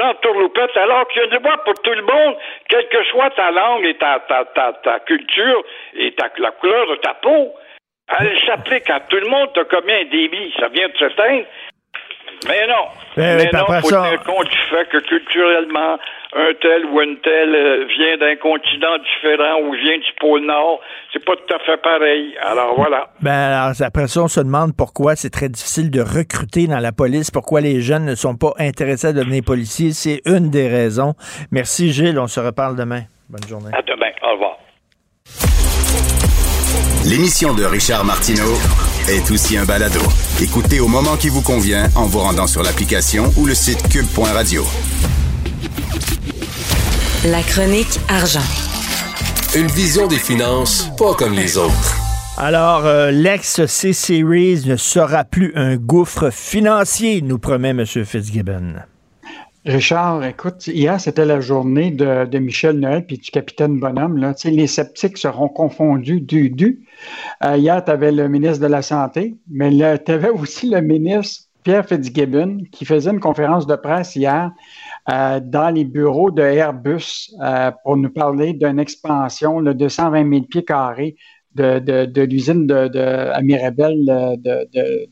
entourloupettes, 0.03 0.77
alors 0.77 1.09
qu'il 1.09 1.22
y 1.22 1.25
a 1.25 1.29
des 1.29 1.39
droit 1.39 1.57
pour 1.64 1.75
tout 1.75 1.93
le 1.93 2.03
monde, 2.03 2.37
quelle 2.68 2.89
que 2.89 3.03
soit 3.05 3.31
ta 3.31 3.51
langue 3.51 3.85
et 3.85 3.97
ta, 3.97 4.20
ta, 4.29 4.45
ta, 4.45 4.72
ta 4.85 5.01
culture 5.01 5.64
et 5.95 6.12
ta, 6.12 6.31
la 6.39 6.53
couleur 6.53 6.87
de 6.87 6.97
ta 6.97 7.14
peau. 7.14 7.53
Elle 8.20 8.39
s'applique 8.47 8.89
à 8.89 9.01
tout 9.01 9.16
le 9.16 9.29
monde, 9.29 9.51
t'as 9.55 9.64
combien 9.64 9.99
un 9.99 10.05
débit, 10.05 10.55
ça 10.61 10.68
vient 10.68 10.89
de 10.89 10.97
s'éteindre. 10.97 11.47
Mais 12.49 12.66
non. 12.66 12.85
Oui, 13.16 13.22
Mais 13.22 13.37
puis 13.49 13.49
non, 13.55 13.61
après 13.62 13.81
faut 13.81 13.89
ça- 13.89 14.03
tenir 14.05 14.22
compte 14.25 14.49
du 14.49 14.57
fait 14.70 14.85
que 14.91 14.99
culturellement, 14.99 15.99
un 16.37 16.53
tel 16.61 16.85
ou 16.87 17.01
une 17.01 17.16
telle 17.20 17.55
euh, 17.55 17.85
vient 17.97 18.16
d'un 18.18 18.37
continent 18.37 18.99
différent 18.99 19.61
ou 19.62 19.72
vient 19.75 19.97
du 19.99 20.12
pôle 20.20 20.41
Nord. 20.43 20.81
C'est 21.12 21.25
pas 21.25 21.35
tout 21.37 21.55
à 21.55 21.59
fait 21.61 21.77
pareil. 21.81 22.35
Alors 22.43 22.75
voilà. 22.75 23.09
Ben, 23.22 23.31
alors, 23.33 23.72
après 23.81 24.09
ça, 24.09 24.22
on 24.22 24.29
se 24.29 24.41
demande 24.41 24.72
pourquoi 24.77 25.14
c'est 25.16 25.31
très 25.31 25.49
difficile 25.49 25.91
de 25.91 26.01
recruter 26.01 26.66
dans 26.66 26.81
la 26.81 26.93
police, 26.93 27.31
pourquoi 27.31 27.61
les 27.61 27.81
jeunes 27.81 28.05
ne 28.05 28.14
sont 28.14 28.37
pas 28.37 28.53
intéressés 28.59 29.09
à 29.09 29.12
devenir 29.12 29.43
policiers. 29.47 29.93
C'est 29.93 30.20
une 30.27 30.51
des 30.51 30.68
raisons. 30.68 31.14
Merci, 31.53 31.93
Gilles. 31.93 32.18
On 32.18 32.27
se 32.27 32.41
reparle 32.41 32.77
demain. 32.77 33.03
Bonne 33.31 33.49
journée. 33.49 33.70
À 33.72 33.81
demain. 33.83 34.11
Au 34.22 34.33
revoir. 34.33 34.59
L'émission 37.05 37.53
de 37.53 37.65
Richard 37.65 38.03
Martineau 38.03 38.55
est 39.11 39.31
aussi 39.31 39.59
un 39.59 39.67
balado. 39.67 40.01
Écoutez 40.41 40.81
au 40.81 40.89
moment 40.89 41.19
qui 41.19 41.29
vous 41.29 41.43
convient 41.43 41.91
en 41.97 42.07
vous 42.07 42.21
rendant 42.21 42.47
sur 42.47 42.63
l'application 42.63 43.31
ou 43.37 43.45
le 43.45 43.55
site 43.55 43.89
cube.radio. 43.91 44.65
La 47.27 47.43
chronique 47.43 48.01
argent. 48.09 48.41
Une 49.55 49.67
vision 49.67 50.07
des 50.07 50.17
finances 50.17 50.91
pas 50.97 51.13
comme 51.13 51.35
les 51.35 51.59
autres. 51.59 51.95
Alors, 52.39 52.87
euh, 52.87 53.11
l'ex-C-Series 53.11 54.63
ne 54.65 54.77
sera 54.77 55.25
plus 55.25 55.53
un 55.57 55.77
gouffre 55.77 56.31
financier, 56.31 57.21
nous 57.21 57.39
promet 57.39 57.71
M. 57.71 57.85
Fitzgibbon. 57.85 58.77
Richard, 59.67 60.23
écoute, 60.27 60.67
hier, 60.67 61.01
c'était 61.01 61.25
la 61.25 61.41
journée 61.41 61.91
de, 61.91 62.39
Michel 62.39 62.81
Noël 62.81 63.07
puis 63.07 63.17
du 63.17 63.31
capitaine 63.31 63.81
Bonhomme. 63.81 64.35
Les 64.45 64.67
sceptiques 64.67 65.17
seront 65.17 65.49
confondus 65.49 66.21
du 66.21 66.51
du. 66.51 66.87
Euh, 67.43 67.57
hier, 67.57 67.83
tu 67.83 67.91
avais 67.91 68.12
le 68.12 68.29
ministre 68.29 68.61
de 68.61 68.67
la 68.67 68.83
Santé, 68.83 69.37
mais 69.49 69.71
tu 70.05 70.12
avais 70.12 70.29
aussi 70.41 70.69
le 70.69 70.83
ministre 70.83 71.47
Pierre 71.62 71.87
Fitzgibbon 71.87 72.59
qui 72.73 72.85
faisait 72.85 73.11
une 73.11 73.21
conférence 73.21 73.67
de 73.67 73.75
presse 73.75 74.17
hier 74.17 74.53
euh, 75.11 75.41
dans 75.43 75.71
les 75.71 75.85
bureaux 75.87 76.31
de 76.31 76.43
Airbus 76.43 77.33
euh, 77.41 77.71
pour 77.85 77.97
nous 77.97 78.11
parler 78.11 78.53
d'une 78.53 78.79
expansion 78.79 79.62
de 79.62 79.73
220 79.73 80.31
000 80.31 80.45
pieds 80.45 80.65
carrés 80.65 81.17
de, 81.55 82.21
l'usine 82.25 82.67
de, 82.67 83.43
Mirabel 83.43 84.37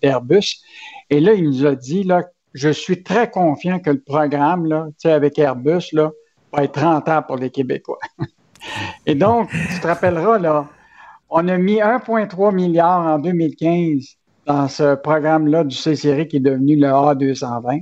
d'Airbus. 0.03 0.63
Et 1.09 1.21
là, 1.21 1.33
il 1.33 1.45
nous 1.45 1.65
a 1.65 1.75
dit 1.75 2.03
là, 2.05 2.25
je 2.55 2.69
suis 2.69 3.03
très 3.03 3.31
confiant 3.31 3.79
que 3.79 3.91
le 3.91 4.01
programme, 4.01 4.67
là, 4.67 4.89
avec 5.05 5.39
Airbus, 5.39 5.93
là, 5.93 6.11
va 6.53 6.65
être 6.65 6.81
rentable 6.81 7.27
pour 7.27 7.37
les 7.37 7.51
Québécois. 7.51 7.99
Et 9.07 9.15
donc, 9.15 9.51
tu 9.51 9.81
te 9.81 9.87
rappelleras, 9.87 10.39
là, 10.39 10.67
on 11.31 11.49
a 11.49 11.57
mis 11.57 11.77
1,3 11.77 12.55
milliard 12.55 13.07
en 13.07 13.19
2015 13.19 14.17
dans 14.47 14.69
ce 14.69 14.95
programme-là 14.95 15.65
du 15.65 15.75
C-Série 15.75 16.29
qui 16.29 16.37
est 16.37 16.41
devenu 16.41 16.77
le 16.77 16.89
A220. 16.89 17.79
Euh, 17.79 17.81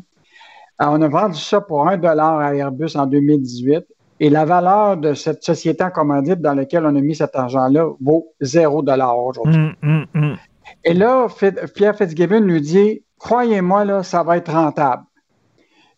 on 0.78 1.02
a 1.02 1.08
vendu 1.08 1.38
ça 1.38 1.60
pour 1.60 1.88
1 1.88 1.98
dollar 1.98 2.38
à 2.38 2.54
Airbus 2.54 2.96
en 2.96 3.06
2018 3.06 3.84
et 4.20 4.30
la 4.30 4.44
valeur 4.44 4.96
de 4.98 5.14
cette 5.14 5.42
société 5.42 5.82
en 5.82 5.90
commandite 5.90 6.40
dans 6.40 6.54
laquelle 6.54 6.84
on 6.84 6.94
a 6.94 7.00
mis 7.00 7.14
cet 7.14 7.34
argent-là 7.34 7.88
vaut 8.00 8.28
0 8.40 8.82
dollar 8.82 9.18
aujourd'hui. 9.18 9.54
Hum, 9.54 9.74
hum, 9.82 10.06
hum. 10.14 10.36
Et 10.84 10.94
là, 10.94 11.28
Pierre 11.74 11.96
Fitzgibbon 11.96 12.40
nous 12.40 12.60
dit 12.60 13.02
croyez-moi, 13.18 13.84
là, 13.84 14.02
ça 14.02 14.22
va 14.22 14.36
être 14.36 14.52
rentable. 14.52 15.04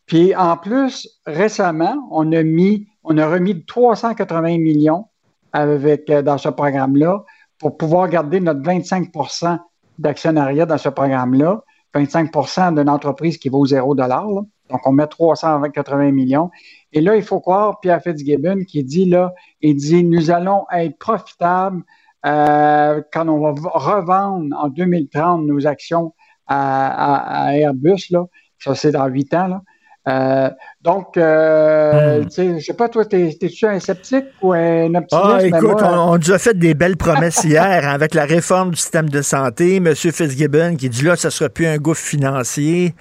Puis 0.06 0.34
en 0.34 0.56
plus, 0.56 1.08
récemment, 1.26 1.96
on 2.10 2.30
a 2.32 2.42
mis, 2.42 2.88
on 3.04 3.16
a 3.18 3.28
remis 3.28 3.64
380 3.64 4.58
millions 4.58 5.06
avec, 5.52 6.10
euh, 6.10 6.22
dans 6.22 6.38
ce 6.38 6.48
programme-là 6.48 7.24
pour 7.58 7.76
pouvoir 7.76 8.08
garder 8.08 8.40
notre 8.40 8.60
25% 8.60 9.58
d'actionnariat 9.98 10.66
dans 10.66 10.78
ce 10.78 10.88
programme-là, 10.88 11.62
25% 11.94 12.74
d'une 12.74 12.88
entreprise 12.88 13.38
qui 13.38 13.48
vaut 13.48 13.64
0 13.64 13.94
Donc, 13.94 14.80
on 14.84 14.92
met 14.92 15.06
380 15.06 16.10
millions. 16.10 16.50
Et 16.92 17.00
là, 17.00 17.16
il 17.16 17.22
faut 17.22 17.40
croire 17.40 17.78
Pierre 17.80 18.02
Fitzgibbon 18.02 18.64
qui 18.64 18.82
dit 18.82 19.04
là, 19.04 19.32
il 19.60 19.76
dit, 19.76 20.02
nous 20.02 20.30
allons 20.30 20.64
être 20.72 20.98
profitables 20.98 21.82
euh, 22.24 23.02
quand 23.12 23.28
on 23.28 23.40
va 23.40 23.54
revendre 23.74 24.56
en 24.56 24.68
2030 24.68 25.44
nos 25.44 25.66
actions 25.66 26.14
à, 26.46 27.50
Airbus, 27.54 28.10
là. 28.10 28.24
Ça, 28.58 28.74
c'est 28.74 28.92
dans 28.92 29.06
huit 29.06 29.32
ans, 29.34 29.48
là. 29.48 29.62
Euh, 30.08 30.50
donc, 30.80 31.16
euh, 31.16 32.24
sais, 32.28 32.58
je 32.58 32.64
sais 32.64 32.74
pas, 32.74 32.88
toi, 32.88 33.04
t'es-tu 33.04 33.66
un 33.66 33.78
sceptique 33.78 34.24
ou 34.40 34.52
un 34.52 34.92
optimiste? 34.96 35.12
Ah, 35.12 35.46
écoute, 35.46 35.80
on, 35.80 36.18
nous 36.18 36.32
a 36.32 36.38
fait 36.38 36.58
des 36.58 36.74
belles 36.74 36.96
promesses 36.98 37.44
hier 37.44 37.88
avec 37.88 38.14
la 38.14 38.24
réforme 38.24 38.70
du 38.70 38.76
système 38.76 39.08
de 39.08 39.22
santé. 39.22 39.76
M. 39.76 39.94
Fitzgibbon 39.94 40.74
qui 40.74 40.88
dit 40.88 41.04
là, 41.04 41.14
ça 41.14 41.30
sera 41.30 41.48
plus 41.48 41.66
un 41.66 41.76
gouffre 41.76 42.02
financier. 42.02 42.94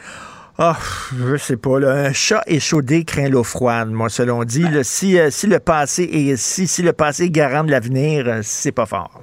Ah, 0.57 0.77
je 1.17 1.37
sais 1.37 1.57
pas, 1.57 1.79
là, 1.79 1.91
un 1.91 2.13
chat 2.13 2.43
échaudé 2.45 3.03
craint 3.03 3.29
l'eau 3.29 3.43
froide, 3.43 3.89
moi, 3.89 4.09
selon 4.09 4.43
dit. 4.43 4.65
si, 4.83 5.17
euh, 5.17 5.29
si 5.31 5.47
le 5.47 5.59
passé 5.59 6.03
est 6.03 6.35
si, 6.37 6.67
si 6.67 6.81
le 6.81 6.93
passé 6.93 7.23
est 7.23 7.29
garant 7.29 7.63
de 7.63 7.71
l'avenir, 7.71 8.39
c'est 8.43 8.71
pas 8.71 8.85
fort. 8.85 9.21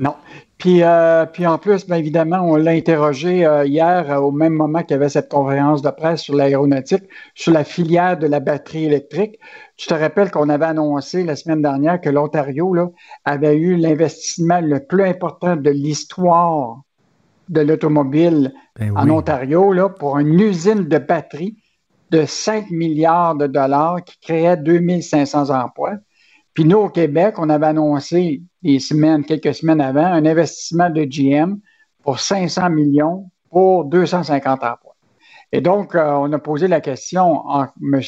Non. 0.00 0.14
Puis, 0.56 0.82
euh, 0.82 1.26
puis 1.26 1.46
en 1.46 1.58
plus, 1.58 1.86
bien 1.86 1.96
évidemment, 1.96 2.40
on 2.42 2.56
l'a 2.56 2.72
interrogé 2.72 3.46
euh, 3.46 3.66
hier 3.66 4.10
euh, 4.10 4.16
au 4.16 4.30
même 4.30 4.54
moment 4.54 4.80
qu'il 4.82 4.92
y 4.92 4.94
avait 4.94 5.10
cette 5.10 5.30
conférence 5.30 5.82
de 5.82 5.90
presse 5.90 6.22
sur 6.22 6.34
l'aéronautique, 6.34 7.04
sur 7.34 7.52
la 7.52 7.64
filière 7.64 8.18
de 8.18 8.26
la 8.26 8.40
batterie 8.40 8.84
électrique. 8.86 9.38
Tu 9.76 9.88
te 9.88 9.94
rappelles 9.94 10.30
qu'on 10.30 10.48
avait 10.48 10.66
annoncé 10.66 11.24
la 11.24 11.36
semaine 11.36 11.62
dernière 11.62 12.00
que 12.00 12.08
l'Ontario 12.10 12.94
avait 13.24 13.56
eu 13.56 13.76
l'investissement 13.76 14.60
le 14.60 14.80
plus 14.80 15.04
important 15.04 15.56
de 15.56 15.70
l'histoire 15.70 16.82
de 17.50 17.60
l'automobile 17.60 18.54
ben 18.78 18.96
en 18.96 19.10
Ontario 19.10 19.72
là, 19.72 19.88
pour 19.90 20.18
une 20.18 20.40
usine 20.40 20.88
de 20.88 20.98
batterie 20.98 21.56
de 22.10 22.24
5 22.24 22.70
milliards 22.70 23.36
de 23.36 23.46
dollars 23.46 24.02
qui 24.04 24.18
créait 24.20 24.56
2500 24.56 25.50
emplois. 25.50 25.96
Puis 26.54 26.64
nous, 26.64 26.78
au 26.78 26.88
Québec, 26.88 27.34
on 27.38 27.48
avait 27.48 27.66
annoncé 27.66 28.42
des 28.62 28.80
semaines, 28.80 29.24
quelques 29.24 29.54
semaines 29.54 29.80
avant, 29.80 30.04
un 30.04 30.24
investissement 30.26 30.90
de 30.90 31.04
GM 31.04 31.58
pour 32.02 32.18
500 32.18 32.70
millions 32.70 33.30
pour 33.50 33.84
250 33.84 34.64
emplois. 34.64 34.96
Et 35.52 35.60
donc, 35.60 35.94
euh, 35.94 36.12
on 36.12 36.32
a 36.32 36.38
posé 36.38 36.68
la 36.68 36.80
question 36.80 37.48
à 37.48 37.72
M. 37.82 38.00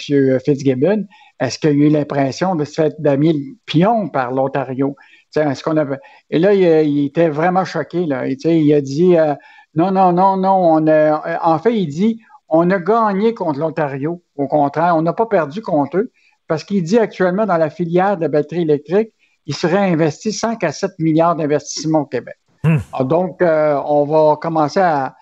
Fitzgibbon, 0.44 1.06
est-ce 1.40 1.58
qu'il 1.58 1.70
a 1.70 1.72
eu 1.72 1.88
l'impression 1.88 2.54
de 2.54 2.64
se 2.64 2.74
faire 2.74 2.90
d'amis 2.98 3.32
le 3.32 3.56
pion 3.66 4.08
par 4.08 4.30
l'Ontario? 4.30 4.96
Est-ce 5.36 5.62
qu'on 5.62 5.76
avait... 5.76 5.98
Et 6.30 6.38
là, 6.38 6.54
il, 6.54 7.06
était 7.06 7.28
vraiment 7.28 7.64
choqué. 7.64 8.06
Là. 8.06 8.26
il 8.26 8.72
a 8.74 8.80
dit 8.80 9.16
euh, 9.16 9.34
non, 9.74 9.90
non, 9.90 10.12
non, 10.12 10.36
non. 10.36 10.74
On 10.74 10.86
a... 10.86 11.40
En 11.42 11.58
fait, 11.58 11.74
il 11.74 11.86
dit 11.86 12.20
on 12.48 12.70
a 12.70 12.78
gagné 12.78 13.32
contre 13.34 13.58
l'Ontario. 13.58 14.22
Au 14.36 14.46
contraire, 14.46 14.94
on 14.96 15.02
n'a 15.02 15.14
pas 15.14 15.26
perdu 15.26 15.62
contre 15.62 15.96
eux 15.96 16.12
parce 16.46 16.64
qu'il 16.64 16.82
dit 16.82 16.98
actuellement 16.98 17.46
dans 17.46 17.56
la 17.56 17.70
filière 17.70 18.16
de 18.16 18.22
la 18.22 18.28
batterie 18.28 18.62
électrique, 18.62 19.08
il 19.46 19.54
serait 19.54 19.90
investi 19.90 20.32
5 20.32 20.62
à 20.62 20.70
7 20.70 20.92
milliards 20.98 21.34
d'investissements 21.34 22.00
au 22.00 22.04
Québec. 22.06 22.36
Hmm. 22.62 22.76
Ah, 22.92 23.04
donc, 23.04 23.40
euh, 23.40 23.80
on 23.86 24.04
va 24.04 24.36
commencer 24.36 24.80
à, 24.80 25.14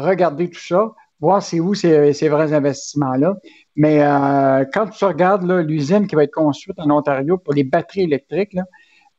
regarder 0.00 0.48
tout 0.48 0.60
ça, 0.60 0.92
voir 1.18 1.42
c'est 1.42 1.58
où 1.58 1.74
ces, 1.74 2.12
ces 2.12 2.28
vrais 2.28 2.52
investissements-là. 2.52 3.34
Mais 3.74 4.02
euh, 4.02 4.64
quand 4.72 4.88
tu 4.90 5.04
regardes 5.04 5.42
l'usine 5.66 6.06
qui 6.06 6.14
va 6.14 6.24
être 6.24 6.34
construite 6.34 6.78
en 6.78 6.90
Ontario 6.90 7.38
pour 7.38 7.54
les 7.54 7.64
batteries 7.64 8.02
électriques, 8.02 8.52
là, 8.52 8.62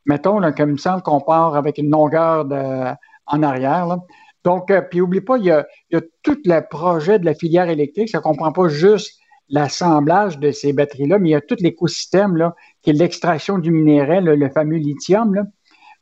mettons, 0.08 0.38
là, 0.38 0.52
comme 0.52 0.70
il 0.70 0.72
me 0.72 0.78
semble 0.78 1.02
qu'on 1.02 1.20
part 1.20 1.54
avec 1.54 1.78
une 1.78 1.90
longueur 1.90 2.44
de, 2.44 2.92
en 3.26 3.42
arrière. 3.42 3.86
Donc, 4.44 4.70
euh, 4.70 4.82
puis 4.82 5.00
oublie 5.00 5.20
pas, 5.20 5.36
il 5.38 5.44
y, 5.44 5.50
a, 5.50 5.66
il 5.90 5.94
y, 5.94 5.98
a, 5.98 6.02
tout 6.22 6.38
le 6.44 6.60
projet 6.68 7.18
de 7.18 7.24
la 7.24 7.34
filière 7.34 7.68
électrique. 7.68 8.08
Ça 8.08 8.18
ne 8.18 8.22
comprend 8.22 8.50
pas 8.50 8.68
juste 8.68 9.18
l'assemblage 9.48 10.38
de 10.38 10.50
ces 10.50 10.72
batteries-là, 10.72 11.18
mais 11.18 11.30
il 11.30 11.32
y 11.32 11.36
a 11.36 11.40
tout 11.40 11.56
l'écosystème 11.60 12.36
là, 12.36 12.54
qui 12.82 12.90
est 12.90 12.94
l'extraction 12.94 13.58
du 13.58 13.70
minerai, 13.70 14.20
le 14.20 14.48
fameux 14.50 14.76
lithium. 14.76 15.34
Là. 15.34 15.42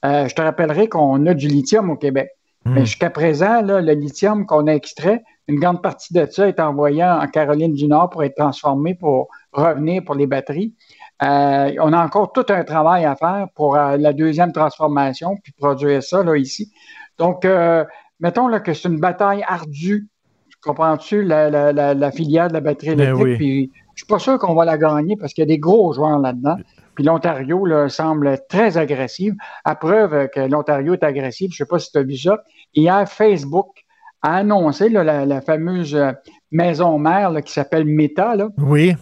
Euh, 0.04 0.28
je 0.28 0.34
te 0.34 0.42
rappellerai 0.42 0.88
qu'on 0.88 1.26
a 1.26 1.34
du 1.34 1.48
lithium 1.48 1.90
au 1.90 1.96
Québec. 1.96 2.30
Hmm. 2.64 2.74
Mais 2.74 2.80
jusqu'à 2.84 3.10
présent, 3.10 3.62
là, 3.62 3.80
le 3.80 3.92
lithium 3.92 4.46
qu'on 4.46 4.66
a 4.66 4.72
extrait, 4.72 5.22
une 5.48 5.58
grande 5.58 5.82
partie 5.82 6.12
de 6.12 6.26
ça 6.30 6.48
est 6.48 6.60
envoyé 6.60 7.04
en 7.04 7.26
Caroline 7.28 7.72
du 7.72 7.86
Nord 7.86 8.10
pour 8.10 8.24
être 8.24 8.36
transformé 8.36 8.94
pour 8.94 9.28
revenir 9.52 10.04
pour 10.04 10.14
les 10.14 10.26
batteries. 10.26 10.74
Euh, 11.22 11.72
on 11.80 11.92
a 11.92 12.04
encore 12.04 12.32
tout 12.32 12.44
un 12.50 12.64
travail 12.64 13.04
à 13.04 13.16
faire 13.16 13.46
pour 13.54 13.76
euh, 13.76 13.96
la 13.96 14.12
deuxième 14.12 14.52
transformation, 14.52 15.36
puis 15.42 15.52
produire 15.52 16.02
ça 16.02 16.22
là, 16.22 16.36
ici. 16.36 16.72
Donc, 17.18 17.46
mettons 18.20 18.46
là, 18.46 18.60
que 18.60 18.74
c'est 18.74 18.88
une 18.88 19.00
bataille 19.00 19.42
ardue 19.48 20.06
Comprends-tu 20.66 21.22
la, 21.22 22.10
filière 22.10 22.48
de 22.48 22.54
la 22.54 22.60
batterie 22.60 22.96
ben 22.96 23.14
électrique? 23.14 23.38
Puis, 23.38 23.70
je 23.94 24.02
suis 24.02 24.06
pas 24.06 24.18
sûr 24.18 24.38
qu'on 24.38 24.54
va 24.54 24.64
la 24.64 24.76
gagner 24.76 25.16
parce 25.16 25.32
qu'il 25.32 25.42
y 25.42 25.46
a 25.46 25.48
des 25.48 25.58
gros 25.58 25.92
joueurs 25.92 26.18
là-dedans. 26.18 26.56
Puis 26.94 27.04
l'Ontario 27.04 27.88
semble 27.88 28.38
très 28.48 28.76
agressif. 28.76 29.32
À 29.64 29.76
preuve 29.76 30.28
que 30.28 30.40
l'Ontario 30.40 30.94
est 30.94 31.04
agressif, 31.04 31.52
je 31.52 31.62
ne 31.62 31.66
sais 31.66 31.68
pas 31.68 31.78
si 31.78 31.92
tu 31.92 31.98
as 31.98 32.02
vu 32.02 32.16
ça. 32.16 32.42
Hier, 32.74 33.08
Facebook 33.08 33.68
a 34.22 34.36
annoncé 34.36 34.88
la, 34.88 35.40
fameuse 35.40 35.94
euh, 35.94 36.12
maison 36.50 36.98
mère 36.98 37.32
qui 37.44 37.52
s'appelle 37.52 37.84
Meta. 37.84 38.34
oui. 38.58 38.96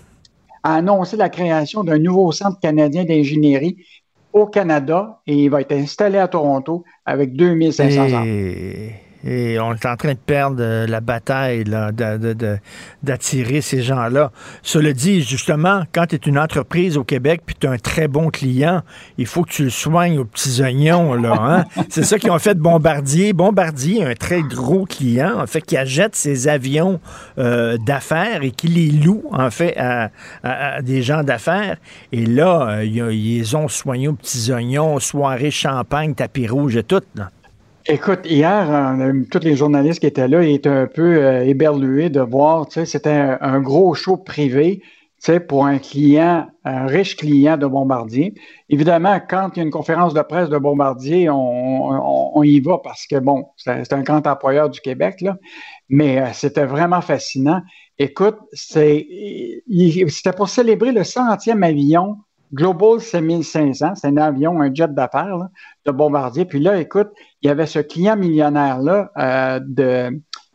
A 0.65 0.77
annoncé 0.77 1.17
la 1.17 1.29
création 1.29 1.85
d'un 1.85 1.99
nouveau 1.99 2.33
centre 2.33 2.59
canadien 2.59 3.05
d'ingénierie 3.05 3.85
au 4.33 4.47
Canada 4.47 5.21
et 5.27 5.35
il 5.35 5.51
va 5.51 5.61
être 5.61 5.73
installé 5.73 6.19
à 6.19 6.27
Toronto 6.27 6.85
avec 7.05 7.37
2500 7.37 8.25
et... 8.25 9.04
Et 9.27 9.59
on 9.59 9.73
est 9.73 9.87
en 9.87 9.97
train 9.97 10.13
de 10.13 10.19
perdre 10.19 10.59
euh, 10.61 10.87
la 10.87 11.01
bataille 11.01 11.65
d'attirer 13.03 13.61
ces 13.63 13.83
gens-là. 13.83 14.31
Cela 14.63 14.93
dit, 14.93 15.23
justement, 15.23 15.85
quand 15.93 16.07
tu 16.07 16.17
es 16.17 16.19
une 16.19 16.39
entreprise 16.39 16.99
au 16.99 17.05
Québec 17.05 17.41
puis 17.47 17.57
tu 17.59 17.67
as 17.67 17.71
un 17.71 17.79
très 17.79 18.07
bon 18.07 18.29
client, 18.29 18.83
il 19.17 19.27
faut 19.27 19.43
que 19.45 19.51
tu 19.51 19.65
le 19.65 19.71
soignes 19.71 20.19
aux 20.19 20.27
petits 20.27 20.61
oignons. 20.61 21.15
là. 21.15 21.37
Hein? 21.41 21.65
C'est 21.89 22.05
ça 22.05 22.19
qu'ils 22.19 22.31
ont 22.31 22.39
fait 22.39 22.55
de 22.55 22.61
Bombardier. 22.61 23.33
Bombardier, 23.33 24.05
un 24.05 24.15
très 24.15 24.43
gros 24.43 24.85
client, 24.85 25.41
en 25.41 25.47
fait, 25.47 25.63
qui 25.63 25.79
achète 25.79 26.15
ses 26.15 26.47
avions 26.49 27.01
euh, 27.39 27.79
d'affaires 27.79 28.43
et 28.43 28.51
qui 28.51 28.69
les 28.69 28.91
loue, 28.91 29.25
en 29.33 29.51
fait, 29.51 29.75
à, 29.79 30.11
des 30.83 31.03
gens 31.03 31.23
d'affaires. 31.23 31.79
Et 32.13 32.27
là, 32.27 32.69
euh, 32.69 32.85
ils 32.85 33.57
ont 33.57 33.69
soigné 33.69 34.09
aux 34.09 34.13
petits 34.13 34.53
oignons, 34.53 34.99
soirée 35.01 35.51
champagne, 35.51 36.15
tapis 36.15 36.47
rouge 36.47 36.77
et 36.77 36.83
tout. 36.83 37.01
Là. 37.15 37.31
Écoute, 37.87 38.21
hier, 38.25 38.97
tous 39.31 39.41
les 39.41 39.57
journalistes 39.57 40.01
qui 40.01 40.07
étaient 40.07 40.27
là 40.27 40.43
étaient 40.43 40.71
un 40.71 40.87
peu 40.87 41.23
euh, 41.23 41.45
éberlués 41.45 42.09
de 42.09 42.21
voir, 42.21 42.67
tu 42.67 42.81
sais, 42.81 42.87
c'était 42.87 43.11
un, 43.11 43.61
gros 43.61 43.93
show 43.93 44.17
privé. 44.17 44.81
Tu 44.81 45.33
sais, 45.33 45.41
pour 45.41 45.67
un 45.67 45.77
client, 45.79 46.47
un 46.65 46.87
riche 46.87 47.15
client 47.15 47.59
de 47.59 47.67
Bombardier. 47.67 48.33
Évidemment, 48.71 49.21
quand 49.29 49.51
il 49.55 49.59
y 49.59 49.61
a 49.61 49.65
une 49.65 49.71
conférence 49.71 50.15
de 50.15 50.23
presse 50.23 50.49
de 50.49 50.57
Bombardier, 50.57 51.29
on, 51.29 52.37
on, 52.39 52.43
y 52.43 52.59
va 52.61 52.79
parce 52.79 53.07
que, 53.07 53.17
bon, 53.17 53.49
c'est 53.59 53.93
un 53.93 54.03
grand 54.03 54.27
employeur 54.27 54.71
du 54.71 54.81
Québec, 54.81 55.21
là, 55.21 55.37
mais 55.91 56.21
euh, 56.21 56.29
c'était 56.33 56.65
vraiment 56.65 57.03
fascinant. 57.03 57.61
Écoute, 57.99 58.39
c'était 58.55 59.13
pour 60.35 60.49
célébrer 60.49 60.93
le 60.93 61.05
centième 61.05 61.63
avion 61.63 62.17
Global 62.55 63.01
7500, 63.01 63.97
c'est 63.97 64.07
un 64.07 64.17
avion, 64.17 64.61
un 64.61 64.73
jet 64.73 64.93
d'affaires 64.95 65.49
de 65.85 65.91
Bombardier. 65.91 66.45
Puis 66.45 66.61
là, 66.61 66.81
écoute, 66.81 67.09
il 67.43 67.49
y 67.49 67.51
avait 67.51 67.67
ce 67.67 67.81
client 67.81 68.17
millionnaire-là 68.17 69.11
euh, 69.19 70.11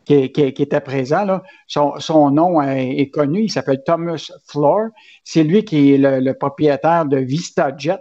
qui, 0.06 0.14
était 0.16 0.80
présent. 0.80 1.42
Son, 1.68 2.32
nom 2.32 2.62
est, 2.62 3.10
connu, 3.10 3.44
il 3.44 3.52
s'appelle 3.52 3.84
Thomas 3.86 4.32
Floor. 4.48 4.88
C'est 5.26 5.44
lui 5.44 5.66
qui 5.66 5.94
est 5.94 5.98
le, 5.98 6.34
propriétaire 6.34 7.06
de 7.06 7.18
VistaJet. 7.18 8.00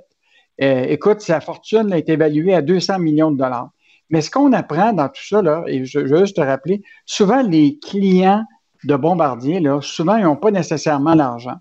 Euh, 0.62 0.84
écoute, 0.88 1.20
sa 1.20 1.40
fortune 1.40 1.92
été 1.92 2.12
évaluée 2.12 2.54
à 2.54 2.62
200 2.62 3.00
millions 3.00 3.32
de 3.32 3.38
dollars. 3.38 3.70
Mais 4.10 4.20
ce 4.20 4.30
qu'on 4.30 4.52
apprend 4.52 4.92
dans 4.92 5.08
tout 5.08 5.26
ça, 5.26 5.42
et 5.66 5.84
je, 5.84 5.98
veux 5.98 6.20
juste 6.20 6.36
te 6.36 6.40
rappeler, 6.40 6.82
souvent 7.04 7.42
les 7.42 7.78
clients 7.80 8.44
de 8.84 8.94
Bombardier, 8.94 9.58
là, 9.58 9.80
souvent, 9.82 10.16
ils 10.16 10.24
n'ont 10.24 10.36
pas 10.36 10.52
nécessairement 10.52 11.14
l'argent 11.14 11.56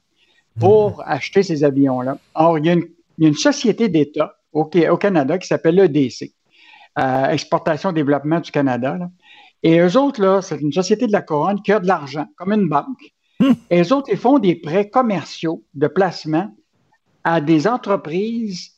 pour 0.59 1.03
acheter 1.05 1.43
ces 1.43 1.63
avions-là. 1.63 2.17
Or, 2.35 2.57
il 2.57 2.65
y, 2.65 2.69
a 2.69 2.75
une, 3.19 3.33
société 3.33 3.89
d'État 3.89 4.35
au, 4.51 4.65
Canada 4.65 5.37
qui 5.37 5.47
s'appelle 5.47 5.75
l'EDC, 5.75 6.31
euh, 6.99 7.29
Exportation 7.29 7.91
Développement 7.91 8.39
du 8.39 8.51
Canada. 8.51 8.97
Et 9.63 9.79
eux 9.79 9.97
autres, 9.97 10.21
là, 10.21 10.41
c'est 10.41 10.59
une 10.59 10.71
société 10.71 11.07
de 11.07 11.11
la 11.11 11.21
couronne 11.21 11.61
qui 11.61 11.71
a 11.71 11.79
de 11.79 11.87
l'argent, 11.87 12.27
comme 12.35 12.53
une 12.53 12.69
banque. 12.69 13.13
Hmm. 13.39 13.53
Et 13.69 13.81
eux 13.81 13.93
autres, 13.93 14.09
ils 14.11 14.17
font 14.17 14.39
des 14.39 14.55
prêts 14.55 14.89
commerciaux 14.89 15.63
de 15.73 15.87
placement 15.87 16.55
à 17.23 17.41
des 17.41 17.67
entreprises 17.67 18.71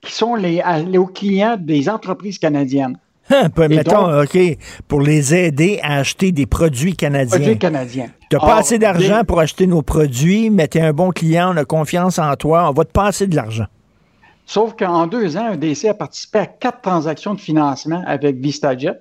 qui 0.00 0.12
sont 0.12 0.34
les, 0.34 0.62
aux 0.98 1.06
clients 1.06 1.56
des 1.58 1.88
entreprises 1.88 2.38
canadiennes. 2.38 2.98
Hein, 3.30 3.48
mettons, 3.70 4.20
OK, 4.22 4.38
pour 4.86 5.00
les 5.00 5.34
aider 5.34 5.80
à 5.82 5.96
acheter 5.96 6.30
des 6.30 6.46
produits 6.46 6.94
canadiens. 6.94 7.38
Produits 7.38 7.58
canadiens. 7.58 8.08
Tu 8.28 8.36
n'as 8.36 8.40
pas 8.40 8.56
assez 8.56 8.78
d'argent 8.78 9.22
pour 9.26 9.40
acheter 9.40 9.66
nos 9.66 9.82
produits, 9.82 10.50
mais 10.50 10.68
tu 10.68 10.78
es 10.78 10.82
un 10.82 10.92
bon 10.92 11.10
client, 11.10 11.54
on 11.54 11.56
a 11.56 11.64
confiance 11.64 12.18
en 12.18 12.34
toi, 12.36 12.68
on 12.68 12.72
va 12.72 12.84
te 12.84 12.92
passer 12.92 13.26
de 13.26 13.34
l'argent. 13.34 13.66
Sauf 14.46 14.74
qu'en 14.76 15.06
deux 15.06 15.38
ans, 15.38 15.52
EDC 15.52 15.86
a 15.86 15.94
participé 15.94 16.40
à 16.40 16.46
quatre 16.46 16.82
transactions 16.82 17.34
de 17.34 17.40
financement 17.40 18.02
avec 18.06 18.36
VistaJet 18.36 18.98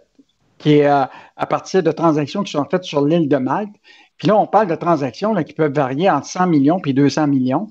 qui 0.58 0.78
est 0.78 0.88
euh, 0.88 1.04
à, 1.36 1.46
partir 1.46 1.84
de 1.84 1.92
transactions 1.92 2.44
qui 2.44 2.52
sont 2.54 2.66
faites 2.72 2.86
sur 2.86 3.06
l'île 3.06 3.28
de 3.28 3.36
Malte. 3.36 3.74
Puis 4.18 4.30
là, 4.30 4.38
on 4.38 4.48
parle 4.48 4.68
de 4.68 4.76
transactions 4.76 5.36
qui 5.44 5.54
peuvent 5.54 5.74
varier 5.74 6.10
entre 6.10 6.28
100 6.28 6.48
millions 6.48 6.80
et 6.86 6.94
200 6.94 7.28
millions. 7.28 7.68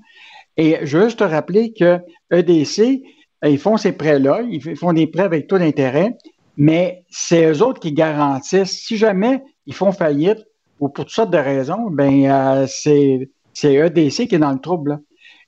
Et 0.59 0.79
je 0.83 0.99
veux 0.99 1.05
juste 1.05 1.21
te 1.21 1.25
rappeler 1.25 1.73
que 1.73 2.01
EDC, 2.31 3.03
ils 3.45 3.59
font 3.59 3.79
ces 3.79 3.93
prêts-là, 3.93 4.43
ils 4.43 4.77
font 4.77 4.93
des 4.93 5.07
prêts 5.07 5.23
avec 5.23 5.47
taux 5.47 5.59
d'intérêt, 5.59 6.19
mais 6.57 7.05
c'est 7.11 7.51
eux 7.51 7.63
autres 7.63 7.81
qui 7.81 7.93
garantissent. 7.93 8.73
Si 8.73 8.97
jamais 8.97 9.43
ils 9.67 9.75
font 9.75 9.93
faillite, 9.93 10.39
ou 10.81 10.89
pour 10.89 11.05
toutes 11.05 11.15
sortes 11.15 11.31
de 11.31 11.39
raisons, 11.39 11.91
ben 11.91 12.27
euh, 12.27 12.67
c'est 12.67 13.29
EDC 13.75 14.29
qui 14.29 14.35
est 14.35 14.39
dans 14.39 14.53
le 14.53 14.59
trouble. 14.59 15.01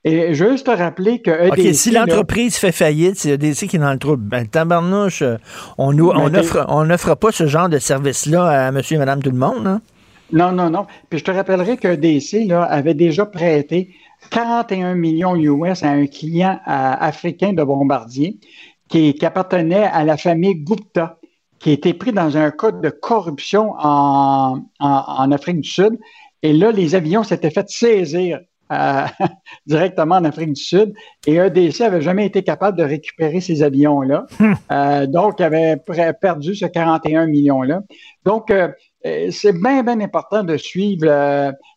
Et 0.07 0.35
juste 0.35 0.67
te 0.67 0.71
rappeler 0.71 1.23
que 1.23 1.31
EDC... 1.31 1.59
OK, 1.59 1.75
si 1.75 1.91
l'entreprise 1.91 2.57
fait 2.57 2.73
faillite, 2.73 3.17
c'est 3.17 3.31
EDC 3.31 3.67
qui 3.69 3.77
est 3.77 3.81
dans 3.81 3.93
le 3.93 3.99
trouble. 3.99 4.23
Ben, 4.23 4.47
tabarnouche, 4.47 5.23
euh, 5.23 5.39
on 5.79 5.93
n'offre 5.93 6.67
on 6.69 6.89
offre 6.91 7.15
pas 7.15 7.33
ce 7.33 7.47
genre 7.47 7.69
de 7.69 7.79
service-là 7.79 8.67
à 8.67 8.71
monsieur 8.71 8.97
et 8.97 8.99
madame 8.99 9.23
tout 9.23 9.31
le 9.31 9.39
monde, 9.39 9.67
hein? 9.67 9.81
Non, 10.33 10.53
non, 10.53 10.71
non. 10.71 10.87
Puis 11.11 11.19
je 11.19 11.25
te 11.25 11.31
rappellerai 11.31 11.77
que 11.77 11.89
EDC 11.89 12.49
là, 12.49 12.63
avait 12.65 12.95
déjà 12.95 13.27
prêté 13.27 13.95
41 14.31 14.95
millions 14.95 15.37
US 15.37 15.83
à 15.83 15.91
un 15.91 16.07
client 16.07 16.59
africain 16.65 17.53
de 17.53 17.63
Bombardier 17.63 18.39
qui, 18.89 19.17
appartenait 19.25 19.85
à 19.85 20.05
la 20.05 20.17
famille 20.17 20.57
Gupta, 20.57 21.19
qui 21.59 21.71
a 21.71 21.73
été 21.73 21.95
pris 21.95 22.13
dans 22.13 22.37
un 22.37 22.51
cas 22.51 22.73
de 22.73 22.91
corruption 22.91 23.75
en, 23.79 24.61
en 24.81 25.33
Afrique 25.33 25.61
du 25.61 25.69
Sud. 25.69 25.99
Et 26.43 26.53
là, 26.53 26.73
les 26.73 26.95
avions 26.95 27.23
s'étaient 27.23 27.51
fait 27.51 27.69
saisir 27.69 28.41
directement 29.67 30.17
en 30.17 30.25
Afrique 30.25 30.53
du 30.53 30.63
Sud. 30.63 30.95
Et 31.27 31.37
EDC 31.37 31.81
n'avait 31.81 32.01
jamais 32.01 32.27
été 32.27 32.43
capable 32.43 32.79
de 32.79 32.85
récupérer 32.85 33.41
ces 33.41 33.63
avions-là. 33.63 34.27
Hmm. 34.39 34.53
Euh, 34.71 35.07
donc, 35.07 35.37
il 35.39 35.45
avait 35.45 35.77
perdu 36.21 36.55
ce 36.55 36.67
41 36.67 37.27
millions-là. 37.27 37.81
Donc, 38.25 38.51
euh, 38.51 38.69
euh, 38.69 38.73
c'est 39.05 39.53
bien, 39.53 39.83
bien 39.83 40.01
important 40.01 40.43
de 40.43 40.57
suivre 40.57 41.07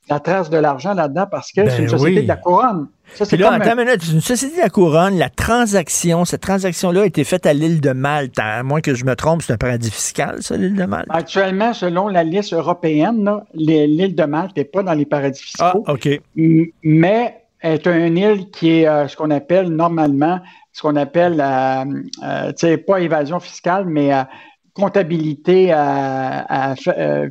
la 0.09 0.19
trace 0.19 0.49
de 0.49 0.57
l'argent 0.57 0.93
là-dedans 0.93 1.25
parce 1.29 1.51
que 1.51 1.69
c'est 1.69 1.79
une 1.79 1.85
ben 1.85 1.97
société 1.97 2.21
de 2.21 2.27
la 2.27 2.37
couronne. 2.37 2.87
Ça, 3.13 3.25
c'est 3.25 3.37
là, 3.37 3.53
attends 3.53 3.77
une 3.77 3.89
une 3.89 4.21
société 4.21 4.57
de 4.57 4.61
la 4.61 4.69
couronne, 4.69 5.17
la 5.17 5.29
transaction, 5.29 6.25
cette 6.25 6.41
transaction-là 6.41 7.01
a 7.01 7.05
été 7.05 7.23
faite 7.23 7.45
à 7.45 7.53
l'île 7.53 7.81
de 7.81 7.91
Malte. 7.91 8.37
À 8.37 8.63
moins 8.63 8.81
que 8.81 8.93
je 8.93 9.05
me 9.05 9.15
trompe, 9.15 9.41
c'est 9.41 9.53
un 9.53 9.57
paradis 9.57 9.91
fiscal, 9.91 10.41
ça, 10.41 10.57
l'île 10.57 10.75
de 10.75 10.85
Malte? 10.85 11.07
Actuellement, 11.09 11.73
selon 11.73 12.07
la 12.07 12.23
liste 12.23 12.53
européenne, 12.53 13.29
l'île 13.53 14.15
de 14.15 14.23
Malte 14.23 14.55
n'est 14.57 14.65
pas 14.65 14.83
dans 14.83 14.93
les 14.93 15.05
paradis 15.05 15.41
fiscaux. 15.41 15.83
Ah, 15.85 15.93
OK. 15.93 16.09
Mais 16.83 17.47
est 17.61 17.87
une 17.87 18.17
île 18.17 18.49
qui 18.51 18.81
est 18.81 18.87
euh, 18.87 19.07
ce 19.07 19.15
qu'on 19.15 19.31
appelle 19.31 19.69
normalement, 19.69 20.39
ce 20.73 20.81
qu'on 20.81 20.95
appelle, 20.95 21.41
euh, 21.41 21.85
euh, 22.23 22.47
tu 22.49 22.67
sais, 22.67 22.77
pas 22.77 22.99
évasion 22.99 23.39
fiscale, 23.39 23.85
mais 23.85 24.11
comptabilité 24.77 25.73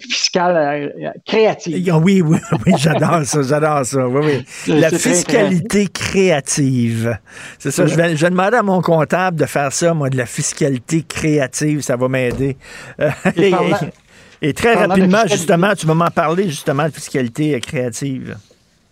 fiscale 0.00 1.14
créative. 1.24 1.94
Oui, 2.02 2.20
oui, 2.20 2.38
oui, 2.66 2.72
j'adore 2.76 3.24
ça, 3.24 3.42
j'adore 3.42 3.86
ça. 3.86 4.06
Oui, 4.08 4.44
oui. 4.68 4.80
La 4.80 4.90
fiscalité 4.90 5.86
créative. 5.86 7.18
C'est 7.58 7.70
ça. 7.70 7.86
Je 7.86 7.94
vais, 7.94 8.16
je 8.16 8.26
demander 8.26 8.56
à 8.56 8.62
mon 8.62 8.82
comptable 8.82 9.38
de 9.38 9.46
faire 9.46 9.72
ça, 9.72 9.94
moi, 9.94 10.10
de 10.10 10.16
la 10.16 10.26
fiscalité 10.26 11.02
créative. 11.02 11.80
Ça 11.80 11.96
va 11.96 12.08
m'aider. 12.08 12.56
Et, 14.42 14.52
très 14.52 14.74
rapidement, 14.74 15.22
justement, 15.26 15.74
tu 15.74 15.86
vas 15.86 15.94
m'en 15.94 16.10
parler, 16.10 16.44
justement, 16.48 16.84
de 16.84 16.90
fiscalité 16.90 17.58
créative. 17.60 18.36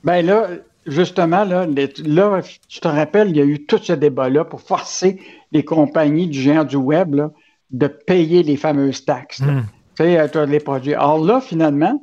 Ben 0.03 0.25
là, 0.25 0.49
justement, 0.87 1.45
là, 1.45 1.67
là, 2.05 2.41
je 2.69 2.81
te 2.81 2.89
rappelle, 2.89 3.31
il 3.31 3.37
y 3.37 3.41
a 3.41 3.45
eu 3.45 3.65
tout 3.65 3.79
ce 3.83 3.93
débat-là 3.93 4.45
pour 4.45 4.61
forcer 4.61 5.21
les 5.53 5.65
compagnies 5.65 6.29
du 6.29 6.41
géant 6.41 6.65
du 6.65 6.77
web 6.77 7.15
là, 7.15 7.31
de 7.75 7.89
payer 7.89 8.43
les 8.45 8.57
fameuses 8.57 9.05
taxes. 9.05 9.41
Hmm. 9.41 9.63
Tu 9.97 10.05
sais, 10.05 10.37
euh, 10.37 10.47
les 10.47 10.61
produits. 10.61 10.95
Alors 10.95 11.23
là, 11.23 11.41
finalement, 11.41 12.01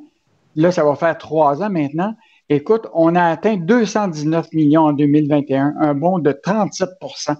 là, 0.54 0.70
ça 0.70 0.84
va 0.84 0.94
faire 0.94 1.16
trois 1.16 1.62
ans 1.62 1.70
maintenant. 1.70 2.14
Écoute, 2.48 2.86
on 2.92 3.16
a 3.16 3.24
atteint 3.24 3.56
219 3.56 4.52
millions 4.52 4.82
en 4.82 4.92
2021, 4.92 5.74
un 5.80 5.94
bond 5.94 6.18
de 6.18 6.32
37% 6.32 7.36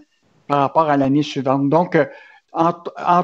par 0.49 0.61
rapport 0.61 0.89
à 0.89 0.97
l'année 0.97 1.23
suivante. 1.23 1.69
Donc, 1.69 1.95
euh, 1.95 2.07
en, 2.55 2.73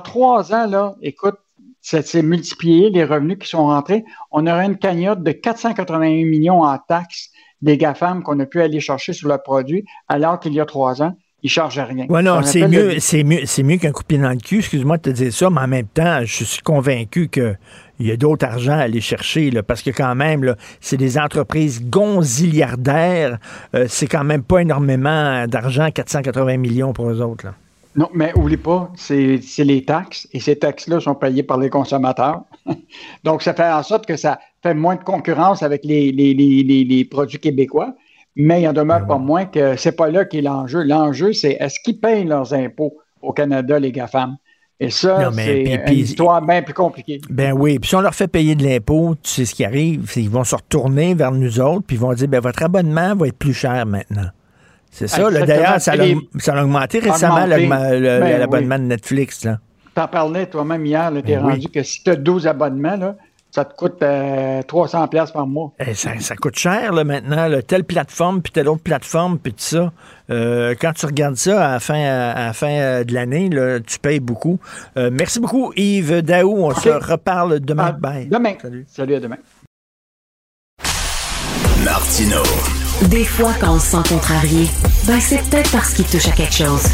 trois 0.00 0.54
ans, 0.54 0.66
là, 0.66 0.94
écoute, 1.00 1.36
ça 1.80 2.02
s'est 2.02 2.22
multiplié 2.22 2.90
les 2.90 3.04
revenus 3.04 3.38
qui 3.38 3.48
sont 3.48 3.66
rentrés. 3.66 4.04
On 4.30 4.46
aurait 4.46 4.66
une 4.66 4.76
cagnotte 4.76 5.22
de 5.22 5.32
481 5.32 6.26
millions 6.26 6.62
en 6.62 6.76
taxes 6.76 7.30
des 7.62 7.78
GAFAM 7.78 8.22
qu'on 8.22 8.38
a 8.40 8.46
pu 8.46 8.60
aller 8.60 8.80
chercher 8.80 9.14
sur 9.14 9.28
le 9.28 9.38
produit, 9.38 9.84
alors 10.06 10.38
qu'il 10.38 10.52
y 10.52 10.60
a 10.60 10.66
trois 10.66 11.02
ans, 11.02 11.14
ils 11.42 11.46
ne 11.46 11.50
chargent 11.50 11.78
rien. 11.78 12.06
Oui, 12.08 12.22
non, 12.22 12.42
c'est 12.42 12.66
mieux, 12.66 12.98
c'est 12.98 13.22
mieux, 13.22 13.40
c'est 13.44 13.62
mieux 13.62 13.76
qu'un 13.76 13.92
coup 13.92 14.02
de 14.02 14.08
pied 14.08 14.18
dans 14.18 14.30
le 14.30 14.36
cul, 14.36 14.58
excuse-moi 14.58 14.96
de 14.96 15.02
te 15.02 15.10
dire 15.10 15.32
ça, 15.32 15.48
mais 15.50 15.60
en 15.60 15.68
même 15.68 15.86
temps, 15.86 16.20
je 16.24 16.44
suis 16.44 16.62
convaincu 16.62 17.28
qu'il 17.28 17.56
y 18.00 18.10
a 18.10 18.16
d'autres 18.16 18.44
argent 18.44 18.72
à 18.72 18.82
aller 18.82 19.00
chercher, 19.00 19.50
là, 19.50 19.62
parce 19.62 19.82
que 19.82 19.90
quand 19.90 20.14
même, 20.16 20.42
là, 20.42 20.56
c'est 20.80 20.96
des 20.96 21.16
entreprises 21.16 21.88
gonziliardaires. 21.88 23.38
Euh, 23.74 23.86
c'est 23.88 24.08
quand 24.08 24.24
même 24.24 24.42
pas 24.42 24.62
énormément 24.62 25.46
d'argent, 25.46 25.90
480 25.92 26.56
millions 26.56 26.92
pour 26.92 27.08
eux 27.08 27.20
autres. 27.20 27.46
Là. 27.46 27.54
Non, 27.94 28.08
mais 28.12 28.32
oublie 28.34 28.56
pas, 28.56 28.90
c'est 28.96 29.40
les 29.58 29.84
taxes, 29.84 30.28
et 30.32 30.40
ces 30.40 30.58
taxes-là 30.58 30.98
sont 30.98 31.14
payées 31.14 31.44
par 31.44 31.58
les 31.58 31.70
consommateurs. 31.70 32.42
Donc, 33.24 33.42
ça 33.42 33.54
fait 33.54 33.70
en 33.70 33.82
sorte 33.84 34.06
que 34.06 34.16
ça 34.16 34.40
fait 34.62 34.74
moins 34.74 34.96
de 34.96 35.04
concurrence 35.04 35.62
avec 35.62 35.84
les, 35.84 36.10
les, 36.10 36.34
les, 36.34 36.84
les 36.84 37.04
produits 37.04 37.38
québécois 37.38 37.94
mais 38.38 38.62
il 38.62 38.68
en 38.68 38.72
demeure 38.72 39.04
pas 39.06 39.18
moins 39.18 39.44
que 39.44 39.76
c'est 39.76 39.92
pas 39.92 40.08
là 40.08 40.24
qu'est 40.24 40.40
l'enjeu. 40.40 40.84
L'enjeu, 40.84 41.32
c'est 41.32 41.56
est-ce 41.58 41.80
qu'ils 41.84 41.98
payent 41.98 42.24
leurs 42.24 42.54
impôts 42.54 42.96
au 43.20 43.32
Canada, 43.32 43.78
les 43.78 43.90
GAFAM? 43.90 44.36
Et 44.80 44.90
ça, 44.90 45.30
c'est 45.32 45.82
une 45.88 45.92
histoire 45.92 46.40
bien 46.40 46.62
plus 46.62 46.72
compliquée. 46.72 47.20
Ben 47.28 47.52
oui. 47.52 47.80
Puis 47.80 47.88
si 47.88 47.96
on 47.96 48.00
leur 48.00 48.14
fait 48.14 48.28
payer 48.28 48.54
de 48.54 48.62
l'impôt, 48.62 49.16
tu 49.20 49.28
sais 49.28 49.44
ce 49.44 49.52
qui 49.52 49.64
arrive, 49.64 50.04
c'est 50.06 50.20
qu'ils 50.20 50.30
vont 50.30 50.44
se 50.44 50.54
retourner 50.54 51.14
vers 51.14 51.32
nous 51.32 51.60
autres, 51.60 51.84
puis 51.84 51.96
ils 51.96 52.00
vont 52.00 52.12
dire, 52.12 52.28
ben 52.28 52.40
votre 52.40 52.62
abonnement 52.62 53.16
va 53.16 53.26
être 53.26 53.36
plus 53.36 53.54
cher 53.54 53.84
maintenant. 53.86 54.28
C'est 54.92 55.08
ça. 55.08 55.28
D'ailleurs, 55.30 55.80
ça, 55.80 55.94
a 55.94 56.62
augmenté 56.62 57.00
récemment 57.00 57.46
ben 57.48 58.38
l'abonnement 58.38 58.78
de 58.78 58.84
Netflix. 58.84 59.40
Tu 59.40 60.00
en 60.00 60.06
parlais 60.06 60.46
toi-même 60.46 60.86
hier, 60.86 61.10
tu 61.10 61.18
es 61.18 61.36
ben 61.36 61.40
rendu 61.40 61.68
que 61.68 61.82
si 61.82 62.04
tu 62.04 62.10
as 62.10 62.16
12 62.16 62.46
abonnements, 62.46 62.96
là, 62.96 63.16
ça 63.58 63.64
te 63.64 63.74
coûte 63.74 64.04
300 64.68 65.02
euh, 65.02 65.06
pièces 65.08 65.32
par 65.32 65.46
mois. 65.48 65.72
Eh, 65.84 65.92
ça, 65.94 66.36
coûte 66.36 66.56
cher 66.56 66.92
là, 66.92 67.02
maintenant, 67.02 67.48
telle 67.66 67.82
plateforme, 67.82 68.40
puis 68.40 68.52
telle 68.52 68.68
autre 68.68 68.82
plateforme, 68.82 69.36
puis 69.38 69.52
tout 69.52 69.58
ça. 69.58 69.92
Euh, 70.30 70.76
quand 70.80 70.92
tu 70.92 71.06
regardes 71.06 71.34
ça 71.34 71.66
à 71.66 71.72
la 71.72 71.80
fin, 71.80 72.00
à 72.00 72.46
la 72.46 72.52
fin 72.52 72.70
euh, 72.70 73.04
de 73.04 73.12
l'année, 73.12 73.50
tu 73.84 73.98
payes 73.98 74.20
beaucoup. 74.20 74.60
merci 74.96 75.40
beaucoup, 75.40 75.72
Yves 75.74 76.22
Daou. 76.22 76.66
On 76.66 76.72
se 76.72 76.88
reparle 76.88 77.58
demain. 77.58 77.90
Bye. 77.92 78.28
Demain. 78.28 78.54
Salut. 78.62 78.86
Salut, 78.88 79.14
à 79.16 79.20
demain. 79.20 79.38
Martino. 81.84 82.42
Des 83.10 83.24
fois, 83.24 83.52
quand 83.60 83.74
on 83.74 83.78
se 83.80 83.96
sent 83.96 84.08
contrarié, 84.08 84.66
ben 85.06 85.18
c'est 85.20 85.42
peut-être 85.50 85.72
parce 85.72 85.94
qu'il 85.94 86.04
touche 86.04 86.28
à 86.28 86.32
quelque 86.32 86.54
chose. 86.54 86.84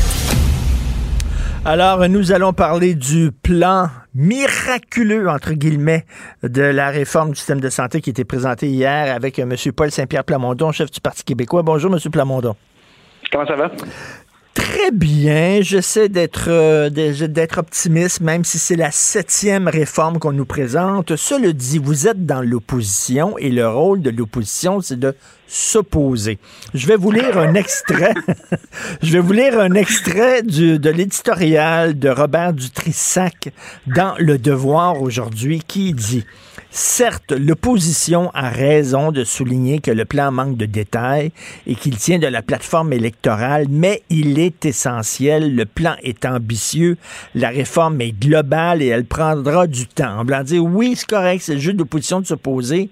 Alors, 1.66 2.08
nous 2.08 2.32
allons 2.32 2.52
parler 2.52 2.94
du 2.94 3.32
plan 3.32 3.88
miraculeux, 4.14 5.28
entre 5.28 5.52
guillemets, 5.52 6.04
de 6.42 6.62
la 6.62 6.90
réforme 6.90 7.30
du 7.30 7.36
système 7.36 7.60
de 7.60 7.68
santé 7.68 8.00
qui 8.00 8.10
a 8.10 8.12
été 8.12 8.24
présenté 8.24 8.68
hier 8.68 9.14
avec 9.14 9.38
euh, 9.38 9.42
M. 9.42 9.72
Paul 9.72 9.90
Saint-Pierre 9.90 10.24
Plamondon, 10.24 10.72
chef 10.72 10.90
du 10.90 11.00
Parti 11.00 11.24
québécois. 11.24 11.62
Bonjour, 11.62 11.92
M. 11.92 11.98
Plamondon. 12.10 12.56
Comment 13.30 13.46
ça 13.46 13.56
va? 13.56 13.70
Très 14.64 14.90
bien. 14.92 15.60
J'essaie 15.60 16.08
d'être 16.08 16.48
euh, 16.48 16.88
d'être 16.88 17.58
optimiste, 17.58 18.22
même 18.22 18.44
si 18.44 18.58
c'est 18.58 18.76
la 18.76 18.90
septième 18.90 19.68
réforme 19.68 20.18
qu'on 20.18 20.32
nous 20.32 20.46
présente. 20.46 21.16
Cela 21.16 21.52
dit, 21.52 21.78
vous 21.78 22.08
êtes 22.08 22.24
dans 22.24 22.40
l'opposition 22.40 23.36
et 23.36 23.50
le 23.50 23.68
rôle 23.68 24.00
de 24.00 24.08
l'opposition, 24.08 24.80
c'est 24.80 24.98
de 24.98 25.14
s'opposer. 25.46 26.38
Je 26.72 26.86
vais 26.86 26.96
vous 26.96 27.10
lire 27.10 27.36
un 27.36 27.52
extrait. 27.52 28.14
Je 29.02 29.12
vais 29.12 29.20
vous 29.20 29.34
lire 29.34 29.60
un 29.60 29.74
extrait 29.74 30.42
de 30.42 30.90
l'éditorial 30.90 31.98
de 31.98 32.08
Robert 32.08 32.54
Dutrissac 32.54 33.52
dans 33.86 34.14
Le 34.18 34.38
Devoir 34.38 35.02
aujourd'hui 35.02 35.60
qui 35.66 35.92
dit 35.92 36.24
Certes, 36.76 37.30
l'opposition 37.30 38.32
a 38.34 38.50
raison 38.50 39.12
de 39.12 39.22
souligner 39.22 39.78
que 39.78 39.92
le 39.92 40.04
plan 40.04 40.32
manque 40.32 40.56
de 40.56 40.66
détails 40.66 41.30
et 41.68 41.76
qu'il 41.76 41.96
tient 41.96 42.18
de 42.18 42.26
la 42.26 42.42
plateforme 42.42 42.92
électorale, 42.92 43.66
mais 43.70 44.02
il 44.10 44.40
est 44.40 44.64
essentiel. 44.66 45.54
Le 45.54 45.66
plan 45.66 45.94
est 46.02 46.26
ambitieux, 46.26 46.96
la 47.36 47.50
réforme 47.50 48.00
est 48.00 48.10
globale 48.10 48.82
et 48.82 48.88
elle 48.88 49.04
prendra 49.04 49.68
du 49.68 49.86
temps. 49.86 50.16
On 50.18 50.24
va 50.24 50.42
dire 50.42 50.64
oui, 50.64 50.96
c'est 50.96 51.08
correct, 51.08 51.42
c'est 51.42 51.54
le 51.54 51.60
jeu 51.60 51.74
d'opposition 51.74 52.20
de 52.20 52.26
s'opposer, 52.26 52.90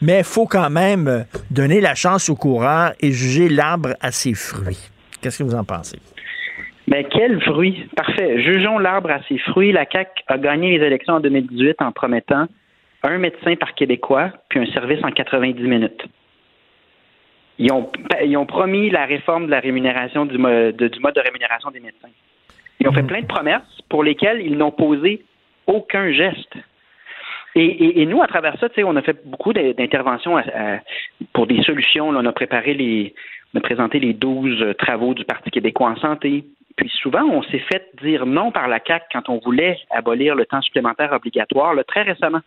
mais 0.00 0.18
il 0.18 0.24
faut 0.24 0.46
quand 0.46 0.70
même 0.70 1.24
donner 1.50 1.80
la 1.80 1.96
chance 1.96 2.28
au 2.28 2.36
coureur 2.36 2.92
et 3.00 3.10
juger 3.10 3.48
l'arbre 3.48 3.96
à 4.00 4.12
ses 4.12 4.34
fruits. 4.34 4.90
Qu'est-ce 5.20 5.40
que 5.40 5.42
vous 5.42 5.56
en 5.56 5.64
pensez? 5.64 5.98
Ben, 6.86 7.04
quel 7.10 7.42
fruit? 7.42 7.84
Parfait. 7.96 8.40
Jugeons 8.44 8.78
l'arbre 8.78 9.10
à 9.10 9.18
ses 9.26 9.38
fruits. 9.38 9.72
La 9.72 9.86
CAQ 9.90 10.22
a 10.28 10.38
gagné 10.38 10.78
les 10.78 10.86
élections 10.86 11.14
en 11.14 11.20
2018 11.20 11.82
en 11.82 11.90
promettant 11.90 12.46
un 13.04 13.18
médecin 13.18 13.54
par 13.56 13.74
Québécois 13.74 14.30
puis 14.48 14.60
un 14.60 14.66
service 14.66 15.02
en 15.04 15.10
90 15.10 15.62
minutes. 15.62 16.04
Ils 17.58 17.70
ont, 17.72 17.90
ils 18.24 18.36
ont 18.36 18.46
promis 18.46 18.90
la 18.90 19.04
réforme 19.06 19.46
de 19.46 19.50
la 19.50 19.60
rémunération 19.60 20.26
du 20.26 20.38
mode, 20.38 20.76
du 20.76 21.00
mode 21.00 21.14
de 21.14 21.20
rémunération 21.20 21.70
des 21.70 21.80
médecins. 21.80 22.08
Ils 22.80 22.88
ont 22.88 22.92
fait 22.92 23.04
plein 23.04 23.20
de 23.20 23.26
promesses 23.26 23.62
pour 23.88 24.02
lesquelles 24.02 24.40
ils 24.42 24.56
n'ont 24.56 24.72
posé 24.72 25.24
aucun 25.66 26.10
geste. 26.10 26.54
Et, 27.54 27.64
et- 27.64 28.02
et 28.02 28.06
nous, 28.06 28.20
à 28.20 28.26
travers 28.26 28.58
ça, 28.58 28.66
on 28.78 28.96
a 28.96 29.02
fait 29.02 29.24
beaucoup 29.24 29.52
d'interventions 29.52 30.42
pour 31.32 31.46
des 31.46 31.62
solutions. 31.62 32.10
là. 32.10 32.20
on 32.20 32.26
a 32.26 32.32
préparé 32.32 32.74
les, 32.74 33.14
on 33.54 33.58
a 33.58 33.60
présenté 33.60 34.00
les 34.00 34.12
12 34.14 34.74
travaux 34.76 35.14
du 35.14 35.24
Parti 35.24 35.50
québécois 35.52 35.90
en 35.90 35.96
santé. 35.96 36.44
Puis 36.76 36.88
souvent, 37.00 37.22
on 37.22 37.42
s'est 37.44 37.60
fait 37.60 37.88
dire 38.02 38.26
non 38.26 38.50
par 38.50 38.66
la 38.66 38.80
CAC 38.80 39.04
quand 39.12 39.28
on 39.28 39.38
voulait 39.38 39.78
abolir 39.90 40.34
le 40.34 40.44
temps 40.44 40.60
supplémentaire 40.62 41.12
obligatoire. 41.12 41.72
là, 41.74 41.84
très 41.84 42.02
récemment, 42.02 42.40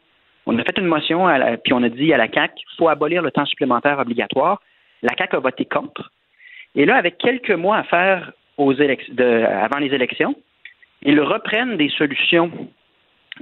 on 0.47 0.57
a 0.57 0.63
fait 0.63 0.77
une 0.77 0.85
motion, 0.87 1.27
à 1.27 1.37
la- 1.37 1.57
puis 1.57 1.73
on 1.73 1.83
a 1.83 1.89
dit 1.89 2.11
à 2.13 2.17
la 2.17 2.27
CAC, 2.27 2.51
il 2.57 2.75
faut 2.77 2.89
abolir 2.89 3.21
le 3.21 3.31
temps 3.31 3.45
supplémentaire 3.45 3.99
obligatoire. 3.99 4.61
La 5.03 5.13
CAC 5.13 5.33
a 5.35 5.39
voté 5.39 5.65
contre. 5.65 6.11
Et 6.75 6.85
là, 6.85 6.95
avec 6.95 7.17
quelques 7.17 7.51
mois 7.51 7.77
à 7.77 7.83
faire 7.83 8.31
aux 8.57 8.73
élec- 8.73 9.13
de- 9.13 9.45
avant 9.45 9.77
les 9.79 9.93
élections, 9.93 10.35
ils 11.03 11.21
reprennent 11.21 11.77
des 11.77 11.89
solutions 11.89 12.51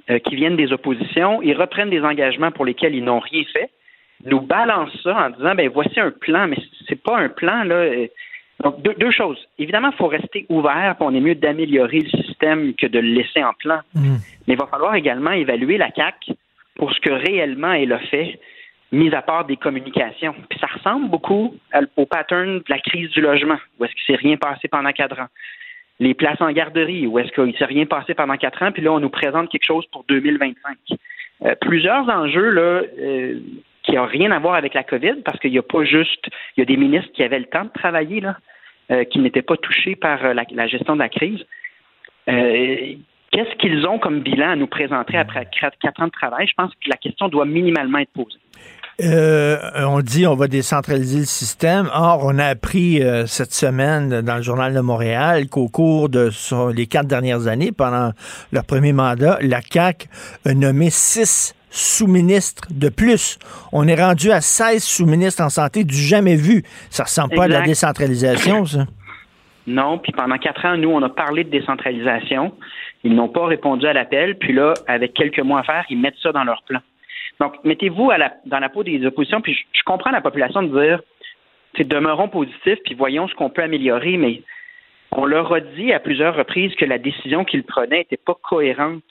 euh, 0.10 0.20
qui 0.20 0.36
viennent 0.36 0.58
des 0.58 0.74
oppositions, 0.74 1.42
ils 1.42 1.56
reprennent 1.56 1.90
des 1.90 2.02
engagements 2.02 2.52
pour 2.52 2.66
lesquels 2.66 2.94
ils 2.94 3.04
n'ont 3.04 3.20
rien 3.20 3.44
fait, 3.54 3.70
nous 4.26 4.42
balancent 4.42 5.02
ça 5.04 5.16
en 5.28 5.30
disant 5.30 5.56
ben 5.56 5.70
voici 5.70 5.98
un 6.02 6.12
plan, 6.12 6.48
mais 6.50 6.58
c'est 6.88 7.02
pas 7.02 7.18
un 7.18 7.30
plan 7.30 7.64
là. 7.64 7.76
euh. 7.76 8.08
Donc 8.64 8.82
deux, 8.82 8.94
deux 8.96 9.12
choses. 9.12 9.38
Évidemment, 9.58 9.90
il 9.92 9.98
faut 9.98 10.08
rester 10.08 10.46
ouvert, 10.50 10.96
puis 10.98 11.08
on 11.10 11.14
est 11.16 11.20
mieux 11.22 11.36
d'améliorer 11.36 12.00
le 12.02 12.10
système 12.24 12.74
que 12.74 12.88
de 12.88 13.00
le 13.00 13.08
laisser 13.10 13.44
en 13.44 13.54
plan. 13.54 13.80
Mais 14.48 14.54
il 14.54 14.58
va 14.58 14.68
falloir 14.68 14.96
également 14.96 15.32
évaluer 15.32 15.78
la 15.78 15.92
CAC 15.92 16.30
pour 16.76 16.94
ce 16.94 17.00
que 17.00 17.12
réellement 17.12 17.74
elle 17.74 17.94
a 17.94 18.00
fait, 18.00 18.40
mis 18.92 19.14
à 19.14 19.22
part 19.22 19.46
des 19.46 19.58
communications. 19.58 20.36
Puis 20.50 20.60
ça 20.60 20.68
ressemble 20.68 21.10
beaucoup 21.10 21.56
au 21.98 22.06
pattern 22.06 22.60
de 22.60 22.64
la 22.70 22.80
crise 22.80 23.10
du 23.12 23.22
logement, 23.22 23.58
où 23.80 23.86
est-ce 23.86 23.94
qu'il 23.94 24.16
s'est 24.16 24.22
rien 24.22 24.38
passé 24.38 24.68
pendant 24.68 24.92
quatre 24.92 25.20
ans. 25.20 25.28
Les 26.00 26.14
places 26.14 26.42
en 26.42 26.52
garderie, 26.52 27.08
où 27.08 27.20
est-ce 27.20 27.32
qu'il 27.32 27.56
s'est 27.58 27.66
rien 27.66 27.86
passé 27.86 28.14
pendant 28.14 28.36
quatre 28.38 28.62
ans, 28.64 28.72
puis 28.72 28.82
là, 28.82 28.92
on 28.92 29.00
nous 29.00 29.10
présente 29.10 29.50
quelque 29.50 29.66
chose 29.66 29.86
pour 29.92 30.04
2025. 30.08 30.78
Euh, 31.44 31.56
plusieurs 31.60 32.08
enjeux 32.10 32.50
là, 32.50 32.82
euh, 33.00 33.40
qui 33.84 33.94
n'ont 33.94 34.06
rien 34.06 34.32
à 34.32 34.40
voir 34.40 34.56
avec 34.56 34.74
la 34.74 34.84
COVID, 34.84 35.22
parce 35.24 35.40
qu'il 35.40 35.52
n'y 35.52 35.58
a 35.58 35.64
pas 35.64 35.84
juste, 35.84 36.28
il 36.56 36.62
y 36.62 36.64
a 36.64 36.66
des 36.66 36.78
ministres 36.78 37.12
qui 37.14 37.24
avaient 37.24 37.40
le 37.40 37.46
temps 37.46 37.66
de 37.66 37.72
travailler, 37.72 38.20
là, 38.20 38.38
euh, 38.92 39.04
qui 39.06 39.20
n'étaient 39.20 39.42
pas 39.42 39.58
touchés 39.58 39.96
par 39.96 40.34
la, 40.34 40.44
la 40.50 40.68
gestion 40.68 40.96
de 40.96 41.00
la 41.00 41.10
crise. 41.10 41.46
Euh, 42.28 42.96
Qu'est-ce 43.36 43.54
qu'ils 43.58 43.86
ont 43.86 44.00
comme 44.00 44.22
bilan 44.22 44.52
à 44.52 44.56
nous 44.56 44.68
présenter 44.68 45.18
après 45.18 45.46
quatre 45.54 46.02
ans 46.02 46.06
de 46.06 46.12
travail? 46.12 46.48
Je 46.48 46.54
pense 46.56 46.72
que 46.72 46.90
la 46.90 46.96
question 46.96 47.28
doit 47.28 47.46
minimalement 47.46 47.98
être 47.98 48.12
posée. 48.14 48.38
Euh, 49.04 49.58
on 49.86 50.00
dit 50.00 50.26
on 50.26 50.36
va 50.36 50.48
décentraliser 50.48 51.20
le 51.20 51.26
système. 51.26 51.90
Or, 51.94 52.22
on 52.24 52.40
a 52.40 52.46
appris 52.46 53.04
euh, 53.04 53.26
cette 53.26 53.52
semaine 53.54 54.22
dans 54.22 54.38
le 54.38 54.42
journal 54.42 54.74
de 54.74 54.80
Montréal 54.80 55.50
qu'au 55.50 55.68
cours 55.68 56.08
de 56.08 56.30
son- 56.30 56.70
les 56.70 56.86
quatre 56.88 57.08
dernières 57.08 57.48
années, 57.48 57.74
pendant 57.74 58.12
leur 58.54 58.64
premier 58.64 58.94
mandat, 58.94 59.38
la 59.42 59.60
CAC 59.62 60.08
a 60.46 60.54
nommé 60.54 60.90
six 60.90 61.54
sous-ministres 61.70 62.70
de 62.72 62.88
plus. 62.88 63.38
On 63.74 63.86
est 63.86 64.02
rendu 64.02 64.32
à 64.32 64.40
16 64.40 64.82
sous-ministres 64.82 65.44
en 65.44 65.50
santé 65.50 65.84
du 65.84 65.96
jamais 65.98 66.38
vu. 66.38 66.64
Ça 66.90 67.04
ressemble 67.04 67.36
pas 67.36 67.44
à 67.44 67.48
de 67.50 67.54
la 67.54 67.64
décentralisation, 67.64 68.64
ça. 68.66 68.86
Non, 69.68 69.98
puis 69.98 70.12
pendant 70.14 70.38
quatre 70.38 70.64
ans, 70.64 70.78
nous, 70.78 70.90
on 70.90 71.02
a 71.02 71.10
parlé 71.10 71.44
de 71.44 71.50
décentralisation. 71.50 72.54
Ils 73.06 73.14
n'ont 73.14 73.30
pas 73.30 73.46
répondu 73.46 73.86
à 73.86 73.94
l'appel. 73.94 74.36
Puis 74.38 74.52
là, 74.52 74.74
avec 74.88 75.14
quelques 75.14 75.40
mois 75.40 75.60
à 75.60 75.64
faire, 75.64 75.86
ils 75.90 75.98
mettent 75.98 76.18
ça 76.22 76.32
dans 76.32 76.44
leur 76.44 76.64
plan. 76.64 76.80
Donc, 77.40 77.54
mettez-vous 77.64 78.12
dans 78.46 78.60
la 78.60 78.70
peau 78.70 78.84
des 78.84 79.06
oppositions. 79.06 79.42
Puis 79.42 79.54
je, 79.72 79.84
comprends 79.84 80.10
la 80.10 80.22
population 80.22 80.64
de 80.64 80.80
dire, 80.80 81.00
demeurons 81.80 82.30
positifs, 82.30 82.80
puis 82.84 82.96
voyons 82.96 83.28
ce 83.28 83.36
qu'on 83.36 83.52
peut 83.52 83.62
améliorer. 83.62 84.18
Mais 84.18 84.42
on 85.12 85.26
leur 85.26 85.54
a 85.54 85.60
dit 85.60 85.94
à 85.94 86.00
plusieurs 86.00 86.36
reprises 86.36 86.74
que 86.76 86.86
la 86.86 86.98
décision 86.98 87.46
qu'ils 87.46 87.64
prenaient 87.64 88.00
n'était 88.00 88.18
pas 88.18 88.36
cohérente. 88.42 89.04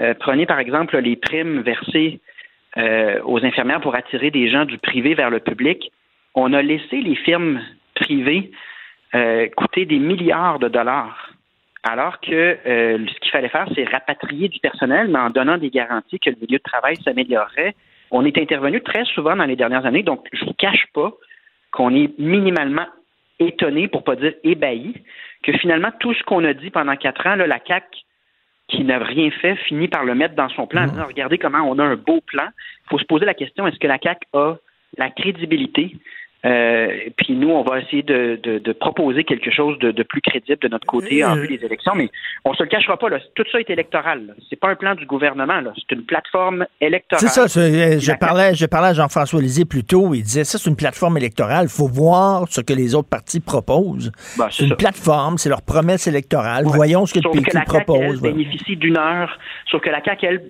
Euh, 0.00 0.14
prenez 0.18 0.46
par 0.46 0.58
exemple 0.58 0.98
les 0.98 1.14
primes 1.14 1.60
versées 1.60 2.18
euh, 2.78 3.20
aux 3.24 3.44
infirmières 3.44 3.82
pour 3.82 3.94
attirer 3.94 4.32
des 4.32 4.50
gens 4.50 4.64
du 4.64 4.78
privé 4.78 5.14
vers 5.14 5.30
le 5.30 5.38
public. 5.38 5.92
On 6.34 6.52
a 6.54 6.62
laissé 6.62 7.02
les 7.02 7.14
firmes 7.14 7.62
privées 7.94 8.50
euh, 9.14 9.46
coûter 9.56 9.84
des 9.84 9.98
milliards 9.98 10.58
de 10.58 10.68
dollars. 10.68 11.31
Alors 11.82 12.20
que 12.20 12.32
euh, 12.32 12.98
ce 13.06 13.20
qu'il 13.20 13.30
fallait 13.32 13.48
faire, 13.48 13.68
c'est 13.74 13.84
rapatrier 13.84 14.48
du 14.48 14.60
personnel, 14.60 15.08
mais 15.08 15.18
en 15.18 15.30
donnant 15.30 15.58
des 15.58 15.70
garanties 15.70 16.20
que 16.20 16.30
le 16.30 16.36
milieu 16.36 16.58
de 16.58 16.62
travail 16.62 16.96
s'améliorerait. 17.02 17.74
On 18.12 18.24
est 18.24 18.38
intervenu 18.38 18.80
très 18.82 19.04
souvent 19.06 19.34
dans 19.34 19.46
les 19.46 19.56
dernières 19.56 19.84
années, 19.86 20.02
donc 20.02 20.26
je 20.32 20.44
ne 20.44 20.50
vous 20.50 20.54
cache 20.54 20.86
pas 20.92 21.12
qu'on 21.72 21.94
est 21.94 22.16
minimalement 22.18 22.86
étonné, 23.40 23.88
pour 23.88 24.04
pas 24.04 24.14
dire 24.14 24.34
ébahi, 24.44 24.94
que 25.42 25.52
finalement 25.54 25.90
tout 25.98 26.14
ce 26.14 26.22
qu'on 26.22 26.44
a 26.44 26.54
dit 26.54 26.70
pendant 26.70 26.94
quatre 26.94 27.26
ans, 27.26 27.34
là, 27.34 27.46
la 27.46 27.58
CAC 27.58 27.84
qui 28.68 28.84
n'a 28.84 28.98
rien 28.98 29.30
fait 29.30 29.56
finit 29.56 29.88
par 29.88 30.04
le 30.04 30.14
mettre 30.14 30.34
dans 30.34 30.48
son 30.50 30.66
plan. 30.66 30.84
en 30.84 30.86
disant, 30.86 31.06
Regardez 31.06 31.38
comment 31.38 31.62
on 31.68 31.78
a 31.78 31.84
un 31.84 31.96
beau 31.96 32.20
plan. 32.20 32.48
Il 32.86 32.90
faut 32.90 32.98
se 32.98 33.04
poser 33.04 33.24
la 33.24 33.34
question 33.34 33.66
est-ce 33.66 33.78
que 33.78 33.86
la 33.86 33.98
CAC 33.98 34.22
a 34.32 34.54
la 34.98 35.10
crédibilité 35.10 35.96
euh, 36.44 36.88
puis 37.16 37.34
nous, 37.34 37.50
on 37.50 37.62
va 37.62 37.80
essayer 37.80 38.02
de, 38.02 38.38
de, 38.42 38.58
de 38.58 38.72
proposer 38.72 39.22
quelque 39.24 39.50
chose 39.50 39.78
de, 39.78 39.92
de 39.92 40.02
plus 40.02 40.20
crédible 40.20 40.58
de 40.60 40.68
notre 40.68 40.86
côté 40.86 41.24
en 41.24 41.36
vue 41.36 41.46
des 41.48 41.64
élections, 41.64 41.92
mais 41.94 42.10
on 42.44 42.52
se 42.54 42.62
le 42.62 42.68
cachera 42.68 42.96
pas. 42.96 43.08
Là. 43.08 43.18
Tout 43.34 43.44
ça 43.52 43.60
est 43.60 43.70
électoral. 43.70 44.34
C'est 44.50 44.58
pas 44.58 44.68
un 44.70 44.74
plan 44.74 44.94
du 44.94 45.06
gouvernement. 45.06 45.60
C'est 45.76 45.94
une 45.94 46.04
plateforme 46.04 46.66
électorale. 46.80 47.20
C'est 47.28 47.46
ça, 47.48 47.60
euh, 47.60 47.98
je 48.00 48.10
La 48.10 48.16
parlais, 48.16 48.54
je 48.54 48.66
parlais 48.66 48.88
à 48.88 48.94
Jean-François 48.94 49.40
Lisée 49.40 49.64
plus 49.64 49.84
tôt, 49.84 50.14
il 50.14 50.22
disait 50.22 50.44
ça 50.44 50.58
c'est 50.58 50.68
une 50.70 50.76
plateforme 50.76 51.16
électorale, 51.16 51.66
il 51.66 51.70
faut 51.76 51.86
voir 51.88 52.46
ce 52.48 52.60
que 52.60 52.72
les 52.72 52.94
autres 52.94 53.08
partis 53.08 53.40
proposent. 53.40 54.10
Ben, 54.38 54.48
c'est 54.50 54.64
une 54.64 54.70
ça. 54.70 54.76
plateforme, 54.76 55.38
c'est 55.38 55.48
leur 55.48 55.62
promesse 55.62 56.06
électorale, 56.06 56.66
Ouais. 56.66 56.72
voyons 56.74 57.06
ce 57.06 57.14
que 57.14 57.20
Sauf 57.20 57.34
le 57.34 57.40
que 57.40 57.44
PQ 57.46 57.56
la 57.56 57.64
CAQ, 57.66 57.84
propose. 57.84 58.02
elle, 58.04 58.16
voilà. 58.16 58.34
bénéficie 58.34 58.76
d'une 58.76 58.96
heure. 58.98 59.38
Sauf 59.70 59.80
que 59.80 59.90
la 59.90 60.02
CAQ, 60.02 60.26
elle, 60.26 60.42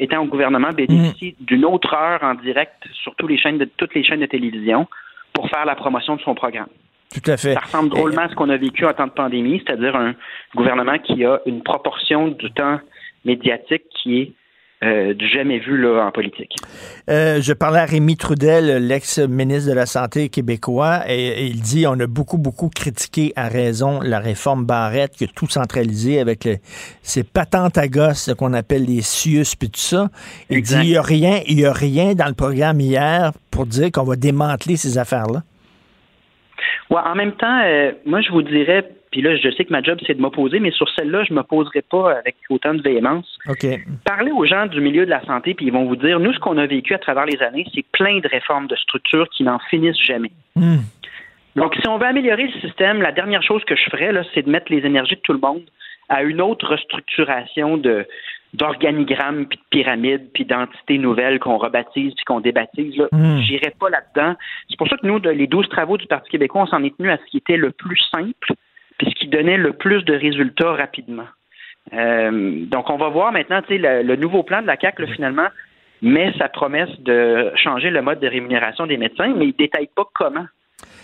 étant 0.00 0.22
au 0.22 0.26
gouvernement, 0.26 0.68
bénéficie 0.70 1.34
Mm. 1.40 1.44
d'une 1.46 1.64
autre 1.64 1.94
heure 1.94 2.22
en 2.22 2.34
direct 2.34 2.72
sur 3.02 3.14
toutes 3.16 3.30
les 3.30 3.38
chaînes 3.38 3.58
de, 3.58 3.64
toutes 3.76 3.94
les 3.94 4.04
chaînes 4.04 4.20
de 4.20 4.26
télévision 4.26 4.86
pour 5.34 5.48
faire 5.50 5.66
la 5.66 5.74
promotion 5.74 6.16
de 6.16 6.22
son 6.22 6.34
programme. 6.34 6.68
Tout 7.12 7.30
à 7.30 7.36
fait. 7.36 7.52
Ça 7.52 7.60
ressemble 7.60 7.90
drôlement 7.90 8.22
à 8.22 8.28
ce 8.28 8.34
qu'on 8.34 8.48
a 8.48 8.56
vécu 8.56 8.86
en 8.86 8.92
temps 8.92 9.06
de 9.06 9.12
pandémie, 9.12 9.62
c'est-à-dire 9.64 9.94
un 9.94 10.14
gouvernement 10.54 10.98
qui 10.98 11.24
a 11.24 11.40
une 11.46 11.62
proportion 11.62 12.28
du 12.28 12.50
temps 12.52 12.80
médiatique 13.24 13.84
qui 14.02 14.20
est 14.20 14.32
euh, 14.84 15.14
du 15.14 15.28
jamais 15.28 15.58
vu 15.58 15.80
là, 15.80 16.06
en 16.06 16.10
politique. 16.10 16.54
Euh, 17.08 17.40
je 17.40 17.52
parlais 17.52 17.80
à 17.80 17.84
Rémi 17.84 18.16
Trudel, 18.16 18.86
l'ex-ministre 18.86 19.70
de 19.70 19.74
la 19.74 19.86
Santé 19.86 20.28
québécois, 20.28 21.00
et, 21.08 21.46
il 21.46 21.60
dit 21.60 21.86
on 21.86 21.98
a 22.00 22.06
beaucoup, 22.06 22.38
beaucoup 22.38 22.68
critiqué 22.68 23.32
à 23.36 23.48
raison 23.48 24.00
la 24.00 24.18
réforme 24.18 24.64
Barrette, 24.66 25.12
qui 25.12 25.24
a 25.24 25.26
tout 25.28 25.48
centralisé 25.48 26.20
avec 26.20 26.48
ces 27.02 27.24
patentes 27.24 27.78
à 27.78 27.88
gosses 27.88 28.32
qu'on 28.38 28.52
appelle 28.52 28.84
les 28.84 29.02
CIUS 29.02 29.56
puis 29.58 29.70
tout 29.70 29.80
ça. 29.80 30.08
Il 30.50 30.62
dit 30.62 30.74
il 30.82 30.90
n'y 30.90 30.96
a 30.96 31.02
rien, 31.02 31.40
il 31.46 31.60
y 31.60 31.66
a 31.66 31.72
rien 31.72 32.14
dans 32.14 32.28
le 32.28 32.34
programme 32.34 32.80
hier 32.80 33.32
pour 33.50 33.66
dire 33.66 33.90
qu'on 33.92 34.04
va 34.04 34.16
démanteler 34.16 34.76
ces 34.76 34.98
affaires-là. 34.98 35.42
Ouais, 36.90 37.00
en 37.04 37.14
même 37.14 37.32
temps, 37.32 37.60
euh, 37.64 37.92
moi 38.04 38.20
je 38.20 38.30
vous 38.30 38.42
dirais 38.42 38.88
puis 39.14 39.22
là, 39.22 39.36
je 39.36 39.48
sais 39.52 39.64
que 39.64 39.70
ma 39.70 39.80
job, 39.80 40.00
c'est 40.04 40.14
de 40.14 40.20
m'opposer, 40.20 40.58
mais 40.58 40.72
sur 40.72 40.88
celle-là, 40.90 41.22
je 41.22 41.32
ne 41.32 41.36
m'opposerai 41.36 41.82
pas 41.82 42.18
avec 42.18 42.34
autant 42.50 42.74
de 42.74 42.82
véhémence. 42.82 43.38
Parlez 44.04 44.32
aux 44.32 44.44
gens 44.44 44.66
du 44.66 44.80
milieu 44.80 45.06
de 45.06 45.10
la 45.10 45.24
santé, 45.24 45.54
puis 45.54 45.66
ils 45.66 45.72
vont 45.72 45.84
vous 45.84 45.94
dire, 45.94 46.18
nous, 46.18 46.32
ce 46.32 46.40
qu'on 46.40 46.58
a 46.58 46.66
vécu 46.66 46.94
à 46.94 46.98
travers 46.98 47.24
les 47.24 47.40
années, 47.40 47.64
c'est 47.72 47.84
plein 47.92 48.18
de 48.18 48.26
réformes 48.26 48.66
de 48.66 48.74
structures 48.74 49.28
qui 49.28 49.44
n'en 49.44 49.60
finissent 49.70 50.02
jamais. 50.02 50.32
Hmm. 50.56 50.78
Donc, 51.54 51.76
si 51.80 51.86
on 51.86 51.96
veut 51.96 52.06
améliorer 52.06 52.48
le 52.48 52.60
système, 52.60 53.02
la 53.02 53.12
dernière 53.12 53.44
chose 53.44 53.62
que 53.66 53.76
je 53.76 53.84
ferais, 53.84 54.10
là, 54.10 54.24
c'est 54.34 54.42
de 54.42 54.50
mettre 54.50 54.72
les 54.72 54.84
énergies 54.84 55.14
de 55.14 55.20
tout 55.20 55.32
le 55.32 55.38
monde 55.38 55.62
à 56.08 56.24
une 56.24 56.40
autre 56.40 56.66
restructuration 56.66 57.76
de 57.76 58.08
d'organigrammes, 58.54 59.46
puis 59.46 59.58
de 59.58 59.64
pyramides, 59.70 60.28
puis 60.32 60.44
d'entités 60.44 60.98
nouvelles 60.98 61.38
qu'on 61.38 61.58
rebaptise, 61.58 62.14
puis 62.14 62.24
qu'on 62.24 62.40
débaptise. 62.40 62.96
Là. 62.96 63.06
Hmm. 63.12 63.40
J'irai 63.42 63.72
pas 63.78 63.90
là-dedans. 63.90 64.34
C'est 64.68 64.78
pour 64.78 64.88
ça 64.88 64.96
que 64.96 65.06
nous, 65.06 65.20
les 65.20 65.46
12 65.46 65.68
travaux 65.68 65.98
du 65.98 66.06
Parti 66.06 66.30
québécois, 66.30 66.62
on 66.62 66.66
s'en 66.66 66.82
est 66.82 66.96
tenu 66.96 67.10
à 67.10 67.18
ce 67.18 67.30
qui 67.30 67.36
était 67.38 67.56
le 67.56 67.70
plus 67.70 67.98
simple, 68.12 68.54
puis 68.98 69.08
ce 69.10 69.14
qui 69.14 69.28
donnait 69.28 69.56
le 69.56 69.72
plus 69.72 70.04
de 70.04 70.14
résultats 70.14 70.72
rapidement. 70.72 71.26
Euh, 71.92 72.64
donc, 72.66 72.88
on 72.90 72.96
va 72.96 73.08
voir 73.08 73.32
maintenant, 73.32 73.60
tu 73.62 73.74
sais, 73.74 73.78
le, 73.78 74.02
le, 74.02 74.16
nouveau 74.16 74.42
plan 74.42 74.62
de 74.62 74.66
la 74.66 74.76
CAC, 74.76 75.04
finalement, 75.14 75.48
met 76.02 76.32
sa 76.38 76.48
promesse 76.48 76.90
de 77.00 77.52
changer 77.56 77.90
le 77.90 78.02
mode 78.02 78.20
de 78.20 78.28
rémunération 78.28 78.86
des 78.86 78.96
médecins, 78.96 79.34
mais 79.36 79.44
il 79.44 79.48
ne 79.48 79.58
détaille 79.58 79.90
pas 79.94 80.04
comment. 80.14 80.46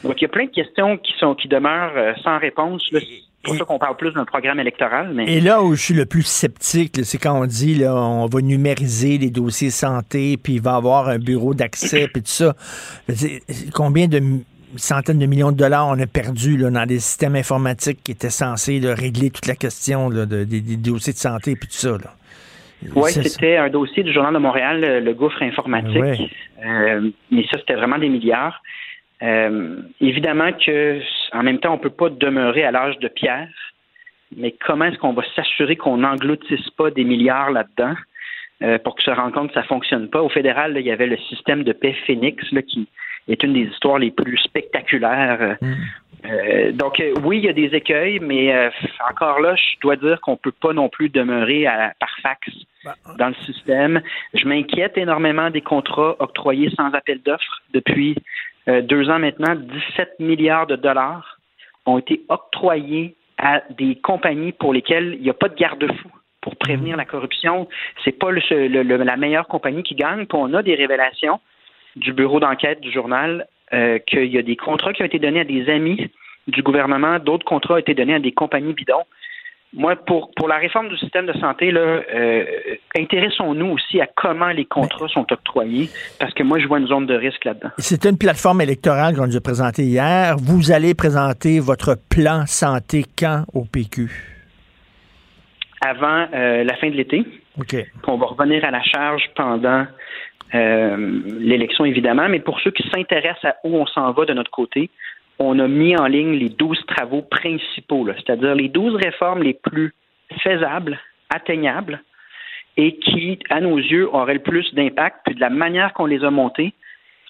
Donc, 0.05 0.21
il 0.21 0.23
y 0.23 0.25
a 0.25 0.29
plein 0.29 0.47
de 0.47 0.51
questions 0.51 0.97
qui 0.97 1.13
sont 1.19 1.35
qui 1.35 1.49
demeurent 1.49 1.97
euh, 1.97 2.13
sans 2.25 2.39
réponse. 2.39 2.89
C'est 2.91 3.01
pour 3.43 3.57
ça 3.57 3.65
qu'on 3.65 3.79
parle 3.79 3.97
plus 3.97 4.13
d'un 4.13 4.25
programme 4.25 4.61
électoral. 4.61 5.13
Mais... 5.15 5.25
Et 5.33 5.41
là 5.41 5.63
où 5.63 5.75
je 5.75 5.83
suis 5.83 5.95
le 5.95 6.05
plus 6.07 6.27
sceptique, 6.27 6.99
c'est 7.05 7.19
quand 7.19 7.39
on 7.39 7.47
dit 7.47 7.75
là, 7.75 7.95
on 7.95 8.27
va 8.27 8.41
numériser 8.41 9.17
les 9.17 9.31
dossiers 9.31 9.71
santé, 9.71 10.37
puis 10.37 10.55
il 10.55 10.63
va 10.63 10.73
y 10.73 10.75
avoir 10.75 11.09
un 11.09 11.19
bureau 11.19 11.55
d'accès, 11.55 12.09
puis 12.13 12.23
tout 12.23 12.31
ça. 12.31 12.55
Combien 13.75 14.09
de 14.09 14.21
centaines 14.77 15.19
de 15.19 15.27
millions 15.27 15.53
de 15.53 15.57
dollars 15.57 15.89
on 15.89 15.99
a 15.99 16.07
perdu 16.07 16.57
là, 16.57 16.71
dans 16.71 16.87
des 16.87 17.01
systèmes 17.01 17.37
informatiques 17.37 18.03
qui 18.03 18.13
étaient 18.13 18.31
censés 18.31 18.81
régler 18.85 19.31
toute 19.31 19.47
la 19.47 19.57
question 19.57 20.11
de, 20.11 20.25
des, 20.25 20.61
dossiers 20.77 21.13
de 21.13 21.19
santé 21.19 21.53
et 21.53 21.57
tout 21.57 21.67
ça. 21.71 21.97
Oui, 22.95 23.11
c'était 23.11 23.57
un 23.57 23.69
dossier 23.69 24.03
du 24.03 24.13
Journal 24.13 24.33
de 24.33 24.39
Montréal, 24.39 25.05
le, 25.05 25.13
gouffre 25.13 25.43
informatique. 25.43 26.33
Euh, 26.65 27.11
mais 27.31 27.43
ça, 27.51 27.59
c'était 27.59 27.75
vraiment 27.75 27.99
des 27.99 28.09
milliards. 28.09 28.63
Euh, 29.23 29.83
évidemment 30.01 30.51
que 30.53 31.01
en 31.33 31.43
même 31.43 31.59
temps, 31.59 31.73
on 31.73 31.77
ne 31.77 31.83
peut 31.83 31.91
pas 31.91 32.09
demeurer 32.09 32.65
à 32.65 32.71
l'âge 32.71 32.99
de 32.99 33.09
pierre, 33.09 33.49
mais 34.37 34.55
comment 34.65 34.87
est-ce 34.87 34.99
qu'on 34.99 35.13
va 35.13 35.23
s'assurer 35.37 35.77
qu'on 35.77 35.99
n'engloutisse 35.99 36.71
pas 36.71 36.91
des 36.91 37.05
milliards 37.05 37.51
là-dedans 37.51 37.95
euh, 38.63 38.79
pour 38.79 38.95
que 38.95 39.03
se 39.03 39.11
rende 39.11 39.33
compte 39.33 39.49
que 39.49 39.55
ça 39.55 39.63
ne 39.63 39.67
fonctionne 39.67 40.09
pas? 40.09 40.23
Au 40.23 40.31
fédéral, 40.31 40.75
il 40.79 40.87
y 40.87 40.91
avait 40.91 41.07
le 41.07 41.19
système 41.29 41.65
de 41.65 41.73
paix 41.73 41.95
Phoenix 42.07 42.43
là, 42.53 42.63
qui, 42.63 42.89
est 43.33 43.43
une 43.43 43.53
des 43.53 43.71
histoires 43.71 43.99
les 43.99 44.11
plus 44.11 44.39
spectaculaires. 44.39 45.57
Mm. 45.61 45.75
Euh, 46.27 46.73
donc 46.73 47.01
euh, 47.01 47.15
oui, 47.25 47.39
il 47.39 47.45
y 47.45 47.49
a 47.49 47.53
des 47.53 47.75
écueils, 47.75 48.21
mais 48.21 48.55
euh, 48.55 48.71
encore 49.11 49.41
là, 49.41 49.55
je 49.57 49.81
dois 49.81 49.97
dire 49.97 50.21
qu'on 50.21 50.37
peut 50.37 50.53
pas 50.53 50.73
non 50.73 50.89
plus 50.89 51.09
demeurer 51.09 51.67
à, 51.67 51.95
par 51.99 52.11
fax 52.23 52.49
bah, 52.85 52.95
dans 53.19 53.29
le 53.29 53.35
système. 53.47 54.03
Je 54.35 54.47
m'inquiète 54.47 54.99
énormément 54.99 55.51
des 55.51 55.63
contrats 55.63 56.17
octroyés 56.19 56.71
sans 56.77 56.93
appel 56.93 57.21
d'offres 57.23 57.63
depuis 57.73 58.17
deux 58.67 59.09
ans 59.09 59.19
maintenant. 59.19 59.55
17 59.55 60.21
milliards 60.21 60.67
de 60.67 60.77
dollars 60.77 61.39
ont 61.87 61.99
été 61.99 62.23
octroyés 62.29 63.17
à 63.39 63.63
des 63.71 63.97
compagnies 63.97 64.53
pour 64.53 64.75
lesquelles 64.75 65.15
il 65.15 65.23
n'y 65.23 65.31
a 65.31 65.35
pas 65.35 65.49
de 65.49 65.55
garde-fou 65.55 66.11
pour 66.43 66.57
prévenir 66.57 66.95
mm. 66.95 66.99
la 66.99 67.05
corruption. 67.07 67.69
C'est 68.05 68.19
pas 68.19 68.31
la 68.31 69.17
meilleure 69.17 69.49
compagnie 69.49 69.83
qui 69.83 69.95
gagne. 69.95 70.27
Puis 70.27 70.39
on 70.39 70.53
a 70.53 70.63
des 70.63 70.75
révélations 70.75 71.41
du 71.97 72.13
bureau 72.13 72.41
d'enquête 72.41 72.81
du 72.81 72.93
journal 72.93 73.47
euh, 73.73 73.99
qu'il 73.99 74.27
y 74.27 74.39
a 74.39 74.43
des 74.43 74.57
contrats 74.57 74.93
qui 74.93 75.03
ont 75.03 75.07
été 75.07 75.19
donnés 75.19 75.41
à 75.41 75.45
des 75.45 75.69
amis 75.69 76.11
du 76.49 76.63
gouvernement, 76.63 77.19
d'autres 77.19 77.45
contrats 77.45 77.75
ont 77.75 77.79
été 77.79 77.95
donnés 77.95 78.15
à 78.15 78.19
des 78.19 78.33
compagnies 78.33 78.73
bidons. 78.73 79.05
Moi, 79.73 79.95
pour, 79.95 80.33
pour 80.35 80.49
la 80.49 80.57
réforme 80.57 80.89
du 80.89 80.97
système 80.97 81.27
de 81.27 81.33
santé, 81.35 81.71
là, 81.71 81.81
euh, 81.81 82.45
intéressons-nous 82.99 83.67
aussi 83.67 84.01
à 84.01 84.09
comment 84.17 84.49
les 84.49 84.65
contrats 84.65 85.07
sont 85.07 85.33
octroyés, 85.33 85.89
parce 86.19 86.35
que 86.35 86.43
moi, 86.43 86.59
je 86.59 86.67
vois 86.67 86.81
une 86.81 86.89
zone 86.89 87.07
de 87.07 87.15
risque 87.15 87.45
là-dedans. 87.45 87.71
C'est 87.79 88.05
une 88.05 88.19
plateforme 88.19 88.61
électorale 88.63 89.15
qu'on 89.15 89.29
nous 89.29 89.37
a 89.37 89.41
présentée 89.41 89.85
hier. 89.85 90.35
Vous 90.39 90.73
allez 90.73 90.95
présenter 90.95 91.61
votre 91.61 91.97
plan 92.11 92.47
santé 92.47 93.05
quand 93.17 93.45
au 93.55 93.65
PQ? 93.65 94.11
Avant 95.83 96.27
euh, 96.35 96.65
la 96.65 96.75
fin 96.77 96.91
de 96.91 96.97
l'été. 96.97 97.25
OK. 97.57 97.77
On 98.09 98.17
va 98.17 98.27
revenir 98.27 98.65
à 98.65 98.73
la 98.73 98.83
charge 98.83 99.23
pendant 99.37 99.87
euh, 100.55 101.21
l'élection, 101.39 101.85
évidemment, 101.85 102.29
mais 102.29 102.41
pour 102.41 102.61
ceux 102.61 102.71
qui 102.71 102.89
s'intéressent 102.89 103.45
à 103.45 103.57
où 103.65 103.77
on 103.77 103.87
s'en 103.87 104.13
va 104.13 104.25
de 104.25 104.33
notre 104.33 104.51
côté, 104.51 104.91
on 105.39 105.59
a 105.59 105.69
mis 105.69 105.97
en 105.97 106.07
ligne 106.07 106.33
les 106.33 106.49
12 106.49 106.85
travaux 106.87 107.23
principaux, 107.23 108.07
c'est-à-dire 108.17 108.55
les 108.55 108.69
12 108.69 108.97
réformes 108.97 109.43
les 109.43 109.55
plus 109.55 109.95
faisables, 110.43 110.99
atteignables, 111.31 112.03
et 112.77 112.97
qui, 112.97 113.39
à 113.49 113.61
nos 113.61 113.79
yeux, 113.79 114.09
auraient 114.13 114.35
le 114.35 114.41
plus 114.41 114.75
d'impact. 114.75 115.19
Puis 115.25 115.35
de 115.35 115.41
la 115.41 115.51
manière 115.51 115.93
qu'on 115.93 116.07
les 116.07 116.25
a 116.25 116.31
montées, 116.31 116.73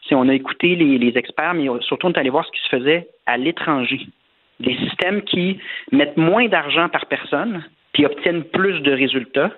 si 0.06 0.14
on 0.14 0.28
a 0.28 0.34
écouté 0.34 0.76
les, 0.76 0.98
les, 0.98 1.16
experts, 1.16 1.54
mais 1.54 1.66
surtout 1.82 2.08
on 2.08 2.12
est 2.12 2.18
allé 2.18 2.30
voir 2.30 2.46
ce 2.46 2.50
qui 2.52 2.60
se 2.62 2.68
faisait 2.68 3.08
à 3.26 3.36
l'étranger. 3.36 4.00
Des 4.58 4.76
systèmes 4.76 5.22
qui 5.22 5.58
mettent 5.92 6.16
moins 6.16 6.48
d'argent 6.48 6.88
par 6.88 7.06
personne, 7.06 7.64
puis 7.92 8.06
obtiennent 8.06 8.44
plus 8.44 8.80
de 8.80 8.92
résultats, 8.92 9.50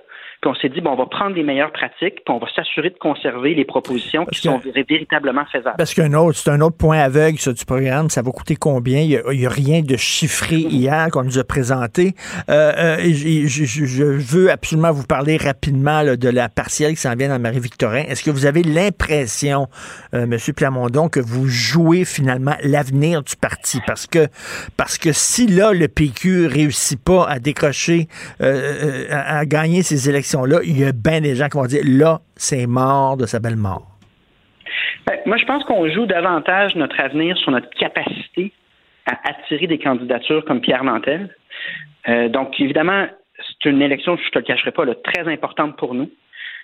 puis 0.42 0.50
on 0.50 0.56
s'est 0.56 0.70
dit, 0.70 0.80
bon, 0.80 0.90
on 0.90 0.96
va 0.96 1.06
prendre 1.06 1.36
les 1.36 1.44
meilleures 1.44 1.70
pratiques, 1.70 2.24
puis 2.24 2.34
on 2.34 2.38
va 2.38 2.48
s'assurer 2.52 2.90
de 2.90 2.98
conserver 2.98 3.54
les 3.54 3.64
propositions 3.64 4.26
qui 4.26 4.40
sont 4.40 4.60
véritablement 4.88 5.44
faisables. 5.52 5.76
Parce 5.78 5.94
qu'un 5.94 6.12
autre, 6.14 6.36
c'est 6.36 6.50
un 6.50 6.60
autre 6.60 6.76
point 6.76 6.98
aveugle, 6.98 7.38
ça, 7.38 7.52
du 7.52 7.64
programme. 7.64 8.10
Ça 8.10 8.22
va 8.22 8.32
coûter 8.32 8.56
combien? 8.56 9.02
Il 9.02 9.22
n'y 9.38 9.46
a, 9.46 9.48
rien 9.48 9.82
de 9.82 9.96
chiffré 9.96 10.56
hier 10.56 11.10
qu'on 11.12 11.22
nous 11.22 11.38
a 11.38 11.44
présenté. 11.44 12.16
Euh, 12.50 12.72
euh, 12.76 12.96
je, 13.12 14.02
veux 14.02 14.50
absolument 14.50 14.90
vous 14.90 15.04
parler 15.04 15.36
rapidement 15.36 16.02
de 16.02 16.28
la 16.28 16.48
partielle 16.48 16.94
qui 16.94 17.00
s'en 17.00 17.14
vient 17.14 17.28
dans 17.28 17.38
Marie-Victorin. 17.38 18.02
Est-ce 18.08 18.24
que 18.24 18.32
vous 18.32 18.44
avez 18.44 18.64
l'impression, 18.64 19.68
euh, 20.12 20.24
M. 20.24 20.38
Plamondon, 20.56 21.08
que 21.08 21.20
vous 21.20 21.46
jouez 21.46 22.04
finalement 22.04 22.56
l'avenir 22.64 23.22
du 23.22 23.36
parti? 23.36 23.78
Parce 23.86 24.08
que, 24.08 24.26
parce 24.76 24.98
que 24.98 25.12
si 25.12 25.46
là, 25.46 25.72
le 25.72 25.86
PQ 25.86 26.48
réussit 26.48 27.00
pas 27.00 27.28
à 27.28 27.38
décrocher, 27.38 28.08
à 28.40 29.46
gagner 29.46 29.84
ses 29.84 30.08
élections, 30.08 30.31
là 30.40 30.60
il 30.64 30.78
y 30.78 30.84
a 30.84 30.92
bien 30.92 31.20
des 31.20 31.34
gens 31.34 31.48
qui 31.48 31.56
vont 31.56 31.66
dire 31.66 31.82
là, 31.84 32.20
c'est 32.36 32.66
mort 32.66 33.16
de 33.16 33.26
sa 33.26 33.40
belle 33.40 33.56
mort. 33.56 33.86
Ben, 35.06 35.18
moi, 35.26 35.36
je 35.36 35.44
pense 35.44 35.64
qu'on 35.64 35.88
joue 35.88 36.06
davantage 36.06 36.74
notre 36.76 36.98
avenir 37.00 37.36
sur 37.38 37.50
notre 37.50 37.70
capacité 37.70 38.52
à 39.06 39.18
attirer 39.28 39.66
des 39.66 39.78
candidatures 39.78 40.44
comme 40.44 40.60
Pierre 40.60 40.84
Nantel. 40.84 41.34
Euh, 42.08 42.28
donc, 42.28 42.58
évidemment, 42.60 43.06
c'est 43.36 43.68
une 43.68 43.82
élection, 43.82 44.16
je 44.16 44.22
ne 44.24 44.30
te 44.30 44.38
le 44.38 44.44
cacherai 44.44 44.70
pas, 44.70 44.84
très 45.02 45.30
importante 45.30 45.76
pour 45.76 45.94
nous. 45.94 46.10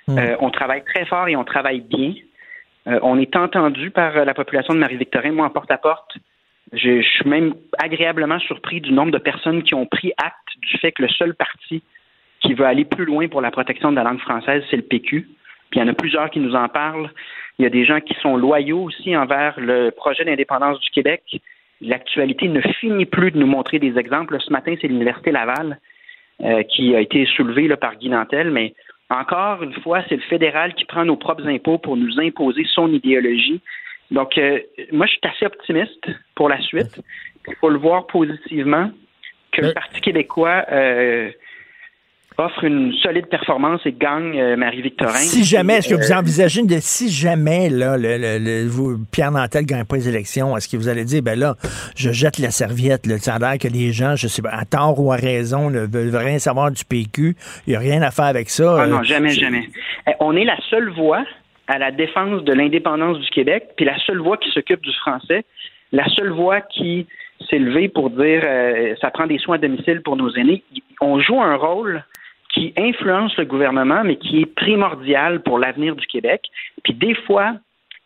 Hmm. 0.07 0.19
Euh, 0.19 0.37
on 0.41 0.51
travaille 0.51 0.85
très 0.85 1.05
fort 1.07 1.29
et 1.29 1.37
on 1.37 1.45
travaille 1.45 1.81
bien. 1.81 2.15
Euh, 2.87 2.99
on 3.03 3.19
est 3.19 3.35
entendu 3.37 3.91
par 3.91 4.25
la 4.25 4.35
population 4.35 4.75
de 4.75 4.79
Marie-Victorin. 4.79 5.33
Moi, 5.33 5.47
en 5.47 5.51
porte-à-porte, 5.51 6.17
je, 6.73 7.01
je, 7.01 7.09
suis 7.09 7.29
même 7.29 7.55
agréablement 7.79 8.39
surpris 8.41 8.81
du 8.81 8.93
nombre 8.93 9.11
de 9.11 9.19
personnes 9.19 9.63
qui 9.63 9.75
ont 9.75 9.87
pris 9.87 10.13
acte 10.19 10.49
du 10.59 10.79
fait 10.79 10.93
que 10.93 11.03
le 11.03 11.09
seul 11.09 11.35
parti 11.35 11.83
qui 12.41 12.55
veut 12.55 12.67
aller 12.67 12.85
plus 12.85 13.05
loin 13.05 13.29
pour 13.29 13.41
la 13.41 13.51
protection 13.51 13.91
de 13.91 13.97
la 13.97 14.05
langue 14.05 14.21
française, 14.21 14.63
c'est 14.71 14.77
le 14.77 14.83
PQ. 14.83 15.29
Puis 15.71 15.81
il 15.81 15.83
y 15.83 15.83
en 15.83 15.89
a 15.89 15.95
plusieurs 15.95 16.31
qui 16.31 16.41
nous 16.41 16.55
en 16.55 16.69
parlent. 16.69 17.11
Il 17.59 17.65
y 17.65 17.67
a 17.67 17.71
des 17.71 17.85
gens 17.85 18.01
qui 18.01 18.15
sont 18.23 18.37
loyaux 18.37 18.85
aussi 18.85 19.17
envers 19.17 19.59
le 19.59 19.91
projet 19.91 20.25
d'indépendance 20.25 20.81
du 20.81 20.91
Québec. 20.91 21.23
L'actualité 21.81 22.49
ne 22.49 22.61
finit 22.61 23.07
plus 23.07 23.31
de 23.31 23.39
nous 23.39 23.47
montrer 23.47 23.79
des 23.79 23.99
exemples. 23.99 24.39
Ce 24.41 24.53
matin, 24.53 24.75
c'est 24.81 24.89
l'Université 24.89 25.31
Laval 25.31 25.79
euh, 26.43 26.63
qui 26.63 26.95
a 26.95 27.01
été 27.01 27.27
soulevée 27.27 27.69
là, 27.69 27.77
par 27.77 27.97
Guy 27.97 28.09
Nantel, 28.09 28.51
mais 28.51 28.75
encore 29.11 29.63
une 29.63 29.75
fois, 29.75 30.03
c'est 30.09 30.17
le 30.17 30.23
fédéral 30.23 30.75
qui 30.75 30.85
prend 30.85 31.05
nos 31.05 31.17
propres 31.17 31.47
impôts 31.47 31.79
pour 31.79 31.97
nous 31.97 32.21
imposer 32.21 32.65
son 32.73 32.93
idéologie. 32.93 33.61
Donc, 34.11 34.39
euh, 34.39 34.61
moi, 34.93 35.07
je 35.07 35.13
suis 35.13 35.21
assez 35.25 35.47
optimiste 35.47 36.09
pour 36.35 36.49
la 36.49 36.61
suite. 36.61 37.01
Il 37.47 37.55
faut 37.57 37.71
le 37.71 37.79
voir 37.79 38.07
positivement 38.07 38.91
que 39.53 39.63
le 39.63 39.73
Parti 39.73 40.01
québécois 40.01 40.65
euh, 40.71 41.31
offre 42.41 42.63
une 42.65 42.93
solide 43.03 43.27
performance 43.27 43.81
et 43.85 43.93
gagne 43.93 44.39
euh, 44.41 44.57
Marie-Victorin. 44.57 45.13
Si 45.15 45.43
jamais, 45.45 45.75
est-ce 45.79 45.89
que 45.89 45.95
vous 45.95 46.13
Euh, 46.13 46.17
envisagez 46.19 46.63
de 46.63 46.77
si 46.81 47.11
jamais 47.11 47.69
là, 47.69 47.97
le, 47.99 48.17
le- 48.17 48.39
le- 48.39 48.69
vous- 48.69 48.97
Pierre 49.11 49.33
Nantel 49.33 49.63
ne 49.63 49.67
gagne 49.67 49.85
pas 49.85 49.97
les 49.97 50.09
élections, 50.09 50.57
est-ce 50.57 50.69
que 50.69 50.77
vous 50.77 50.89
allez 50.89 51.05
dire, 51.05 51.21
ben 51.23 51.37
là, 51.39 51.57
je 51.97 52.11
jette 52.13 52.39
la 52.39 52.51
serviette, 52.51 53.07
là, 53.07 53.19
ça 53.19 53.35
a 53.35 53.39
l'air 53.41 53.59
que 53.59 53.67
les 53.67 53.91
gens, 53.93 54.15
je 54.15 54.29
sais 54.29 54.41
pas, 54.41 54.51
à 54.51 54.65
tort 54.65 55.01
ou 55.01 55.13
à 55.13 55.17
raison, 55.17 55.69
ne 55.71 55.81
veulent 55.81 56.15
rien 56.15 56.39
savoir 56.39 56.71
du 56.71 56.85
PQ, 56.85 57.35
il 57.67 57.71
n'y 57.71 57.77
a 57.77 57.81
rien 57.81 58.03
à 58.03 58.11
faire 58.13 58.27
avec 58.27 58.51
ça. 58.51 58.83
Ah 58.83 58.87
non, 58.87 59.01
Euh, 59.01 59.03
jamais, 59.03 59.31
c'est- 59.31 59.41
jamais. 59.41 59.69
Eh, 60.07 60.13
On 60.21 60.37
est 60.37 60.45
la 60.45 60.57
seule 60.71 60.91
voix 60.91 61.25
à 61.67 61.79
la 61.79 61.91
défense 61.91 62.45
de 62.45 62.53
l'indépendance 62.53 63.19
du 63.19 63.29
Québec, 63.31 63.71
puis 63.77 63.85
la 63.85 63.99
seule 64.07 64.19
voix 64.21 64.37
qui 64.37 64.51
s'occupe 64.53 64.81
du 64.83 64.93
français, 65.01 65.45
la 65.93 66.09
seule 66.11 66.31
voix 66.31 66.61
qui 66.61 67.07
s'est 67.51 67.59
levée 67.59 67.89
pour 67.89 68.11
dire 68.11 68.43
euh, 68.45 68.95
ça 69.01 69.11
prend 69.11 69.27
des 69.27 69.39
soins 69.39 69.57
à 69.57 69.59
domicile 69.59 70.03
pour 70.03 70.17
nos 70.17 70.33
aînés. 70.37 70.63
On 71.01 71.21
joue 71.21 71.41
un 71.41 71.57
rôle 71.57 72.05
qui 72.59 72.73
influence 72.77 73.37
le 73.37 73.45
gouvernement, 73.45 74.03
mais 74.05 74.17
qui 74.17 74.41
est 74.41 74.47
primordial 74.47 75.43
pour 75.43 75.59
l'avenir 75.59 75.95
du 75.97 76.07
Québec. 76.07 76.43
Puis 76.83 76.95
des 76.95 77.15
fois, 77.15 77.55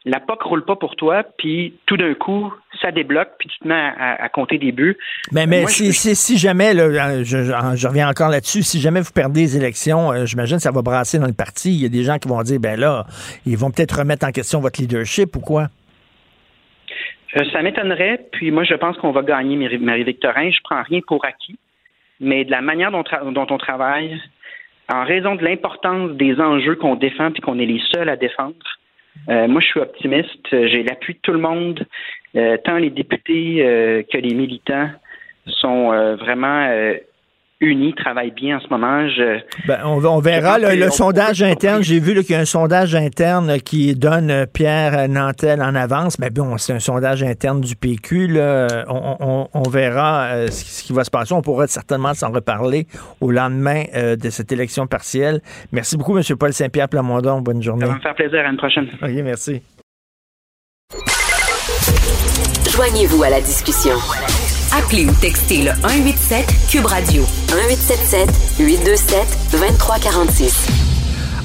la 0.04 0.18
POC 0.18 0.42
roule 0.42 0.64
pas 0.64 0.74
pour 0.76 0.96
toi, 0.96 1.22
puis 1.38 1.74
tout 1.86 1.96
d'un 1.96 2.14
coup, 2.14 2.52
ça 2.80 2.90
débloque, 2.90 3.30
puis 3.38 3.48
tu 3.48 3.58
te 3.60 3.68
mets 3.68 3.74
à, 3.74 3.88
à- 3.96 4.24
à 4.24 4.28
compter 4.28 4.58
des 4.58 4.72
buts. 4.72 4.96
Mais, 5.30 5.46
mais 5.46 5.60
Moi, 5.60 5.70
si, 5.70 5.86
je- 5.86 5.92
si, 5.92 6.16
si 6.16 6.38
jamais, 6.38 6.74
là, 6.74 6.82
euh, 6.82 7.18
je, 7.24 7.44
je- 7.44 7.76
je 7.76 7.86
reviens 7.88 8.08
encore 8.08 8.28
là-dessus, 8.28 8.62
si 8.62 8.80
jamais 8.80 9.00
vous 9.00 9.12
perdez 9.14 9.40
les 9.42 9.56
élections, 9.56 10.10
euh, 10.12 10.26
j'imagine 10.26 10.56
que 10.56 10.62
ça 10.62 10.72
va 10.72 10.82
brasser 10.82 11.18
dans 11.20 11.26
le 11.28 11.32
parti. 11.32 11.72
Il 11.72 11.80
y 11.82 11.86
a 11.86 11.88
des 11.88 12.02
gens 12.02 12.18
qui 12.18 12.28
vont 12.28 12.42
dire, 12.42 12.58
ben 12.60 12.78
là, 12.78 13.06
ils 13.46 13.56
vont 13.56 13.70
peut-être 13.70 13.98
remettre 14.00 14.26
en 14.26 14.32
question 14.32 14.60
votre 14.60 14.80
leadership 14.80 15.36
ou 15.36 15.40
quoi? 15.40 15.68
Euh, 17.36 17.44
ça 17.52 17.62
m'étonnerait, 17.62 18.26
puis 18.32 18.50
moi 18.50 18.64
je 18.64 18.74
pense 18.74 18.96
qu'on 18.98 19.12
va 19.12 19.22
gagner 19.22 19.56
Marie- 19.56 19.78
Marie-Victorin. 19.78 20.50
Je 20.50 20.58
prends 20.64 20.82
rien 20.82 21.00
pour 21.06 21.24
acquis, 21.24 21.58
mais 22.20 22.44
de 22.44 22.50
la 22.50 22.60
manière 22.60 22.90
dont 22.90 23.46
on 23.50 23.58
travaille, 23.58 24.20
en 24.88 25.04
raison 25.04 25.34
de 25.34 25.44
l'importance 25.44 26.12
des 26.12 26.40
enjeux 26.40 26.76
qu'on 26.76 26.96
défend 26.96 27.30
puis 27.30 27.40
qu'on 27.40 27.58
est 27.58 27.66
les 27.66 27.80
seuls 27.92 28.08
à 28.08 28.16
défendre, 28.16 28.54
euh, 29.28 29.46
moi 29.48 29.60
je 29.60 29.66
suis 29.66 29.80
optimiste. 29.80 30.48
J'ai 30.50 30.82
l'appui 30.82 31.14
de 31.14 31.18
tout 31.22 31.32
le 31.32 31.38
monde, 31.38 31.86
euh, 32.36 32.56
tant 32.64 32.76
les 32.76 32.90
députés 32.90 33.64
euh, 33.64 34.02
que 34.10 34.18
les 34.18 34.34
militants 34.34 34.90
sont 35.46 35.92
euh, 35.92 36.16
vraiment 36.16 36.66
euh, 36.68 36.94
unis, 37.62 37.94
travaillent 37.94 38.32
bien 38.32 38.58
en 38.58 38.60
ce 38.60 38.66
moment. 38.68 39.08
Je, 39.08 39.38
Ben, 39.66 39.78
on, 39.84 40.18
verra 40.18 40.58
Je 40.60 40.76
le, 40.76 40.90
sondage 40.90 41.42
interne. 41.42 41.82
J'ai 41.82 42.00
vu 42.00 42.12
qu'il 42.22 42.32
y 42.32 42.34
a 42.34 42.40
un 42.40 42.44
sondage 42.44 42.94
interne 42.94 43.58
qui 43.60 43.94
donne 43.94 44.30
euh, 44.30 44.46
Pierre 44.52 45.08
Nantel 45.08 45.62
en 45.62 45.74
avance. 45.74 46.18
Mais 46.18 46.28
bon, 46.30 46.58
c'est 46.58 46.72
un 46.74 46.80
sondage 46.80 47.22
interne 47.22 47.60
du 47.60 47.76
PQ. 47.76 48.26
Là. 48.26 48.84
On, 48.88 49.16
on- 49.20 49.48
on 49.54 49.68
verra 49.70 50.24
euh, 50.34 50.48
ce, 50.48 50.82
qui- 50.82 50.92
va 50.92 51.04
se 51.04 51.10
passer. 51.10 51.32
On 51.32 51.40
pourra 51.42 51.66
certainement 51.68 52.12
s'en 52.14 52.30
reparler 52.32 52.86
au 53.20 53.30
lendemain 53.30 53.84
euh, 53.94 54.16
de 54.16 54.28
cette 54.28 54.50
élection 54.52 54.86
partielle. 54.86 55.40
Merci 55.70 55.96
beaucoup, 55.96 56.18
M. 56.18 56.22
Paul 56.38 56.52
Saint-Pierre 56.52 56.88
Plamondon. 56.88 57.40
Bonne 57.40 57.62
journée. 57.62 57.86
ça 57.86 57.92
va 57.92 57.96
me 57.96 58.00
faire 58.02 58.14
plaisir. 58.14 58.40
À 58.44 58.48
une 58.50 58.56
prochaine. 58.56 58.88
OK, 59.00 59.10
merci. 59.24 59.62
Joignez-vous 62.74 63.22
à 63.22 63.30
la 63.30 63.40
discussion. 63.40 63.94
Appelez 64.74 65.04
ou 65.04 65.12
textez 65.20 65.58
le 65.58 65.70
187 65.82 66.46
Cube 66.70 66.86
Radio 66.86 67.24
1877 67.48 68.58
827 68.58 69.18
2346. 69.52 70.68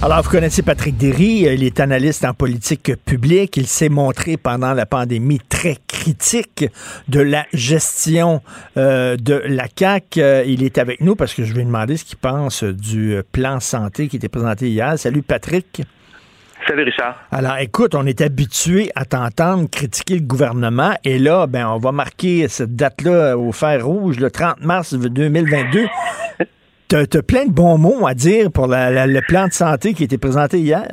Alors, 0.01 0.21
vous 0.21 0.29
connaissez 0.29 0.61
Patrick 0.61 0.95
Derry, 0.95 1.39
il 1.41 1.63
est 1.63 1.81
analyste 1.81 2.23
en 2.23 2.33
politique 2.33 2.95
publique. 3.03 3.57
Il 3.57 3.67
s'est 3.67 3.89
montré 3.89 4.37
pendant 4.37 4.73
la 4.73 4.85
pandémie 4.85 5.41
très 5.49 5.75
critique 5.87 6.67
de 7.09 7.19
la 7.19 7.45
gestion 7.51 8.41
euh, 8.77 9.17
de 9.17 9.41
la 9.45 9.65
CAQ. 9.77 10.21
Euh, 10.21 10.43
il 10.47 10.63
est 10.63 10.77
avec 10.77 11.01
nous 11.01 11.17
parce 11.17 11.33
que 11.33 11.43
je 11.43 11.51
vais 11.51 11.59
lui 11.59 11.65
demander 11.65 11.97
ce 11.97 12.05
qu'il 12.05 12.19
pense 12.19 12.63
du 12.63 13.15
euh, 13.15 13.23
plan 13.29 13.59
santé 13.59 14.07
qui 14.07 14.15
était 14.15 14.29
présenté 14.29 14.69
hier. 14.69 14.97
Salut 14.97 15.21
Patrick. 15.21 15.81
Salut 16.67 16.83
Richard. 16.83 17.15
Alors, 17.31 17.57
écoute, 17.59 17.95
on 17.95 18.05
est 18.05 18.19
habitué 18.21 18.89
à 18.95 19.05
t'entendre 19.05 19.69
critiquer 19.69 20.15
le 20.15 20.21
gouvernement 20.27 20.91
et 21.05 21.17
là, 21.17 21.47
ben, 21.47 21.65
on 21.67 21.77
va 21.77 21.91
marquer 21.93 22.47
cette 22.49 22.75
date-là 22.75 23.37
au 23.37 23.51
fer 23.53 23.85
rouge, 23.85 24.19
le 24.19 24.29
30 24.29 24.61
mars 24.63 24.93
2022. 24.93 25.85
T'as 26.89 26.99
as 27.01 27.21
plein 27.21 27.45
de 27.45 27.51
bons 27.51 27.77
mots 27.77 28.05
à 28.07 28.13
dire 28.13 28.51
pour 28.51 28.67
la- 28.67 28.89
la- 28.91 29.07
le 29.07 29.21
plan 29.21 29.47
de 29.47 29.53
santé 29.53 29.93
qui 29.93 30.03
a 30.03 30.05
été 30.05 30.17
présenté 30.17 30.57
hier. 30.59 30.87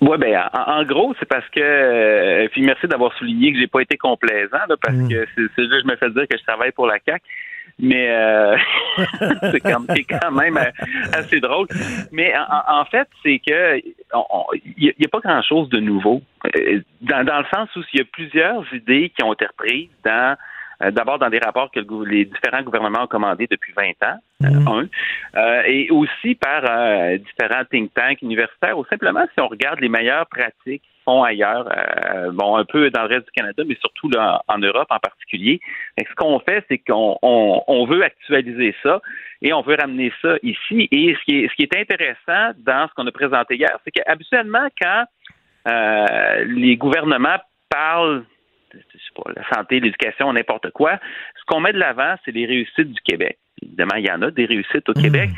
Ouais, 0.00 0.18
ben 0.18 0.36
en, 0.52 0.80
en 0.80 0.84
gros, 0.84 1.14
c'est 1.20 1.28
parce 1.28 1.48
que 1.54 1.60
euh, 1.60 2.48
puis 2.50 2.62
merci 2.62 2.86
d'avoir 2.88 3.12
souligné 3.18 3.52
que 3.52 3.58
j'ai 3.60 3.68
pas 3.68 3.80
été 3.82 3.96
complaisant 3.96 4.58
là, 4.68 4.74
parce 4.82 4.96
que 5.08 5.26
c'est 5.36 5.62
là 5.62 5.68
que 5.68 5.80
je 5.82 5.86
me 5.86 5.96
fais 5.96 6.10
dire 6.10 6.26
que 6.28 6.36
je 6.36 6.42
travaille 6.44 6.72
pour 6.72 6.86
la 6.86 6.98
CAC. 6.98 7.22
Mais 7.78 8.10
euh, 8.10 8.56
c'est 9.50 9.60
quand, 9.60 10.30
même 10.30 10.56
euh, 10.56 10.70
assez 11.12 11.40
drôle. 11.40 11.66
Mais 12.10 12.32
en, 12.36 12.80
en 12.80 12.84
fait, 12.84 13.08
c'est 13.22 13.38
que 13.38 13.78
il 13.78 14.94
n'y 14.98 15.04
a, 15.04 15.08
pas 15.08 15.20
grand 15.20 15.42
chose 15.42 15.68
de 15.70 15.80
nouveau. 15.80 16.22
Euh, 16.56 16.80
Dans, 17.00 17.24
dans 17.24 17.38
le 17.38 17.46
sens 17.52 17.74
où 17.76 17.80
il 17.92 17.98
y 17.98 18.02
a 18.02 18.06
plusieurs 18.12 18.62
idées 18.74 19.10
qui 19.16 19.24
ont 19.24 19.32
été 19.32 19.46
reprises 19.46 19.88
dans 20.04 20.36
D'abord 20.90 21.18
dans 21.18 21.30
des 21.30 21.38
rapports 21.38 21.70
que 21.70 21.78
le 21.78 22.04
les 22.04 22.24
différents 22.24 22.62
gouvernements 22.62 23.04
ont 23.04 23.06
commandés 23.06 23.46
depuis 23.48 23.72
20 23.72 23.90
ans, 24.04 24.18
euh, 24.42 24.80
un, 24.80 24.88
Euh, 25.36 25.62
et 25.64 25.90
aussi 25.90 26.34
par 26.34 26.64
euh, 26.68 27.18
différents 27.18 27.64
think 27.70 27.94
tanks 27.94 28.20
universitaires, 28.22 28.76
ou 28.76 28.84
simplement 28.86 29.24
si 29.32 29.40
on 29.40 29.46
regarde 29.46 29.80
les 29.80 29.88
meilleures 29.88 30.26
pratiques 30.26 30.82
ailleurs, 31.06 31.68
euh, 31.76 32.30
bon, 32.32 32.56
un 32.56 32.64
peu 32.64 32.90
dans 32.90 33.02
le 33.02 33.08
reste 33.08 33.26
du 33.26 33.32
Canada, 33.32 33.62
mais 33.66 33.76
surtout 33.80 34.08
là, 34.08 34.42
en 34.48 34.58
Europe 34.58 34.88
en 34.90 34.98
particulier. 34.98 35.60
Ce 35.98 36.14
qu'on 36.16 36.38
fait, 36.40 36.64
c'est 36.68 36.78
qu'on 36.78 37.18
on, 37.22 37.62
on 37.66 37.86
veut 37.86 38.02
actualiser 38.02 38.74
ça 38.82 39.00
et 39.42 39.52
on 39.52 39.62
veut 39.62 39.76
ramener 39.78 40.12
ça 40.22 40.36
ici. 40.42 40.88
Et 40.90 41.16
ce 41.18 41.54
qui 41.54 41.62
est, 41.62 41.76
intéressant 41.76 42.56
dans 42.58 42.88
ce 42.88 42.94
qu'on 42.94 43.06
a 43.06 43.12
présenté 43.12 43.56
hier, 43.56 43.76
c'est 43.84 43.90
qu'habituellement, 43.90 44.68
quand 44.80 45.04
euh, 45.68 46.44
les 46.46 46.76
gouvernements 46.76 47.38
parlent 47.68 48.24
la 49.36 49.48
santé, 49.54 49.80
l'éducation, 49.80 50.32
n'importe 50.32 50.70
quoi. 50.70 50.98
Ce 51.38 51.44
qu'on 51.46 51.60
met 51.60 51.72
de 51.72 51.78
l'avant, 51.78 52.14
c'est 52.24 52.32
les 52.32 52.46
réussites 52.46 52.92
du 52.92 53.00
Québec. 53.02 53.38
Évidemment, 53.64 53.94
il 53.96 54.06
y 54.06 54.10
en 54.10 54.20
a 54.22 54.30
des 54.32 54.44
réussites 54.46 54.88
au 54.88 54.92
Québec, 54.92 55.30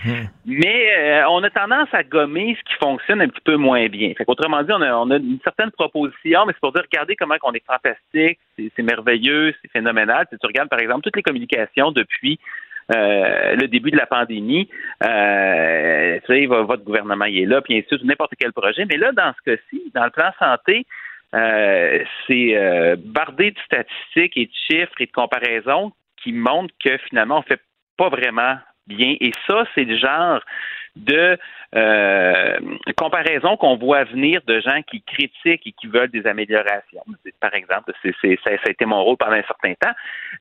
mais 0.46 0.86
euh, 0.96 1.28
on 1.28 1.42
a 1.42 1.50
tendance 1.50 1.88
à 1.92 2.02
gommer 2.02 2.56
ce 2.58 2.62
qui 2.72 2.78
fonctionne 2.78 3.20
un 3.20 3.28
petit 3.28 3.42
peu 3.44 3.56
moins 3.56 3.86
bien. 3.88 4.14
Fait 4.16 4.24
qu'autrement 4.24 4.62
dit, 4.62 4.72
on 4.72 4.80
a, 4.80 4.94
on 4.96 5.10
a 5.10 5.16
une 5.16 5.40
certaine 5.44 5.70
proposition, 5.72 6.46
mais 6.46 6.54
c'est 6.54 6.60
pour 6.60 6.72
dire, 6.72 6.84
regardez 6.90 7.16
comment 7.16 7.34
on 7.42 7.52
est 7.52 7.64
fantastique, 7.66 8.38
c'est 8.56 8.82
merveilleux, 8.82 9.54
c'est 9.60 9.70
phénoménal. 9.72 10.26
Si 10.32 10.38
tu 10.38 10.46
regardes, 10.46 10.70
par 10.70 10.78
exemple, 10.78 11.02
toutes 11.02 11.16
les 11.16 11.22
communications 11.22 11.90
depuis 11.92 12.38
euh, 12.94 13.56
le 13.56 13.66
début 13.68 13.90
de 13.90 13.96
la 13.98 14.06
pandémie, 14.06 14.70
euh, 15.02 16.18
tu 16.24 16.34
sais, 16.34 16.46
vo- 16.46 16.64
votre 16.64 16.84
gouvernement 16.84 17.24
il 17.26 17.42
est 17.42 17.46
là, 17.46 17.60
puis 17.60 17.76
ainsi 17.76 18.04
n'importe 18.04 18.32
quel 18.38 18.52
projet. 18.52 18.84
Mais 18.86 18.96
là, 18.96 19.12
dans 19.12 19.32
ce 19.34 19.50
cas-ci, 19.50 19.82
dans 19.94 20.04
le 20.04 20.10
plan 20.10 20.30
santé, 20.38 20.86
euh, 21.34 22.04
c'est 22.26 22.56
euh, 22.56 22.96
bardé 22.98 23.50
de 23.50 23.58
statistiques 23.64 24.36
et 24.36 24.46
de 24.46 24.52
chiffres 24.52 25.00
et 25.00 25.06
de 25.06 25.12
comparaisons 25.12 25.92
qui 26.22 26.32
montrent 26.32 26.74
que 26.82 26.96
finalement, 27.08 27.38
on 27.38 27.42
fait 27.42 27.60
pas 27.96 28.08
vraiment 28.08 28.56
bien. 28.86 29.16
Et 29.20 29.32
ça, 29.46 29.64
c'est 29.74 29.84
le 29.84 29.96
genre 29.98 30.40
de 30.96 31.36
euh, 31.74 32.56
comparaison 32.96 33.56
qu'on 33.56 33.76
voit 33.76 34.04
venir 34.04 34.40
de 34.46 34.60
gens 34.60 34.80
qui 34.82 35.02
critiquent 35.02 35.66
et 35.66 35.72
qui 35.72 35.86
veulent 35.88 36.10
des 36.10 36.26
améliorations. 36.26 37.02
Par 37.40 37.52
exemple, 37.54 37.92
c'est, 38.02 38.14
c'est- 38.20 38.38
ça, 38.44 38.50
ça 38.50 38.62
a 38.66 38.70
été 38.70 38.84
mon 38.84 39.02
rôle 39.02 39.16
pendant 39.16 39.32
un 39.32 39.42
certain 39.42 39.74
temps. 39.74 39.92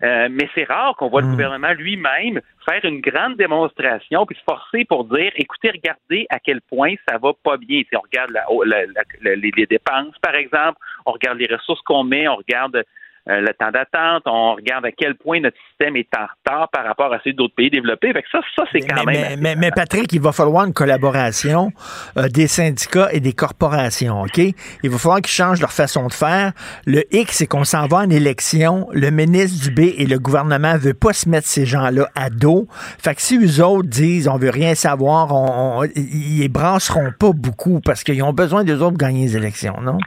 Euh, 0.03 0.27
mais 0.31 0.47
c'est 0.53 0.65
rare 0.65 0.95
qu'on 0.95 1.09
voit 1.09 1.21
le 1.21 1.27
gouvernement 1.31 1.73
lui-même 1.73 2.39
faire 2.69 2.85
une 2.85 3.01
grande 3.01 3.35
démonstration 3.35 4.25
puis 4.25 4.37
se 4.37 4.43
forcer 4.43 4.85
pour 4.85 5.05
dire, 5.05 5.31
écoutez, 5.35 5.71
regardez 5.71 6.27
à 6.29 6.39
quel 6.39 6.61
point 6.61 6.93
ça 7.07 7.17
va 7.17 7.31
pas 7.43 7.57
bien. 7.57 7.81
Si 7.89 7.95
on 7.95 8.01
regarde 8.01 8.31
la- 8.31 8.45
la- 8.65 8.85
la- 9.21 9.35
les, 9.35 9.51
dépenses, 9.65 10.17
par 10.21 10.35
exemple, 10.35 10.77
on 11.05 11.11
regarde 11.13 11.39
les 11.39 11.53
ressources 11.53 11.81
qu'on 11.81 12.03
met, 12.03 12.27
on 12.27 12.35
regarde 12.35 12.83
le 13.27 13.53
temps 13.53 13.71
d'attente, 13.71 14.23
on 14.25 14.55
regarde 14.55 14.85
à 14.85 14.91
quel 14.91 15.15
point 15.15 15.39
notre 15.39 15.57
système 15.69 15.95
est 15.95 16.09
en 16.17 16.25
retard 16.25 16.67
par 16.69 16.83
rapport 16.85 17.13
à 17.13 17.19
celui 17.19 17.33
d'autres 17.35 17.55
pays 17.55 17.69
développés. 17.69 18.11
Fait 18.11 18.21
que 18.21 18.29
ça, 18.31 18.39
ça 18.55 18.63
c'est 18.71 18.81
quand 18.81 19.03
mais, 19.05 19.37
même. 19.37 19.59
mais, 19.59 19.71
Patrick, 19.71 20.11
il 20.11 20.19
va 20.21 20.31
falloir 20.33 20.65
une 20.65 20.73
collaboration 20.73 21.71
euh, 22.17 22.27
des 22.27 22.47
syndicats 22.47 23.07
et 23.13 23.19
des 23.21 23.33
corporations, 23.33 24.21
OK? 24.23 24.37
Il 24.37 24.89
va 24.89 24.97
falloir 24.97 25.21
qu'ils 25.21 25.31
changent 25.33 25.61
leur 25.61 25.71
façon 25.71 26.07
de 26.07 26.13
faire. 26.13 26.51
Le 26.85 27.03
X, 27.15 27.37
c'est 27.37 27.47
qu'on 27.47 27.63
s'en 27.63 27.87
va 27.87 27.97
en 27.99 28.09
élection. 28.09 28.87
Le 28.91 29.09
ministre 29.09 29.63
Dubé 29.69 29.95
et 29.97 30.05
le 30.05 30.19
gouvernement 30.19 30.73
ne 30.73 30.79
veulent 30.79 30.93
pas 30.93 31.13
se 31.13 31.29
mettre 31.29 31.47
ces 31.47 31.65
gens-là 31.65 32.09
à 32.15 32.29
dos. 32.29 32.67
Fait 33.01 33.15
que 33.15 33.21
si 33.21 33.37
eux 33.37 33.63
autres 33.63 33.87
disent 33.87 34.27
on 34.27 34.37
veut 34.37 34.49
rien 34.49 34.75
savoir, 34.75 35.33
on, 35.33 35.79
on- 35.81 35.83
ils 35.95 36.39
les 36.41 36.49
brasseront 36.49 37.11
pas 37.17 37.31
beaucoup 37.33 37.79
parce 37.79 38.03
qu'ils 38.03 38.21
ont 38.23 38.33
besoin 38.33 38.63
d'eux 38.63 38.75
autres 38.81 38.89
pour 38.89 38.97
gagner 38.97 39.25
les 39.27 39.37
élections, 39.37 39.75
non? 39.81 39.97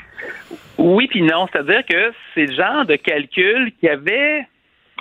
Oui 0.78 1.06
puis 1.08 1.22
non, 1.22 1.46
c'est-à-dire 1.52 1.84
que 1.86 2.12
c'est 2.34 2.46
le 2.46 2.54
genre 2.54 2.84
de 2.84 2.96
calcul 2.96 3.72
qui 3.80 3.88
avait 3.88 4.46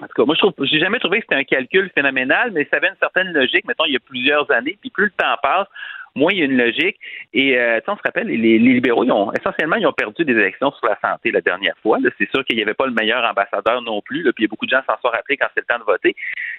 en 0.02 0.07
tout 0.07 0.14
cas, 0.14 0.26
moi 0.26 0.35
je 0.35 0.39
trouve 0.39 0.53
j'ai 0.65 0.80
jamais 0.80 0.99
trouvé 0.99 1.19
que 1.19 1.26
c'était 1.30 1.39
un 1.39 1.43
calcul 1.45 1.89
phénoménal, 1.95 2.52
mais 2.52 2.68
ça 2.69 2.77
avait 2.77 2.89
une 2.89 2.97
certaine 2.99 3.31
logique, 3.31 3.65
mettons, 3.65 3.85
il 3.85 3.93
y 3.93 3.95
a 3.95 3.99
plusieurs 3.99 4.49
années, 4.52 4.77
puis 4.81 4.89
plus 4.89 5.06
le 5.06 5.11
temps 5.11 5.35
passe, 5.41 5.68
moins 6.16 6.32
il 6.32 6.40
y 6.40 6.42
a 6.42 6.46
une 6.46 6.58
logique. 6.58 6.98
Et 7.34 7.58
euh, 7.60 7.80
on 7.88 7.96
se 7.96 8.02
rappelle, 8.04 8.28
les, 8.28 8.38
les, 8.38 8.58
libéraux, 8.58 9.04
ils 9.04 9.12
ont 9.12 9.32
essentiellement 9.34 9.76
ils 9.76 9.88
ont 9.88 9.94
perdu 9.94 10.26
des 10.26 10.34
élections 10.34 10.72
sur 10.72 10.88
la 10.88 10.98
santé 11.02 11.32
la 11.32 11.42
dernière 11.42 11.76
fois. 11.82 11.98
C'est 12.18 12.30
sûr 12.30 12.44
qu'il 12.46 12.56
n'y 12.56 12.64
avait 12.64 12.74
pas 12.74 12.86
le 12.86 12.94
meilleur 12.94 13.24
ambassadeur 13.24 13.82
non 13.82 14.02
plus. 14.02 14.24
Là, 14.24 14.32
puis 14.34 14.44
il 14.44 14.46
y 14.46 14.50
a 14.50 14.52
beaucoup 14.52 14.66
de 14.66 14.72
gens 14.72 14.82
s'en 14.88 15.00
sont 15.02 15.10
rappelés 15.10 15.38
quand 15.38 15.48
c'est 15.54 15.62
le 15.62 15.74
temps 15.74 15.80
de 15.80 15.86
voter. 15.86 16.16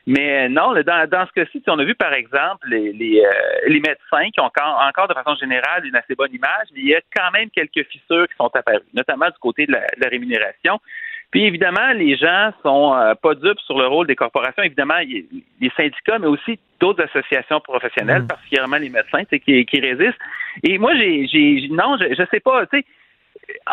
Mais 0.07 0.47
euh, 0.47 0.49
non, 0.49 0.75
dans, 0.75 1.09
dans 1.09 1.27
ce 1.27 1.33
cas-ci, 1.33 1.63
on 1.67 1.79
a 1.79 1.85
vu 1.85 1.95
par 1.95 2.13
exemple 2.13 2.69
les, 2.69 2.93
les, 2.93 3.21
euh, 3.21 3.69
les 3.69 3.81
médecins 3.81 4.31
qui 4.33 4.41
ont 4.41 4.45
encore, 4.45 4.81
encore, 4.87 5.09
de 5.09 5.15
façon 5.15 5.35
générale 5.37 5.85
une 5.85 5.97
assez 5.97 6.15
bonne 6.15 6.33
image, 6.33 6.69
mais 6.75 6.81
il 6.81 6.89
y 6.89 6.95
a 6.95 7.01
quand 7.15 7.31
même 7.33 7.51
quelques 7.51 7.87
fissures 7.89 8.29
qui 8.29 8.37
sont 8.37 8.51
apparues, 8.55 8.81
notamment 8.95 9.27
du 9.27 9.39
côté 9.41 9.67
de 9.67 9.73
la, 9.73 9.81
de 9.81 10.03
la 10.03 10.09
rémunération. 10.09 10.81
Puis 11.37 11.45
évidemment, 11.45 11.93
les 11.95 12.17
gens 12.17 12.51
sont 12.63 12.95
euh, 12.95 13.15
pas 13.15 13.35
dupes 13.35 13.61
sur 13.67 13.77
le 13.79 13.87
rôle 13.87 14.07
des 14.07 14.17
corporations. 14.17 14.63
Évidemment, 14.63 14.97
les 15.05 15.71
syndicats, 15.77 16.19
mais 16.19 16.29
aussi 16.29 16.59
d'autres 16.81 17.05
associations 17.05 17.61
professionnelles, 17.61 18.23
mmh. 18.23 18.27
particulièrement 18.27 18.79
les 18.79 18.89
médecins, 18.89 19.23
qui, 19.25 19.67
qui 19.67 19.81
résistent. 19.81 20.19
Et 20.63 20.79
moi, 20.79 20.95
j'ai, 20.97 21.69
non, 21.71 21.99
je, 22.01 22.15
je 22.15 22.23
sais 22.31 22.41
pas, 22.41 22.65
tu 22.65 22.79
sais. 22.79 22.85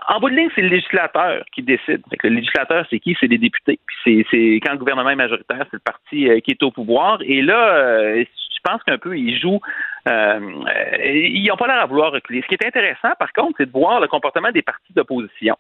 En 0.10 0.20
bout 0.20 0.30
de 0.30 0.36
ligne, 0.36 0.50
c'est 0.54 0.62
le 0.62 0.68
législateur 0.68 1.46
qui 1.56 1.64
décide. 1.64 2.02
le 2.22 2.30
législateur, 2.32 2.86
c'est 2.90 3.00
qui? 3.00 3.16
C'est 3.18 3.28
les 3.28 3.38
députés. 3.38 3.80
Puis 3.86 4.26
c'est, 4.30 4.60
quand 4.62 4.74
le 4.74 4.78
gouvernement 4.78 5.12
est 5.12 5.16
majoritaire, 5.16 5.66
c'est 5.72 5.78
le 5.78 5.80
parti 5.80 6.30
euh, 6.30 6.42
qui 6.42 6.52
est 6.52 6.64
au 6.64 6.72
pouvoir. 6.72 7.20
Et 7.22 7.42
là, 7.42 7.78
euh, 7.78 8.26
pense 8.64 8.82
qu'un 8.84 8.98
peu, 8.98 9.18
ils 9.18 9.40
jouent. 9.40 9.62
ils 10.06 11.46
n'ont 11.48 11.58
pas 11.58 11.68
l'air 11.68 11.82
à 11.82 11.86
vouloir 11.86 12.12
reculer. 12.12 12.42
Ce 12.42 12.48
qui 12.48 12.56
est 12.56 12.66
intéressant, 12.66 13.12
par 13.20 13.32
contre, 13.34 13.56
c'est 13.58 13.66
de 13.66 13.72
voir 13.72 14.00
le 14.00 14.08
comportement 14.08 14.52
des 14.52 14.62
partis 14.62 14.94
d'opposition. 14.94 15.58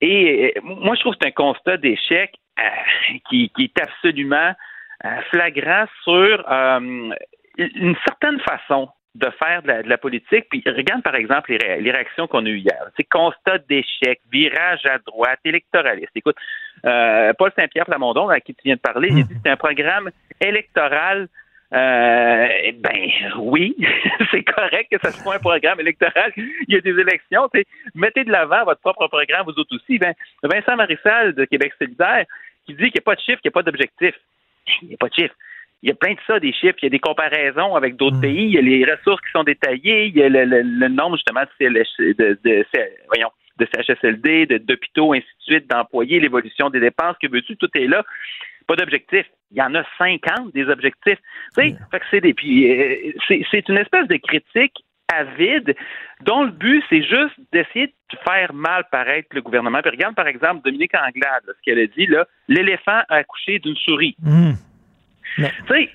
Et 0.00 0.54
euh, 0.56 0.60
moi, 0.62 0.94
je 0.94 1.00
trouve 1.00 1.14
que 1.14 1.18
c'est 1.22 1.28
un 1.28 1.32
constat 1.32 1.76
d'échec 1.78 2.34
euh, 2.58 2.62
qui, 3.28 3.50
est 3.58 3.80
absolument 3.80 4.52
euh, 5.04 5.08
flagrant 5.30 5.86
sur 6.02 6.44
une 7.58 7.96
certaine 8.06 8.38
façon 8.40 8.88
de 9.14 9.30
faire 9.38 9.62
de 9.62 9.88
la, 9.88 9.98
politique. 9.98 10.46
Puis 10.50 10.62
regarde 10.66 11.02
par 11.02 11.14
exemple 11.14 11.50
les, 11.50 11.90
réactions 11.90 12.26
qu'on 12.26 12.44
a 12.44 12.48
eues 12.50 12.58
hier. 12.58 12.84
C'est 12.98 13.08
constat 13.08 13.58
d'échec, 13.66 14.20
virage 14.30 14.84
à 14.84 14.98
droite, 14.98 15.38
électoraliste. 15.44 16.10
Écoute, 16.14 16.36
Paul 16.82 17.50
Saint-Pierre 17.58 17.86
Plamondon, 17.86 18.28
à 18.28 18.40
qui 18.40 18.54
tu 18.54 18.60
viens 18.64 18.74
de 18.74 18.80
parler, 18.80 19.08
il 19.10 19.24
dit 19.24 19.34
que 19.34 19.40
c'est 19.42 19.50
un 19.50 19.56
programme 19.56 20.10
électoral 20.38 21.28
euh, 21.72 22.48
ben 22.78 23.10
oui, 23.38 23.76
c'est 24.30 24.44
correct 24.44 24.88
que 24.90 24.98
ça 25.02 25.10
soit 25.10 25.34
un 25.34 25.38
programme 25.38 25.80
électoral. 25.80 26.32
Il 26.36 26.74
y 26.74 26.76
a 26.76 26.80
des 26.80 26.98
élections. 26.98 27.48
Mettez 27.94 28.24
de 28.24 28.30
l'avant 28.30 28.64
votre 28.64 28.80
propre 28.80 29.08
programme, 29.08 29.46
vous 29.46 29.58
autres 29.58 29.74
aussi. 29.74 29.98
Ben, 29.98 30.14
Vincent 30.42 30.76
Marissal 30.76 31.34
de 31.34 31.44
Québec 31.44 31.72
solidaire 31.78 32.24
qui 32.66 32.74
dit 32.74 32.84
qu'il 32.84 32.94
n'y 32.94 33.00
a 33.00 33.02
pas 33.02 33.14
de 33.16 33.20
chiffre, 33.20 33.40
qu'il 33.40 33.48
n'y 33.48 33.52
a 33.52 33.58
pas 33.58 33.62
d'objectif. 33.62 34.14
Il 34.82 34.88
n'y 34.88 34.94
a 34.94 34.96
pas 34.96 35.08
de 35.08 35.14
chiffre. 35.14 35.34
Il 35.82 35.88
y 35.88 35.92
a 35.92 35.94
plein 35.94 36.14
de 36.14 36.18
ça, 36.26 36.40
des 36.40 36.52
chiffres. 36.52 36.78
Il 36.82 36.86
y 36.86 36.88
a 36.88 36.90
des 36.90 36.98
comparaisons 36.98 37.74
avec 37.74 37.96
d'autres 37.96 38.16
mm. 38.16 38.22
pays. 38.22 38.44
Il 38.44 38.54
y 38.54 38.58
a 38.58 38.62
les 38.62 38.84
ressources 38.84 39.20
qui 39.22 39.30
sont 39.32 39.44
détaillées. 39.44 40.06
Il 40.06 40.16
y 40.16 40.22
a 40.22 40.28
le, 40.28 40.88
nombre, 40.88 41.16
justement, 41.16 41.42
de, 41.60 42.12
de, 42.12 42.38
de, 42.44 42.66
voyons, 43.08 43.30
de 43.58 43.66
CHSLD, 43.74 44.46
d'hôpitaux, 44.60 45.12
ainsi 45.12 45.26
de 45.26 45.54
suite, 45.54 45.70
d'employés, 45.70 46.20
l'évolution 46.20 46.70
des 46.70 46.80
dépenses, 46.80 47.16
que 47.20 47.28
veux-tu, 47.28 47.56
tout 47.56 47.70
est 47.74 47.86
là 47.86 48.04
pas 48.66 48.76
d'objectif. 48.76 49.26
Il 49.52 49.58
y 49.58 49.62
en 49.62 49.74
a 49.74 49.84
50 49.98 50.52
des 50.52 50.64
objectifs. 50.68 51.18
Tu 51.56 51.70
sais, 51.70 51.76
c'est 52.10 52.20
des 52.20 52.34
euh, 52.34 53.12
c'est 53.50 53.68
une 53.68 53.78
espèce 53.78 54.08
de 54.08 54.16
critique 54.16 54.74
avide 55.08 55.76
dont 56.24 56.42
le 56.42 56.50
but 56.50 56.82
c'est 56.90 57.02
juste 57.02 57.34
d'essayer 57.52 57.86
de 57.86 58.18
faire 58.28 58.52
mal 58.52 58.84
paraître 58.90 59.28
le 59.32 59.40
gouvernement. 59.40 59.80
Puis 59.80 59.90
regarde 59.90 60.16
par 60.16 60.26
exemple 60.26 60.62
Dominique 60.64 60.94
Anglade, 60.94 61.44
ce 61.46 61.62
qu'elle 61.64 61.78
a 61.78 61.86
dit 61.86 62.06
là, 62.06 62.26
l'éléphant 62.48 63.02
a 63.08 63.16
accouché 63.16 63.60
d'une 63.60 63.76
souris. 63.76 64.16
Mmh. 64.20 64.52
Tu 65.36 65.44
sais, 65.68 65.90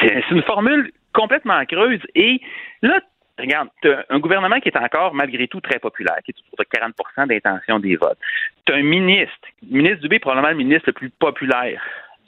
c'est 0.00 0.30
une 0.30 0.42
formule 0.42 0.92
complètement 1.12 1.64
creuse 1.66 2.00
et 2.14 2.40
là 2.82 3.00
regarde, 3.38 3.68
tu 3.82 3.90
as 3.90 4.04
un 4.10 4.18
gouvernement 4.18 4.60
qui 4.60 4.68
est 4.68 4.76
encore, 4.76 5.14
malgré 5.14 5.48
tout, 5.48 5.60
très 5.60 5.78
populaire, 5.78 6.16
qui 6.24 6.32
est 6.32 6.34
autour 6.52 6.64
de 6.64 6.64
40 6.64 7.28
d'intention 7.28 7.78
des 7.78 7.96
votes. 7.96 8.18
Tu 8.66 8.72
as 8.72 8.76
un 8.76 8.82
ministre, 8.82 9.48
le 9.70 9.78
ministre 9.78 10.00
Dubé 10.00 10.16
est 10.16 10.20
probablement 10.20 10.50
le 10.50 10.56
ministre 10.56 10.84
le 10.88 10.92
plus 10.92 11.10
populaire 11.10 11.80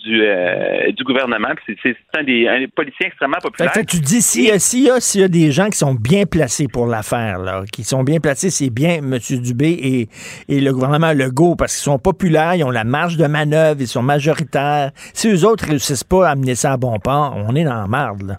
du, 0.05 0.23
euh, 0.23 0.93
du 0.93 1.05
gouvernement. 1.05 1.49
C'est 1.67 1.97
un 2.17 2.25
des 2.25 2.49
un 2.49 2.67
policiers 2.75 3.07
extrêmement 3.07 3.39
populaire. 3.39 3.73
Fait 3.73 3.85
tu 3.85 4.01
dis 4.01 4.23
s'il 4.23 4.45
y, 4.45 5.19
y, 5.19 5.23
a 5.23 5.29
des 5.29 5.53
gens 5.53 5.69
qui 5.69 5.79
sont 5.79 5.95
bien 5.95 6.25
placés 6.25 6.69
pour 6.69 6.87
l'affaire, 6.87 7.39
qui 7.73 7.85
sont 7.85 8.03
bien 8.03 8.19
placés, 8.21 8.51
c'est 8.51 8.71
bien 8.71 8.99
M. 8.99 9.19
Dubé 9.43 9.71
et, 9.71 10.09
et 10.49 10.61
le 10.61 10.73
gouvernement 10.73 11.13
Legault, 11.13 11.57
parce 11.57 11.75
qu'ils 11.75 11.85
sont 11.85 11.99
populaires, 11.99 12.55
ils 12.55 12.65
ont 12.65 12.71
la 12.71 12.85
marge 12.85 13.17
de 13.17 13.27
manœuvre, 13.27 13.81
ils 13.81 13.89
sont 13.89 14.03
majoritaires. 14.03 14.91
Si 15.15 15.29
eux 15.29 15.45
autres 15.45 15.67
réussissent 15.69 16.05
pas 16.05 16.29
à 16.29 16.31
amener 16.33 16.55
ça 16.55 16.73
à 16.73 16.77
bon 16.77 16.99
port, 16.99 17.35
on 17.37 17.55
est 17.55 17.65
dans 17.65 17.81
la 17.81 17.87
marde. 17.87 18.23
Là. 18.23 18.37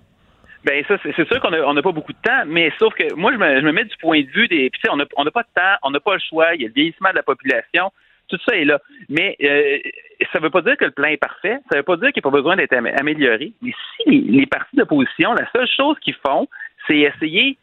Ben 0.64 0.84
ça, 0.88 0.96
c'est 1.04 1.28
sûr 1.28 1.40
qu'on 1.40 1.50
n'a 1.50 1.82
pas 1.82 1.92
beaucoup 1.92 2.14
de 2.14 2.22
temps, 2.24 2.44
mais 2.46 2.72
sauf 2.78 2.94
que 2.94 3.14
moi, 3.16 3.32
je 3.32 3.38
me, 3.38 3.72
mets 3.72 3.86
du 3.86 3.98
point 3.98 4.22
de 4.22 4.28
vue 4.28 4.48
des. 4.48 4.70
Puis, 4.70 4.82
on 4.92 4.98
n'a 4.98 5.06
on 5.16 5.26
pas 5.26 5.42
de 5.42 5.48
temps, 5.56 5.76
on 5.82 5.90
n'a 5.90 6.00
pas 6.00 6.14
le 6.14 6.20
choix, 6.20 6.54
il 6.54 6.62
y 6.62 6.66
a 6.66 6.68
le 6.68 6.74
vieillissement 6.74 7.10
de 7.10 7.16
la 7.16 7.24
population, 7.24 7.92
tout 8.28 8.38
ça 8.48 8.56
est 8.56 8.66
là. 8.66 8.80
Mais 9.10 9.36
euh, 9.44 9.80
ça 10.32 10.40
ne 10.40 10.44
veut 10.44 10.50
pas 10.52 10.62
dire 10.62 10.78
que 10.78 10.86
le 10.86 10.92
plan 10.92 11.08
est 11.08 11.18
parfait, 11.18 11.60
ça 11.70 11.76
ne 11.76 11.78
veut 11.78 11.84
pas 11.84 11.98
dire 11.98 12.12
qu'il 12.12 12.22
n'y 12.24 12.28
a 12.28 12.32
pas 12.32 12.38
besoin 12.38 12.56
d'être 12.56 12.74
amélioré. 12.74 13.54
Mais 13.62 13.74
si 13.98 14.10
les, 14.10 14.46
partis 14.46 14.76
d'opposition, 14.76 15.34
la 15.34 15.50
seule 15.52 15.68
chose 15.68 15.98
qu'ils 16.00 16.18
font, 16.26 16.48
c'est 16.88 17.00
essayer 17.00 17.58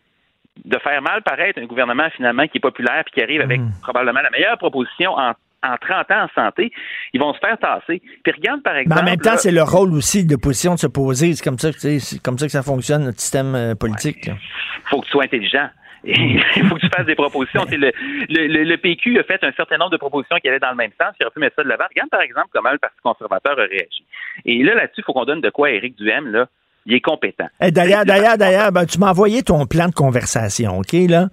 de 0.65 0.79
faire 0.79 1.03
mal 1.03 1.23
paraître 1.23 1.61
un 1.61 1.67
gouvernement 1.67 2.09
finalement 2.17 2.47
qui 2.47 2.59
est 2.59 2.61
populaire 2.61 3.03
puis 3.05 3.15
qui 3.15 3.23
arrive 3.23 3.41
avec 3.41 3.61
mmh. 3.61 3.71
probablement 3.83 4.21
la 4.21 4.31
meilleure 4.31 4.59
proposition 4.59 5.13
en 5.13 5.33
en 5.63 5.77
30 5.77 6.11
ans 6.11 6.25
en 6.25 6.29
santé, 6.35 6.73
ils 7.13 7.21
vont 7.21 7.35
se 7.35 7.39
faire 7.39 7.59
tasser. 7.59 8.01
Puis 8.23 8.33
regarde, 8.33 8.63
par 8.63 8.77
exemple... 8.77 8.95
Mais 8.97 9.03
en 9.03 9.13
même 9.13 9.21
temps, 9.21 9.37
c'est 9.37 9.51
le 9.51 9.63
rôle 9.63 9.93
aussi 9.95 10.25
de 10.25 10.37
position 10.37 10.75
de 10.75 10.79
se 10.79 10.87
poser. 10.87 11.35
C'est 11.35 11.45
comme 11.45 11.59
ça, 11.59 11.73
c'est 11.73 12.23
comme 12.23 12.39
ça 12.39 12.47
que 12.47 12.53
ça 12.53 12.63
fonctionne, 12.63 13.05
notre 13.05 13.21
système 13.21 13.55
euh, 13.55 13.75
politique. 13.75 14.27
Il 14.27 14.89
faut 14.89 15.01
que 15.01 15.07
tu 15.07 15.13
sois 15.13 15.25
intelligent. 15.25 15.69
Il 16.05 16.41
faut 16.69 16.77
que 16.77 16.81
tu 16.81 16.89
fasses 16.95 17.07
des 17.07 17.17
propositions. 17.17 17.65
Le, 17.69 17.91
le, 18.29 18.65
le, 18.65 18.77
PQ 18.77 19.19
a 19.19 19.25
fait 19.25 19.43
un 19.43 19.51
certain 19.53 19.79
nombre 19.79 19.91
de 19.91 19.97
propositions 19.97 20.37
qui 20.37 20.49
allaient 20.49 20.61
dans 20.61 20.71
le 20.71 20.77
même 20.77 20.93
sens. 21.01 21.13
Il 21.19 21.25
aurait 21.25 21.35
pu 21.35 21.41
mettre 21.41 21.57
ça 21.57 21.65
de 21.65 21.69
l'avant. 21.69 21.87
Regarde, 21.91 22.09
par 22.09 22.21
exemple, 22.21 22.49
comment 22.53 22.71
le 22.71 22.79
Parti 22.79 22.97
conservateur 23.03 23.59
a 23.59 23.65
réagi. 23.65 24.05
Et 24.45 24.63
là, 24.63 24.75
là-dessus, 24.75 25.01
il 25.01 25.05
faut 25.05 25.13
qu'on 25.13 25.25
donne 25.25 25.41
de 25.41 25.51
quoi 25.51 25.69
à 25.69 25.71
Éric 25.71 25.97
Duhem, 25.97 26.29
là, 26.29 26.47
il 26.89 26.94
est 26.94 27.01
compétent. 27.02 27.44
Eh, 27.60 27.70
d'ailleurs, 27.70 28.06
d'ailleurs, 28.06 28.39
d'ailleurs, 28.39 28.73
ben, 28.73 28.86
tu 28.86 28.98
m'as 28.98 29.10
envoyé 29.10 29.43
ton 29.43 29.66
plan 29.66 29.89
de 29.89 29.93
conversation, 29.93 30.78
OK, 30.78 30.93
là? 30.93 31.28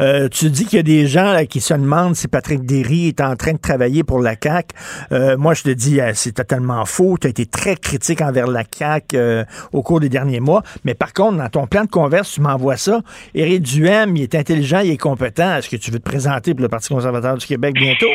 Euh, 0.00 0.28
tu 0.28 0.50
dis 0.50 0.64
qu'il 0.64 0.76
y 0.76 0.80
a 0.80 0.84
des 0.84 1.08
gens 1.08 1.34
qui 1.48 1.60
se 1.60 1.74
demandent 1.74 2.14
si 2.14 2.28
Patrick 2.28 2.64
Derry 2.64 3.08
est 3.08 3.20
en 3.20 3.34
train 3.34 3.54
de 3.54 3.58
travailler 3.58 4.04
pour 4.04 4.20
la 4.20 4.36
CAQ. 4.40 4.68
Euh, 5.10 5.36
moi, 5.36 5.54
je 5.54 5.64
te 5.64 5.70
dis, 5.70 6.00
euh, 6.00 6.12
c'est 6.14 6.32
totalement 6.32 6.84
faux. 6.84 7.18
Tu 7.20 7.26
as 7.26 7.30
été 7.30 7.44
très 7.44 7.74
critique 7.74 8.20
envers 8.20 8.46
la 8.46 8.62
CAQ 8.62 9.44
au 9.72 9.82
cours 9.82 9.98
des 9.98 10.08
derniers 10.08 10.40
mois. 10.40 10.62
Mais 10.84 10.94
par 10.94 11.12
contre, 11.12 11.38
dans 11.38 11.48
ton 11.48 11.66
plan 11.66 11.84
de 11.84 11.90
conversation, 11.90 12.10
tu 12.34 12.40
m'envoies 12.42 12.76
ça. 12.76 13.00
Éric 13.34 13.62
Duhem, 13.62 14.16
il 14.16 14.22
est 14.22 14.34
intelligent, 14.36 14.80
il 14.80 14.90
est 14.90 14.96
compétent. 14.96 15.56
Est-ce 15.56 15.68
que 15.68 15.76
tu 15.76 15.90
veux 15.90 15.98
te 15.98 16.08
présenter 16.08 16.54
pour 16.54 16.62
le 16.62 16.68
Parti 16.68 16.88
conservateur 16.88 17.36
du 17.36 17.46
Québec 17.46 17.74
bientôt? 17.74 18.06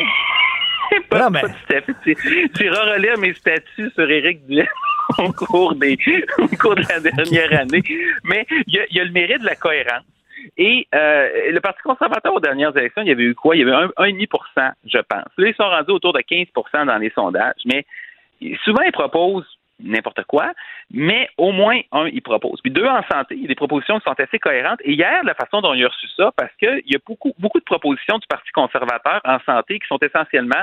Pas, 1.00 1.30
non, 1.30 1.40
Tu, 2.02 2.16
tu 2.54 2.70
relire 2.70 3.18
mes 3.18 3.34
statuts 3.34 3.90
sur 3.94 4.10
Éric 4.10 4.46
Duhem. 4.46 4.66
au 5.18 5.32
cours 5.32 5.74
des 5.74 5.98
au 6.38 6.48
cours 6.56 6.74
de 6.74 6.82
la 6.88 7.00
dernière 7.00 7.60
année. 7.60 7.82
Mais 8.24 8.46
il 8.66 8.86
y 8.90 9.00
a, 9.00 9.04
le 9.04 9.12
mérite 9.12 9.40
de 9.40 9.46
la 9.46 9.56
cohérence. 9.56 10.04
Et 10.56 10.86
euh, 10.94 11.50
le 11.50 11.60
Parti 11.60 11.82
conservateur 11.82 12.34
aux 12.34 12.40
dernières 12.40 12.76
élections, 12.76 13.02
il 13.02 13.08
y 13.08 13.12
avait 13.12 13.24
eu 13.24 13.34
quoi? 13.34 13.56
Il 13.56 13.60
y 13.60 13.62
avait 13.62 13.86
1,5% 13.98 14.72
je 14.86 14.98
pense. 14.98 15.24
Là, 15.38 15.48
ils 15.48 15.54
sont 15.54 15.68
rendus 15.68 15.90
autour 15.90 16.12
de 16.12 16.20
15% 16.20 16.86
dans 16.86 16.98
les 16.98 17.10
sondages, 17.10 17.62
mais 17.64 17.84
souvent, 18.64 18.82
ils 18.82 18.92
proposent 18.92 19.46
n'importe 19.78 20.24
quoi, 20.24 20.52
mais 20.90 21.28
au 21.36 21.52
moins 21.52 21.80
un, 21.92 22.06
ils 22.06 22.22
proposent. 22.22 22.60
Puis 22.62 22.70
deux, 22.70 22.86
en 22.86 23.02
santé, 23.10 23.34
il 23.34 23.42
y 23.42 23.44
a 23.44 23.48
des 23.48 23.54
propositions 23.54 23.98
qui 23.98 24.04
sont 24.04 24.18
assez 24.18 24.38
cohérentes. 24.38 24.80
Et 24.84 24.92
hier, 24.92 25.22
la 25.24 25.34
façon 25.34 25.60
dont 25.60 25.74
il 25.74 25.84
a 25.84 25.88
reçu 25.88 26.06
ça, 26.16 26.32
parce 26.36 26.54
qu'il 26.56 26.82
y 26.86 26.94
a 26.94 26.98
beaucoup, 27.06 27.34
beaucoup 27.38 27.58
de 27.58 27.64
propositions 27.64 28.18
du 28.18 28.26
Parti 28.26 28.50
conservateur 28.52 29.20
en 29.24 29.38
santé 29.40 29.78
qui 29.78 29.86
sont 29.86 29.98
essentiellement 30.00 30.62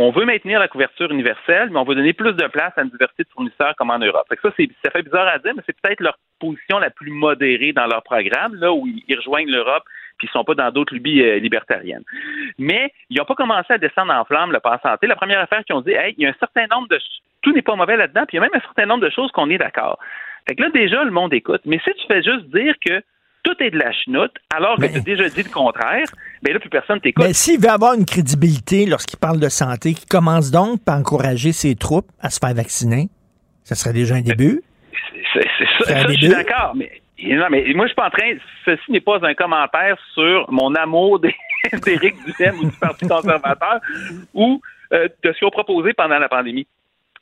on 0.00 0.10
veut 0.12 0.24
maintenir 0.24 0.58
la 0.58 0.68
couverture 0.68 1.10
universelle, 1.10 1.70
mais 1.70 1.78
on 1.78 1.84
veut 1.84 1.94
donner 1.94 2.12
plus 2.12 2.32
de 2.34 2.46
place 2.46 2.72
à 2.76 2.82
une 2.82 2.90
diversité 2.90 3.24
de 3.24 3.28
fournisseurs 3.30 3.74
comme 3.76 3.90
en 3.90 3.98
Europe. 3.98 4.26
Fait 4.28 4.38
ça, 4.42 4.50
ça 4.84 4.90
fait 4.90 5.02
bizarre 5.02 5.28
à 5.28 5.38
dire, 5.38 5.52
mais 5.54 5.62
c'est 5.66 5.78
peut-être 5.80 6.00
leur 6.00 6.18
position 6.38 6.78
la 6.78 6.90
plus 6.90 7.10
modérée 7.10 7.72
dans 7.72 7.86
leur 7.86 8.02
programme, 8.02 8.54
là 8.54 8.72
où 8.72 8.86
ils 8.86 9.16
rejoignent 9.16 9.50
l'Eupe 9.50 9.84
puis 10.20 10.28
ils 10.28 10.32
sont 10.32 10.44
pas 10.44 10.54
dans 10.54 10.70
d'autres 10.70 10.92
lubies 10.92 11.22
euh, 11.22 11.38
libertariennes. 11.38 12.04
Mais 12.58 12.92
ils 13.08 13.16
n'ont 13.16 13.24
pas 13.24 13.34
commencé 13.34 13.72
à 13.72 13.78
descendre 13.78 14.12
en 14.12 14.24
flamme 14.24 14.52
le 14.52 14.60
pass 14.60 14.80
santé. 14.82 15.06
La 15.06 15.16
première 15.16 15.40
affaire 15.40 15.64
qu'ils 15.64 15.74
ont 15.74 15.80
dit, 15.80 15.92
hey, 15.92 16.14
il 16.18 16.24
y 16.24 16.26
a 16.26 16.30
un 16.30 16.34
certain 16.38 16.66
nombre 16.70 16.88
de 16.88 16.98
tout 17.42 17.52
n'est 17.52 17.62
pas 17.62 17.74
mauvais 17.74 17.96
là-dedans, 17.96 18.24
puis 18.28 18.36
il 18.36 18.36
y 18.36 18.38
a 18.38 18.42
même 18.42 18.54
un 18.54 18.60
certain 18.60 18.84
nombre 18.84 19.02
de 19.02 19.10
choses 19.10 19.32
qu'on 19.32 19.48
est 19.48 19.56
d'accord. 19.56 19.98
Fait 20.46 20.54
que 20.54 20.62
là, 20.62 20.68
déjà, 20.68 21.02
le 21.04 21.10
monde 21.10 21.32
écoute. 21.32 21.62
Mais 21.64 21.80
si 21.82 21.90
tu 21.94 22.06
fais 22.06 22.22
juste 22.22 22.44
dire 22.54 22.74
que 22.86 23.02
tout 23.42 23.54
est 23.60 23.70
de 23.70 23.78
la 23.78 23.92
chenoute, 23.92 24.32
alors 24.54 24.76
que 24.76 24.86
tu 24.86 24.96
as 24.96 25.00
déjà 25.00 25.28
dit 25.28 25.42
le 25.42 25.50
contraire, 25.50 26.06
bien 26.42 26.54
là, 26.54 26.60
plus 26.60 26.70
personne 26.70 27.00
t'écoute. 27.00 27.24
Mais 27.24 27.32
s'il 27.32 27.60
veut 27.60 27.68
avoir 27.70 27.94
une 27.94 28.04
crédibilité 28.04 28.86
lorsqu'il 28.86 29.18
parle 29.18 29.40
de 29.40 29.48
santé, 29.48 29.94
qu'il 29.94 30.08
commence 30.08 30.50
donc 30.50 30.84
par 30.84 30.98
encourager 30.98 31.52
ses 31.52 31.74
troupes 31.74 32.08
à 32.20 32.30
se 32.30 32.38
faire 32.38 32.54
vacciner, 32.54 33.08
ça 33.64 33.74
serait 33.74 33.94
déjà 33.94 34.16
un 34.16 34.22
début? 34.22 34.62
C'est 35.32 35.46
ça, 35.84 36.08
je 36.08 36.12
suis 36.14 36.28
d'accord, 36.28 36.72
mais 36.74 36.90
non, 37.22 37.46
mais 37.50 37.72
moi, 37.74 37.86
je 37.86 37.90
suis 37.90 37.94
pas 37.94 38.06
en 38.06 38.10
train. 38.10 38.32
Ceci 38.64 38.90
n'est 38.90 39.00
pas 39.00 39.18
un 39.22 39.34
commentaire 39.34 39.96
sur 40.14 40.50
mon 40.50 40.74
amour 40.74 41.20
d'Éric 41.84 42.14
Duhem 42.24 42.58
ou 42.58 42.64
du 42.64 42.76
Parti 42.78 43.06
conservateur 43.06 43.80
ou 44.34 44.60
euh, 44.92 45.08
de 45.22 45.32
ce 45.32 45.38
qu'ils 45.38 45.46
ont 45.46 45.50
proposé 45.50 45.92
pendant 45.92 46.18
la 46.18 46.28
pandémie. 46.28 46.66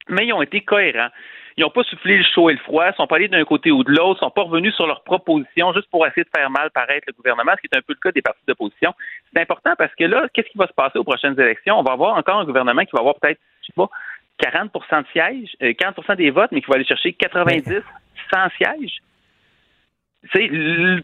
Mais 0.08 0.26
ils 0.26 0.32
ont 0.32 0.42
été 0.42 0.60
cohérents. 0.60 1.10
Ils 1.58 1.62
n'ont 1.62 1.70
pas 1.70 1.82
soufflé 1.82 2.18
le 2.18 2.22
chaud 2.22 2.50
et 2.50 2.52
le 2.52 2.60
froid, 2.60 2.86
ils 2.88 2.94
sont 2.94 3.08
pas 3.08 3.16
allés 3.16 3.26
d'un 3.26 3.44
côté 3.44 3.72
ou 3.72 3.82
de 3.82 3.90
l'autre, 3.90 4.20
ils 4.20 4.26
sont 4.26 4.30
pas 4.30 4.42
revenus 4.42 4.72
sur 4.76 4.86
leurs 4.86 5.02
propositions 5.02 5.72
juste 5.72 5.90
pour 5.90 6.06
essayer 6.06 6.22
de 6.22 6.30
faire 6.32 6.48
mal 6.50 6.70
paraître 6.70 7.04
le 7.08 7.12
gouvernement, 7.12 7.50
ce 7.56 7.60
qui 7.62 7.66
est 7.72 7.76
un 7.76 7.82
peu 7.82 7.94
le 7.94 8.00
cas 8.00 8.12
des 8.12 8.22
partis 8.22 8.40
d'opposition. 8.46 8.94
C'est 9.32 9.40
important 9.42 9.72
parce 9.76 9.92
que 9.96 10.04
là, 10.04 10.28
qu'est-ce 10.32 10.48
qui 10.50 10.56
va 10.56 10.68
se 10.68 10.72
passer 10.72 11.00
aux 11.00 11.04
prochaines 11.04 11.38
élections? 11.40 11.76
On 11.76 11.82
va 11.82 11.94
avoir 11.94 12.16
encore 12.16 12.38
un 12.38 12.44
gouvernement 12.44 12.82
qui 12.82 12.92
va 12.92 13.00
avoir 13.00 13.16
peut-être, 13.16 13.40
je 13.62 13.66
sais 13.66 13.72
pas, 13.74 13.90
40 14.38 14.72
de 14.72 15.06
sièges, 15.12 15.56
euh, 15.64 15.72
40 15.76 16.16
des 16.16 16.30
votes, 16.30 16.52
mais 16.52 16.60
qui 16.60 16.68
va 16.68 16.76
aller 16.76 16.84
chercher 16.84 17.12
90, 17.12 17.82
100 18.32 18.38
sièges. 18.56 18.98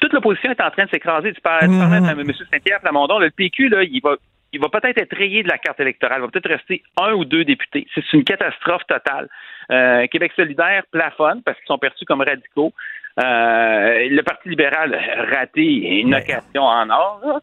Toute 0.00 0.12
l'opposition 0.12 0.52
est 0.52 0.60
en 0.60 0.70
train 0.70 0.84
de 0.84 0.90
s'écraser. 0.90 1.32
Tu 1.32 1.40
parlais, 1.40 1.66
de 1.66 2.20
M. 2.20 2.32
Saint-Pierre 2.32 2.78
Plamondon. 2.78 3.18
le 3.18 3.30
PQ, 3.30 3.70
là, 3.70 3.82
il 3.82 4.00
va, 4.00 4.14
il 4.54 4.60
va 4.60 4.68
peut-être 4.68 4.98
être 4.98 5.16
rayé 5.16 5.42
de 5.42 5.48
la 5.48 5.58
carte 5.58 5.80
électorale. 5.80 6.18
Il 6.20 6.22
va 6.22 6.28
peut-être 6.28 6.48
rester 6.48 6.82
un 6.96 7.12
ou 7.12 7.24
deux 7.24 7.44
députés. 7.44 7.86
C'est 7.94 8.12
une 8.12 8.24
catastrophe 8.24 8.86
totale. 8.86 9.28
Euh, 9.70 10.06
Québec 10.06 10.32
solidaire 10.36 10.84
plafonne 10.90 11.42
parce 11.42 11.58
qu'ils 11.58 11.66
sont 11.66 11.78
perçus 11.78 12.04
comme 12.04 12.20
radicaux. 12.22 12.72
Euh, 13.20 14.08
le 14.10 14.22
Parti 14.22 14.48
libéral 14.48 14.92
a 14.92 15.36
raté 15.36 15.62
une 15.62 16.16
occasion 16.16 16.62
en 16.62 16.90
or 16.90 17.20
là, 17.24 17.38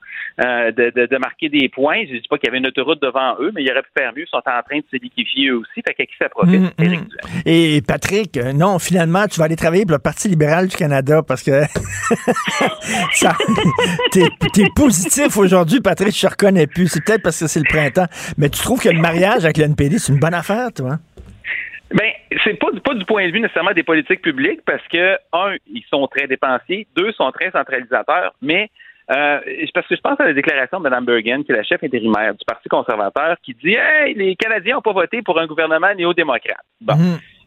euh, 0.45 0.71
de, 0.71 0.89
de- 0.93 1.05
de 1.05 1.17
marquer 1.17 1.47
des 1.47 1.69
points. 1.69 2.03
Je 2.09 2.15
ne 2.15 2.19
dis 2.19 2.27
pas 2.29 2.37
qu'il 2.37 2.47
y 2.47 2.49
avait 2.49 2.57
une 2.57 2.67
autoroute 2.67 3.01
devant 3.01 3.35
eux, 3.39 3.51
mais 3.55 3.63
ils 3.63 3.71
auraient 3.71 3.81
pu 3.81 3.89
faire 3.97 4.11
mieux. 4.13 4.23
Ils 4.23 4.27
sont 4.29 4.37
en 4.37 4.41
train 4.41 4.77
de 4.79 4.83
se 4.91 4.97
liquéfier 5.01 5.47
eux 5.49 5.59
aussi. 5.59 5.81
Fait 5.87 5.93
qu'à 5.93 6.05
qui 6.05 6.11
ça 6.19 6.27
profite? 6.27 6.61
Hum. 6.77 7.07
Et 7.45 7.81
Patrick, 7.87 8.35
euh, 8.35 8.51
non, 8.51 8.79
finalement, 8.79 9.27
tu 9.27 9.39
vas 9.39 9.45
aller 9.45 9.55
travailler 9.55 9.85
pour 9.85 9.93
le 9.93 9.99
Parti 9.99 10.27
libéral 10.27 10.67
du 10.67 10.75
Canada 10.75 11.21
parce 11.25 11.43
que 11.43 11.61
t'es, 14.11 14.65
positif 14.75 15.37
aujourd'hui, 15.37 15.79
Patrick, 15.79 16.15
je 16.15 16.21
te 16.21 16.27
reconnais 16.31 16.67
plus. 16.67 16.87
C'est 16.87 17.03
peut-être 17.03 17.23
parce 17.23 17.39
que 17.39 17.47
c'est 17.47 17.59
le 17.59 17.65
printemps. 17.69 18.07
Mais 18.37 18.49
tu 18.49 18.61
trouves 18.61 18.81
que 18.81 18.89
le 18.89 18.99
mariage 18.99 19.43
avec 19.45 19.57
le 19.57 19.65
NPD, 19.65 19.99
c'est 19.99 20.11
une 20.11 20.19
bonne 20.19 20.33
affaire, 20.33 20.69
toi? 20.75 20.97
Ben, 21.93 22.11
c'est 22.43 22.53
pas, 22.53 22.67
pas 22.83 22.93
du 22.93 23.05
point 23.05 23.27
de 23.27 23.31
vue 23.31 23.39
nécessairement 23.39 23.73
des 23.73 23.83
politiques 23.83 24.21
publiques 24.21 24.61
parce 24.65 24.85
que, 24.87 25.17
un, 25.33 25.55
ils 25.67 25.83
sont 25.89 26.07
très 26.07 26.27
dépensiers, 26.27 26.87
deux, 26.95 27.11
sont 27.13 27.31
très 27.31 27.51
centralisateurs, 27.51 28.33
mais 28.41 28.69
euh, 29.09 29.39
parce 29.73 29.87
que 29.87 29.95
je 29.95 30.01
pense 30.01 30.19
à 30.19 30.25
la 30.25 30.33
déclaration 30.33 30.79
de 30.79 30.83
Mme 30.83 31.05
Bergen, 31.05 31.43
qui 31.43 31.51
est 31.51 31.55
la 31.55 31.63
chef 31.63 31.83
intérimaire 31.83 32.33
du 32.33 32.45
Parti 32.45 32.69
conservateur, 32.69 33.35
qui 33.43 33.53
dit 33.55 33.75
Hey, 33.75 34.13
les 34.13 34.35
Canadiens 34.35 34.75
n'ont 34.75 34.81
pas 34.81 34.93
voté 34.93 35.21
pour 35.21 35.39
un 35.39 35.47
gouvernement 35.47 35.93
néo-démocrate. 35.93 36.63
Bon. 36.79 36.93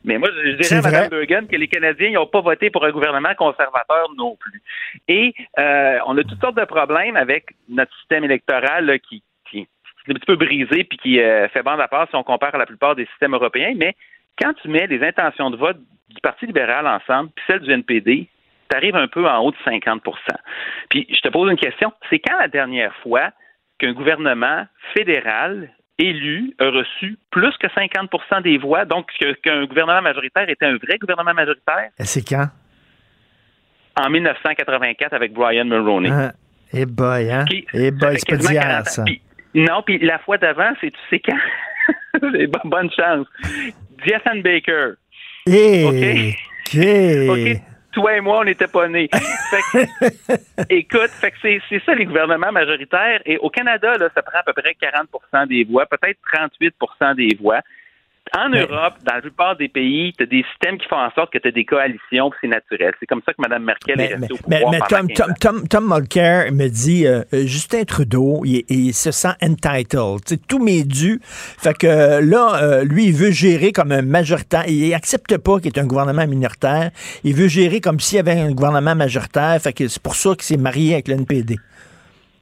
Mais 0.04 0.18
moi, 0.18 0.28
je 0.44 0.50
dirais 0.50 0.76
à 0.76 0.82
Mme. 0.82 1.08
Bergen 1.08 1.46
que 1.46 1.56
les 1.56 1.68
Canadiens 1.68 2.10
n'ont 2.10 2.26
pas 2.26 2.42
voté 2.42 2.68
pour 2.68 2.84
un 2.84 2.90
gouvernement 2.90 3.34
conservateur 3.34 4.10
non 4.18 4.36
plus. 4.36 4.62
Et 5.08 5.32
euh, 5.58 5.98
on 6.06 6.18
a 6.18 6.22
toutes 6.22 6.40
sortes 6.40 6.58
de 6.58 6.64
problèmes 6.66 7.16
avec 7.16 7.46
notre 7.70 7.94
système 7.98 8.24
électoral 8.24 8.84
là, 8.84 8.98
qui, 8.98 9.22
qui, 9.50 9.60
qui 9.62 10.10
est 10.10 10.10
un 10.10 10.14
petit 10.14 10.26
peu 10.26 10.36
brisé 10.36 10.84
puis 10.84 10.98
qui 10.98 11.20
euh, 11.20 11.48
fait 11.48 11.62
bande 11.62 11.80
à 11.80 11.88
part 11.88 12.06
si 12.10 12.16
on 12.16 12.22
compare 12.22 12.54
à 12.54 12.58
la 12.58 12.66
plupart 12.66 12.94
des 12.94 13.06
systèmes 13.06 13.32
européens. 13.32 13.72
Mais 13.76 13.94
quand 14.40 14.52
tu 14.54 14.68
mets 14.68 14.86
les 14.86 15.02
intentions 15.06 15.50
de 15.50 15.56
vote 15.56 15.78
du 16.08 16.20
Parti 16.22 16.46
libéral 16.46 16.86
ensemble 16.86 17.30
puis 17.34 17.44
celles 17.46 17.60
du 17.60 17.70
NPD, 17.72 18.28
tu 18.70 18.76
arrives 18.76 18.96
un 18.96 19.08
peu 19.08 19.26
en 19.28 19.38
haut 19.40 19.50
de 19.50 19.56
50% 19.64 20.00
Puis 20.90 21.06
je 21.10 21.20
te 21.20 21.28
pose 21.28 21.50
une 21.50 21.58
question. 21.58 21.92
C'est 22.10 22.18
quand 22.18 22.38
la 22.38 22.48
dernière 22.48 22.94
fois 23.02 23.30
qu'un 23.78 23.92
gouvernement 23.92 24.66
fédéral 24.96 25.70
élu 25.98 26.54
a 26.58 26.66
reçu 26.70 27.16
plus 27.30 27.56
que 27.58 27.66
50% 27.68 28.42
des 28.42 28.58
voix, 28.58 28.84
donc 28.84 29.10
qu'un 29.42 29.64
gouvernement 29.66 30.02
majoritaire 30.02 30.48
était 30.48 30.66
un 30.66 30.76
vrai 30.76 30.98
gouvernement 30.98 31.34
majoritaire? 31.34 31.90
C'est 32.00 32.26
quand? 32.26 32.46
en 33.96 34.10
1984 34.10 35.12
avec 35.12 35.32
Brian 35.32 35.66
Mulroney. 35.66 36.10
Ah, 36.10 36.32
eh 36.72 36.84
boy, 36.84 37.30
hein? 37.30 37.44
Qui- 37.44 37.64
Eh 37.72 37.90
ça 37.90 37.90
boy, 37.92 38.16
c'est 38.18 38.28
pas 38.28 38.36
d'hier, 38.38 38.62
40 38.62 38.80
ans. 38.80 38.90
ça. 38.90 39.04
Non, 39.54 39.82
puis 39.82 39.98
la 40.00 40.18
fois 40.18 40.36
d'avant, 40.36 40.72
c'est 40.80 40.90
tu 40.90 40.98
sais 41.10 41.20
quand? 41.20 41.38
Bonne 42.64 42.90
chance. 42.90 43.26
Jason 44.06 44.40
Baker. 44.40 44.94
Eh, 45.46 45.84
OK? 47.30 47.60
Toi 47.92 48.16
et 48.16 48.20
moi, 48.20 48.40
on 48.40 48.44
n'était 48.44 48.66
pas 48.66 48.88
nés. 48.88 49.08
Fait 49.12 49.60
que- 49.72 50.64
écoute, 50.68 51.10
fait 51.10 51.30
que 51.30 51.36
c'est, 51.40 51.60
c'est 51.68 51.82
ça 51.84 51.94
les 51.94 52.04
gouvernements 52.06 52.50
majoritaires. 52.50 53.20
Et 53.24 53.38
au 53.38 53.50
Canada, 53.50 53.96
là, 53.96 54.08
ça 54.14 54.22
prend 54.22 54.38
à 54.38 54.42
peu 54.42 54.52
près 54.52 54.74
40 54.74 55.48
des 55.48 55.62
voix, 55.64 55.86
peut-être 55.86 56.18
38 56.32 56.74
des 57.16 57.36
voix. 57.40 57.60
En 58.36 58.48
Europe, 58.48 58.94
dans 59.04 59.14
la 59.14 59.20
plupart 59.20 59.56
des 59.56 59.68
pays, 59.68 60.12
tu 60.16 60.24
as 60.24 60.26
des 60.26 60.44
systèmes 60.50 60.76
qui 60.76 60.88
font 60.88 60.96
en 60.96 61.10
sorte 61.12 61.32
que 61.32 61.38
tu 61.38 61.46
as 61.46 61.52
des 61.52 61.64
coalitions, 61.64 62.32
c'est 62.40 62.48
naturel. 62.48 62.92
C'est 62.98 63.06
comme 63.06 63.22
ça 63.24 63.32
que 63.32 63.40
Mme 63.40 63.62
Merkel 63.62 64.00
est 64.00 64.08
Mais, 64.08 64.14
restée 64.16 64.32
au 64.32 64.36
mais, 64.48 64.56
pouvoir 64.56 64.72
mais 64.72 64.78
pendant 64.78 65.00
Tom, 65.00 65.08
15 65.08 65.16
Tom. 65.16 65.34
Tom, 65.40 65.68
Tom 65.68 65.94
Mulcair 65.94 66.52
me 66.52 66.68
dit 66.68 67.06
euh, 67.06 67.22
euh, 67.32 67.46
Justin 67.46 67.84
Trudeau, 67.84 68.42
il, 68.44 68.64
il 68.68 68.92
se 68.92 69.12
sent 69.12 69.34
entitled. 69.40 70.24
Tu 70.26 70.34
sais, 70.34 70.40
tout 70.48 70.58
m'est 70.58 70.82
dû. 70.82 71.20
Fait 71.22 71.76
que 71.76 71.86
euh, 71.86 72.20
là, 72.20 72.60
euh, 72.62 72.84
lui, 72.84 73.06
il 73.06 73.12
veut 73.12 73.30
gérer 73.30 73.70
comme 73.70 73.92
un 73.92 74.02
majoritaire. 74.02 74.64
Il 74.66 74.92
accepte 74.94 75.38
pas 75.38 75.58
qu'il 75.60 75.66
y 75.66 75.78
ait 75.78 75.82
un 75.82 75.86
gouvernement 75.86 76.26
minoritaire. 76.26 76.90
Il 77.22 77.34
veut 77.34 77.48
gérer 77.48 77.80
comme 77.80 78.00
s'il 78.00 78.16
y 78.16 78.20
avait 78.20 78.40
un 78.40 78.50
gouvernement 78.50 78.96
majoritaire. 78.96 79.60
Fait 79.62 79.72
que 79.72 79.86
c'est 79.86 80.02
pour 80.02 80.16
ça 80.16 80.30
qu'il 80.30 80.42
s'est 80.42 80.56
marié 80.56 80.94
avec 80.94 81.06
le 81.06 81.14
NPD. 81.14 81.56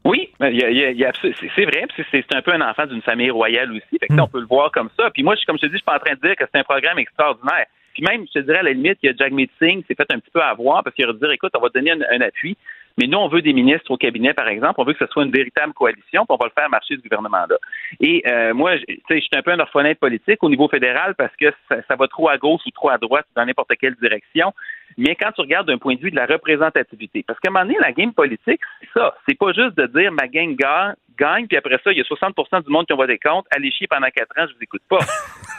Oui, 0.05 0.31
a- 0.41 0.47
a- 0.47 0.49
a 0.49 1.13
c'est 1.55 1.65
vrai, 1.65 1.87
c'est 1.97 2.05
c'est 2.13 2.35
un 2.35 2.43
peu 2.43 2.53
un 2.53 2.61
enfant 2.61 2.87
d'une 2.87 3.03
famille 3.03 3.31
royale 3.31 3.71
aussi. 3.71 3.99
Fait 4.01 4.09
que 4.09 4.15
ça, 4.15 4.25
on 4.25 4.29
peut 4.29 4.41
le 4.41 4.47
voir 4.47 4.71
comme 4.73 4.91
ça. 4.99 5.11
Puis 5.11 5.23
moi, 5.23 5.37
je- 5.37 5.45
comme 5.47 5.57
je 5.59 5.63
te 5.63 5.67
dis, 5.67 5.73
je 5.73 5.79
suis 5.79 5.85
pas 5.85 5.97
en 5.97 6.01
train 6.01 6.15
de 6.15 6.21
dire 6.21 6.35
que 6.37 6.45
c'est 6.53 6.59
un 6.61 6.65
programme 6.65 6.99
extraordinaire. 6.99 7.67
Puis 7.95 8.03
même, 8.09 8.25
je 8.27 8.41
te 8.41 8.45
dirais 8.45 8.59
à 8.59 8.63
la 8.63 8.73
limite, 8.73 8.99
il 9.03 9.07
y 9.07 9.09
a 9.11 9.17
Jagmeet 9.17 9.51
Singh 9.61 9.83
qui 9.83 9.87
s'est 9.89 9.95
fait 9.95 10.11
un 10.13 10.19
petit 10.19 10.31
peu 10.33 10.41
avoir 10.41 10.83
parce 10.83 10.97
qu'il 10.97 11.05
aurait 11.07 11.15
dit, 11.19 11.27
écoute, 11.35 11.53
on 11.57 11.61
va 11.61 11.69
donner 11.69 11.93
un, 11.93 12.01
un 12.11 12.21
appui. 12.23 12.57
Mais 12.99 13.07
nous, 13.07 13.17
on 13.17 13.29
veut 13.29 13.41
des 13.41 13.53
ministres 13.55 13.91
au 13.91 13.97
cabinet, 13.97 14.35
par 14.35 14.49
exemple. 14.49 14.75
On 14.79 14.85
veut 14.85 14.93
que 14.93 15.05
ce 15.07 15.11
soit 15.11 15.25
une 15.25 15.31
véritable 15.31 15.73
coalition, 15.73 16.27
puis 16.27 16.29
on 16.29 16.37
va 16.37 16.47
le 16.47 16.53
faire 16.59 16.69
marcher 16.69 16.97
ce 16.97 17.01
gouvernement-là. 17.03 17.57
Et 18.01 18.23
euh, 18.27 18.53
moi, 18.53 18.77
je 18.77 19.15
suis 19.19 19.29
un 19.35 19.41
peu 19.43 19.51
un 19.51 19.61
orphelin 19.61 19.95
politique 19.95 20.43
au 20.43 20.51
niveau 20.51 20.69
fédéral 20.69 21.15
parce 21.15 21.35
que 21.37 21.47
ça, 21.71 21.77
ça 21.89 21.97
va 21.97 22.07
trop 22.09 22.29
à 22.29 22.37
gauche 22.37 22.61
ou 22.67 22.71
trop 22.71 22.91
à 22.91 22.99
droite 22.99 23.25
dans 23.35 23.47
n'importe 23.47 23.73
quelle 23.81 23.95
direction. 23.95 24.53
Mais 24.99 25.15
quand 25.17 25.33
tu 25.33 25.41
regardes 25.41 25.67
d'un 25.67 25.79
point 25.79 25.95
de 25.95 26.01
vue 26.01 26.11
de 26.11 26.17
la 26.17 26.27
représentativité, 26.27 27.25
parce 27.27 27.39
qu'à 27.41 27.49
un 27.51 27.53
moment 27.53 27.65
donné, 27.65 27.79
la 27.81 27.93
game 27.93 28.13
politique, 28.13 28.61
c'est 28.81 28.89
ça. 28.95 29.15
C'est 29.29 29.39
pas 29.39 29.53
juste 29.53 29.77
de 29.77 29.87
dire 29.87 30.13
ma 30.13 30.29
gang 30.29 30.55
gagne, 30.55 30.95
gagne, 31.19 31.47
puis 31.47 31.57
après 31.57 31.79
ça, 31.85 31.93
il 31.93 31.99
y 31.99 32.01
a 32.01 32.05
60% 32.05 32.65
du 32.65 32.71
monde 32.71 32.87
qui 32.87 32.93
ont 32.93 32.97
voté 32.97 33.19
contre. 33.19 33.49
Allez 33.55 33.71
chier 33.71 33.87
pendant 33.87 34.09
quatre 34.09 34.37
ans, 34.39 34.47
je 34.49 34.55
vous 34.55 34.63
écoute 34.63 34.83
pas. 34.89 34.99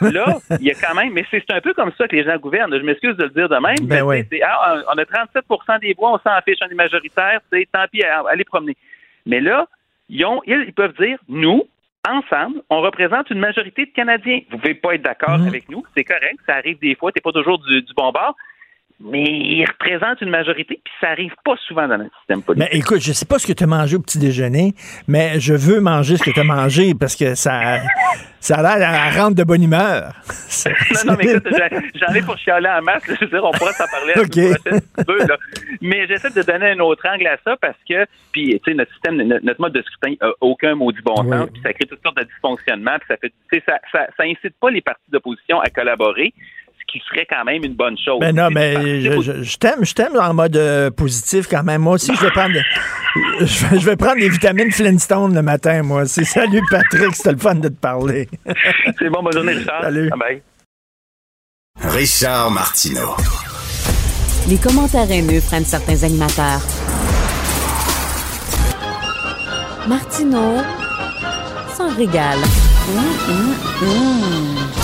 Là, 0.00 0.38
il 0.60 0.66
y 0.66 0.70
a 0.70 0.74
quand 0.74 0.94
même, 0.94 1.12
mais 1.12 1.24
c'est 1.30 1.50
un 1.50 1.60
peu 1.60 1.72
comme 1.74 1.92
ça 1.96 2.08
que 2.08 2.16
les 2.16 2.24
gens 2.24 2.36
gouvernent. 2.36 2.76
Je 2.76 2.84
m'excuse 2.84 3.16
de 3.16 3.24
le 3.24 3.30
dire 3.30 3.48
de 3.48 3.56
même. 3.56 3.86
Ben 3.86 4.04
mais 4.06 4.40
ah, 4.42 4.82
on 4.92 4.98
a 4.98 5.04
37% 5.04 5.80
des 5.80 5.94
voix, 5.94 6.12
on 6.12 6.18
s'en 6.18 6.40
fiche, 6.44 6.58
on 6.62 6.70
est 6.70 6.74
majoritaire, 6.74 7.40
c'est 7.52 7.68
tant 7.72 7.84
pis, 7.90 8.02
allez 8.02 8.44
promener. 8.44 8.76
Mais 9.26 9.40
là, 9.40 9.66
ils, 10.08 10.24
ont, 10.24 10.42
ils, 10.46 10.64
ils 10.66 10.74
peuvent 10.74 10.94
dire, 10.98 11.18
nous, 11.28 11.64
ensemble, 12.06 12.60
on 12.68 12.80
représente 12.82 13.30
une 13.30 13.38
majorité 13.38 13.86
de 13.86 13.90
Canadiens. 13.92 14.40
Vous 14.50 14.58
pouvez 14.58 14.74
pas 14.74 14.94
être 14.94 15.02
d'accord 15.02 15.38
Mhm. 15.38 15.48
avec 15.48 15.68
nous, 15.70 15.82
c'est 15.96 16.04
correct, 16.04 16.38
ça 16.46 16.56
arrive 16.56 16.78
des 16.80 16.94
fois, 16.94 17.12
t'es 17.12 17.20
pas 17.20 17.32
toujours 17.32 17.58
du, 17.60 17.80
du 17.82 17.94
bon 17.94 18.10
bord, 18.12 18.36
mais 19.00 19.22
ils 19.24 19.64
représentent 19.66 20.20
une 20.20 20.30
majorité, 20.30 20.80
puis 20.82 20.94
ça 21.00 21.08
arrive 21.10 21.32
pas 21.44 21.56
souvent 21.66 21.86
dans 21.88 21.98
notre 21.98 22.16
système 22.18 22.42
politique. 22.42 22.68
Mais 22.72 22.78
écoute, 22.78 23.00
je 23.00 23.12
sais 23.12 23.26
pas 23.26 23.38
ce 23.38 23.46
que 23.46 23.52
tu 23.52 23.64
as 23.64 23.66
mangé 23.66 23.96
au 23.96 24.00
petit 24.00 24.18
déjeuner, 24.18 24.72
mais 25.08 25.40
je 25.40 25.54
veux 25.54 25.80
manger 25.80 26.16
ce 26.16 26.22
que 26.22 26.30
tu 26.30 26.40
as 26.40 26.44
mangé 26.44 26.94
parce 26.94 27.16
que 27.16 27.34
ça, 27.34 27.78
ça 28.40 28.56
a 28.56 28.78
l'air 28.78 28.88
à 28.88 29.10
rendre 29.10 29.36
de 29.36 29.42
bonne 29.44 29.62
humeur. 29.62 30.12
non, 30.66 31.12
non, 31.12 31.16
mais 31.18 31.24
écoute, 31.32 31.48
j'en- 31.94 32.14
ai 32.14 32.22
pour 32.22 32.38
chialer 32.38 32.68
en 32.68 32.82
masse. 32.82 33.06
là. 33.08 33.14
Je 33.20 33.24
veux 33.24 33.30
dire, 33.30 33.44
on 33.44 33.50
pourra 33.52 33.72
s'en 33.72 33.86
parler 33.88 34.12
la 34.14 34.22
OK. 34.22 34.32
semaine 34.32 34.54
prochaine 34.56 34.80
si 34.80 35.04
tu 35.04 35.12
veux, 35.12 35.26
là. 35.26 35.36
Mais 35.82 36.06
j'essaie 36.06 36.30
de 36.30 36.42
donner 36.42 36.70
un 36.70 36.78
autre 36.78 37.06
angle 37.12 37.26
à 37.26 37.36
ça 37.44 37.56
parce 37.60 37.78
que, 37.88 38.06
puis, 38.32 38.58
tu 38.64 38.70
sais, 38.70 38.74
notre 38.76 38.92
système, 38.92 39.16
notre, 39.16 39.60
mode 39.60 39.72
de 39.72 39.82
scrutin 39.82 40.14
a 40.20 40.30
aucun 40.40 40.74
maudit 40.76 41.00
bon 41.04 41.14
Oui. 41.24 41.30
sens, 41.30 41.48
puis 41.52 41.62
ça 41.62 41.72
crée 41.72 41.86
toutes 41.86 42.02
sortes 42.02 42.16
de 42.16 42.22
dysfonctionnements, 42.24 42.96
puis 42.98 43.06
ça 43.08 43.16
fait, 43.16 43.30
tu 43.50 43.58
sais, 43.58 43.62
ça, 43.66 43.78
ça, 43.92 44.06
ça 44.16 44.22
incite 44.24 44.54
pas 44.60 44.70
les 44.70 44.80
partis 44.80 45.10
d'opposition 45.10 45.60
à 45.60 45.68
collaborer, 45.70 46.32
ce 46.86 46.92
qui 46.92 47.02
serait 47.08 47.26
quand 47.28 47.44
même 47.44 47.64
une 47.64 47.74
bonne 47.74 47.96
chose. 47.98 48.18
Ben 48.20 48.34
non, 48.34 48.48
Tu 48.48 48.54
sais, 48.54 48.60
mais 48.78 49.00
je, 49.00 49.10
au- 49.12 49.22
je- 49.22 49.42
je 49.42 49.56
t'aime, 49.56 49.84
je 49.84 49.94
t'aime 49.94 50.16
en 50.20 50.34
mode 50.34 50.56
euh, 50.56 50.90
positif 50.90 51.46
quand 51.50 51.62
même. 51.62 51.82
Moi 51.82 51.94
aussi, 51.94 52.14
je 52.14 52.20
vais 52.20 52.30
prendre, 52.30 52.54
je 53.40 53.66
vais, 53.66 53.78
je 53.80 53.84
vais 53.86 53.96
prendre 53.96 54.16
des 54.20 54.28
vitamines 54.28 54.70
Flintstone 54.70 55.34
le 55.34 55.42
matin, 55.42 55.82
moi. 55.82 56.06
C'est 56.06 56.24
salut 56.24 56.62
Patrick, 56.70 57.14
c'était 57.14 57.32
le 57.32 57.38
fun 57.38 57.54
de 57.56 57.68
te 57.68 57.74
parler. 57.80 58.28
C'est 58.98 59.08
bon, 59.10 59.22
bonne 59.22 59.32
journée, 59.32 59.52
Richard. 59.54 59.82
Salut. 59.82 60.10
Bye. 60.18 60.42
Richard 61.80 62.50
Martineau. 62.50 63.16
Les 64.48 64.58
commentaires 64.58 65.10
haineux 65.10 65.40
prennent 65.40 65.64
certains 65.64 66.02
animateurs. 66.04 66.60
Martineau 69.88 70.58
s'en 71.76 71.94
régale. 71.96 72.38
Hum, 72.88 73.04
hum, 73.28 73.54
hum. 73.82 74.83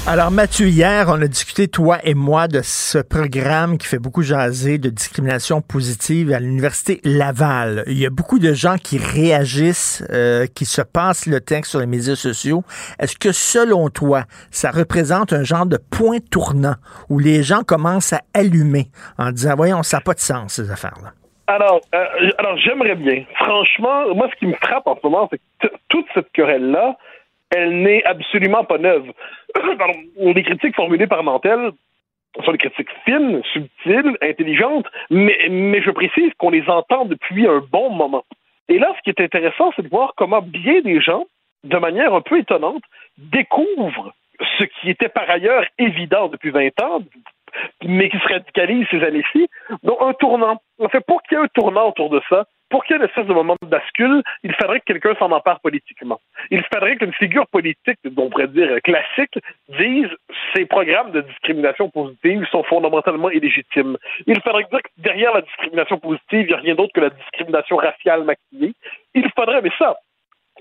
Alors 0.07 0.31
Mathieu, 0.31 0.65
hier, 0.65 1.05
on 1.09 1.21
a 1.21 1.27
discuté, 1.27 1.67
toi 1.67 1.99
et 2.03 2.15
moi, 2.15 2.47
de 2.47 2.61
ce 2.63 2.97
programme 2.97 3.77
qui 3.77 3.85
fait 3.85 3.99
beaucoup 3.99 4.23
jaser 4.23 4.79
de 4.79 4.89
discrimination 4.89 5.61
positive 5.61 6.33
à 6.33 6.39
l'Université 6.39 6.99
Laval. 7.03 7.83
Il 7.85 7.99
y 7.99 8.07
a 8.07 8.09
beaucoup 8.09 8.39
de 8.39 8.51
gens 8.51 8.77
qui 8.77 8.97
réagissent, 8.97 10.03
euh, 10.11 10.47
qui 10.47 10.65
se 10.65 10.81
passent 10.81 11.27
le 11.27 11.39
texte 11.39 11.71
sur 11.71 11.79
les 11.79 11.85
médias 11.85 12.15
sociaux. 12.15 12.63
Est-ce 12.99 13.15
que 13.15 13.31
selon 13.31 13.89
toi, 13.89 14.23
ça 14.49 14.71
représente 14.71 15.33
un 15.33 15.43
genre 15.43 15.67
de 15.67 15.77
point 15.77 16.17
tournant 16.31 16.75
où 17.09 17.19
les 17.19 17.43
gens 17.43 17.61
commencent 17.61 18.13
à 18.13 18.21
allumer 18.33 18.87
en 19.19 19.31
disant, 19.31 19.55
voyons, 19.55 19.83
ça 19.83 19.97
n'a 19.97 20.01
pas 20.01 20.15
de 20.15 20.19
sens, 20.19 20.53
ces 20.53 20.71
affaires-là? 20.71 21.11
Alors, 21.45 21.79
euh, 21.93 22.31
alors 22.39 22.57
j'aimerais 22.57 22.95
bien. 22.95 23.23
Franchement, 23.35 24.15
moi, 24.15 24.27
ce 24.33 24.39
qui 24.39 24.47
me 24.47 24.55
frappe 24.55 24.87
en 24.87 24.95
ce 24.95 25.07
moment, 25.07 25.29
c'est 25.31 25.39
que 25.61 25.75
toute 25.89 26.07
cette 26.15 26.31
querelle-là, 26.31 26.97
elle 27.55 27.81
n'est 27.81 28.03
absolument 28.03 28.63
pas 28.63 28.77
neuve. 28.77 29.11
Les 30.17 30.43
critiques 30.43 30.75
formulées 30.75 31.07
par 31.07 31.23
Mantel 31.23 31.71
sont 32.45 32.51
des 32.51 32.57
critiques 32.57 32.89
fines, 33.05 33.41
subtiles, 33.51 34.17
intelligentes, 34.21 34.87
mais, 35.09 35.47
mais 35.49 35.81
je 35.81 35.91
précise 35.91 36.31
qu'on 36.37 36.49
les 36.49 36.67
entend 36.69 37.05
depuis 37.05 37.45
un 37.47 37.61
bon 37.71 37.89
moment. 37.89 38.23
Et 38.69 38.79
là, 38.79 38.93
ce 38.97 39.01
qui 39.01 39.09
est 39.09 39.23
intéressant, 39.23 39.71
c'est 39.75 39.81
de 39.81 39.89
voir 39.89 40.13
comment 40.15 40.41
bien 40.41 40.79
des 40.81 41.01
gens, 41.01 41.25
de 41.65 41.77
manière 41.77 42.13
un 42.13 42.21
peu 42.21 42.39
étonnante, 42.39 42.83
découvrent 43.17 44.13
ce 44.57 44.63
qui 44.63 44.89
était 44.89 45.09
par 45.09 45.29
ailleurs 45.29 45.65
évident 45.77 46.29
depuis 46.29 46.51
20 46.51 46.81
ans, 46.81 47.01
mais 47.83 48.09
qui 48.09 48.17
se 48.17 48.27
radicalise 48.27 48.87
ces 48.89 49.03
années-ci. 49.03 49.47
Donc, 49.83 49.97
un 49.99 50.13
tournant. 50.13 50.61
En 50.79 50.87
fait, 50.87 51.01
pour 51.01 51.21
qu'il 51.23 51.37
y 51.37 51.41
ait 51.41 51.43
un 51.43 51.47
tournant 51.47 51.89
autour 51.89 52.09
de 52.09 52.21
ça, 52.29 52.45
pour 52.71 52.85
qu'il 52.85 52.95
y 52.95 52.99
ait 52.99 53.03
une 53.03 53.07
espèce 53.07 53.27
de 53.27 53.33
moment 53.33 53.57
de 53.61 53.67
bascule, 53.67 54.23
il 54.43 54.53
faudrait 54.55 54.79
que 54.79 54.85
quelqu'un 54.85 55.13
s'en 55.19 55.31
empare 55.31 55.59
politiquement. 55.59 56.19
Il 56.49 56.63
faudrait 56.73 56.95
qu'une 56.95 57.13
figure 57.13 57.45
politique, 57.47 57.99
on 58.17 58.29
pourrait 58.29 58.47
dire 58.47 58.81
classique, 58.83 59.37
dise 59.69 60.09
ces 60.55 60.65
programmes 60.65 61.11
de 61.11 61.21
discrimination 61.21 61.89
positive 61.89 62.47
sont 62.49 62.63
fondamentalement 62.63 63.29
illégitimes. 63.29 63.97
Il 64.25 64.41
faudrait 64.41 64.65
dire 64.71 64.81
que 64.81 64.89
derrière 64.97 65.33
la 65.33 65.41
discrimination 65.41 65.99
positive, 65.99 66.45
il 66.45 66.47
n'y 66.47 66.53
a 66.53 66.57
rien 66.57 66.75
d'autre 66.75 66.93
que 66.93 67.01
la 67.01 67.09
discrimination 67.09 67.75
raciale 67.75 68.23
maquillée. 68.23 68.73
Il 69.13 69.29
faudrait, 69.35 69.61
mais 69.61 69.71
ça, 69.77 69.97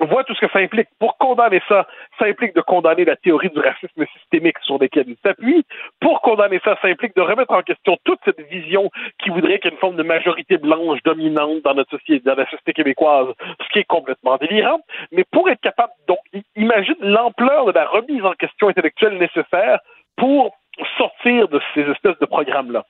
on 0.00 0.06
voit 0.06 0.24
tout 0.24 0.34
ce 0.34 0.40
que 0.40 0.52
ça 0.52 0.58
implique. 0.58 0.88
Pour 0.98 1.16
condamner 1.18 1.62
ça, 1.68 1.86
ça 2.18 2.24
implique 2.24 2.54
de 2.54 2.60
condamner 2.62 3.04
la 3.04 3.16
théorie 3.16 3.50
du 3.50 3.60
racisme 3.60 4.04
systémique 4.18 4.56
sur 4.62 4.78
laquelle 4.78 5.08
il 5.08 5.16
s'appuie. 5.22 5.64
Pour 6.00 6.22
condamner 6.22 6.60
ça, 6.64 6.76
ça 6.80 6.88
implique 6.88 7.14
de 7.14 7.20
remettre 7.20 7.52
en 7.52 7.62
question 7.62 7.98
toute 8.04 8.18
cette 8.24 8.40
vision 8.48 8.90
qui 9.22 9.30
voudrait 9.30 9.58
qu'il 9.58 9.70
y 9.70 9.72
ait 9.72 9.76
une 9.76 9.80
forme 9.80 9.96
de 9.96 10.02
majorité 10.02 10.56
blanche 10.56 11.02
dominante 11.04 11.62
dans 11.62 11.74
notre 11.74 11.90
société, 11.90 12.24
dans 12.24 12.34
la 12.34 12.44
société 12.46 12.72
québécoise, 12.72 13.28
ce 13.62 13.68
qui 13.72 13.80
est 13.80 13.84
complètement 13.84 14.36
délirant. 14.38 14.80
Mais 15.12 15.24
pour 15.30 15.48
être 15.50 15.60
capable, 15.60 15.92
donc, 16.08 16.18
imagine 16.56 16.96
l'ampleur 17.00 17.66
de 17.66 17.72
la 17.72 17.86
remise 17.86 18.24
en 18.24 18.32
question 18.32 18.68
intellectuelle 18.68 19.18
nécessaire 19.18 19.80
pour 20.16 20.56
sortir 20.96 21.48
de 21.48 21.60
ces 21.74 21.82
espèces 21.82 22.18
de 22.18 22.26
programmes-là. 22.26 22.84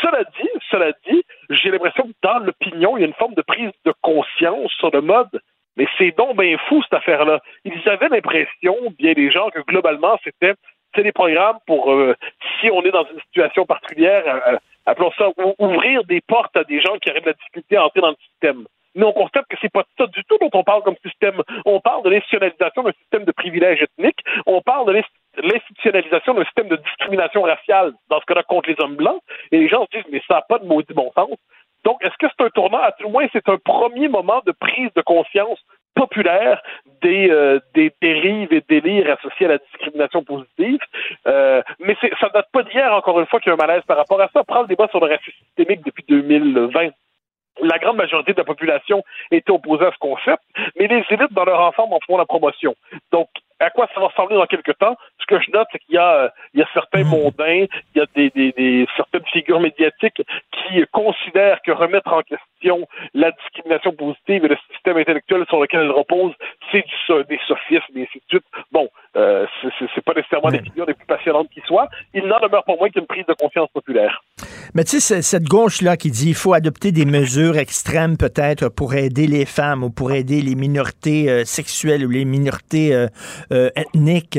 Cela 0.00 0.22
dit, 0.40 0.48
cela 0.70 0.92
dit, 1.08 1.22
j'ai 1.50 1.70
l'impression 1.70 2.04
que 2.04 2.12
dans 2.22 2.38
l'opinion, 2.38 2.96
il 2.96 3.00
y 3.00 3.04
a 3.04 3.08
une 3.08 3.14
forme 3.14 3.34
de 3.34 3.42
prise 3.42 3.72
de 3.84 3.92
conscience 4.00 4.70
sur 4.78 4.90
le 4.92 5.00
mode 5.00 5.40
mais 5.76 5.86
c'est 5.98 6.16
donc 6.16 6.38
bien 6.38 6.56
fou, 6.68 6.82
cette 6.82 6.94
affaire-là. 6.94 7.40
Ils 7.64 7.88
avaient 7.88 8.08
l'impression, 8.08 8.76
bien 8.98 9.12
des 9.12 9.30
gens, 9.30 9.50
que 9.50 9.60
globalement, 9.60 10.18
c'était 10.24 10.54
des 10.96 11.12
programmes 11.12 11.58
pour, 11.66 11.90
euh, 11.92 12.14
si 12.60 12.70
on 12.70 12.82
est 12.82 12.90
dans 12.90 13.04
une 13.04 13.20
situation 13.20 13.64
particulière, 13.64 14.22
euh, 14.26 14.52
euh, 14.52 14.58
appelons 14.84 15.12
ça, 15.16 15.28
ouvrir 15.58 16.04
des 16.04 16.20
portes 16.20 16.56
à 16.56 16.64
des 16.64 16.80
gens 16.80 16.98
qui 16.98 17.10
auraient 17.10 17.20
de 17.20 17.26
la 17.26 17.32
difficulté 17.32 17.76
à 17.76 17.86
entrer 17.86 18.00
dans 18.00 18.10
le 18.10 18.16
système. 18.30 18.66
Mais 18.94 19.04
on 19.04 19.12
constate 19.12 19.46
que 19.48 19.56
c'est 19.62 19.72
pas 19.72 19.84
ça 19.96 20.06
du 20.06 20.22
tout 20.24 20.36
dont 20.38 20.50
on 20.52 20.64
parle 20.64 20.82
comme 20.82 20.96
système. 21.02 21.40
On 21.64 21.80
parle 21.80 22.02
de 22.02 22.10
l'institutionnalisation 22.10 22.82
d'un 22.82 22.92
système 22.92 23.24
de 23.24 23.32
privilèges 23.32 23.82
ethniques. 23.82 24.20
On 24.44 24.60
parle 24.60 24.86
de 24.86 25.02
l'institutionnalisation 25.42 26.34
d'un 26.34 26.44
système 26.44 26.68
de 26.68 26.76
discrimination 26.76 27.40
raciale, 27.40 27.94
dans 28.10 28.20
ce 28.20 28.26
cas-là, 28.26 28.42
contre 28.42 28.68
les 28.68 28.76
hommes 28.80 28.96
blancs. 28.96 29.22
Et 29.50 29.60
les 29.60 29.68
gens 29.68 29.86
se 29.86 29.96
disent, 29.96 30.12
mais 30.12 30.22
ça 30.28 30.34
n'a 30.34 30.42
pas 30.42 30.58
de 30.58 30.66
maudit 30.66 30.92
bon 30.92 31.10
sens. 31.14 31.30
Donc, 31.84 32.02
est-ce 32.02 32.16
que 32.18 32.26
c'est 32.30 32.44
un 32.44 32.50
tournant? 32.50 32.80
À 32.80 32.92
tout 32.92 33.04
le 33.04 33.10
moins, 33.10 33.26
c'est 33.32 33.48
un 33.48 33.58
premier 33.58 34.08
moment 34.08 34.40
de 34.46 34.52
prise 34.52 34.90
de 34.94 35.02
conscience 35.02 35.58
populaire 35.94 36.62
des, 37.02 37.30
euh, 37.30 37.60
des 37.74 37.92
dérives 38.00 38.52
et 38.52 38.62
délires 38.68 39.16
associés 39.18 39.46
à 39.46 39.50
la 39.50 39.58
discrimination 39.58 40.24
positive? 40.24 40.80
Euh, 41.26 41.62
mais 41.80 41.96
ça 42.00 42.28
ne 42.28 42.32
date 42.32 42.48
pas 42.52 42.62
d'hier, 42.62 42.92
encore 42.94 43.20
une 43.20 43.26
fois, 43.26 43.40
qu'il 43.40 43.50
y 43.50 43.50
a 43.50 43.54
un 43.54 43.66
malaise 43.66 43.82
par 43.86 43.96
rapport 43.96 44.20
à 44.20 44.28
ça. 44.32 44.44
Prends 44.44 44.62
le 44.62 44.68
débat 44.68 44.88
sur 44.88 45.00
le 45.00 45.10
racisme 45.10 45.36
systémique 45.44 45.84
depuis 45.84 46.04
2020 46.08 46.90
la 47.60 47.78
grande 47.78 47.96
majorité 47.96 48.32
de 48.32 48.38
la 48.38 48.44
population 48.44 49.04
était 49.30 49.52
opposée 49.52 49.84
à 49.84 49.92
ce 49.92 49.98
concept, 49.98 50.42
mais 50.78 50.86
les 50.86 51.04
élites 51.10 51.32
dans 51.32 51.44
leur 51.44 51.60
ensemble 51.60 51.94
en 51.94 51.98
font 52.06 52.16
la 52.16 52.24
promotion. 52.24 52.74
Donc, 53.12 53.28
à 53.60 53.70
quoi 53.70 53.88
ça 53.94 54.00
va 54.00 54.08
ressembler 54.08 54.36
dans 54.36 54.46
quelques 54.46 54.76
temps? 54.78 54.96
Ce 55.20 55.26
que 55.26 55.40
je 55.40 55.50
note, 55.52 55.68
c'est 55.70 55.78
qu'il 55.78 55.94
y 55.94 55.98
a, 55.98 56.14
euh, 56.14 56.28
il 56.54 56.60
y 56.60 56.62
a 56.62 56.68
certains 56.74 57.04
mondains, 57.04 57.66
il 57.94 57.98
y 57.98 58.00
a 58.00 58.06
des, 58.14 58.30
des, 58.30 58.52
des, 58.52 58.86
certaines 58.96 59.24
figures 59.26 59.60
médiatiques 59.60 60.22
qui 60.72 60.84
considèrent 60.92 61.60
que 61.62 61.72
remettre 61.72 62.12
en 62.12 62.22
question 62.22 62.86
la 63.14 63.30
discrimination 63.32 63.92
positive 63.92 64.44
et 64.44 64.48
le 64.48 64.56
système 64.72 64.96
intellectuel 64.96 65.44
sur 65.48 65.60
lequel 65.60 65.80
elle 65.80 65.90
repose, 65.90 66.32
c'est 66.70 66.84
du, 66.84 67.24
des 67.28 67.38
sophismes 67.46 67.96
et 67.96 68.02
ainsi 68.02 68.18
de 68.18 68.24
suite. 68.28 68.44
Bon, 68.70 68.88
euh, 69.16 69.46
c'est 69.94 70.04
pas 70.04 70.14
nécessairement 70.14 70.50
des 70.50 70.62
figures 70.62 70.86
les 70.86 70.94
plus 70.94 71.06
passionnantes 71.06 71.48
qui 71.50 71.60
soient. 71.66 71.88
Il 72.14 72.26
n'en 72.26 72.38
demeure 72.40 72.64
pas 72.64 72.76
moins 72.76 72.88
qu'une 72.88 73.06
prise 73.06 73.26
de 73.26 73.34
confiance 73.34 73.68
populaire. 73.72 74.22
Mais 74.74 74.84
tu 74.84 75.00
sais, 75.00 75.20
cette 75.20 75.44
gauche-là 75.44 75.96
qui 75.96 76.10
dit 76.10 76.26
qu'il 76.26 76.34
faut 76.34 76.54
adopter 76.54 76.92
des 76.92 77.04
mesures 77.04 77.58
extrêmes 77.58 78.16
peut-être 78.16 78.68
pour 78.68 78.94
aider 78.94 79.26
les 79.26 79.44
femmes 79.44 79.84
ou 79.84 79.90
pour 79.90 80.12
aider 80.12 80.40
les 80.40 80.54
minorités 80.54 81.28
euh, 81.28 81.44
sexuelles 81.44 82.06
ou 82.06 82.10
les 82.10 82.24
minorités 82.24 82.94
euh, 82.94 83.06
euh, 83.52 83.68
ethniques, 83.76 84.38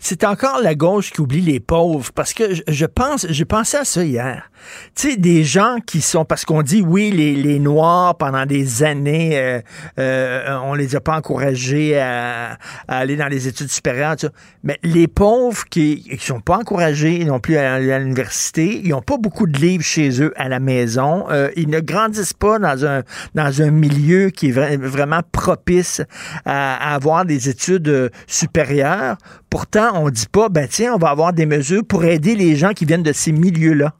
c'est 0.00 0.24
encore 0.24 0.60
la 0.62 0.74
gauche 0.74 1.12
qui 1.12 1.20
oublie 1.20 1.42
les 1.42 1.60
pauvres 1.60 2.10
parce 2.14 2.32
que 2.32 2.54
je, 2.66 2.86
pense, 2.86 3.26
j'ai 3.28 3.44
pensé 3.44 3.76
à 3.76 3.84
ça 3.84 4.02
hier. 4.02 4.50
Tu 4.94 5.10
sais, 5.10 5.16
des 5.16 5.44
gens 5.44 5.76
qui 5.86 6.00
sont, 6.00 6.24
parce 6.24 6.44
qu'on 6.44 6.62
dit 6.62 6.82
oui, 6.82 7.10
les, 7.10 7.34
les 7.34 7.58
Noirs 7.58 8.16
pendant 8.16 8.46
des 8.46 8.82
années, 8.82 9.38
euh, 9.38 9.60
euh, 9.98 10.58
on 10.64 10.74
les 10.74 10.96
a 10.96 11.00
pas 11.00 11.16
encouragés 11.16 11.98
à, 11.98 12.56
aller 12.88 13.16
dans 13.16 13.28
les 13.28 13.46
études 13.46 13.70
supérieures, 13.70 14.16
mais 14.62 14.78
les 14.82 15.06
pauvres 15.06 15.64
qui 15.66 16.06
ne 16.10 16.18
sont 16.18 16.40
pas 16.40 16.56
encouragés 16.56 17.24
non 17.24 17.38
plus 17.38 17.58
à 17.58 17.74
aller 17.74 17.92
à 17.92 17.98
l'université, 17.98 18.80
ils 18.82 18.90
n'ont 18.90 19.02
pas 19.02 19.18
beaucoup 19.18 19.46
de 19.46 19.58
livres 19.58 19.84
chez 19.84 20.22
eux 20.22 20.32
à 20.36 20.48
la 20.48 20.60
maison, 20.60 21.26
euh, 21.30 21.50
ils 21.56 21.68
ne 21.68 21.80
grandissent 21.80 22.32
pas 22.32 22.58
dans 22.58 22.86
un, 22.86 23.02
dans 23.34 23.62
un 23.62 23.70
milieu 23.70 24.30
qui 24.30 24.48
est 24.48 24.76
vraiment 24.76 25.20
propice 25.30 26.00
à, 26.46 26.90
à 26.90 26.94
avoir 26.94 27.26
des 27.26 27.50
études 27.50 28.10
supérieures. 28.26 29.16
Pourtant, 29.50 30.00
on 30.00 30.06
ne 30.06 30.10
dit 30.10 30.28
pas, 30.32 30.48
ben 30.48 30.66
tiens, 30.68 30.94
on 30.94 30.98
va 30.98 31.08
avoir 31.08 31.32
des 31.32 31.46
mesures 31.46 31.82
pour 31.86 32.04
aider 32.04 32.34
les 32.34 32.54
gens 32.54 32.70
qui 32.70 32.84
viennent 32.84 33.02
de 33.02 33.12
ces 33.12 33.32
milieux-là. 33.32 33.92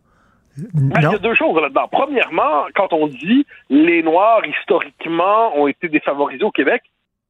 Ben, 0.74 0.92
il 0.96 1.02
y 1.02 1.06
a 1.06 1.18
deux 1.18 1.34
choses 1.34 1.60
là-dedans. 1.60 1.88
Premièrement, 1.90 2.66
quand 2.74 2.92
on 2.92 3.06
dit 3.06 3.46
les 3.68 4.02
Noirs, 4.02 4.42
historiquement, 4.46 5.56
ont 5.56 5.66
été 5.66 5.88
défavorisés 5.88 6.44
au 6.44 6.50
Québec, 6.50 6.82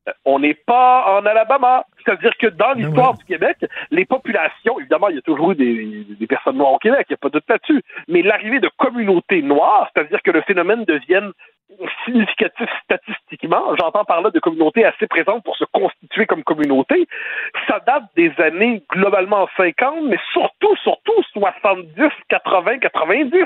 euh, 0.08 0.12
on 0.24 0.38
n'est 0.38 0.54
pas 0.54 1.18
en 1.18 1.26
Alabama. 1.26 1.84
C'est-à-dire 2.04 2.32
que 2.38 2.46
dans 2.48 2.74
ben 2.74 2.82
l'histoire 2.82 3.14
du 3.14 3.24
Québec, 3.24 3.58
les 3.90 4.04
populations, 4.04 4.78
évidemment, 4.80 5.08
il 5.08 5.16
y 5.16 5.18
a 5.18 5.22
toujours 5.22 5.52
eu 5.52 5.54
des, 5.54 6.06
des 6.18 6.26
personnes 6.26 6.56
noires 6.56 6.72
au 6.72 6.78
Québec, 6.78 7.06
il 7.08 7.12
n'y 7.12 7.14
a 7.14 7.18
pas 7.18 7.28
de 7.28 7.34
doute 7.34 7.48
là-dessus, 7.48 7.82
mais 8.08 8.22
l'arrivée 8.22 8.60
de 8.60 8.70
communautés 8.78 9.42
noires, 9.42 9.90
c'est-à-dire 9.94 10.22
que 10.22 10.30
le 10.30 10.42
phénomène 10.42 10.84
devienne 10.84 11.32
significatif 12.04 12.68
statistiquement, 12.84 13.19
j'entends 13.42 14.04
par 14.04 14.22
là 14.22 14.30
de 14.30 14.40
communautés 14.40 14.84
assez 14.84 15.06
présentes 15.06 15.44
pour 15.44 15.56
se 15.56 15.64
constituer 15.72 16.26
comme 16.26 16.44
communauté, 16.44 17.06
ça 17.68 17.80
date 17.86 18.04
des 18.16 18.32
années 18.38 18.82
globalement 18.90 19.48
50, 19.56 20.04
mais 20.04 20.18
surtout, 20.32 20.76
surtout 20.76 21.22
70, 21.32 22.10
80, 22.28 22.78
90. 22.78 23.44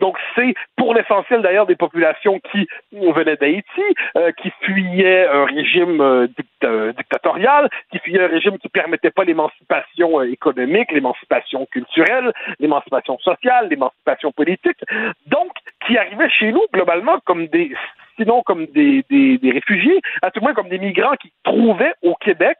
Donc 0.00 0.16
c'est 0.34 0.54
pour 0.76 0.94
l'essentiel 0.94 1.42
d'ailleurs 1.42 1.66
des 1.66 1.76
populations 1.76 2.40
qui 2.52 2.68
venaient 2.92 3.36
d'Haïti, 3.36 3.82
euh, 4.16 4.32
qui 4.32 4.52
fuyaient 4.60 5.26
un 5.26 5.44
régime 5.44 6.00
euh, 6.00 6.26
euh, 6.64 6.92
dictatorial, 6.92 7.68
qui 7.90 7.98
fuyaient 7.98 8.22
un 8.22 8.28
régime 8.28 8.58
qui 8.58 8.68
permettait 8.68 9.10
pas 9.10 9.24
l'émancipation 9.24 10.22
économique, 10.22 10.92
l'émancipation 10.92 11.66
culturelle, 11.66 12.32
l'émancipation 12.60 13.18
sociale, 13.18 13.68
l'émancipation 13.68 14.32
politique. 14.32 14.78
Donc 15.26 15.50
qui 15.86 15.98
arrivaient 15.98 16.30
chez 16.30 16.52
nous 16.52 16.62
globalement 16.72 17.18
comme 17.24 17.46
des 17.48 17.72
sinon 18.16 18.42
comme 18.42 18.66
des, 18.66 19.04
des, 19.10 19.50
réfugiés, 19.50 20.00
à 20.22 20.30
tout 20.30 20.40
le 20.40 20.44
moins 20.44 20.54
comme 20.54 20.68
des 20.68 20.78
migrants 20.78 21.16
qui 21.20 21.32
trouvaient 21.44 21.94
au 22.02 22.14
Québec 22.14 22.58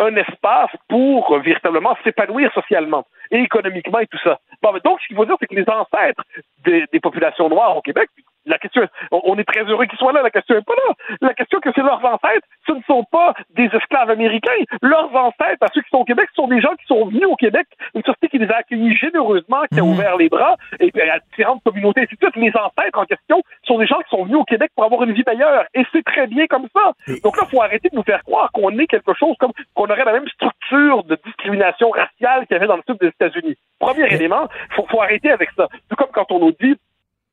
un 0.00 0.14
espace 0.16 0.70
pour 0.88 1.34
euh, 1.34 1.40
véritablement 1.40 1.96
s'épanouir 2.04 2.52
socialement 2.52 3.04
et 3.30 3.38
économiquement 3.38 3.98
et 3.98 4.06
tout 4.06 4.18
ça. 4.22 4.38
Donc, 4.84 5.00
ce 5.00 5.06
qu'il 5.08 5.16
faut 5.16 5.24
dire, 5.24 5.36
c'est 5.40 5.46
que 5.46 5.54
les 5.54 5.68
ancêtres 5.68 6.22
des, 6.64 7.00
populations 7.00 7.48
noires 7.48 7.76
au 7.76 7.82
Québec, 7.82 8.08
La 8.48 8.58
question, 8.58 8.82
on, 9.12 9.20
on 9.24 9.38
est 9.38 9.44
très 9.44 9.62
heureux 9.64 9.86
qu'ils 9.86 9.98
soient 9.98 10.12
là. 10.12 10.22
La 10.22 10.30
question 10.30 10.56
est 10.56 10.64
pas 10.66 10.74
là. 10.88 10.94
La 11.20 11.34
question 11.34 11.60
que 11.60 11.70
c'est 11.74 11.82
leurs 11.82 12.04
ancêtres, 12.04 12.46
ce 12.66 12.72
ne 12.72 12.82
sont 12.86 13.04
pas 13.10 13.34
des 13.50 13.66
esclaves 13.72 14.10
américains. 14.10 14.50
Leurs 14.82 15.14
ancêtres, 15.14 15.62
à 15.62 15.66
ceux 15.72 15.82
qui 15.82 15.90
sont 15.90 15.98
au 15.98 16.04
Québec, 16.04 16.26
ce 16.30 16.42
sont 16.42 16.48
des 16.48 16.60
gens 16.60 16.74
qui 16.76 16.86
sont 16.86 17.06
venus 17.06 17.26
au 17.26 17.36
Québec, 17.36 17.66
une 17.94 18.02
société 18.02 18.28
qui 18.28 18.38
les 18.38 18.50
a 18.50 18.56
accueillis 18.56 18.94
généreusement, 18.96 19.62
qui 19.72 19.78
a 19.78 19.82
Mhm. 19.82 19.88
ouvert 19.90 20.16
les 20.16 20.28
bras, 20.28 20.56
et 20.80 20.90
puis 20.90 21.02
à 21.02 21.18
différentes 21.20 21.62
communautés, 21.64 22.00
et 22.00 22.04
ainsi 22.04 22.14
de 22.16 22.20
suite. 22.20 22.36
Les 22.36 22.52
ancêtres 22.56 22.98
en 22.98 23.04
question 23.04 23.42
sont 23.64 23.78
des 23.78 23.86
gens 23.86 23.98
qui 23.98 24.10
sont 24.10 24.24
venus 24.24 24.38
au 24.38 24.44
Québec 24.44 24.70
pour 24.74 24.84
avoir 24.84 25.02
une 25.04 25.12
vie 25.12 25.24
meilleure. 25.26 25.64
Et 25.74 25.84
c'est 25.92 26.04
très 26.04 26.26
bien 26.26 26.46
comme 26.46 26.66
ça. 26.74 26.92
Donc 27.22 27.36
là, 27.36 27.44
il 27.46 27.50
faut 27.50 27.62
arrêter 27.62 27.88
de 27.90 27.96
nous 27.96 28.02
faire 28.02 28.22
croire 28.24 28.50
qu'on 28.52 28.70
est 28.78 28.86
quelque 28.86 29.14
chose 29.14 29.36
comme 29.38 29.52
qu'on 29.74 29.84
aurait 29.86 30.04
la 30.04 30.12
même 30.12 30.28
structure 30.28 31.04
de 31.04 31.18
discrimination 31.24 31.90
raciale 31.90 32.46
qu'il 32.46 32.54
y 32.54 32.56
avait 32.56 32.66
dans 32.66 32.76
le 32.76 32.82
sud 32.88 32.98
des 33.00 33.08
États-Unis. 33.08 33.56
Premier 33.78 34.06
élément, 34.12 34.46
faut, 34.70 34.86
faut 34.88 35.00
arrêter 35.02 35.30
avec 35.30 35.50
ça. 35.56 35.68
Tout 35.88 35.96
comme 35.96 36.10
quand 36.12 36.30
on 36.32 36.38
nous 36.40 36.52
dit 36.60 36.76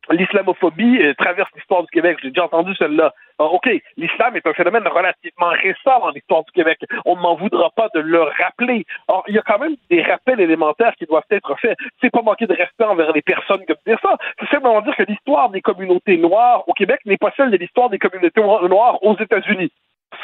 l'islamophobie 0.10 1.02
euh, 1.02 1.14
traverse 1.16 1.50
l'histoire 1.56 1.84
du 1.84 1.90
Québec. 1.90 2.18
J'ai 2.22 2.30
déjà 2.30 2.46
entendu 2.46 2.76
celle-là. 2.76 3.14
Ah, 3.40 3.46
OK, 3.46 3.70
l'islam 3.98 4.36
est 4.36 4.48
un 4.48 4.54
phénomène 4.54 4.88
relativement 4.88 5.50
récent 5.50 6.00
dans 6.00 6.10
l'histoire 6.10 6.44
du 6.46 6.52
Québec. 6.52 6.80
On 7.06 7.16
ne 7.16 7.22
m'en 7.22 7.36
voudra 7.36 7.70
pas 7.72 7.90
de 7.94 8.00
le 8.00 8.22
rappeler. 8.22 8.86
Or, 9.08 9.24
il 9.28 9.36
y 9.36 9.38
a 9.38 9.42
quand 9.42 9.60
même 9.60 9.76
des 9.90 10.02
rappels 10.02 10.40
élémentaires 10.40 10.94
qui 10.98 11.06
doivent 11.06 11.24
être 11.32 11.56
faits. 11.60 11.78
C'est 12.02 12.12
pas 12.12 12.22
manquer 12.22 12.48
de 12.48 12.54
respect 12.54 12.86
envers 12.86 13.12
les 13.12 13.22
personnes 13.22 13.66
que 13.66 13.74
de 13.74 13.80
dire 13.86 14.00
ça. 14.02 14.18
C'est 14.40 14.50
simplement 14.50 14.82
dire 14.82 14.96
que 14.96 15.04
l'histoire 15.04 15.50
des 15.50 15.62
communautés 15.62 16.18
noires 16.18 16.64
au 16.68 16.74
Québec 16.74 17.02
n'est 17.06 17.18
pas 17.18 17.34
celle 17.36 17.52
de 17.52 17.58
l'histoire 17.58 17.90
des 17.90 18.00
communautés 18.00 18.42
noires 18.42 19.04
aux 19.04 19.18
États-Unis. 19.18 19.72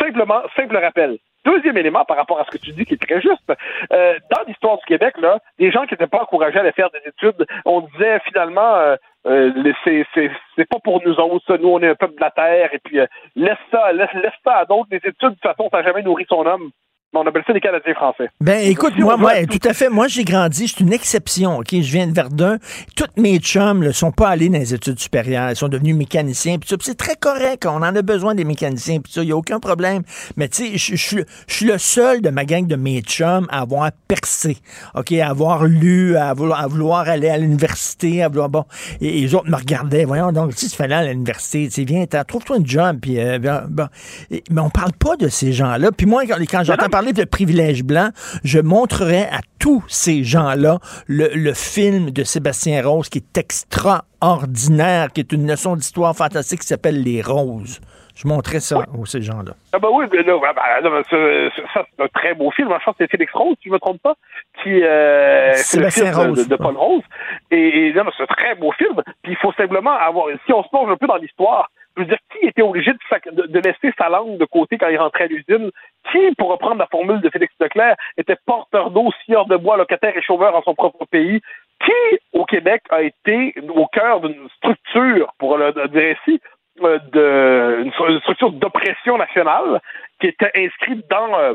Simplement, 0.02 0.41
simple 0.56 0.78
rappel. 0.78 1.18
Deuxième 1.45 1.78
élément 1.78 2.06
par 2.06 2.18
rapport 2.18 2.40
à 2.40 2.45
ce 2.45 2.52
que 2.52 2.57
tu 2.57 2.72
dis 2.72 2.86
qui 2.86 2.94
est 2.94 3.02
très 3.02 3.19
juste, 3.19 3.52
euh, 3.91 4.18
dans 4.30 4.44
l'histoire 4.48 4.78
du 4.78 4.86
Québec, 4.86 5.15
là, 5.19 5.40
des 5.57 5.72
gens 5.72 5.86
qui 5.86 5.94
n'étaient 5.94 6.07
pas 6.07 6.22
encouragés 6.22 6.57
à 6.57 6.61
aller 6.61 6.72
faire 6.72 6.90
des 6.91 7.10
études, 7.10 7.48
on 7.65 7.82
disait 7.82 8.19
finalement 8.28 8.76
euh, 8.76 8.95
euh, 9.26 9.73
c'est, 9.84 10.06
c'est, 10.14 10.32
c'est 10.56 10.69
pas 10.69 10.80
pour 10.84 11.02
nous 11.06 11.15
autres, 11.15 11.44
ça. 11.48 11.57
nous 11.57 11.69
on 11.69 11.80
est 11.80 11.90
un 11.90 11.95
peuple 11.95 12.15
de 12.15 12.22
la 12.22 12.32
terre, 12.32 12.73
et 12.73 12.80
puis 12.80 12.99
euh, 12.99 13.07
laisse 13.36 13.57
ça, 13.72 13.91
laisse, 13.91 14.14
laisse 14.14 14.34
ça 14.44 14.57
à 14.57 14.65
d'autres, 14.65 14.90
les 14.91 14.98
études, 14.98 15.14
de 15.22 15.30
toute 15.30 15.41
façon, 15.41 15.68
ça 15.72 15.78
n'a 15.78 15.84
jamais 15.84 16.03
nourri 16.03 16.26
son 16.30 16.45
homme. 16.45 16.69
On 17.14 17.28
appelle 17.28 17.44
ça 17.46 17.52
les 17.52 17.60
Canadiens 17.60 17.94
français. 17.94 18.30
Ben 18.40 18.66
écoute, 18.66 18.94
Si 18.96 19.02
moi, 19.02 19.18
moi, 19.18 19.46
tout 19.46 19.60
à 19.68 19.74
fait. 19.74 19.90
Moi, 19.90 20.08
j'ai 20.08 20.24
grandi, 20.24 20.70
c'est 20.70 20.80
une 20.80 20.94
exception. 20.94 21.58
Ok, 21.58 21.68
je 21.74 21.92
viens 21.92 22.08
de 22.08 22.14
Verdun. 22.14 22.58
Toutes 22.96 23.18
mes 23.18 23.38
chums 23.40 23.80
ne 23.84 23.92
sont 23.92 24.14
pas 24.14 24.30
allés 24.30 24.48
dans 24.48 24.58
les 24.58 24.74
études 24.74 24.98
supérieures. 24.98 25.50
Ils 25.50 25.58
sont 25.58 25.68
devenus 25.68 25.94
mécaniciens. 25.94 26.58
Puis 26.58 26.70
c'est 26.82 26.98
très 26.98 27.16
correct. 27.18 27.66
On 27.66 27.76
en 27.84 27.96
a 27.96 28.02
besoin 28.02 28.34
des 28.34 28.46
mécaniciens. 28.46 29.02
Puis 29.02 29.12
ça, 29.12 29.24
il 29.24 29.28
y 29.30 29.34
a 29.34 29.36
aucun 29.36 29.60
problème. 29.60 30.04
Mais 30.38 30.48
tu 30.48 30.66
sais, 30.66 30.78
je- 30.78 30.96
je 30.96 31.06
suis- 31.06 31.26
je 31.48 31.54
suis 31.54 31.66
le 31.66 31.78
seul 31.78 32.22
de 32.22 32.30
ma 32.30 32.46
gang 32.46 32.66
de 32.66 32.78
mes 32.78 33.02
chums 33.02 33.46
à 33.52 33.60
avoir 33.62 33.92
percé. 34.08 34.56
Ok, 34.96 35.12
à 35.12 35.28
avoir 35.28 35.66
lu, 35.66 36.16
à 36.16 36.34
vouloir, 36.34 36.62
à 36.64 36.68
vouloir 36.68 37.10
aller 37.10 37.28
à 37.30 37.38
l'université, 37.38 38.24
à 38.24 38.30
vouloir 38.30 38.48
bon. 38.48 38.64
Et, 39.02 39.18
et 39.18 39.22
les 39.24 39.36
autres 39.36 39.50
me 39.50 39.58
regardaient. 39.58 40.06
Voyons 40.06 40.32
donc, 40.32 40.54
si 40.54 40.70
tu 40.70 40.76
fais 40.78 40.88
là 40.88 41.00
à 41.00 41.04
l'université, 41.04 41.66
tu 41.68 41.72
sais, 41.72 41.84
viens, 41.84 42.06
trouve-toi 42.26 42.56
une 42.58 42.68
job. 42.68 43.00
Puis 43.02 43.20
euh, 43.20 43.38
bon. 43.70 43.88
Et- 44.32 44.46
mais 44.50 44.62
on 44.62 44.70
parle 44.70 44.94
pas 44.94 45.18
de 45.18 45.28
ces 45.28 45.52
gens-là. 45.52 45.92
Puis 45.92 46.06
moi, 46.06 46.24
quand, 46.26 46.38
quand 46.50 46.64
j'entends 46.64 46.88
parler 46.88 47.01
de 47.02 47.23
privilège 47.26 47.84
blanc, 47.84 48.10
je 48.44 48.60
montrerai 48.60 49.23
à 49.23 49.40
tous 49.60 49.84
ces 49.88 50.23
gens-là 50.23 50.78
le, 51.07 51.30
le 51.34 51.53
film 51.53 52.11
de 52.11 52.23
Sébastien 52.23 52.82
Rose 52.88 53.10
qui 53.10 53.18
est 53.18 53.38
extraordinaire, 53.38 55.11
qui 55.11 55.22
est 55.22 55.32
une 55.32 55.48
leçon 55.49 55.76
d'histoire 55.76 56.15
fantastique 56.15 56.61
qui 56.61 56.68
s'appelle 56.68 57.02
Les 57.03 57.22
Roses. 57.22 57.80
Je 58.15 58.28
montrerai 58.28 58.60
ça 58.60 58.80
aux 58.95 59.06
ces 59.06 59.22
gens-là. 59.22 59.53
Ah 59.73 59.80
bah 59.80 59.88
oui, 59.91 60.06
mais 60.11 60.22
là, 60.22 60.34
ah 60.44 60.53
bah, 60.53 61.02
ça 61.10 61.15
c'est 61.56 62.03
un 62.03 62.07
très 62.14 62.36
beau 62.36 62.52
film. 62.52 62.68
Je 62.69 62.84
pense 62.86 62.95
que 62.98 63.03
c'est 63.06 63.10
Félix 63.10 63.32
Rose, 63.34 63.56
si 63.61 63.64
je 63.65 63.69
ne 63.69 63.76
me 63.76 63.80
trompe 63.80 64.02
pas, 64.02 64.15
qui 64.61 64.84
euh, 64.84 65.53
c'est 65.56 65.80
le 65.80 65.86
de- 66.11 66.15
Rose. 66.15 66.48
De, 66.48 66.49
de 66.49 66.56
Paul 66.57 66.76
Rose. 66.78 67.03
Et, 67.52 67.88
et 67.88 67.94
c'est 67.94 67.99
un 68.23 68.28
très 68.28 68.53
beau 68.56 68.72
film. 68.73 69.02
Puis 69.23 69.32
il 69.32 69.38
faut 69.38 69.53
simplement 69.53 69.91
avoir, 69.94 70.28
si 70.45 70.53
on 70.53 70.61
se 70.61 70.69
plonge 70.69 70.91
un 70.91 70.98
peu 70.98 71.07
dans 71.07 71.15
l'histoire, 71.15 71.72
je 71.96 72.02
veux 72.02 72.08
dire, 72.08 72.18
qui 72.32 72.48
était 72.48 72.62
obligé 72.62 72.92
de, 72.92 73.60
laisser 73.60 73.94
sa 73.98 74.10
langue 74.10 74.38
de 74.38 74.46
côté 74.46 74.78
quand 74.78 74.88
il 74.88 74.98
rentrait 74.98 75.26
à 75.26 75.28
l'usine? 75.28 75.72
Qui, 76.12 76.34
pour 76.38 76.50
reprendre 76.50 76.78
la 76.78 76.88
formule 76.88 77.22
de 77.22 77.30
Félix 77.30 77.54
Leclerc, 77.60 77.96
était 78.18 78.38
porteur 78.46 78.92
d'eau, 78.92 79.12
scieur 79.26 79.46
de 79.46 79.58
bois, 79.58 79.78
locataire 79.78 80.16
et 80.16 80.22
chômeur 80.22 80.56
en 80.56 80.62
son 80.64 80.74
propre 80.74 81.06
pays? 81.06 81.42
Qui, 81.84 82.20
au 82.34 82.46
Québec, 82.46 82.82
a 82.90 83.02
été 83.02 83.56
au 83.70 83.88
cœur 83.88 84.22
d'une 84.22 84.48
structure, 84.58 85.34
pour 85.38 85.58
le 85.58 85.72
dire 85.90 86.16
ainsi, 86.16 86.40
euh, 86.82 87.00
de, 87.12 87.84
une, 87.84 88.20
structure 88.22 88.52
d'oppression 88.52 89.18
nationale 89.18 89.82
qui 90.20 90.28
était 90.28 90.52
inscrite 90.56 91.06
dans, 91.10 91.38
euh, 91.38 91.54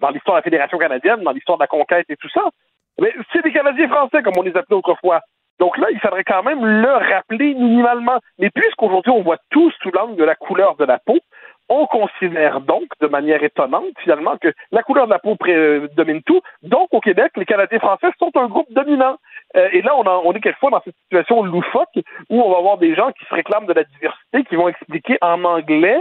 dans 0.00 0.10
l'histoire 0.10 0.36
de 0.36 0.38
la 0.40 0.42
Fédération 0.42 0.78
canadienne, 0.78 1.22
dans 1.22 1.30
l'histoire 1.30 1.58
de 1.58 1.62
la 1.62 1.68
conquête 1.68 2.06
et 2.08 2.16
tout 2.16 2.28
ça? 2.30 2.42
Mais 3.00 3.12
c'est 3.32 3.42
des 3.42 3.52
Canadiens 3.52 3.88
français, 3.88 4.22
comme 4.22 4.34
on 4.36 4.42
les 4.42 4.56
appelait 4.56 4.76
autrefois. 4.76 5.20
Donc 5.60 5.78
là, 5.78 5.86
il 5.90 6.00
faudrait 6.00 6.24
quand 6.24 6.42
même 6.42 6.64
le 6.64 6.92
rappeler 6.92 7.54
minimalement. 7.54 8.18
Mais 8.38 8.50
puisqu'aujourd'hui, 8.50 9.12
on 9.12 9.22
voit 9.22 9.38
tout 9.50 9.70
sous 9.82 9.90
l'angle 9.92 10.16
de 10.16 10.24
la 10.24 10.34
couleur 10.34 10.76
de 10.76 10.84
la 10.84 10.98
peau, 10.98 11.18
on 11.68 11.86
considère 11.86 12.60
donc, 12.60 12.84
de 13.00 13.06
manière 13.06 13.42
étonnante, 13.42 13.94
finalement, 14.02 14.36
que 14.36 14.52
la 14.70 14.82
couleur 14.82 15.06
de 15.06 15.12
la 15.12 15.18
peau 15.18 15.36
euh, 15.48 15.88
domine 15.96 16.22
tout. 16.22 16.40
Donc, 16.62 16.88
au 16.92 17.00
Québec, 17.00 17.32
les 17.36 17.46
Canadiens 17.46 17.78
français 17.78 18.08
sont 18.18 18.30
un 18.34 18.48
groupe 18.48 18.70
dominant. 18.70 19.16
Euh, 19.56 19.68
et 19.72 19.80
là, 19.80 19.96
on, 19.96 20.04
on 20.06 20.32
est 20.32 20.40
quelquefois 20.40 20.70
dans 20.70 20.82
cette 20.84 20.96
situation 21.04 21.42
loufoque 21.42 21.96
où 22.28 22.42
on 22.42 22.50
va 22.50 22.58
avoir 22.58 22.78
des 22.78 22.94
gens 22.94 23.12
qui 23.12 23.24
se 23.24 23.34
réclament 23.34 23.66
de 23.66 23.72
la 23.72 23.84
diversité, 23.84 24.44
qui 24.44 24.56
vont 24.56 24.68
expliquer 24.68 25.16
en 25.22 25.42
anglais 25.44 26.00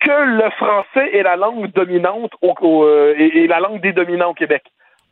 que 0.00 0.10
le 0.10 0.50
français 0.50 1.16
est 1.16 1.22
la 1.22 1.36
langue 1.36 1.72
dominante 1.72 2.32
euh, 2.42 3.14
et 3.16 3.46
la 3.46 3.60
langue 3.60 3.80
des 3.80 3.92
dominants 3.92 4.30
au 4.30 4.34
Québec. 4.34 4.62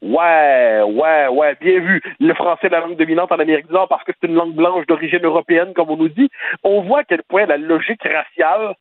Ouais, 0.05 0.82
ouais, 0.82 1.28
ouais, 1.28 1.56
bien 1.62 1.81
vu. 1.81 2.02
Le 2.20 2.35
français 2.35 2.66
est 2.66 2.70
la 2.70 2.81
langue 2.81 2.97
dominante 2.97 3.32
en 3.32 3.39
Amérique 3.39 3.68
du 3.68 3.72
Nord 3.72 3.89
parce 3.89 4.05
que 4.05 4.12
c'est 4.12 4.26
une 4.26 4.35
langue 4.35 4.55
blanche 4.55 4.86
d'origine 4.86 5.24
européenne, 5.24 5.72
comme 5.74 5.89
on 5.89 5.97
nous 5.97 6.10
dit. 6.10 6.28
On 6.62 6.82
voit 6.82 7.01
à 7.01 7.05
quel 7.05 7.22
point 7.22 7.47
la 7.47 7.56
logique 7.56 8.02
raciale 8.02 8.74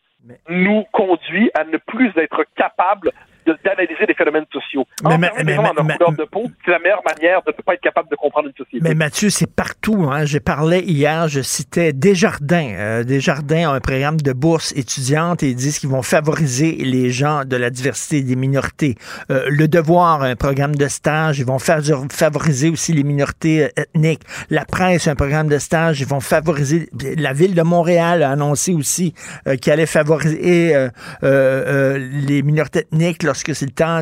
nous 0.50 0.84
conduit 0.91 1.50
à 1.54 1.64
ne 1.64 1.78
plus 1.78 2.12
être 2.18 2.44
capable 2.58 3.12
d'analyser 3.45 4.06
les 4.07 4.14
phénomènes 4.14 4.45
sociaux. 4.52 4.86
Mais- 5.03 5.32
les 5.44 5.56
gens 5.56 5.64
mais- 5.84 5.94
couleur 5.98 6.11
de 6.14 6.24
peau, 6.26 6.44
c'est 6.65 6.72
la 6.72 6.80
meilleure 6.80 7.02
manière 7.07 7.41
de 7.44 7.52
ne 7.57 7.61
pas 7.64 7.74
être 7.74 7.82
capable 7.82 8.10
de 8.10 8.15
comprendre 8.15 8.48
une 8.48 8.56
société. 8.65 8.80
Mais 8.88 8.95
Mathieu, 8.95 9.30
c'est 9.30 9.52
partout. 9.53 10.07
Hein. 10.11 10.26
Je 10.26 10.38
parlais 10.40 10.82
hier, 10.82 11.28
je 11.28 11.41
citais 11.41 11.94
Desjardins. 11.94 12.74
Euh, 12.76 13.03
Desjardins 13.03 13.70
ont 13.72 13.74
un 13.74 13.80
programme 13.80 14.18
de 14.20 14.34
bourse 14.34 14.72
étudiante 14.76 15.44
et 15.44 15.49
ils 15.49 15.56
disent 15.56 15.80
qu'ils 15.80 15.90
vont 15.90 16.02
favoriser 16.03 16.72
les 16.74 17.10
gens 17.11 17.44
de 17.45 17.56
la 17.57 17.70
diversité 17.70 18.18
et 18.18 18.24
des 18.24 18.36
minorités. 18.36 18.95
Euh, 19.32 19.45
le 19.49 19.68
Devoir, 19.68 20.22
un 20.24 20.36
programme 20.36 20.76
de 20.76 20.88
stage, 20.88 21.40
ils 21.40 21.45
vont 21.45 21.60
fa- 21.60 21.80
favoriser 22.11 22.70
aussi 22.70 22.94
les 22.94 23.03
minorités 23.03 23.65
euh, 23.65 23.70
ethniques. 23.78 24.22
La 24.49 24.65
presse, 24.65 25.07
un 25.07 25.15
programme 25.15 25.48
de 25.48 25.57
stage, 25.57 25.99
ils 26.02 26.07
vont 26.07 26.20
favoriser. 26.20 26.90
La 27.18 27.34
ville 27.34 27.56
de 27.56 27.61
Montréal 27.64 28.24
a 28.24 28.32
annoncé 28.32 28.74
aussi 28.74 29.14
euh, 29.48 29.56
qu'elle 29.57 29.74
allait 29.74 29.86
favoriser 29.86 30.76
euh, 30.76 30.90
euh, 31.24 31.98
euh, 31.98 32.10
les 32.28 32.41
minorités 32.44 32.80
ethniques 32.80 33.24
lorsque 33.34 33.55
c'est 33.55 33.65
le 33.65 33.73
temps 33.73 34.01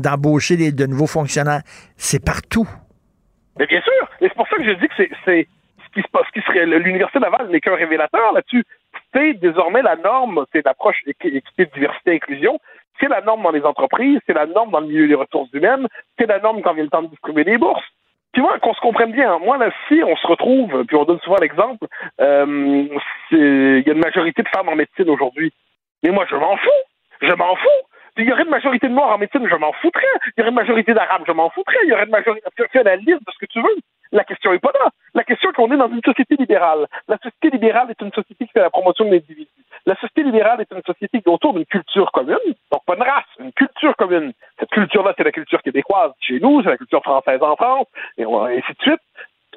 d'embaucher 0.00 0.56
de 0.56 0.86
nouveaux 0.86 1.06
fonctionnaires. 1.06 1.60
C'est 1.96 2.24
partout. 2.24 2.66
Mais 3.58 3.66
bien 3.66 3.82
sûr, 3.82 4.08
et 4.22 4.28
c'est 4.28 4.34
pour 4.34 4.48
ça 4.48 4.56
que 4.56 4.64
je 4.64 4.72
dis 4.80 4.88
que 4.88 4.94
c'est, 5.26 5.46
ce 5.84 5.92
qui 5.92 6.00
se 6.00 6.08
passe, 6.10 6.24
ce 6.28 6.40
qui 6.40 6.46
serait 6.46 6.64
l'université 6.64 7.18
Laval 7.18 7.48
n'est 7.50 7.60
qu'un 7.60 7.74
révélateur 7.74 8.32
là-dessus. 8.32 8.64
C'est 9.12 9.34
désormais 9.34 9.82
la 9.82 9.96
norme, 9.96 10.46
c'est 10.52 10.64
l'approche 10.64 10.96
équi- 11.06 11.36
équité, 11.36 11.66
diversité, 11.74 12.14
inclusion. 12.14 12.58
C'est 12.98 13.08
la 13.08 13.20
norme 13.20 13.42
dans 13.42 13.50
les 13.50 13.62
entreprises, 13.62 14.20
c'est 14.26 14.32
la 14.32 14.46
norme 14.46 14.70
dans 14.70 14.80
le 14.80 14.86
milieu 14.86 15.06
des 15.06 15.14
ressources 15.14 15.52
humaines, 15.52 15.86
c'est 16.18 16.26
la 16.26 16.38
norme 16.38 16.62
quand 16.62 16.72
vient 16.72 16.84
le 16.84 16.88
temps 16.90 17.02
de 17.02 17.08
distribuer 17.08 17.44
des 17.44 17.58
bourses. 17.58 17.84
Tu 18.32 18.40
vois, 18.40 18.58
qu'on 18.60 18.72
se 18.72 18.80
comprenne 18.80 19.12
bien. 19.12 19.38
Moi, 19.38 19.58
là, 19.58 19.70
si 19.88 20.02
on 20.02 20.16
se 20.16 20.26
retrouve, 20.26 20.84
puis 20.86 20.96
on 20.96 21.04
donne 21.04 21.20
souvent 21.20 21.36
l'exemple, 21.42 21.86
euh, 22.22 22.88
il 23.32 23.84
y 23.86 23.90
a 23.90 23.92
une 23.92 23.98
majorité 24.00 24.42
de 24.42 24.48
femmes 24.48 24.70
en 24.70 24.76
médecine 24.76 25.10
aujourd'hui. 25.10 25.52
Mais 26.02 26.10
moi, 26.10 26.24
je 26.30 26.36
m'en 26.36 26.56
fous. 26.56 26.82
Je 27.20 27.32
m'en 27.34 27.54
fous. 27.56 27.82
Il 28.18 28.24
y 28.24 28.32
aurait 28.32 28.42
une 28.42 28.50
majorité 28.50 28.88
de 28.88 28.92
noirs 28.92 29.10
en 29.14 29.18
médecine, 29.18 29.46
je 29.48 29.54
m'en 29.56 29.72
foutrais. 29.72 30.04
Il 30.26 30.32
y 30.38 30.40
aurait 30.42 30.50
une 30.50 30.56
majorité 30.56 30.92
d'arabes, 30.92 31.22
je 31.26 31.32
m'en 31.32 31.48
foutrais. 31.50 31.78
Il 31.84 31.90
y 31.90 31.92
aurait 31.92 32.04
une 32.04 32.10
majorité. 32.10 32.46
Fais- 32.56 32.68
Fais 32.68 32.82
la 32.82 32.96
liste 32.96 33.20
de 33.26 33.32
ce 33.32 33.38
que 33.38 33.46
tu 33.46 33.60
veux. 33.62 33.76
La 34.12 34.24
question 34.24 34.52
est 34.52 34.58
pas 34.58 34.72
là. 34.82 34.90
La 35.14 35.24
question 35.24 35.48
est 35.50 35.54
qu'on 35.54 35.72
est 35.72 35.76
dans 35.78 35.88
une 35.88 36.02
société 36.04 36.36
libérale. 36.36 36.86
La 37.08 37.16
société 37.16 37.48
libérale 37.50 37.90
est 37.90 38.00
une 38.02 38.12
société 38.12 38.44
qui 38.46 38.52
fait 38.52 38.60
la 38.60 38.68
promotion 38.68 39.06
de 39.06 39.10
l'individu. 39.12 39.48
La 39.86 39.94
société 39.94 40.22
libérale 40.24 40.60
est 40.60 40.70
une 40.70 40.82
société 40.82 41.22
qui 41.22 41.28
est 41.28 41.32
autour 41.32 41.54
d'une 41.54 41.64
culture 41.64 42.12
commune, 42.12 42.36
donc 42.70 42.84
pas 42.86 42.94
une 42.94 43.02
race, 43.02 43.24
une 43.40 43.52
culture 43.52 43.96
commune. 43.96 44.32
Cette 44.60 44.68
culture-là, 44.70 45.14
c'est 45.16 45.24
la 45.24 45.32
culture 45.32 45.62
québécoise 45.62 46.12
chez 46.20 46.38
nous, 46.40 46.62
c'est 46.62 46.68
la 46.68 46.76
culture 46.76 47.02
française 47.02 47.42
en 47.42 47.56
France, 47.56 47.86
et 48.18 48.24
ainsi 48.24 48.72
de 48.78 48.82
suite. 48.82 49.00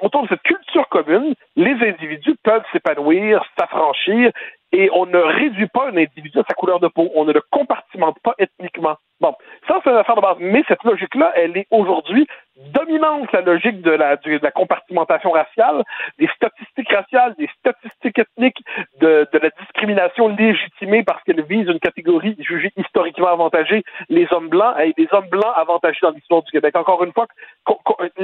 Autour 0.00 0.24
de 0.24 0.28
cette 0.28 0.42
culture 0.42 0.88
commune, 0.88 1.34
les 1.56 1.72
individus 1.88 2.36
peuvent 2.42 2.64
s'épanouir, 2.72 3.44
s'affranchir, 3.58 4.30
et 4.76 4.90
on 4.92 5.06
ne 5.06 5.18
réduit 5.18 5.68
pas 5.68 5.88
un 5.88 5.96
individu 5.96 6.38
à 6.38 6.44
sa 6.46 6.54
couleur 6.54 6.80
de 6.80 6.88
peau. 6.88 7.10
On 7.14 7.24
ne 7.24 7.32
le 7.32 7.40
compartimente 7.50 8.18
pas 8.22 8.34
ethniquement. 8.38 8.96
Bon, 9.20 9.34
ça, 9.66 9.80
c'est 9.82 9.90
une 9.90 9.96
affaire 9.96 10.16
de 10.16 10.20
base. 10.20 10.36
Mais 10.38 10.62
cette 10.68 10.84
logique-là, 10.84 11.32
elle 11.34 11.56
est 11.56 11.66
aujourd'hui 11.70 12.26
dominante, 12.74 13.32
la 13.32 13.40
logique 13.40 13.80
de 13.80 13.90
la, 13.90 14.16
de 14.16 14.38
la 14.42 14.50
compartimentation 14.50 15.30
raciale, 15.30 15.82
des 16.18 16.28
statistiques 16.36 16.92
raciales, 16.92 17.34
des 17.38 17.48
statistiques 17.58 18.18
ethniques, 18.18 18.62
de, 19.00 19.26
de 19.32 19.38
la 19.38 19.48
discrimination 19.60 20.28
légitimée 20.28 21.02
parce 21.02 21.22
qu'elle 21.24 21.42
vise 21.44 21.68
une 21.68 21.80
catégorie 21.80 22.36
jugée 22.38 22.72
historiquement 22.76 23.28
avantagée, 23.28 23.82
les 24.10 24.26
hommes 24.30 24.48
blancs, 24.48 24.74
et 24.78 24.92
les 24.98 25.08
hommes 25.12 25.28
blancs 25.28 25.54
avantagés 25.56 26.00
dans 26.02 26.10
l'histoire 26.10 26.42
du 26.42 26.50
Québec. 26.50 26.76
Encore 26.76 27.02
une 27.02 27.12
fois, 27.12 27.26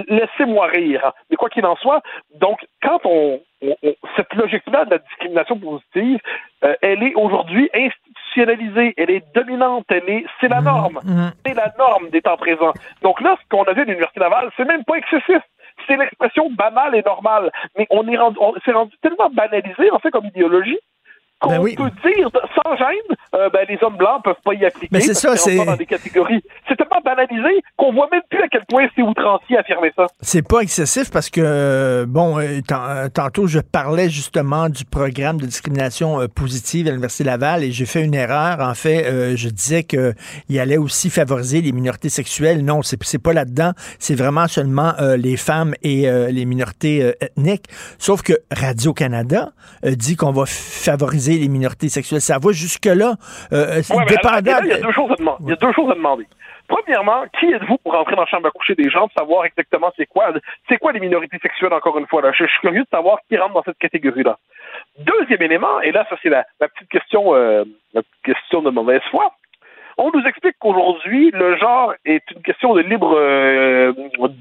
laissez-moi 0.08 0.66
rire. 0.66 1.12
Mais 1.30 1.36
quoi 1.36 1.48
qu'il 1.48 1.64
en 1.64 1.76
soit, 1.76 2.02
donc, 2.34 2.60
quand 2.82 3.00
on, 3.62 3.76
cette 4.16 4.34
logique-là 4.34 4.84
de 4.84 4.90
la 4.90 4.98
discrimination 4.98 5.58
positive, 5.58 6.18
euh, 6.64 6.74
elle 6.82 7.02
est 7.02 7.14
aujourd'hui 7.14 7.70
institutionnalisée, 7.74 8.94
elle 8.96 9.10
est 9.10 9.24
dominante, 9.34 9.84
elle 9.88 10.08
est, 10.08 10.24
c'est 10.40 10.48
la 10.48 10.60
norme, 10.60 11.00
c'est 11.44 11.54
la 11.54 11.72
norme 11.78 12.10
des 12.10 12.22
temps 12.22 12.36
présents. 12.36 12.72
Donc 13.02 13.20
là, 13.20 13.36
ce 13.42 13.48
qu'on 13.48 13.64
a 13.64 13.72
vu 13.72 13.82
à 13.82 13.84
l'Université 13.84 14.20
Laval, 14.20 14.50
c'est 14.56 14.64
même 14.64 14.84
pas 14.84 14.96
excessif. 14.96 15.42
C'est 15.86 15.96
l'expression 15.96 16.50
banale 16.50 16.94
et 16.94 17.02
normale. 17.02 17.50
Mais 17.78 17.86
on 17.90 18.06
est 18.06 18.16
rendu, 18.16 18.36
on 18.40 18.54
s'est 18.64 18.72
rendu 18.72 18.94
tellement 19.00 19.30
banalisé, 19.30 19.90
en 19.90 19.98
fait, 19.98 20.10
comme 20.10 20.26
idéologie, 20.26 20.78
qu'on 21.42 21.50
Ben 21.50 21.58
oui. 21.60 21.74
peut 21.76 21.90
dire 22.04 22.30
sans 22.54 22.76
gêne, 22.76 23.16
euh, 23.34 23.50
ben, 23.50 23.66
les 23.68 23.78
hommes 23.82 23.96
blancs 23.96 24.22
peuvent 24.24 24.34
pas 24.44 24.54
y 24.54 24.64
appliquer. 24.64 24.88
Mais 24.92 25.00
c'est 25.00 25.14
ça, 25.14 25.36
c'est- 25.36 25.64
dans 25.64 25.76
des 25.76 25.86
catégories. 25.86 26.42
C'est 26.68 26.76
tellement 26.76 27.00
banalisé 27.04 27.62
qu'on 27.76 27.92
voit 27.92 28.08
même 28.12 28.22
plus 28.30 28.40
à 28.42 28.48
quel 28.48 28.64
point 28.68 28.86
c'est 28.96 29.02
outrancier 29.02 29.58
affirmer 29.58 29.92
ça. 29.96 30.06
C'est 30.20 30.46
pas 30.46 30.60
excessif 30.60 31.10
parce 31.10 31.28
que, 31.30 31.40
euh, 31.44 32.06
bon, 32.08 32.38
euh, 32.38 32.60
tant- 32.66 33.08
tantôt, 33.12 33.46
je 33.46 33.58
parlais 33.58 34.08
justement 34.08 34.68
du 34.68 34.84
programme 34.84 35.38
de 35.40 35.46
discrimination 35.46 36.26
positive 36.34 36.86
à 36.86 36.90
l'Université 36.90 37.24
Laval 37.24 37.64
et 37.64 37.72
j'ai 37.72 37.86
fait 37.86 38.02
une 38.04 38.14
erreur. 38.14 38.60
En 38.60 38.74
fait, 38.74 39.04
euh, 39.06 39.34
je 39.36 39.48
disais 39.48 39.82
qu'il 39.82 40.14
allait 40.60 40.76
aussi 40.78 41.10
favoriser 41.10 41.60
les 41.60 41.72
minorités 41.72 42.08
sexuelles. 42.08 42.64
Non, 42.64 42.82
c'est 42.82 43.02
c'est 43.02 43.22
pas 43.22 43.32
là-dedans. 43.32 43.72
C'est 43.98 44.14
vraiment 44.14 44.46
seulement 44.46 44.92
euh, 45.00 45.16
les 45.16 45.36
femmes 45.36 45.74
et 45.82 46.08
les 46.30 46.44
minorités 46.44 47.12
ethniques. 47.20 47.64
Sauf 47.98 48.22
que 48.22 48.32
Radio-Canada 48.50 49.50
euh, 49.84 49.94
dit 49.94 50.16
qu'on 50.16 50.32
va 50.32 50.44
favoriser 50.46 51.31
les 51.38 51.48
minorités 51.48 51.88
sexuelles. 51.88 52.20
Ça 52.20 52.38
va 52.38 52.52
jusque-là. 52.52 53.14
Euh, 53.52 53.82
c'est 53.82 53.94
Ouais, 53.94 54.04
mais 54.08 54.16
alors, 54.24 54.42
dépendant. 54.42 54.50
là, 54.52 54.60
il 54.64 54.68
y 54.68 54.72
a 54.72 54.80
deux 54.80 54.92
choses 54.92 55.10
à 55.12 55.16
demander. 55.16 55.42
Il 55.44 55.50
y 55.50 55.52
a 55.52 55.56
deux 55.56 55.72
choses 55.72 55.90
à 55.90 55.94
demander. 55.94 56.26
Premièrement, 56.68 57.24
qui 57.38 57.46
êtes-vous 57.52 57.76
pour 57.78 57.92
rentrer 57.92 58.14
dans 58.14 58.22
la 58.22 58.26
chambre 58.28 58.46
à 58.48 58.50
coucher 58.50 58.74
des 58.74 58.88
gens, 58.88 59.06
de 59.06 59.12
savoir 59.18 59.44
exactement 59.44 59.92
c'est 59.96 60.06
quoi, 60.06 60.32
c'est 60.68 60.78
quoi 60.78 60.92
les 60.92 61.00
minorités 61.00 61.38
sexuelles, 61.42 61.72
encore 61.72 61.98
une 61.98 62.06
fois, 62.06 62.22
là? 62.22 62.32
Je, 62.32 62.44
je 62.44 62.50
suis 62.50 62.60
curieux 62.60 62.82
de 62.82 62.88
savoir 62.90 63.18
qui 63.28 63.36
rentre 63.36 63.54
dans 63.54 63.62
cette 63.62 63.78
catégorie-là. 63.78 64.38
Deuxième 64.98 65.42
élément, 65.42 65.80
et 65.82 65.92
là, 65.92 66.06
ça, 66.08 66.16
c'est 66.22 66.28
la, 66.30 66.46
la 66.60 66.68
petite 66.68 66.88
question, 66.88 67.34
euh, 67.34 67.64
la 67.92 68.02
petite 68.02 68.22
question 68.24 68.62
de 68.62 68.70
mauvaise 68.70 69.02
foi. 69.10 69.32
On 69.98 70.10
nous 70.14 70.24
explique 70.24 70.56
qu'aujourd'hui, 70.58 71.30
le 71.32 71.56
genre 71.56 71.94
est 72.04 72.22
une 72.30 72.42
question 72.42 72.74
de 72.74 72.80
libre 72.80 73.14
euh, 73.16 73.92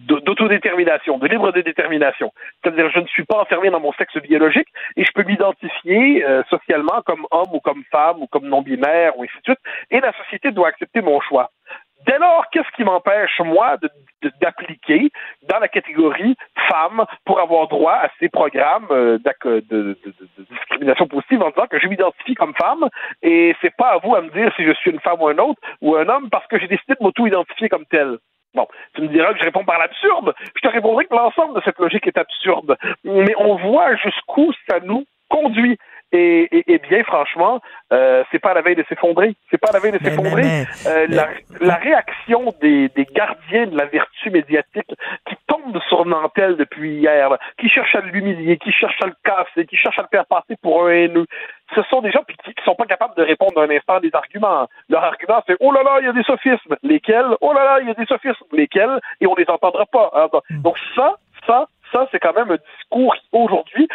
d'autodétermination, 0.07 1.17
de 1.17 1.27
libre 1.27 1.51
détermination. 1.51 2.31
C'est-à-dire, 2.61 2.89
je 2.91 2.99
ne 2.99 3.07
suis 3.07 3.25
pas 3.25 3.41
enfermé 3.41 3.69
dans 3.69 3.79
mon 3.79 3.93
sexe 3.93 4.17
biologique 4.17 4.67
et 4.95 5.03
je 5.03 5.11
peux 5.13 5.23
m'identifier 5.23 6.23
euh, 6.23 6.43
socialement 6.49 7.01
comme 7.05 7.25
homme 7.31 7.53
ou 7.53 7.59
comme 7.59 7.83
femme 7.91 8.21
ou 8.21 8.27
comme 8.27 8.47
non-binaire 8.47 9.17
ou 9.17 9.23
ainsi 9.23 9.37
de 9.37 9.53
suite. 9.53 9.59
Et 9.89 9.99
la 9.99 10.13
société 10.13 10.51
doit 10.51 10.69
accepter 10.69 11.01
mon 11.01 11.19
choix. 11.19 11.51
Dès 12.05 12.17
lors, 12.17 12.45
qu'est-ce 12.51 12.69
qui 12.75 12.83
m'empêche, 12.83 13.39
moi, 13.41 13.77
d'appliquer 14.41 15.09
dans 15.43 15.59
la 15.59 15.67
catégorie 15.67 16.35
femme 16.69 17.05
pour 17.25 17.39
avoir 17.39 17.67
droit 17.67 17.93
à 17.93 18.09
ces 18.19 18.29
programmes 18.29 18.87
euh, 18.91 19.17
de- 19.19 19.63
de 19.69 19.97
discrimination 20.49 21.07
positive 21.07 21.41
en 21.41 21.49
disant 21.49 21.67
que 21.67 21.79
je 21.79 21.87
m'identifie 21.87 22.35
comme 22.35 22.53
femme 22.55 22.87
et 23.21 23.55
c'est 23.61 23.75
pas 23.75 23.93
à 23.93 23.97
vous 23.97 24.15
à 24.15 24.21
me 24.21 24.29
dire 24.29 24.51
si 24.55 24.63
je 24.63 24.73
suis 24.73 24.91
une 24.91 24.99
femme 24.99 25.21
ou 25.21 25.27
un 25.27 25.37
autre 25.37 25.59
ou 25.81 25.95
un 25.95 26.07
homme 26.07 26.29
parce 26.29 26.45
que 26.47 26.59
j'ai 26.59 26.67
décidé 26.67 26.93
de 26.93 27.03
m'auto-identifier 27.03 27.69
comme 27.69 27.85
tel. 27.85 28.17
Bon, 28.53 28.67
tu 28.95 29.01
me 29.01 29.07
diras 29.07 29.31
que 29.33 29.39
je 29.39 29.45
réponds 29.45 29.63
par 29.63 29.79
l'absurde. 29.79 30.33
Je 30.55 30.61
te 30.61 30.67
répondrai 30.67 31.05
que 31.05 31.15
l'ensemble 31.15 31.55
de 31.55 31.61
cette 31.63 31.79
logique 31.79 32.05
est 32.07 32.17
absurde. 32.17 32.77
Mais 33.05 33.33
on 33.37 33.55
voit 33.55 33.95
jusqu'où 33.95 34.51
ça 34.69 34.79
nous 34.81 35.05
conduit. 35.29 35.77
Et, 36.11 36.43
et- 36.57 36.73
et 36.73 36.77
bien 36.79 37.03
franchement, 37.03 37.61
euh, 37.93 38.23
c'est 38.31 38.39
pas 38.39 38.53
la 38.53 38.61
veille 38.61 38.75
de 38.75 38.83
s'effondrer. 38.89 39.35
C'est 39.49 39.57
pas 39.57 39.71
la 39.71 39.79
veille 39.79 39.93
de 39.93 39.99
s'effondrer. 40.03 40.43
Euh, 40.87 41.05
la, 41.09 41.29
la 41.61 41.75
réaction 41.75 42.53
des, 42.61 42.89
des 42.89 43.05
gardiens 43.05 43.67
de 43.67 43.77
la 43.77 43.85
vertu 43.85 44.29
médiatique 44.29 44.91
qui 45.27 45.35
tombent 45.47 45.79
sur 45.87 46.05
Nantel 46.05 46.57
depuis 46.57 46.95
hier, 46.95 47.29
là, 47.29 47.39
qui 47.57 47.69
cherchent 47.69 47.95
à 47.95 48.01
l'humilier, 48.01 48.57
qui 48.57 48.71
cherchent 48.71 49.01
à 49.01 49.07
le 49.07 49.15
casser, 49.23 49.65
qui 49.65 49.77
cherchent 49.77 49.99
à 49.99 50.03
le 50.03 50.07
faire 50.11 50.25
passer 50.25 50.55
pour 50.61 50.85
un 50.87 50.91
haineux, 50.91 51.25
ce 51.75 51.81
sont 51.83 52.01
des 52.01 52.11
gens 52.11 52.23
qui, 52.23 52.35
qui 52.53 52.63
sont 52.65 52.75
pas 52.75 52.85
capables 52.85 53.15
de 53.15 53.23
répondre 53.23 53.53
d'un 53.55 53.73
instant 53.73 53.95
à 53.95 53.99
des 54.01 54.13
arguments. 54.13 54.67
Leur 54.89 55.03
argument, 55.05 55.41
c'est 55.47 55.55
oh 55.61 55.71
là 55.71 55.83
là, 55.83 55.97
il 56.01 56.05
y 56.05 56.09
a 56.09 56.13
des 56.13 56.23
sophismes. 56.23 56.75
Lesquels? 56.83 57.37
Oh 57.39 57.53
là 57.53 57.63
là, 57.63 57.79
il 57.81 57.87
y 57.87 57.91
a 57.91 57.93
des 57.93 58.05
sophismes. 58.05 58.43
Lesquels? 58.51 58.99
Et 59.21 59.27
on 59.27 59.35
les 59.35 59.49
entendra 59.49 59.85
pas. 59.85 60.09
hein. 60.13 60.27
Donc- 60.33 60.43
Donc 60.61 60.77
ça, 60.95 61.15
ça, 61.47 61.67
ça, 61.93 62.07
c'est 62.11 62.19
quand 62.19 62.33
même 62.35 62.51
un 62.51 62.57
discours 62.77 63.15
qui, 63.15 63.21
aujourd'hui 63.31 63.87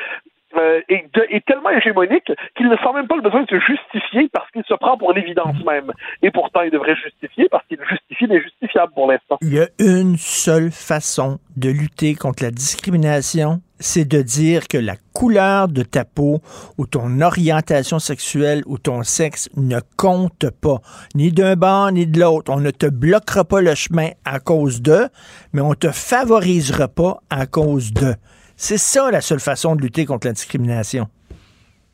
euh, 0.58 0.80
est, 0.88 1.08
est 1.30 1.44
tellement 1.46 1.70
hégémonique 1.70 2.30
qu'il 2.56 2.68
ne 2.68 2.76
sent 2.76 2.92
même 2.94 3.06
pas 3.06 3.16
le 3.16 3.22
besoin 3.22 3.42
de 3.42 3.48
se 3.48 3.60
justifier 3.60 4.28
parce 4.32 4.50
qu'il 4.50 4.64
se 4.64 4.74
prend 4.74 4.96
pour 4.96 5.12
l'évidence 5.12 5.56
même. 5.64 5.92
Et 6.22 6.30
pourtant, 6.30 6.62
il 6.62 6.70
devrait 6.70 6.96
justifier 6.96 7.48
parce 7.50 7.66
qu'il 7.66 7.78
justifie 7.88 8.26
l'injustifiable 8.26 8.92
pour 8.92 9.10
l'instant. 9.10 9.38
Il 9.42 9.54
y 9.54 9.60
a 9.60 9.68
une 9.78 10.16
seule 10.16 10.70
façon 10.70 11.38
de 11.56 11.70
lutter 11.70 12.14
contre 12.14 12.42
la 12.42 12.50
discrimination, 12.50 13.60
c'est 13.78 14.06
de 14.06 14.22
dire 14.22 14.68
que 14.68 14.78
la 14.78 14.96
couleur 15.12 15.68
de 15.68 15.82
ta 15.82 16.04
peau 16.04 16.40
ou 16.78 16.86
ton 16.86 17.20
orientation 17.20 17.98
sexuelle 17.98 18.62
ou 18.66 18.78
ton 18.78 19.02
sexe 19.02 19.48
ne 19.56 19.80
compte 19.96 20.50
pas, 20.50 20.78
ni 21.14 21.32
d'un 21.32 21.56
bord 21.56 21.90
ni 21.92 22.06
de 22.06 22.20
l'autre. 22.20 22.52
On 22.52 22.60
ne 22.60 22.70
te 22.70 22.86
bloquera 22.86 23.44
pas 23.44 23.60
le 23.60 23.74
chemin 23.74 24.10
à 24.24 24.40
cause 24.40 24.82
de, 24.82 25.08
mais 25.52 25.60
on 25.60 25.74
te 25.74 25.90
favorisera 25.90 26.88
pas 26.88 27.18
à 27.30 27.46
cause 27.46 27.92
de. 27.92 28.14
C'est 28.56 28.78
ça 28.78 29.10
la 29.10 29.20
seule 29.20 29.40
façon 29.40 29.76
de 29.76 29.82
lutter 29.82 30.06
contre 30.06 30.26
la 30.26 30.32
discrimination. 30.32 31.06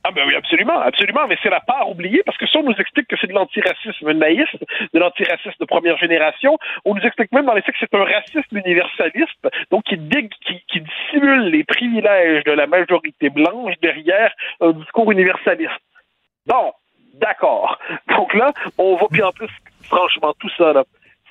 Ah 0.05 0.11
ben 0.11 0.25
oui, 0.27 0.35
absolument, 0.35 0.81
absolument, 0.81 1.29
mais 1.29 1.37
c'est 1.43 1.51
la 1.51 1.61
part 1.61 1.89
oubliée 1.89 2.23
parce 2.27 2.37
que 2.37 2.47
ça, 2.49 2.59
on 2.59 2.65
nous 2.65 2.75
explique 2.77 3.07
que 3.07 3.15
c'est 3.21 3.29
de 3.29 3.33
l'antiracisme 3.33 4.11
naïf, 4.13 4.49
de 4.93 4.99
l'antiracisme 4.99 5.59
de 5.61 5.65
première 5.65 5.97
génération. 5.97 6.59
On 6.85 6.95
nous 6.97 7.03
explique 7.03 7.31
même 7.31 7.47
dans 7.47 7.55
les 7.55 7.63
faits 7.63 7.77
que 7.77 7.87
c'est 7.87 7.95
un 7.97 8.05
racisme 8.05 8.57
universaliste, 8.57 9.49
donc 9.71 9.85
qui 9.85 9.97
dissimule 9.97 11.51
les 11.51 11.63
privilèges 11.63 12.43
de 12.43 12.51
la 12.51 12.67
majorité 12.67 13.31
blanche 13.31 13.75
derrière 13.81 14.33
un 14.61 14.73
discours 14.73 15.13
universaliste. 15.13 15.71
Bon, 16.47 16.73
d'accord. 17.15 17.79
Donc 18.09 18.35
là, 18.35 18.53
on 18.79 18.97
va, 18.97 19.07
puis 19.09 19.23
en 19.23 19.31
plus, 19.31 19.51
franchement, 19.85 20.35
tout 20.41 20.51
ça, 20.59 20.73
là, 20.73 20.85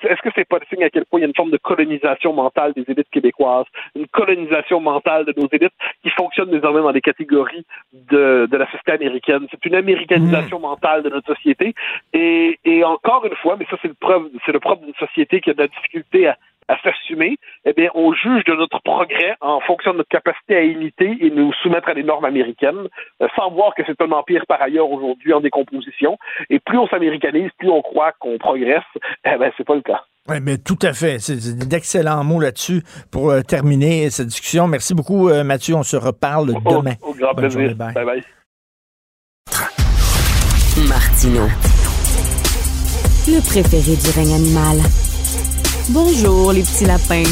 est-ce 0.03 0.21
que 0.21 0.29
c'est 0.35 0.47
pas 0.47 0.59
le 0.59 0.65
signe 0.69 0.83
à 0.83 0.89
quel 0.89 1.05
point 1.05 1.19
il 1.19 1.23
y 1.23 1.25
a 1.25 1.27
une 1.27 1.35
forme 1.35 1.51
de 1.51 1.57
colonisation 1.57 2.33
mentale 2.33 2.73
des 2.73 2.85
élites 2.87 3.09
québécoises, 3.11 3.65
une 3.95 4.07
colonisation 4.07 4.79
mentale 4.79 5.25
de 5.25 5.33
nos 5.37 5.47
élites 5.51 5.73
qui 6.03 6.09
fonctionne 6.09 6.49
désormais 6.49 6.81
dans 6.81 6.91
les 6.91 7.01
catégories 7.01 7.65
de, 7.93 8.47
de 8.49 8.57
la 8.57 8.65
société 8.65 8.91
américaine? 8.91 9.47
C'est 9.51 9.65
une 9.65 9.75
américanisation 9.75 10.59
mentale 10.59 11.03
de 11.03 11.09
notre 11.09 11.33
société. 11.35 11.73
Et, 12.13 12.59
et 12.65 12.83
encore 12.83 13.25
une 13.25 13.35
fois, 13.35 13.55
mais 13.57 13.65
ça 13.69 13.77
c'est 13.81 13.87
le 13.87 13.93
preuve, 13.93 14.29
c'est 14.45 14.51
le 14.51 14.59
propre 14.59 14.83
d'une 14.83 14.95
société 14.95 15.41
qui 15.41 15.49
a 15.49 15.53
de 15.53 15.61
la 15.61 15.67
difficulté 15.67 16.27
à, 16.27 16.37
à 16.71 16.77
s'assumer, 16.81 17.37
eh 17.65 17.73
bien, 17.73 17.89
on 17.95 18.13
juge 18.13 18.43
de 18.45 18.53
notre 18.53 18.79
progrès 18.83 19.35
en 19.41 19.59
fonction 19.59 19.91
de 19.91 19.97
notre 19.97 20.09
capacité 20.09 20.55
à 20.55 20.63
imiter 20.63 21.17
et 21.19 21.29
nous 21.29 21.51
soumettre 21.61 21.89
à 21.89 21.93
des 21.93 22.03
normes 22.03 22.25
américaines, 22.25 22.87
euh, 23.21 23.27
sans 23.35 23.51
voir 23.51 23.75
que 23.75 23.83
c'est 23.85 24.01
un 24.01 24.11
empire 24.11 24.45
par 24.47 24.61
ailleurs 24.61 24.89
aujourd'hui 24.89 25.33
en 25.33 25.41
décomposition. 25.41 26.17
Et 26.49 26.59
plus 26.59 26.77
on 26.77 26.87
s'américanise, 26.87 27.49
plus 27.57 27.69
on 27.69 27.81
croit 27.81 28.13
qu'on 28.19 28.37
progresse. 28.37 28.83
Eh 29.25 29.37
ben, 29.37 29.51
c'est 29.57 29.65
pas 29.65 29.75
le 29.75 29.81
cas. 29.81 30.01
Oui, 30.29 30.37
mais 30.41 30.57
tout 30.57 30.79
à 30.81 30.93
fait. 30.93 31.19
C'est 31.19 31.67
d'excellents 31.67 32.23
mots 32.23 32.39
là-dessus 32.39 32.83
pour 33.11 33.31
euh, 33.31 33.41
terminer 33.41 34.09
cette 34.09 34.27
discussion. 34.27 34.67
Merci 34.67 34.93
beaucoup, 34.93 35.29
euh, 35.29 35.43
Mathieu. 35.43 35.75
On 35.75 35.83
se 35.83 35.97
reparle 35.97 36.47
demain. 36.47 36.93
Au 37.01 37.13
grand 37.13 37.33
Bonne 37.33 37.49
plaisir. 37.49 37.59
journée, 37.59 37.73
bye. 37.73 37.93
bye 37.93 38.05
bye. 38.05 38.23
Martino. 40.87 41.47
Le 43.27 43.39
préféré 43.41 43.95
du 43.97 44.09
règne 44.17 44.35
animal. 44.35 45.00
Bonjour, 45.89 46.53
les 46.53 46.61
petits 46.61 46.85
lapins. 46.85 47.23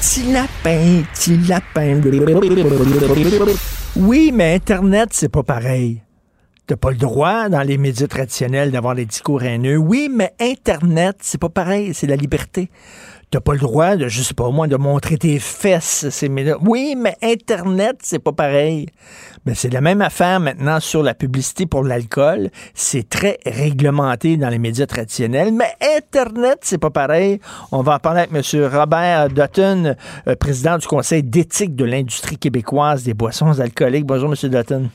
Petit 0.00 0.32
lapin, 0.32 1.02
petit 1.12 1.36
lapin. 1.46 2.00
Oui, 3.96 4.30
mais 4.32 4.54
Internet, 4.54 5.10
c'est 5.12 5.28
pas 5.28 5.42
pareil. 5.42 6.02
T'as 6.66 6.76
pas 6.76 6.90
le 6.90 6.96
droit, 6.96 7.48
dans 7.48 7.62
les 7.62 7.78
médias 7.78 8.06
traditionnels, 8.06 8.70
d'avoir 8.70 8.94
des 8.94 9.04
discours 9.04 9.42
haineux. 9.42 9.76
Oui, 9.76 10.08
mais 10.12 10.32
Internet, 10.40 11.16
c'est 11.20 11.38
pas 11.38 11.48
pareil. 11.48 11.92
C'est 11.94 12.06
la 12.06 12.16
liberté. 12.16 12.70
T'as 13.30 13.40
pas 13.40 13.52
le 13.52 13.58
droit 13.58 13.96
de, 13.96 14.08
je 14.08 14.22
sais 14.22 14.32
pas 14.32 14.48
moi, 14.48 14.68
de 14.68 14.76
montrer 14.76 15.18
tes 15.18 15.38
fesses. 15.38 16.06
C'est 16.08 16.30
médias. 16.30 16.56
Oui, 16.62 16.94
mais 16.96 17.14
Internet, 17.22 17.98
c'est 18.02 18.20
pas 18.20 18.32
pareil. 18.32 18.86
Mais 19.44 19.54
c'est 19.54 19.70
la 19.70 19.82
même 19.82 20.00
affaire 20.00 20.40
maintenant 20.40 20.80
sur 20.80 21.02
la 21.02 21.12
publicité 21.12 21.66
pour 21.66 21.84
l'alcool. 21.84 22.48
C'est 22.72 23.06
très 23.06 23.38
réglementé 23.44 24.38
dans 24.38 24.48
les 24.48 24.58
médias 24.58 24.86
traditionnels. 24.86 25.52
Mais 25.52 25.74
Internet, 25.98 26.60
c'est 26.62 26.78
pas 26.78 26.88
pareil. 26.88 27.38
On 27.70 27.82
va 27.82 27.96
en 27.96 27.98
parler 27.98 28.20
avec 28.20 28.54
M. 28.54 28.64
Robert 28.64 29.28
Dutton, 29.28 29.94
euh, 30.26 30.34
président 30.34 30.78
du 30.78 30.86
Conseil 30.86 31.22
d'éthique 31.22 31.76
de 31.76 31.84
l'industrie 31.84 32.38
québécoise 32.38 33.04
des 33.04 33.12
boissons 33.12 33.60
alcooliques. 33.60 34.06
Bonjour, 34.06 34.30
M. 34.30 34.50
Dutton. 34.50 34.88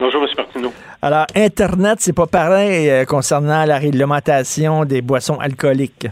Bonjour, 0.00 0.22
M. 0.22 0.28
Martineau. 0.38 0.72
Alors, 1.02 1.26
Internet, 1.36 1.98
c'est 2.00 2.14
pas 2.14 2.26
pareil 2.26 2.88
euh, 2.88 3.04
concernant 3.04 3.66
la 3.66 3.76
réglementation 3.76 4.86
des 4.86 5.02
boissons 5.02 5.36
alcooliques. 5.38 6.06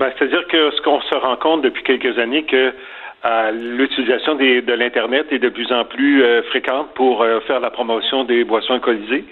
Ben, 0.00 0.10
C'est-à-dire 0.16 0.46
que 0.48 0.70
ce 0.70 0.80
qu'on 0.80 1.02
se 1.02 1.14
rend 1.14 1.36
compte 1.36 1.60
depuis 1.60 1.82
quelques 1.82 2.18
années 2.18 2.44
que 2.44 2.72
euh, 3.26 3.50
l'utilisation 3.50 4.34
de 4.34 4.72
l'Internet 4.72 5.26
est 5.30 5.38
de 5.38 5.50
plus 5.50 5.70
en 5.70 5.84
plus 5.84 6.22
euh, 6.22 6.42
fréquente 6.44 6.88
pour 6.94 7.20
euh, 7.20 7.40
faire 7.40 7.60
la 7.60 7.68
promotion 7.68 8.24
des 8.24 8.44
boissons 8.44 8.72
alcoolisées. 8.72 9.26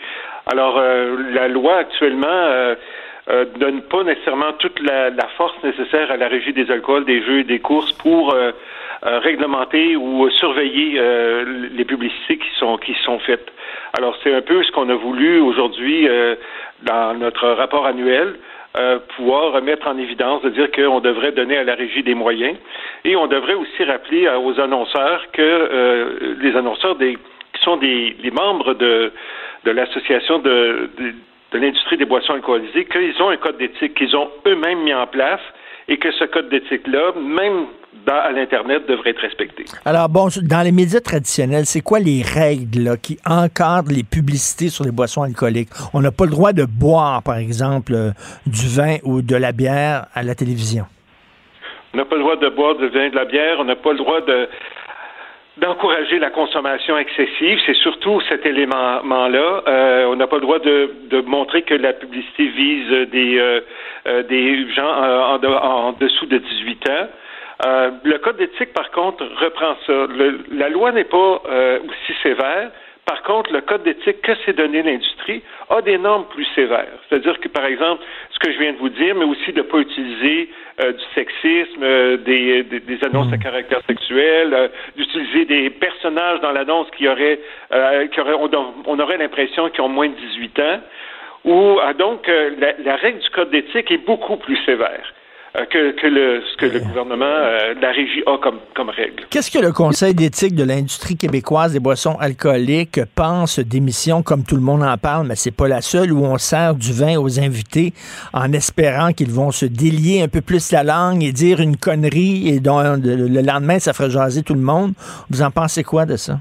Alors, 0.52 0.80
la 1.32 1.46
loi 1.48 1.76
actuellement 1.76 2.74
donne 3.60 3.82
pas 3.82 4.02
nécessairement 4.02 4.54
toute 4.58 4.80
la, 4.80 5.10
la, 5.10 5.26
force 5.36 5.54
nécessaire 5.62 6.10
à 6.10 6.16
la 6.16 6.26
régie 6.26 6.54
des 6.54 6.70
alcools, 6.70 7.04
des 7.04 7.22
jeux 7.22 7.40
et 7.40 7.44
des 7.44 7.58
courses 7.58 7.92
pour 7.92 8.34
réglementer 9.02 9.94
ou 9.94 10.30
surveiller 10.30 10.98
les 11.76 11.84
publicités 11.84 12.38
qui 12.38 12.48
sont 12.58 12.78
qui 12.78 12.94
sont 13.04 13.18
faites. 13.18 13.46
Alors 13.98 14.16
c'est 14.24 14.34
un 14.34 14.40
peu 14.40 14.64
ce 14.64 14.72
qu'on 14.72 14.88
a 14.88 14.94
voulu 14.94 15.38
aujourd'hui 15.38 16.08
dans 16.82 17.12
notre 17.18 17.48
rapport 17.48 17.84
annuel. 17.84 18.36
Pouvoir 19.16 19.52
remettre 19.52 19.88
en 19.88 19.98
évidence 19.98 20.42
de 20.42 20.50
dire 20.50 20.70
qu'on 20.70 21.00
devrait 21.00 21.32
donner 21.32 21.56
à 21.58 21.64
la 21.64 21.74
régie 21.74 22.02
des 22.02 22.14
moyens. 22.14 22.56
Et 23.04 23.16
on 23.16 23.26
devrait 23.26 23.54
aussi 23.54 23.84
rappeler 23.84 24.28
aux 24.28 24.60
annonceurs 24.60 25.26
que 25.32 26.36
les 26.40 26.56
annonceurs 26.56 26.96
qui 26.98 27.16
sont 27.62 27.76
des, 27.76 28.14
membres 28.32 28.74
de, 28.74 29.12
l'association 29.64 30.38
de 30.38 30.90
l'industrie 31.52 31.96
des 31.96 32.04
boissons 32.04 32.34
alcoolisées 32.34 32.84
qu'ils 32.84 33.20
ont 33.22 33.30
un 33.30 33.36
code 33.36 33.58
d'éthique 33.58 33.94
qu'ils 33.94 34.16
ont 34.16 34.30
eux-mêmes 34.46 34.80
mis 34.80 34.94
en 34.94 35.06
place 35.06 35.40
et 35.88 35.98
que 35.98 36.12
ce 36.12 36.24
code 36.24 36.48
d'éthique-là, 36.50 37.12
même 37.16 37.66
dans, 38.06 38.14
à 38.14 38.30
l'Internet, 38.32 38.82
devrait 38.88 39.10
être 39.10 39.20
respecté. 39.20 39.64
Alors, 39.84 40.08
bon, 40.08 40.28
dans 40.42 40.62
les 40.62 40.72
médias 40.72 41.00
traditionnels, 41.00 41.66
c'est 41.66 41.80
quoi 41.80 41.98
les 41.98 42.22
règles 42.22 42.84
là, 42.84 42.96
qui 42.96 43.18
encadrent 43.26 43.90
les 43.90 44.04
publicités 44.04 44.68
sur 44.68 44.84
les 44.84 44.92
boissons 44.92 45.22
alcooliques? 45.22 45.70
On 45.94 46.00
n'a 46.00 46.12
pas 46.12 46.24
le 46.24 46.30
droit 46.30 46.52
de 46.52 46.64
boire, 46.64 47.22
par 47.22 47.38
exemple, 47.38 47.94
euh, 47.94 48.10
du 48.46 48.68
vin 48.68 48.96
ou 49.04 49.22
de 49.22 49.36
la 49.36 49.52
bière 49.52 50.06
à 50.14 50.22
la 50.22 50.34
télévision. 50.34 50.84
On 51.94 51.96
n'a 51.96 52.04
pas 52.04 52.16
le 52.16 52.22
droit 52.22 52.36
de 52.36 52.48
boire 52.50 52.76
du 52.76 52.88
vin, 52.88 53.08
de 53.08 53.16
la 53.16 53.24
bière. 53.24 53.56
On 53.60 53.64
n'a 53.64 53.76
pas 53.76 53.92
le 53.92 53.98
droit 53.98 54.20
de 54.20 54.48
d'encourager 55.60 56.18
la 56.18 56.30
consommation 56.30 56.96
excessive. 56.98 57.58
C'est 57.66 57.76
surtout 57.76 58.20
cet 58.28 58.46
élément-là. 58.46 59.62
Euh, 59.66 60.06
on 60.06 60.16
n'a 60.16 60.26
pas 60.26 60.36
le 60.36 60.42
droit 60.42 60.58
de, 60.58 60.90
de, 61.10 61.20
montrer 61.20 61.62
que 61.62 61.74
la 61.74 61.92
publicité 61.92 62.48
vise 62.48 63.08
des, 63.10 63.38
euh, 63.38 63.60
euh 64.06 64.22
des 64.22 64.70
gens 64.72 64.88
en, 64.88 65.44
en, 65.44 65.92
dessous 65.92 66.26
de 66.26 66.38
18 66.38 66.88
ans. 66.90 67.08
Euh, 67.66 67.90
le 68.04 68.18
code 68.18 68.36
d'éthique, 68.36 68.72
par 68.72 68.90
contre, 68.92 69.24
reprend 69.40 69.74
ça. 69.86 70.06
Le, 70.06 70.40
la 70.52 70.68
loi 70.68 70.92
n'est 70.92 71.04
pas 71.04 71.42
euh, 71.50 71.80
aussi 71.80 72.18
sévère. 72.22 72.70
Par 73.08 73.22
contre, 73.22 73.50
le 73.54 73.62
code 73.62 73.84
d'éthique 73.84 74.20
que 74.20 74.34
s'est 74.44 74.52
donné 74.52 74.82
l'industrie 74.82 75.42
a 75.70 75.80
des 75.80 75.96
normes 75.96 76.26
plus 76.26 76.44
sévères. 76.54 76.98
C'est-à-dire 77.08 77.40
que, 77.40 77.48
par 77.48 77.64
exemple, 77.64 78.02
ce 78.30 78.38
que 78.38 78.52
je 78.52 78.58
viens 78.58 78.74
de 78.74 78.76
vous 78.76 78.90
dire, 78.90 79.14
mais 79.14 79.24
aussi 79.24 79.50
de 79.50 79.62
ne 79.62 79.62
pas 79.62 79.78
utiliser 79.78 80.50
euh, 80.82 80.92
du 80.92 81.04
sexisme, 81.14 81.82
euh, 81.82 82.18
des, 82.18 82.64
des, 82.64 82.80
des, 82.80 83.04
annonces 83.04 83.32
à 83.32 83.38
caractère 83.38 83.80
sexuel, 83.86 84.52
euh, 84.52 84.68
d'utiliser 84.94 85.46
des 85.46 85.70
personnages 85.70 86.42
dans 86.42 86.52
l'annonce 86.52 86.86
qui 86.98 87.08
auraient, 87.08 87.40
qui 88.12 88.20
auraient 88.20 88.34
on, 88.34 88.74
on 88.84 88.98
aurait 88.98 89.16
l'impression 89.16 89.70
qu'ils 89.70 89.80
ont 89.80 89.88
moins 89.88 90.10
de 90.10 90.14
18 90.14 90.58
ans. 90.58 90.80
Ou 91.46 91.78
donc 91.98 92.26
la, 92.26 92.74
la 92.78 92.96
règle 92.96 93.20
du 93.20 93.30
code 93.30 93.48
d'éthique 93.48 93.90
est 93.90 94.04
beaucoup 94.04 94.36
plus 94.36 94.58
sévère. 94.66 95.14
Euh, 95.56 95.64
que, 95.64 96.06
le, 96.06 96.42
ce 96.42 96.56
que 96.58 96.66
le 96.66 96.80
gouvernement, 96.80 97.24
euh, 97.24 97.72
la 97.80 97.90
régie 97.90 98.22
a 98.26 98.36
comme, 98.36 98.58
comme 98.74 98.90
règle. 98.90 99.24
Qu'est-ce 99.30 99.50
que 99.50 99.64
le 99.64 99.72
Conseil 99.72 100.14
d'éthique 100.14 100.54
de 100.54 100.62
l'industrie 100.62 101.16
québécoise 101.16 101.72
des 101.72 101.80
boissons 101.80 102.16
alcooliques 102.20 103.00
pense 103.16 103.58
d'émissions 103.58 104.22
comme 104.22 104.44
tout 104.44 104.56
le 104.56 104.60
monde 104.60 104.82
en 104.82 104.98
parle, 104.98 105.26
mais 105.26 105.36
c'est 105.36 105.56
pas 105.56 105.66
la 105.66 105.80
seule, 105.80 106.12
où 106.12 106.22
on 106.22 106.36
sert 106.36 106.74
du 106.74 106.92
vin 106.92 107.18
aux 107.18 107.40
invités 107.40 107.94
en 108.34 108.52
espérant 108.52 109.12
qu'ils 109.12 109.30
vont 109.30 109.50
se 109.50 109.64
délier 109.64 110.22
un 110.22 110.28
peu 110.28 110.42
plus 110.42 110.70
la 110.70 110.82
langue 110.82 111.24
et 111.24 111.32
dire 111.32 111.60
une 111.60 111.78
connerie 111.78 112.48
et 112.48 112.60
dont 112.60 112.80
le 112.82 113.40
lendemain, 113.40 113.78
ça 113.78 113.94
ferait 113.94 114.10
jaser 114.10 114.42
tout 114.42 114.54
le 114.54 114.60
monde? 114.60 114.92
Vous 115.30 115.40
en 115.40 115.50
pensez 115.50 115.82
quoi 115.82 116.04
de 116.04 116.16
ça? 116.16 116.34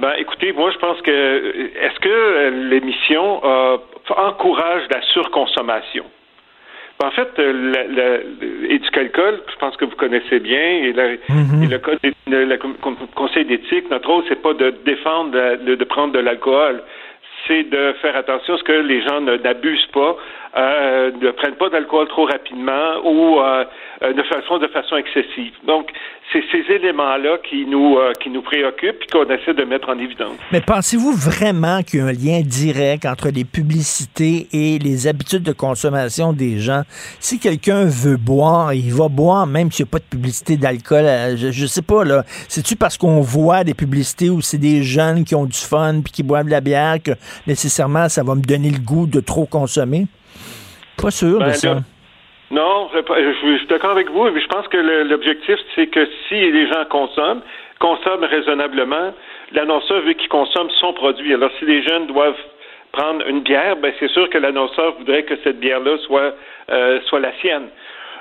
Ben, 0.00 0.12
écoutez, 0.18 0.52
moi, 0.52 0.70
je 0.70 0.78
pense 0.78 1.02
que 1.02 1.10
est-ce 1.10 2.00
que 2.00 2.70
l'émission 2.70 3.44
euh, 3.44 3.76
encourage 4.16 4.82
la 4.90 5.02
surconsommation? 5.12 6.04
En 7.00 7.10
fait, 7.12 7.28
euh, 7.38 8.18
Éducalcool, 8.68 9.40
je 9.48 9.56
pense 9.56 9.76
que 9.76 9.84
vous 9.84 9.94
connaissez 9.94 10.40
bien, 10.40 10.58
et, 10.58 10.92
mm-hmm. 10.92 11.70
le, 11.70 11.78
code, 11.78 11.98
le, 12.26 12.56
conseil 13.14 13.44
d'éthique, 13.44 13.88
notre 13.88 14.08
rôle, 14.10 14.24
c'est 14.28 14.42
pas 14.42 14.52
de 14.54 14.74
défendre 14.84 15.30
de, 15.30 15.76
de 15.76 15.84
prendre 15.84 16.12
de 16.12 16.18
l'alcool, 16.18 16.82
c'est 17.46 17.62
de 17.64 17.92
faire 18.02 18.16
attention 18.16 18.54
à 18.54 18.58
ce 18.58 18.64
que 18.64 18.72
les 18.72 19.00
gens 19.02 19.20
n'abusent 19.20 19.86
pas, 19.92 20.16
euh, 20.58 21.10
ne 21.20 21.30
prennent 21.30 21.54
pas 21.54 21.68
d'alcool 21.68 22.08
trop 22.08 22.26
rapidement 22.26 22.98
ou 23.04 23.40
euh, 23.40 23.64
euh, 24.02 24.12
de 24.12 24.22
façon 24.24 24.58
de 24.58 24.66
façon 24.68 24.96
excessive. 24.96 25.52
Donc, 25.66 25.90
c'est 26.32 26.42
ces 26.50 26.72
éléments-là 26.72 27.38
qui 27.48 27.64
nous 27.64 27.96
euh, 27.96 28.12
qui 28.20 28.28
nous 28.28 28.42
préoccupent 28.42 29.02
et 29.02 29.06
qu'on 29.06 29.24
essaie 29.24 29.54
de 29.54 29.64
mettre 29.64 29.88
en 29.88 29.98
évidence. 29.98 30.36
Mais 30.52 30.60
pensez-vous 30.60 31.12
vraiment 31.12 31.82
qu'il 31.82 32.00
y 32.00 32.02
a 32.02 32.06
un 32.06 32.12
lien 32.12 32.40
direct 32.42 33.06
entre 33.06 33.28
les 33.28 33.44
publicités 33.44 34.48
et 34.52 34.78
les 34.78 35.06
habitudes 35.06 35.44
de 35.44 35.52
consommation 35.52 36.32
des 36.32 36.58
gens? 36.58 36.82
Si 37.20 37.38
quelqu'un 37.38 37.84
veut 37.84 38.16
boire, 38.16 38.74
il 38.74 38.92
va 38.92 39.08
boire 39.08 39.46
même 39.46 39.70
s'il 39.70 39.84
n'y 39.84 39.90
a 39.90 39.92
pas 39.92 39.98
de 39.98 40.10
publicité 40.10 40.56
d'alcool. 40.56 41.04
Je, 41.36 41.62
ne 41.62 41.66
sais 41.66 41.82
pas, 41.82 42.04
là. 42.04 42.24
C'est-tu 42.48 42.74
parce 42.74 42.98
qu'on 42.98 43.20
voit 43.20 43.62
des 43.62 43.74
publicités 43.74 44.28
où 44.28 44.40
c'est 44.40 44.58
des 44.58 44.82
jeunes 44.82 45.24
qui 45.24 45.34
ont 45.34 45.46
du 45.46 45.58
fun 45.58 46.00
puis 46.02 46.12
qui 46.12 46.22
boivent 46.22 46.46
de 46.46 46.50
la 46.50 46.60
bière 46.60 46.96
que 47.04 47.12
nécessairement 47.46 48.08
ça 48.08 48.22
va 48.24 48.34
me 48.34 48.42
donner 48.42 48.70
le 48.70 48.80
goût 48.80 49.06
de 49.06 49.20
trop 49.20 49.46
consommer? 49.46 50.06
Pas 51.00 51.10
sûr 51.10 51.38
de 51.38 51.44
ben, 51.44 51.52
ça. 51.52 51.76
Non, 52.50 52.88
je, 52.94 53.56
suis 53.58 53.66
d'accord 53.66 53.90
avec 53.90 54.10
vous, 54.10 54.26
je 54.28 54.46
pense 54.46 54.66
que 54.68 54.78
l'objectif, 54.78 55.56
c'est 55.74 55.86
que 55.88 56.08
si 56.28 56.34
les 56.50 56.66
gens 56.68 56.84
consomment, 56.88 57.42
consomment 57.78 58.24
raisonnablement, 58.24 59.12
l'annonceur 59.52 60.00
veut 60.02 60.14
qu'ils 60.14 60.30
consomment 60.30 60.70
son 60.80 60.94
produit. 60.94 61.34
Alors, 61.34 61.50
si 61.58 61.66
les 61.66 61.82
jeunes 61.82 62.06
doivent 62.06 62.40
prendre 62.92 63.26
une 63.28 63.40
bière, 63.40 63.76
ben 63.76 63.92
c'est 64.00 64.10
sûr 64.10 64.30
que 64.30 64.38
l'annonceur 64.38 64.94
voudrait 64.98 65.24
que 65.24 65.34
cette 65.44 65.60
bière-là 65.60 65.98
soit 66.06 66.34
euh, 66.70 67.00
soit 67.06 67.20
la 67.20 67.32
sienne. 67.40 67.68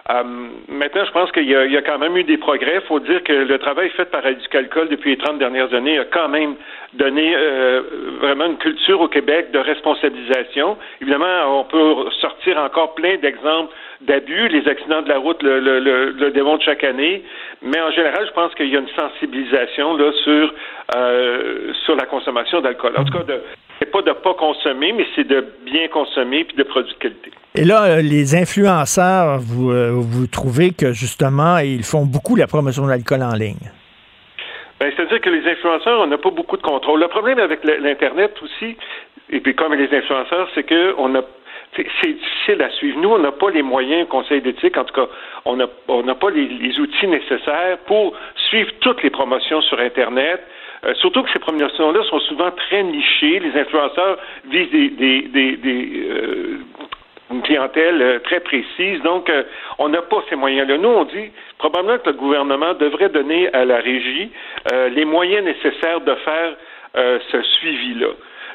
Euh, 0.10 0.24
maintenant, 0.70 1.04
je 1.06 1.12
pense 1.12 1.32
qu'il 1.32 1.44
y, 1.44 1.52
y, 1.52 1.78
a 1.78 1.82
quand 1.82 2.00
même 2.00 2.16
eu 2.16 2.24
des 2.24 2.38
progrès. 2.38 2.76
Il 2.76 2.88
faut 2.88 3.00
dire 3.00 3.24
que 3.24 3.34
le 3.34 3.60
travail 3.60 3.90
fait 3.90 4.06
par 4.06 4.26
Éducalcool 4.26 4.88
depuis 4.88 5.12
les 5.12 5.18
30 5.18 5.38
dernières 5.38 5.74
années 5.74 6.00
a 6.00 6.06
quand 6.06 6.30
même 6.30 6.56
donné 6.94 7.34
euh, 7.36 7.82
vraiment 8.22 8.46
une 8.46 8.58
culture 8.58 9.02
au 9.02 9.10
Québec 9.10 9.52
de 9.52 9.60
responsabilisation. 9.60 10.78
Évidemment, 11.02 11.60
on 11.60 11.66
peut 11.66 12.10
sortir 12.22 12.58
encore 12.58 12.96
plein 12.96 13.18
d'exemples 13.18 13.74
d'abus. 14.02 14.48
Les 14.48 14.68
accidents 14.68 15.02
de 15.02 15.10
la 15.10 15.18
route 15.18 15.44
le, 15.44 15.60
le, 15.60 15.80
le, 16.12 16.32
démontrent 16.32 16.64
chaque 16.64 16.86
année. 16.86 17.24
Mais 17.62 17.82
en 17.82 17.92
général, 17.92 18.26
je 18.28 18.32
pense 18.32 18.54
qu'il 18.56 18.70
y 18.70 18.78
a 18.78 18.80
une 18.80 18.90
sensibilisation 18.90 19.98
là, 19.98 20.12
sur, 20.24 20.54
euh, 20.96 21.74
sur 21.86 21.96
la 21.96 22.06
consommation 22.06 22.62
d'alcool. 22.62 22.94
En 22.98 23.04
tout 23.04 23.18
cas, 23.18 23.24
de, 23.24 23.42
c'est 23.80 23.92
pas 23.92 24.02
de 24.02 24.12
pas 24.12 24.34
consommer, 24.34 24.94
mais 24.94 25.06
c'est 25.16 25.28
de 25.28 25.46
bien 25.66 25.88
consommer 25.88 26.44
puis 26.44 26.56
de 26.56 26.64
produits 26.64 26.94
de 26.94 27.00
qualité. 27.00 27.32
Et 27.56 27.64
là, 27.64 27.86
euh, 27.86 28.02
les 28.02 28.36
influenceurs, 28.36 29.40
vous, 29.40 29.72
euh, 29.72 29.92
vous 29.94 30.28
trouvez 30.28 30.72
que 30.72 30.94
justement, 30.94 31.58
ils 31.58 31.84
font 31.84 32.06
beaucoup 32.06 32.36
la 32.36 32.48
promotion 32.48 32.86
de 32.86 32.90
l'alcool 32.90 33.24
en 33.24 33.34
ligne? 33.34 33.72
Ben, 34.80 34.92
c'est-à-dire 34.96 35.22
que 35.22 35.30
les 35.30 35.50
influenceurs, 35.50 36.00
on 36.02 36.08
n'a 36.08 36.18
pas 36.18 36.30
beaucoup 36.30 36.58
de 36.58 36.62
contrôle. 36.62 37.00
Le 37.00 37.08
problème 37.08 37.40
avec 37.40 37.64
l'Internet 37.64 38.34
aussi, 38.44 38.78
et 39.30 39.40
puis 39.40 39.56
comme 39.56 39.74
les 39.74 39.96
influenceurs, 39.96 40.48
c'est 40.54 40.64
qu'on 40.64 41.16
a 41.16 41.22
c'est 41.76 42.14
difficile 42.14 42.62
à 42.62 42.70
suivre. 42.72 43.00
Nous, 43.00 43.10
on 43.10 43.20
n'a 43.20 43.32
pas 43.32 43.52
les 43.52 43.62
moyens, 43.62 44.08
conseil 44.08 44.42
d'éthique, 44.42 44.78
en 44.78 44.86
tout 44.86 44.96
cas, 44.96 45.08
on 45.46 45.56
n'a 45.56 45.68
pas 46.16 46.30
les, 46.32 46.48
les, 46.48 46.80
outils 46.80 47.08
nécessaires 47.08 47.78
pour 47.86 48.14
suivre 48.50 48.72
toutes 48.80 49.04
les 49.04 49.10
promotions 49.10 49.62
sur 49.62 49.80
Internet. 49.80 50.42
Euh, 50.86 50.94
surtout 50.96 51.24
que 51.24 51.32
ces 51.32 51.40
promotions-là 51.40 52.04
sont 52.04 52.20
souvent 52.22 52.52
très 52.52 52.84
nichées. 52.84 53.40
Les 53.40 53.60
influenceurs 53.60 54.18
visent 54.46 54.72
des, 54.72 54.90
des, 54.90 55.58
des, 55.58 56.10
euh, 56.10 56.60
une 57.32 57.42
clientèle 57.42 58.02
euh, 58.02 58.20
très 58.20 58.40
précise. 58.40 59.02
Donc, 59.02 59.32
on 59.80 59.90
n'a 59.90 60.02
pas 60.02 60.24
ces 60.30 60.36
moyens-là. 60.36 60.78
Nous, 60.78 60.90
on 60.90 61.06
dit 61.06 61.32
probablement 61.58 61.98
que 61.98 62.10
le 62.10 62.16
gouvernement 62.16 62.74
devrait 62.74 63.10
donner 63.10 63.52
à 63.54 63.66
la 63.66 63.78
régie 63.78 64.32
les 64.92 65.06
moyens 65.06 65.44
nécessaires 65.44 66.02
de 66.02 66.14
faire 66.16 66.56
ce 66.94 67.42
suivi-là. 67.42 68.08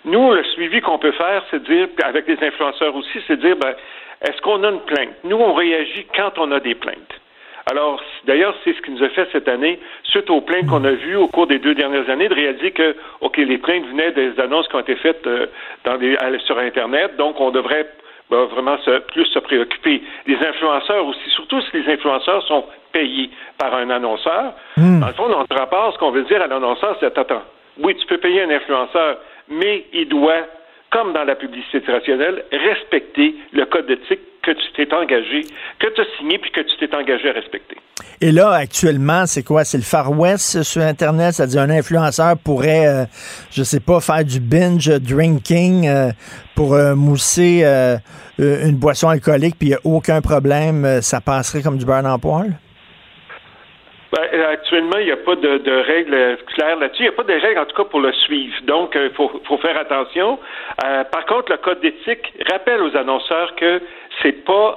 Nous, 0.04 0.32
le 0.32 0.44
suivi 0.44 0.80
qu'on 0.80 0.98
peut 0.98 1.12
faire, 1.12 1.44
c'est 1.50 1.62
dire, 1.62 1.88
avec 2.02 2.26
les 2.26 2.36
influenceurs 2.42 2.94
aussi, 2.94 3.20
c'est 3.26 3.38
dire, 3.38 3.56
ben, 3.56 3.74
est-ce 4.22 4.40
qu'on 4.40 4.62
a 4.64 4.70
une 4.70 4.80
plainte? 4.80 5.14
Nous, 5.24 5.36
on 5.36 5.52
réagit 5.52 6.06
quand 6.14 6.32
on 6.38 6.50
a 6.52 6.60
des 6.60 6.74
plaintes. 6.74 7.21
Alors, 7.70 8.00
d'ailleurs, 8.24 8.54
c'est 8.64 8.74
ce 8.74 8.82
qui 8.82 8.90
nous 8.90 9.02
a 9.02 9.08
fait 9.10 9.28
cette 9.32 9.48
année, 9.48 9.78
suite 10.04 10.28
aux 10.30 10.40
plaintes 10.40 10.66
qu'on 10.66 10.84
a 10.84 10.92
vues 10.92 11.16
au 11.16 11.28
cours 11.28 11.46
des 11.46 11.58
deux 11.58 11.74
dernières 11.74 12.08
années, 12.10 12.28
de 12.28 12.34
réaliser 12.34 12.72
que, 12.72 12.96
OK, 13.20 13.36
les 13.36 13.58
plaintes 13.58 13.86
venaient 13.86 14.12
des 14.12 14.38
annonces 14.40 14.66
qui 14.68 14.76
ont 14.76 14.80
été 14.80 14.96
faites 14.96 15.26
euh, 15.26 15.46
dans 15.84 15.96
des, 15.96 16.16
sur 16.44 16.58
Internet, 16.58 17.16
donc 17.16 17.40
on 17.40 17.50
devrait 17.50 17.86
ben, 18.30 18.44
vraiment 18.46 18.78
se, 18.78 18.98
plus 19.12 19.26
se 19.26 19.38
préoccuper. 19.38 20.02
Les 20.26 20.36
influenceurs 20.36 21.06
aussi, 21.06 21.30
surtout 21.30 21.60
si 21.62 21.82
les 21.82 21.92
influenceurs 21.92 22.42
sont 22.46 22.64
payés 22.92 23.30
par 23.58 23.74
un 23.74 23.90
annonceur. 23.90 24.54
Hmm. 24.76 25.00
Dans 25.00 25.06
le 25.06 25.12
fond, 25.12 25.28
dans 25.28 25.38
notre 25.38 25.56
rapport, 25.56 25.92
ce 25.92 25.98
qu'on 25.98 26.10
veut 26.10 26.24
dire 26.24 26.42
à 26.42 26.46
l'annonceur, 26.46 26.96
c'est 26.98 27.16
attends, 27.16 27.42
oui, 27.82 27.94
tu 27.96 28.06
peux 28.06 28.18
payer 28.18 28.42
un 28.42 28.50
influenceur, 28.50 29.18
mais 29.48 29.84
il 29.92 30.08
doit, 30.08 30.46
comme 30.92 31.12
dans 31.12 31.24
la 31.24 31.34
publicité 31.34 31.80
traditionnelle, 31.80 32.44
respecter 32.52 33.34
le 33.52 33.64
code 33.64 33.86
d'éthique 33.86 34.20
que 34.42 34.50
tu 34.50 34.72
t'es 34.76 34.92
engagé, 34.94 35.42
que 35.78 35.86
tu 35.94 36.00
as 36.00 36.04
signé 36.18 36.38
puis 36.38 36.50
que 36.50 36.60
tu 36.60 36.76
t'es 36.78 36.94
engagé 36.94 37.30
à 37.30 37.32
respecter. 37.32 37.76
Et 38.20 38.30
là, 38.30 38.50
actuellement, 38.50 39.26
c'est 39.26 39.42
quoi? 39.42 39.64
C'est 39.64 39.78
le 39.78 39.84
Far 39.84 40.10
West 40.10 40.62
sur 40.62 40.82
Internet? 40.82 41.34
C'est-à-dire 41.34 41.62
un 41.62 41.70
influenceur 41.70 42.36
pourrait, 42.38 42.86
euh, 42.86 43.04
je 43.50 43.62
sais 43.62 43.80
pas, 43.80 44.00
faire 44.00 44.24
du 44.24 44.40
binge 44.40 44.88
drinking 45.00 45.88
euh, 45.88 46.10
pour 46.54 46.74
euh, 46.74 46.94
mousser 46.94 47.64
une 48.38 48.76
boisson 48.76 49.08
alcoolique, 49.08 49.56
puis 49.58 49.68
il 49.68 49.70
n'y 49.70 49.76
a 49.76 49.80
aucun 49.84 50.20
problème, 50.20 51.00
ça 51.00 51.20
passerait 51.20 51.62
comme 51.62 51.78
du 51.78 51.84
beurre 51.84 52.04
en 52.04 52.18
poil? 52.18 52.58
Ben, 54.12 54.42
actuellement, 54.50 54.98
il 54.98 55.06
n'y 55.06 55.12
a 55.12 55.16
pas 55.16 55.36
de, 55.36 55.86
règles 55.86 56.36
claires 56.54 56.76
là-dessus. 56.76 57.02
Il 57.02 57.08
n'y 57.08 57.14
a 57.14 57.16
pas 57.16 57.22
de 57.22 57.32
règles, 57.32 57.58
en 57.58 57.64
tout 57.64 57.76
cas, 57.76 57.84
pour 57.84 58.00
le 58.00 58.12
suivre. 58.12 58.54
Donc, 58.64 58.92
il 58.94 59.10
faut, 59.10 59.30
faut, 59.44 59.58
faire 59.58 59.78
attention. 59.78 60.38
par 60.78 61.24
contre, 61.26 61.50
le 61.52 61.58
code 61.58 61.80
d'éthique 61.80 62.32
rappelle 62.50 62.82
aux 62.82 62.94
annonceurs 62.96 63.54
que 63.56 63.80
c'est 64.20 64.44
pas, 64.44 64.76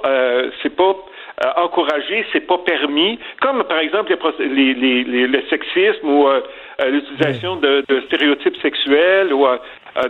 c'est 0.62 0.74
pas 0.74 0.96
euh, 1.44 1.50
encouragé, 1.56 2.24
c'est 2.32 2.46
pas 2.46 2.56
permis, 2.56 3.18
comme 3.42 3.62
par 3.64 3.78
exemple 3.80 4.16
les, 4.38 4.72
les, 4.72 5.04
les, 5.04 5.26
le 5.26 5.42
sexisme 5.50 6.08
ou 6.08 6.26
euh, 6.26 6.40
euh, 6.80 6.88
l'utilisation 6.88 7.56
de, 7.56 7.84
de, 7.86 8.00
stéréotypes 8.06 8.56
sexuels 8.62 9.34
ou 9.34 9.46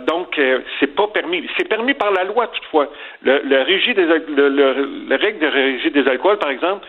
donc 0.05 0.39
c'est 0.79 0.95
pas 0.95 1.07
permis. 1.07 1.47
C'est 1.57 1.67
permis 1.67 1.93
par 1.93 2.11
la 2.11 2.23
loi 2.25 2.47
toutefois. 2.47 2.89
Le, 3.23 3.41
le 3.43 3.61
régime 3.61 3.93
des 3.93 4.05
le, 4.05 4.49
le, 4.49 5.15
règle 5.15 5.39
de 5.39 5.47
régime 5.47 5.91
des 5.91 6.07
alcools, 6.07 6.37
par 6.39 6.49
exemple, 6.49 6.85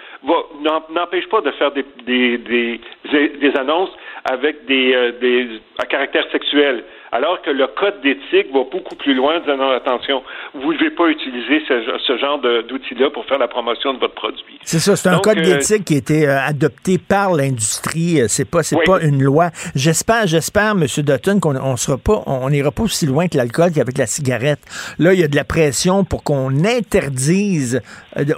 n'empêche 0.91 1.29
pas 1.29 1.41
de 1.41 1.51
faire 1.53 1.71
des, 1.73 1.85
des, 2.07 2.39
des, 2.39 3.57
annonces 3.57 3.91
avec 4.25 4.65
des, 4.67 5.13
des 5.21 5.61
à 5.79 5.87
caractère 5.87 6.27
sexuel 6.33 6.85
alors 7.13 7.41
que 7.43 7.51
le 7.51 7.67
code 7.69 8.01
d'éthique 8.03 8.53
va 8.53 8.65
beaucoup 8.71 8.95
plus 8.97 9.15
loin, 9.15 9.41
disant 9.41 9.57
non, 9.57 9.71
attention, 9.71 10.23
vous 10.55 10.73
ne 10.73 10.79
devez 10.79 10.91
pas 10.91 11.09
utiliser 11.09 11.63
ce, 11.67 12.19
genre 12.19 12.39
d'outils-là 12.39 13.11
pour 13.11 13.25
faire 13.25 13.39
la 13.39 13.49
promotion 13.49 13.95
de 13.95 13.99
votre 13.99 14.15
produit. 14.15 14.59
C'est 14.63 14.79
ça, 14.79 14.97
c'est 14.97 15.09
un 15.09 15.19
code 15.19 15.39
euh, 15.39 15.43
d'éthique 15.43 15.85
qui 15.87 15.95
a 15.95 15.99
été 15.99 16.29
euh, 16.29 16.39
adopté 16.41 16.99
par 16.99 17.33
l'industrie. 17.33 18.21
Euh, 18.21 18.27
c'est 18.29 18.45
pas, 18.45 18.63
c'est 18.63 18.77
pas 18.85 19.01
une 19.01 19.23
loi. 19.23 19.51
J'espère, 19.75 20.27
j'espère, 20.27 20.73
M. 20.73 20.85
Dutton, 20.99 21.41
qu'on 21.41 21.57
on 21.57 21.77
sera 21.77 21.97
pas, 21.97 22.23
on 22.27 22.51
n'ira 22.51 22.71
pas 22.71 22.83
aussi 22.83 23.07
loin 23.07 23.29
que 23.29 23.37
l'alcool 23.37 23.73
qu'avec 23.73 23.97
la 23.97 24.07
cigarette. 24.07 24.61
Là, 24.99 25.15
il 25.15 25.21
y 25.21 25.25
a 25.25 25.29
de 25.29 25.37
la 25.37 25.45
pression 25.45 26.05
pour 26.05 26.23
qu'on 26.23 26.65
interdise 26.65 27.81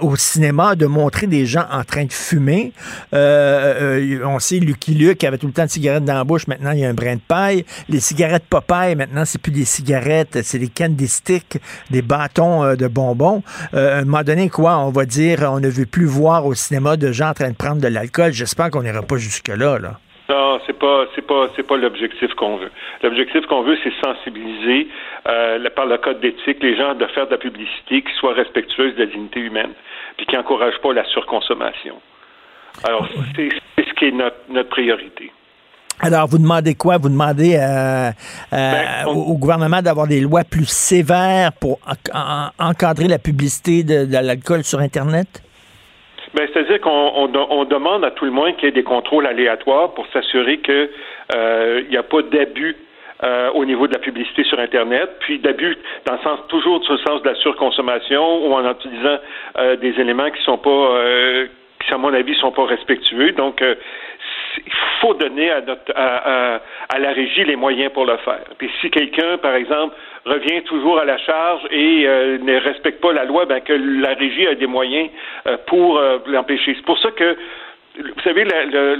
au 0.01 0.15
cinéma 0.15 0.75
de 0.75 0.85
montrer 0.85 1.27
des 1.27 1.45
gens 1.45 1.65
en 1.71 1.83
train 1.83 2.05
de 2.05 2.13
fumer. 2.13 2.71
on 3.11 4.39
sait, 4.39 4.59
Lucky 4.59 4.93
Luke 4.93 5.23
avait 5.23 5.37
tout 5.37 5.47
le 5.47 5.53
temps 5.53 5.65
de 5.65 5.69
cigarettes 5.69 6.05
dans 6.05 6.13
la 6.13 6.23
bouche. 6.23 6.47
Maintenant, 6.47 6.71
il 6.71 6.79
y 6.79 6.85
a 6.85 6.89
un 6.89 6.93
brin 6.93 7.15
de 7.15 7.21
paille. 7.27 7.65
Les 7.89 7.99
cigarettes 7.99 8.45
pas 8.45 8.60
maintenant, 8.69 9.25
c'est 9.25 9.41
plus 9.41 9.51
des 9.51 9.65
cigarettes, 9.65 10.41
c'est 10.43 10.59
des 10.59 10.69
cannes 10.69 10.95
des 10.95 11.07
sticks, 11.07 11.57
des 11.89 12.01
bâtons 12.01 12.63
euh, 12.63 12.75
de 12.75 12.87
bonbons. 12.87 13.43
Euh, 13.73 13.97
à 13.97 14.01
un 14.01 14.05
moment 14.05 14.23
donné, 14.23 14.49
quoi, 14.49 14.77
on 14.79 14.91
va 14.91 15.05
dire, 15.05 15.39
on 15.51 15.59
ne 15.59 15.69
veut 15.69 15.85
plus 15.85 16.05
voir 16.05 16.45
au 16.45 16.53
cinéma 16.53 16.97
de 16.97 17.11
gens 17.11 17.29
en 17.29 17.33
train 17.33 17.49
de 17.49 17.55
prendre 17.55 17.81
de 17.81 17.87
l'alcool. 17.87 18.31
J'espère 18.31 18.69
qu'on 18.69 18.83
n'ira 18.83 19.01
pas 19.01 19.17
jusque-là, 19.17 19.79
là. 19.79 19.99
Non, 20.29 20.59
c'est 20.65 20.77
pas, 20.79 21.05
c'est 21.13 21.27
pas, 21.27 21.49
c'est 21.55 21.67
pas 21.67 21.75
l'objectif 21.75 22.33
qu'on 22.35 22.55
veut. 22.55 22.71
L'objectif 23.03 23.45
qu'on 23.47 23.63
veut, 23.63 23.77
c'est 23.83 23.93
sensibiliser 24.01 24.87
euh, 25.27 25.69
par 25.75 25.85
le 25.85 25.97
code 25.97 26.21
d'éthique 26.21 26.63
les 26.63 26.77
gens 26.77 26.95
de 26.95 27.05
faire 27.07 27.25
de 27.25 27.31
la 27.31 27.37
publicité 27.37 28.01
qui 28.01 28.13
soit 28.17 28.33
respectueuse 28.33 28.95
de 28.95 28.99
la 29.01 29.05
dignité 29.07 29.41
humaine, 29.41 29.71
puis 30.15 30.25
qui 30.25 30.35
n'encourage 30.35 30.77
pas 30.81 30.93
la 30.93 31.03
surconsommation. 31.05 31.95
Alors, 32.85 33.05
c'est, 33.35 33.49
ce 33.77 33.93
qui 33.95 34.05
est 34.05 34.11
notre, 34.11 34.37
notre 34.49 34.69
priorité. 34.69 35.31
Alors, 36.03 36.27
vous 36.27 36.39
demandez 36.39 36.73
quoi? 36.73 36.97
Vous 36.97 37.09
demandez 37.09 37.55
euh, 37.55 38.09
euh, 38.09 38.11
ben, 38.51 39.07
au, 39.07 39.37
gouvernement 39.37 39.81
d'avoir 39.83 40.07
des 40.07 40.19
lois 40.19 40.41
plus 40.43 40.67
sévères 40.67 41.51
pour 41.53 41.79
encadrer 42.59 43.07
la 43.07 43.19
publicité 43.19 43.83
de, 43.83 44.11
l'alcool 44.11 44.63
sur 44.63 44.79
Internet? 44.79 45.27
Ben, 46.33 46.47
c'est-à-dire 46.51 46.81
qu'on 46.81 47.27
demande 47.65 48.03
à 48.03 48.11
tout 48.11 48.25
le 48.25 48.31
monde 48.31 48.55
qu'il 48.55 48.65
y 48.65 48.67
ait 48.69 48.71
des 48.71 48.83
contrôles 48.83 49.27
aléatoires 49.27 49.93
pour 49.93 50.07
s'assurer 50.11 50.57
qu'il 50.59 50.89
euh, 51.35 51.83
n'y 51.89 51.97
a 51.97 52.03
pas 52.03 52.21
d'abus 52.23 52.75
au 53.53 53.65
niveau 53.65 53.85
de 53.85 53.93
la 53.93 53.99
publicité 53.99 54.43
sur 54.43 54.57
Internet, 54.57 55.07
puis 55.19 55.37
d'abus 55.37 55.77
dans 56.07 56.13
le 56.13 56.19
sens 56.23 56.39
toujours 56.47 56.83
sur 56.83 56.93
le 56.93 56.99
sens 57.07 57.21
de 57.21 57.29
la 57.29 57.35
surconsommation 57.35 58.47
ou 58.47 58.51
en 58.51 58.67
utilisant 58.67 59.19
des 59.79 59.93
éléments 60.01 60.31
qui 60.31 60.41
sont 60.41 60.57
pas 60.57 60.97
qui, 61.85 61.93
à 61.93 61.99
mon 61.99 62.11
avis, 62.15 62.33
sont 62.37 62.51
pas 62.51 62.65
respectueux. 62.65 63.33
Donc, 63.33 63.63
il 64.57 64.73
faut 64.99 65.13
donner 65.13 65.51
à, 65.51 65.61
notre, 65.61 65.91
à, 65.95 66.59
à, 66.89 66.99
la 66.99 67.11
régie 67.11 67.43
les 67.43 67.55
moyens 67.55 67.91
pour 67.91 68.05
le 68.05 68.17
faire. 68.17 68.43
Puis 68.57 68.69
si 68.79 68.89
quelqu'un, 68.89 69.37
par 69.37 69.55
exemple, 69.55 69.95
revient 70.25 70.61
toujours 70.63 70.99
à 70.99 71.05
la 71.05 71.17
charge 71.17 71.61
et 71.71 72.03
euh, 72.05 72.37
ne 72.39 72.59
respecte 72.59 73.01
pas 73.01 73.13
la 73.13 73.25
loi, 73.25 73.45
ben 73.45 73.59
que 73.61 73.73
la 73.73 74.13
régie 74.13 74.47
a 74.47 74.55
des 74.55 74.67
moyens 74.67 75.09
euh, 75.47 75.57
pour 75.67 75.97
euh, 75.97 76.19
l'empêcher. 76.27 76.73
C'est 76.75 76.85
pour 76.85 76.99
ça 76.99 77.11
que 77.11 77.35
vous 77.97 78.21
savez, 78.23 78.45
la, 78.45 78.95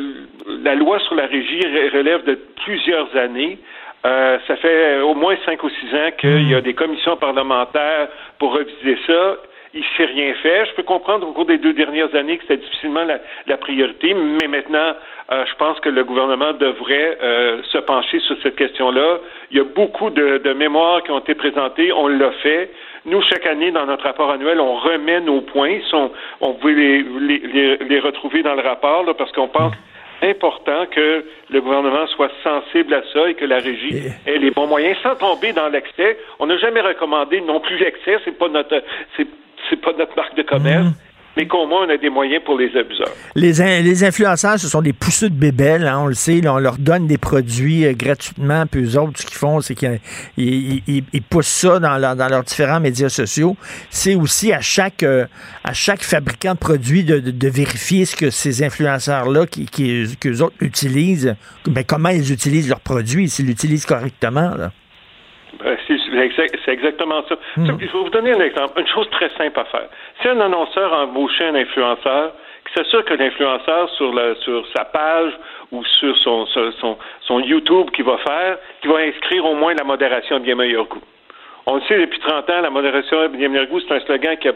la, 0.64 0.76
loi 0.76 1.00
sur 1.00 1.16
la 1.16 1.26
régie 1.26 1.62
relève 1.94 2.26
de 2.26 2.38
plusieurs 2.66 3.16
années. 3.16 3.58
ça 4.04 4.56
fait 4.62 5.00
au 5.00 5.14
moins 5.14 5.38
cinq 5.46 5.64
ou 5.64 5.70
six 5.70 5.96
ans 5.96 6.12
qu'il 6.18 6.50
y 6.50 6.56
a 6.56 6.60
des 6.60 6.74
commissions 6.74 7.16
parlementaires 7.16 8.10
pour 8.38 8.54
reviser 8.54 8.98
ça 9.08 9.38
il 9.74 9.84
s'est 9.96 10.06
rien 10.06 10.34
fait. 10.36 10.66
Je 10.66 10.74
peux 10.76 10.84
comprendre 10.84 11.28
au 11.28 11.32
cours 11.32 11.46
des 11.46 11.58
deux 11.58 11.74
dernières 11.74 12.14
années 12.16 12.38
que 12.38 12.44
c'était 12.44 12.58
difficilement 12.58 13.04
la, 13.04 13.20
la, 13.48 13.58
priorité, 13.58 14.14
mais 14.14 14.48
maintenant, 14.48 14.94
euh, 15.32 15.46
je 15.46 15.56
pense 15.56 15.80
que 15.80 15.90
le 15.90 16.04
gouvernement 16.04 16.54
devrait 16.54 17.18
euh, 17.22 17.62
se 17.72 17.78
pencher 17.78 18.20
sur 18.20 18.36
cette 18.44 18.56
question-là. 18.56 19.20
Il 19.52 19.58
y 19.58 19.62
a 19.62 19.64
beaucoup 19.64 20.10
de, 20.10 20.40
de 20.40 20.54
mémoires 20.54 21.04
qui 21.04 21.12
ont 21.12 21.20
été 21.20 21.36
présentées, 21.36 21.92
on 21.94 22.08
l'a 22.08 22.32
fait. 22.44 22.70
Nous, 23.06 23.22
chaque 23.24 23.46
année, 23.48 23.72
dans 23.72 23.86
notre 23.86 24.04
rapport 24.04 24.30
annuel, 24.30 24.60
on 24.60 24.76
remet 24.76 25.22
nos 25.22 25.42
points. 25.42 25.80
Sont, 25.90 26.12
on 26.42 26.52
veut 26.54 26.74
les, 26.74 27.04
les, 27.04 27.78
les, 27.78 28.00
retrouver 28.00 28.44
dans 28.44 28.56
le 28.56 28.62
rapport 28.62 29.04
là, 29.04 29.14
parce 29.14 29.32
qu'on 29.32 29.48
pense 29.48 29.74
important 30.22 30.86
que 30.92 31.26
le 31.50 31.62
gouvernement 31.62 32.06
soit 32.08 32.30
sensible 32.44 32.94
à 32.94 33.02
ça 33.12 33.30
et 33.30 33.34
que 33.34 33.46
la 33.46 33.58
régie 33.58 34.04
ait 34.28 34.38
les 34.38 34.52
bons 34.52 34.68
moyens 34.68 34.96
sans 35.02 35.16
tomber 35.16 35.52
dans 35.52 35.68
l'excès. 35.70 36.18
On 36.40 36.46
n'a 36.46 36.58
jamais 36.58 36.82
recommandé 36.82 37.42
non 37.42 37.60
plus 37.60 37.78
l'excès, 37.78 38.20
c'est 38.24 38.38
pas 38.38 38.48
notre 38.48 38.84
c'est 39.18 39.28
c'est 39.70 39.82
pas 39.82 39.92
notre 39.98 40.16
marque 40.16 40.36
de 40.36 40.44
commerce. 40.44 40.86
Mm. 40.86 40.94
Mais 41.38 41.48
qu'au 41.48 41.66
moins, 41.66 41.86
on 41.88 41.90
a 41.90 41.98
des 41.98 42.10
moyens 42.10 42.44
pour 42.44 42.58
les 42.58 42.76
abuseurs. 42.76 43.14
Les, 43.36 43.54
les 43.82 44.04
influenceurs, 44.04 44.60
ce 44.60 44.68
sont 44.68 44.82
des 44.82 44.92
pousseux 44.92 45.30
de 45.30 45.36
bébelles, 45.36 45.88
hein, 45.88 46.00
on 46.02 46.08
le 46.08 46.14
sait. 46.14 46.46
on 46.46 46.58
leur 46.58 46.78
donne 46.78 47.08
des 47.08 47.18
produits 47.18 47.86
euh, 47.86 47.94
gratuitement, 47.94 48.66
puis 48.66 48.84
eux 48.84 49.00
autres, 49.00 49.20
ce 49.20 49.26
qu'ils 49.26 49.38
font, 49.38 49.62
c'est 49.62 49.76
qu'ils 49.76 50.00
ils, 50.38 51.22
poussent 51.30 51.48
ça 51.48 51.80
dans, 51.80 52.18
dans, 52.18 52.28
leurs 52.28 52.44
différents 52.44 52.82
médias 52.82 53.08
sociaux. 53.08 53.56
C'est 53.90 54.16
aussi 54.16 54.52
à 54.52 54.60
chaque, 54.60 55.04
euh, 55.04 55.26
à 55.64 55.72
chaque 55.72 56.04
fabricant 56.04 56.54
de 56.54 56.60
produits 56.60 57.06
de, 57.06 57.20
de, 57.20 57.48
vérifier 57.48 58.04
ce 58.04 58.16
que 58.18 58.30
ces 58.30 58.64
influenceurs-là, 58.64 59.46
qui, 59.46 59.68
qui, 59.68 60.06
qu'eux 60.20 60.42
autres 60.42 60.56
utilisent, 60.60 61.36
ben, 61.66 61.86
comment 61.86 62.10
ils 62.10 62.34
utilisent 62.34 62.68
leurs 62.68 62.82
produits, 62.82 63.30
s'ils 63.30 63.48
l'utilisent 63.48 63.86
correctement. 63.86 64.52
Ben, 64.58 65.78
c'est 65.88 65.98
exactement 66.22 67.24
ça. 67.28 67.36
Hmm. 67.58 67.66
Je 67.66 67.72
vais 67.72 67.88
vous 67.92 68.10
donner 68.10 68.32
un 68.32 68.40
exemple, 68.40 68.80
une 68.80 68.88
chose 68.88 69.10
très 69.12 69.30
simple 69.38 69.60
à 69.60 69.66
faire. 69.66 69.88
Si 70.22 70.28
un 70.28 70.40
annonceur 70.40 70.94
embauchait 70.94 71.46
un 71.46 71.56
influenceur, 71.56 72.34
qui 72.68 72.74
s'assure 72.74 73.04
que 73.06 73.14
l'influenceur 73.14 73.90
sur, 73.92 74.14
sur 74.44 74.66
sa 74.76 74.86
page 74.86 75.34
ou 75.72 75.84
sur 75.84 76.16
son, 76.18 76.46
son, 76.46 76.98
son 77.22 77.40
YouTube 77.40 77.90
qu'il 77.92 78.06
va 78.06 78.18
faire, 78.20 78.58
qui 78.82 78.88
va 78.88 78.98
inscrire 79.00 79.46
au 79.46 79.56
moins 79.56 79.74
la 79.74 79.84
modération 79.84 80.40
bien 80.40 80.56
meilleur 80.56 80.86
goût. 80.86 81.02
On 81.66 81.76
le 81.76 81.82
sait 81.82 82.00
depuis 82.00 82.20
30 82.20 82.50
ans, 82.50 82.62
la 82.62 82.70
modération 82.70 83.30
bien 83.30 83.50
meilleur 83.50 83.68
goût, 83.68 83.80
c'est 83.80 83.94
un 83.94 84.00
slogan 84.02 84.38
qui 84.38 84.48
a, 84.48 84.54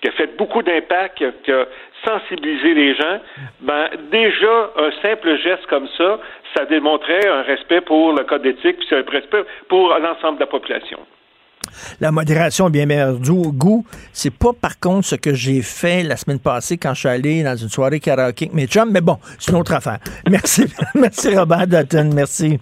qui 0.00 0.08
a 0.08 0.12
fait 0.12 0.36
beaucoup 0.36 0.62
d'impact, 0.62 1.22
qui, 1.44 1.52
a 1.52 1.66
sensibilisé 2.04 2.74
les 2.74 2.94
gens. 2.94 3.18
Ben, 3.60 3.88
déjà, 4.10 4.70
un 4.76 4.90
simple 5.02 5.36
geste 5.38 5.66
comme 5.66 5.88
ça, 5.96 6.20
ça 6.54 6.64
démontrait 6.66 7.26
un 7.26 7.42
respect 7.42 7.80
pour 7.80 8.12
le 8.12 8.24
code 8.24 8.42
d'éthique, 8.42 8.78
puis 8.78 8.88
un 8.92 9.10
respect 9.10 9.44
pour 9.68 9.88
l'ensemble 9.98 10.36
de 10.36 10.40
la 10.40 10.46
population. 10.46 10.98
La 12.00 12.12
modération 12.12 12.70
bien 12.70 12.86
meilleur 12.86 13.18
goût, 13.18 13.84
c'est 14.12 14.32
pas 14.32 14.52
par 14.52 14.78
contre 14.78 15.06
ce 15.06 15.16
que 15.16 15.34
j'ai 15.34 15.62
fait 15.62 16.02
la 16.02 16.16
semaine 16.16 16.38
passée 16.38 16.78
quand 16.78 16.94
je 16.94 17.00
suis 17.00 17.08
allé 17.08 17.42
dans 17.42 17.56
une 17.56 17.68
soirée 17.68 18.00
karaoke 18.00 18.44
avec 18.44 18.54
mes 18.54 18.66
chums, 18.66 18.90
mais 18.90 19.00
bon, 19.00 19.18
c'est 19.38 19.50
une 19.50 19.58
autre 19.58 19.72
affaire. 19.72 19.98
Merci, 20.30 20.64
merci 20.94 21.36
Robert 21.36 21.66
Dutton, 21.66 22.10
merci. 22.14 22.58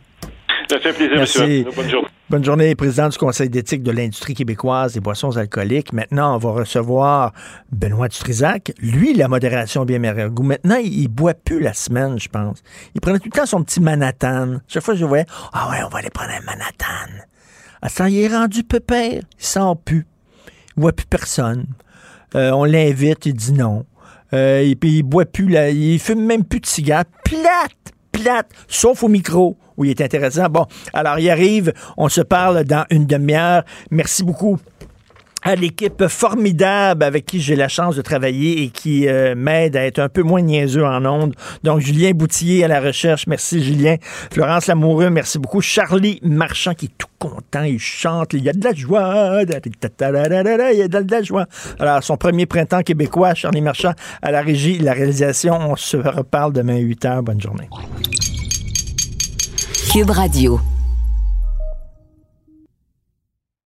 Ça 0.70 0.78
fait 0.78 0.92
plaisir, 0.92 1.20
monsieur. 1.20 1.64
Bonne 1.76 1.90
journée. 1.90 2.08
Bonne 2.30 2.42
journée, 2.42 2.74
président 2.74 3.10
du 3.10 3.18
Conseil 3.18 3.50
d'éthique 3.50 3.82
de 3.82 3.90
l'industrie 3.90 4.32
québécoise 4.32 4.94
des 4.94 5.00
boissons 5.00 5.36
alcooliques. 5.36 5.92
Maintenant, 5.92 6.34
on 6.34 6.38
va 6.38 6.52
recevoir 6.52 7.34
Benoît 7.70 8.08
Dutrisac. 8.08 8.72
Lui, 8.78 9.12
la 9.12 9.28
modération 9.28 9.84
bien 9.84 9.98
meilleur 9.98 10.30
goût. 10.30 10.42
Maintenant, 10.42 10.78
il, 10.82 11.08
boit 11.08 11.34
plus 11.34 11.60
la 11.60 11.74
semaine, 11.74 12.18
je 12.18 12.30
pense. 12.30 12.62
Il 12.94 13.02
prenait 13.02 13.18
tout 13.18 13.28
le 13.30 13.38
temps 13.38 13.44
son 13.44 13.62
petit 13.62 13.78
Manhattan. 13.78 14.60
Chaque 14.68 14.82
fois, 14.82 14.94
je 14.94 15.04
voyais, 15.04 15.26
ah 15.52 15.68
ouais, 15.70 15.82
on 15.84 15.90
va 15.90 15.98
aller 15.98 16.08
prendre 16.08 16.30
un 16.30 16.40
Manhattan. 16.40 17.12
À 17.82 17.90
ça, 17.90 18.08
il 18.08 18.18
est 18.18 18.28
rendu 18.28 18.64
pépère. 18.64 19.20
Il 19.38 19.44
sent 19.44 19.74
plus. 19.84 20.06
Il 20.78 20.80
voit 20.80 20.92
plus 20.92 21.06
personne. 21.06 21.66
Euh, 22.36 22.52
on 22.52 22.64
l'invite, 22.64 23.26
il 23.26 23.34
dit 23.34 23.52
non. 23.52 23.84
Euh, 24.32 24.62
et 24.62 24.76
puis, 24.76 24.96
il 24.96 25.02
boit 25.02 25.26
plus, 25.26 25.48
là, 25.50 25.68
il 25.68 25.98
fume 25.98 26.24
même 26.24 26.44
plus 26.44 26.60
de 26.60 26.66
cigares. 26.66 27.04
Plate! 27.22 27.92
Plate! 28.12 28.50
Sauf 28.66 29.02
au 29.02 29.08
micro, 29.08 29.58
où 29.76 29.84
il 29.84 29.90
est 29.90 30.00
intéressant. 30.00 30.48
Bon, 30.48 30.66
alors, 30.92 31.18
il 31.18 31.30
arrive. 31.30 31.72
On 31.96 32.08
se 32.08 32.20
parle 32.20 32.64
dans 32.64 32.84
une 32.90 33.06
demi-heure. 33.06 33.64
Merci 33.90 34.24
beaucoup 34.24 34.58
à 35.44 35.54
l'équipe 35.54 36.08
formidable 36.08 37.04
avec 37.04 37.26
qui 37.26 37.40
j'ai 37.40 37.54
la 37.54 37.68
chance 37.68 37.96
de 37.96 38.02
travailler 38.02 38.62
et 38.62 38.70
qui 38.70 39.06
euh, 39.06 39.34
m'aide 39.36 39.76
à 39.76 39.84
être 39.84 39.98
un 39.98 40.08
peu 40.08 40.22
moins 40.22 40.40
niaiseux 40.40 40.84
en 40.84 41.04
ondes. 41.04 41.34
Donc, 41.62 41.80
Julien 41.80 42.12
Boutier 42.12 42.64
à 42.64 42.68
la 42.68 42.80
recherche. 42.80 43.26
Merci, 43.26 43.62
Julien. 43.62 43.96
Florence 44.32 44.66
Lamoureux, 44.66 45.10
merci 45.10 45.38
beaucoup. 45.38 45.60
Charlie 45.60 46.18
Marchand 46.22 46.72
qui 46.72 46.86
est 46.86 46.94
tout 46.96 47.06
content. 47.18 47.62
Il 47.62 47.78
chante. 47.78 48.32
Il 48.32 48.42
y 48.42 48.48
a 48.48 48.52
de 48.52 48.64
la 48.64 48.72
joie. 48.72 49.42
Il 49.42 49.50
y 50.78 50.82
a 50.82 50.88
de 50.88 51.10
la 51.10 51.22
joie. 51.22 51.46
Alors, 51.78 52.02
son 52.02 52.16
premier 52.16 52.46
printemps 52.46 52.82
québécois, 52.82 53.34
Charlie 53.34 53.60
Marchand 53.60 53.92
à 54.22 54.30
la 54.30 54.40
régie, 54.40 54.78
la 54.78 54.94
réalisation. 54.94 55.58
On 55.60 55.76
se 55.76 55.98
reparle 55.98 56.54
demain 56.54 56.76
à 56.76 56.80
8 56.80 57.04
h. 57.04 57.20
Bonne 57.20 57.40
journée. 57.40 57.68
Cube 59.90 60.10
Radio. 60.10 60.73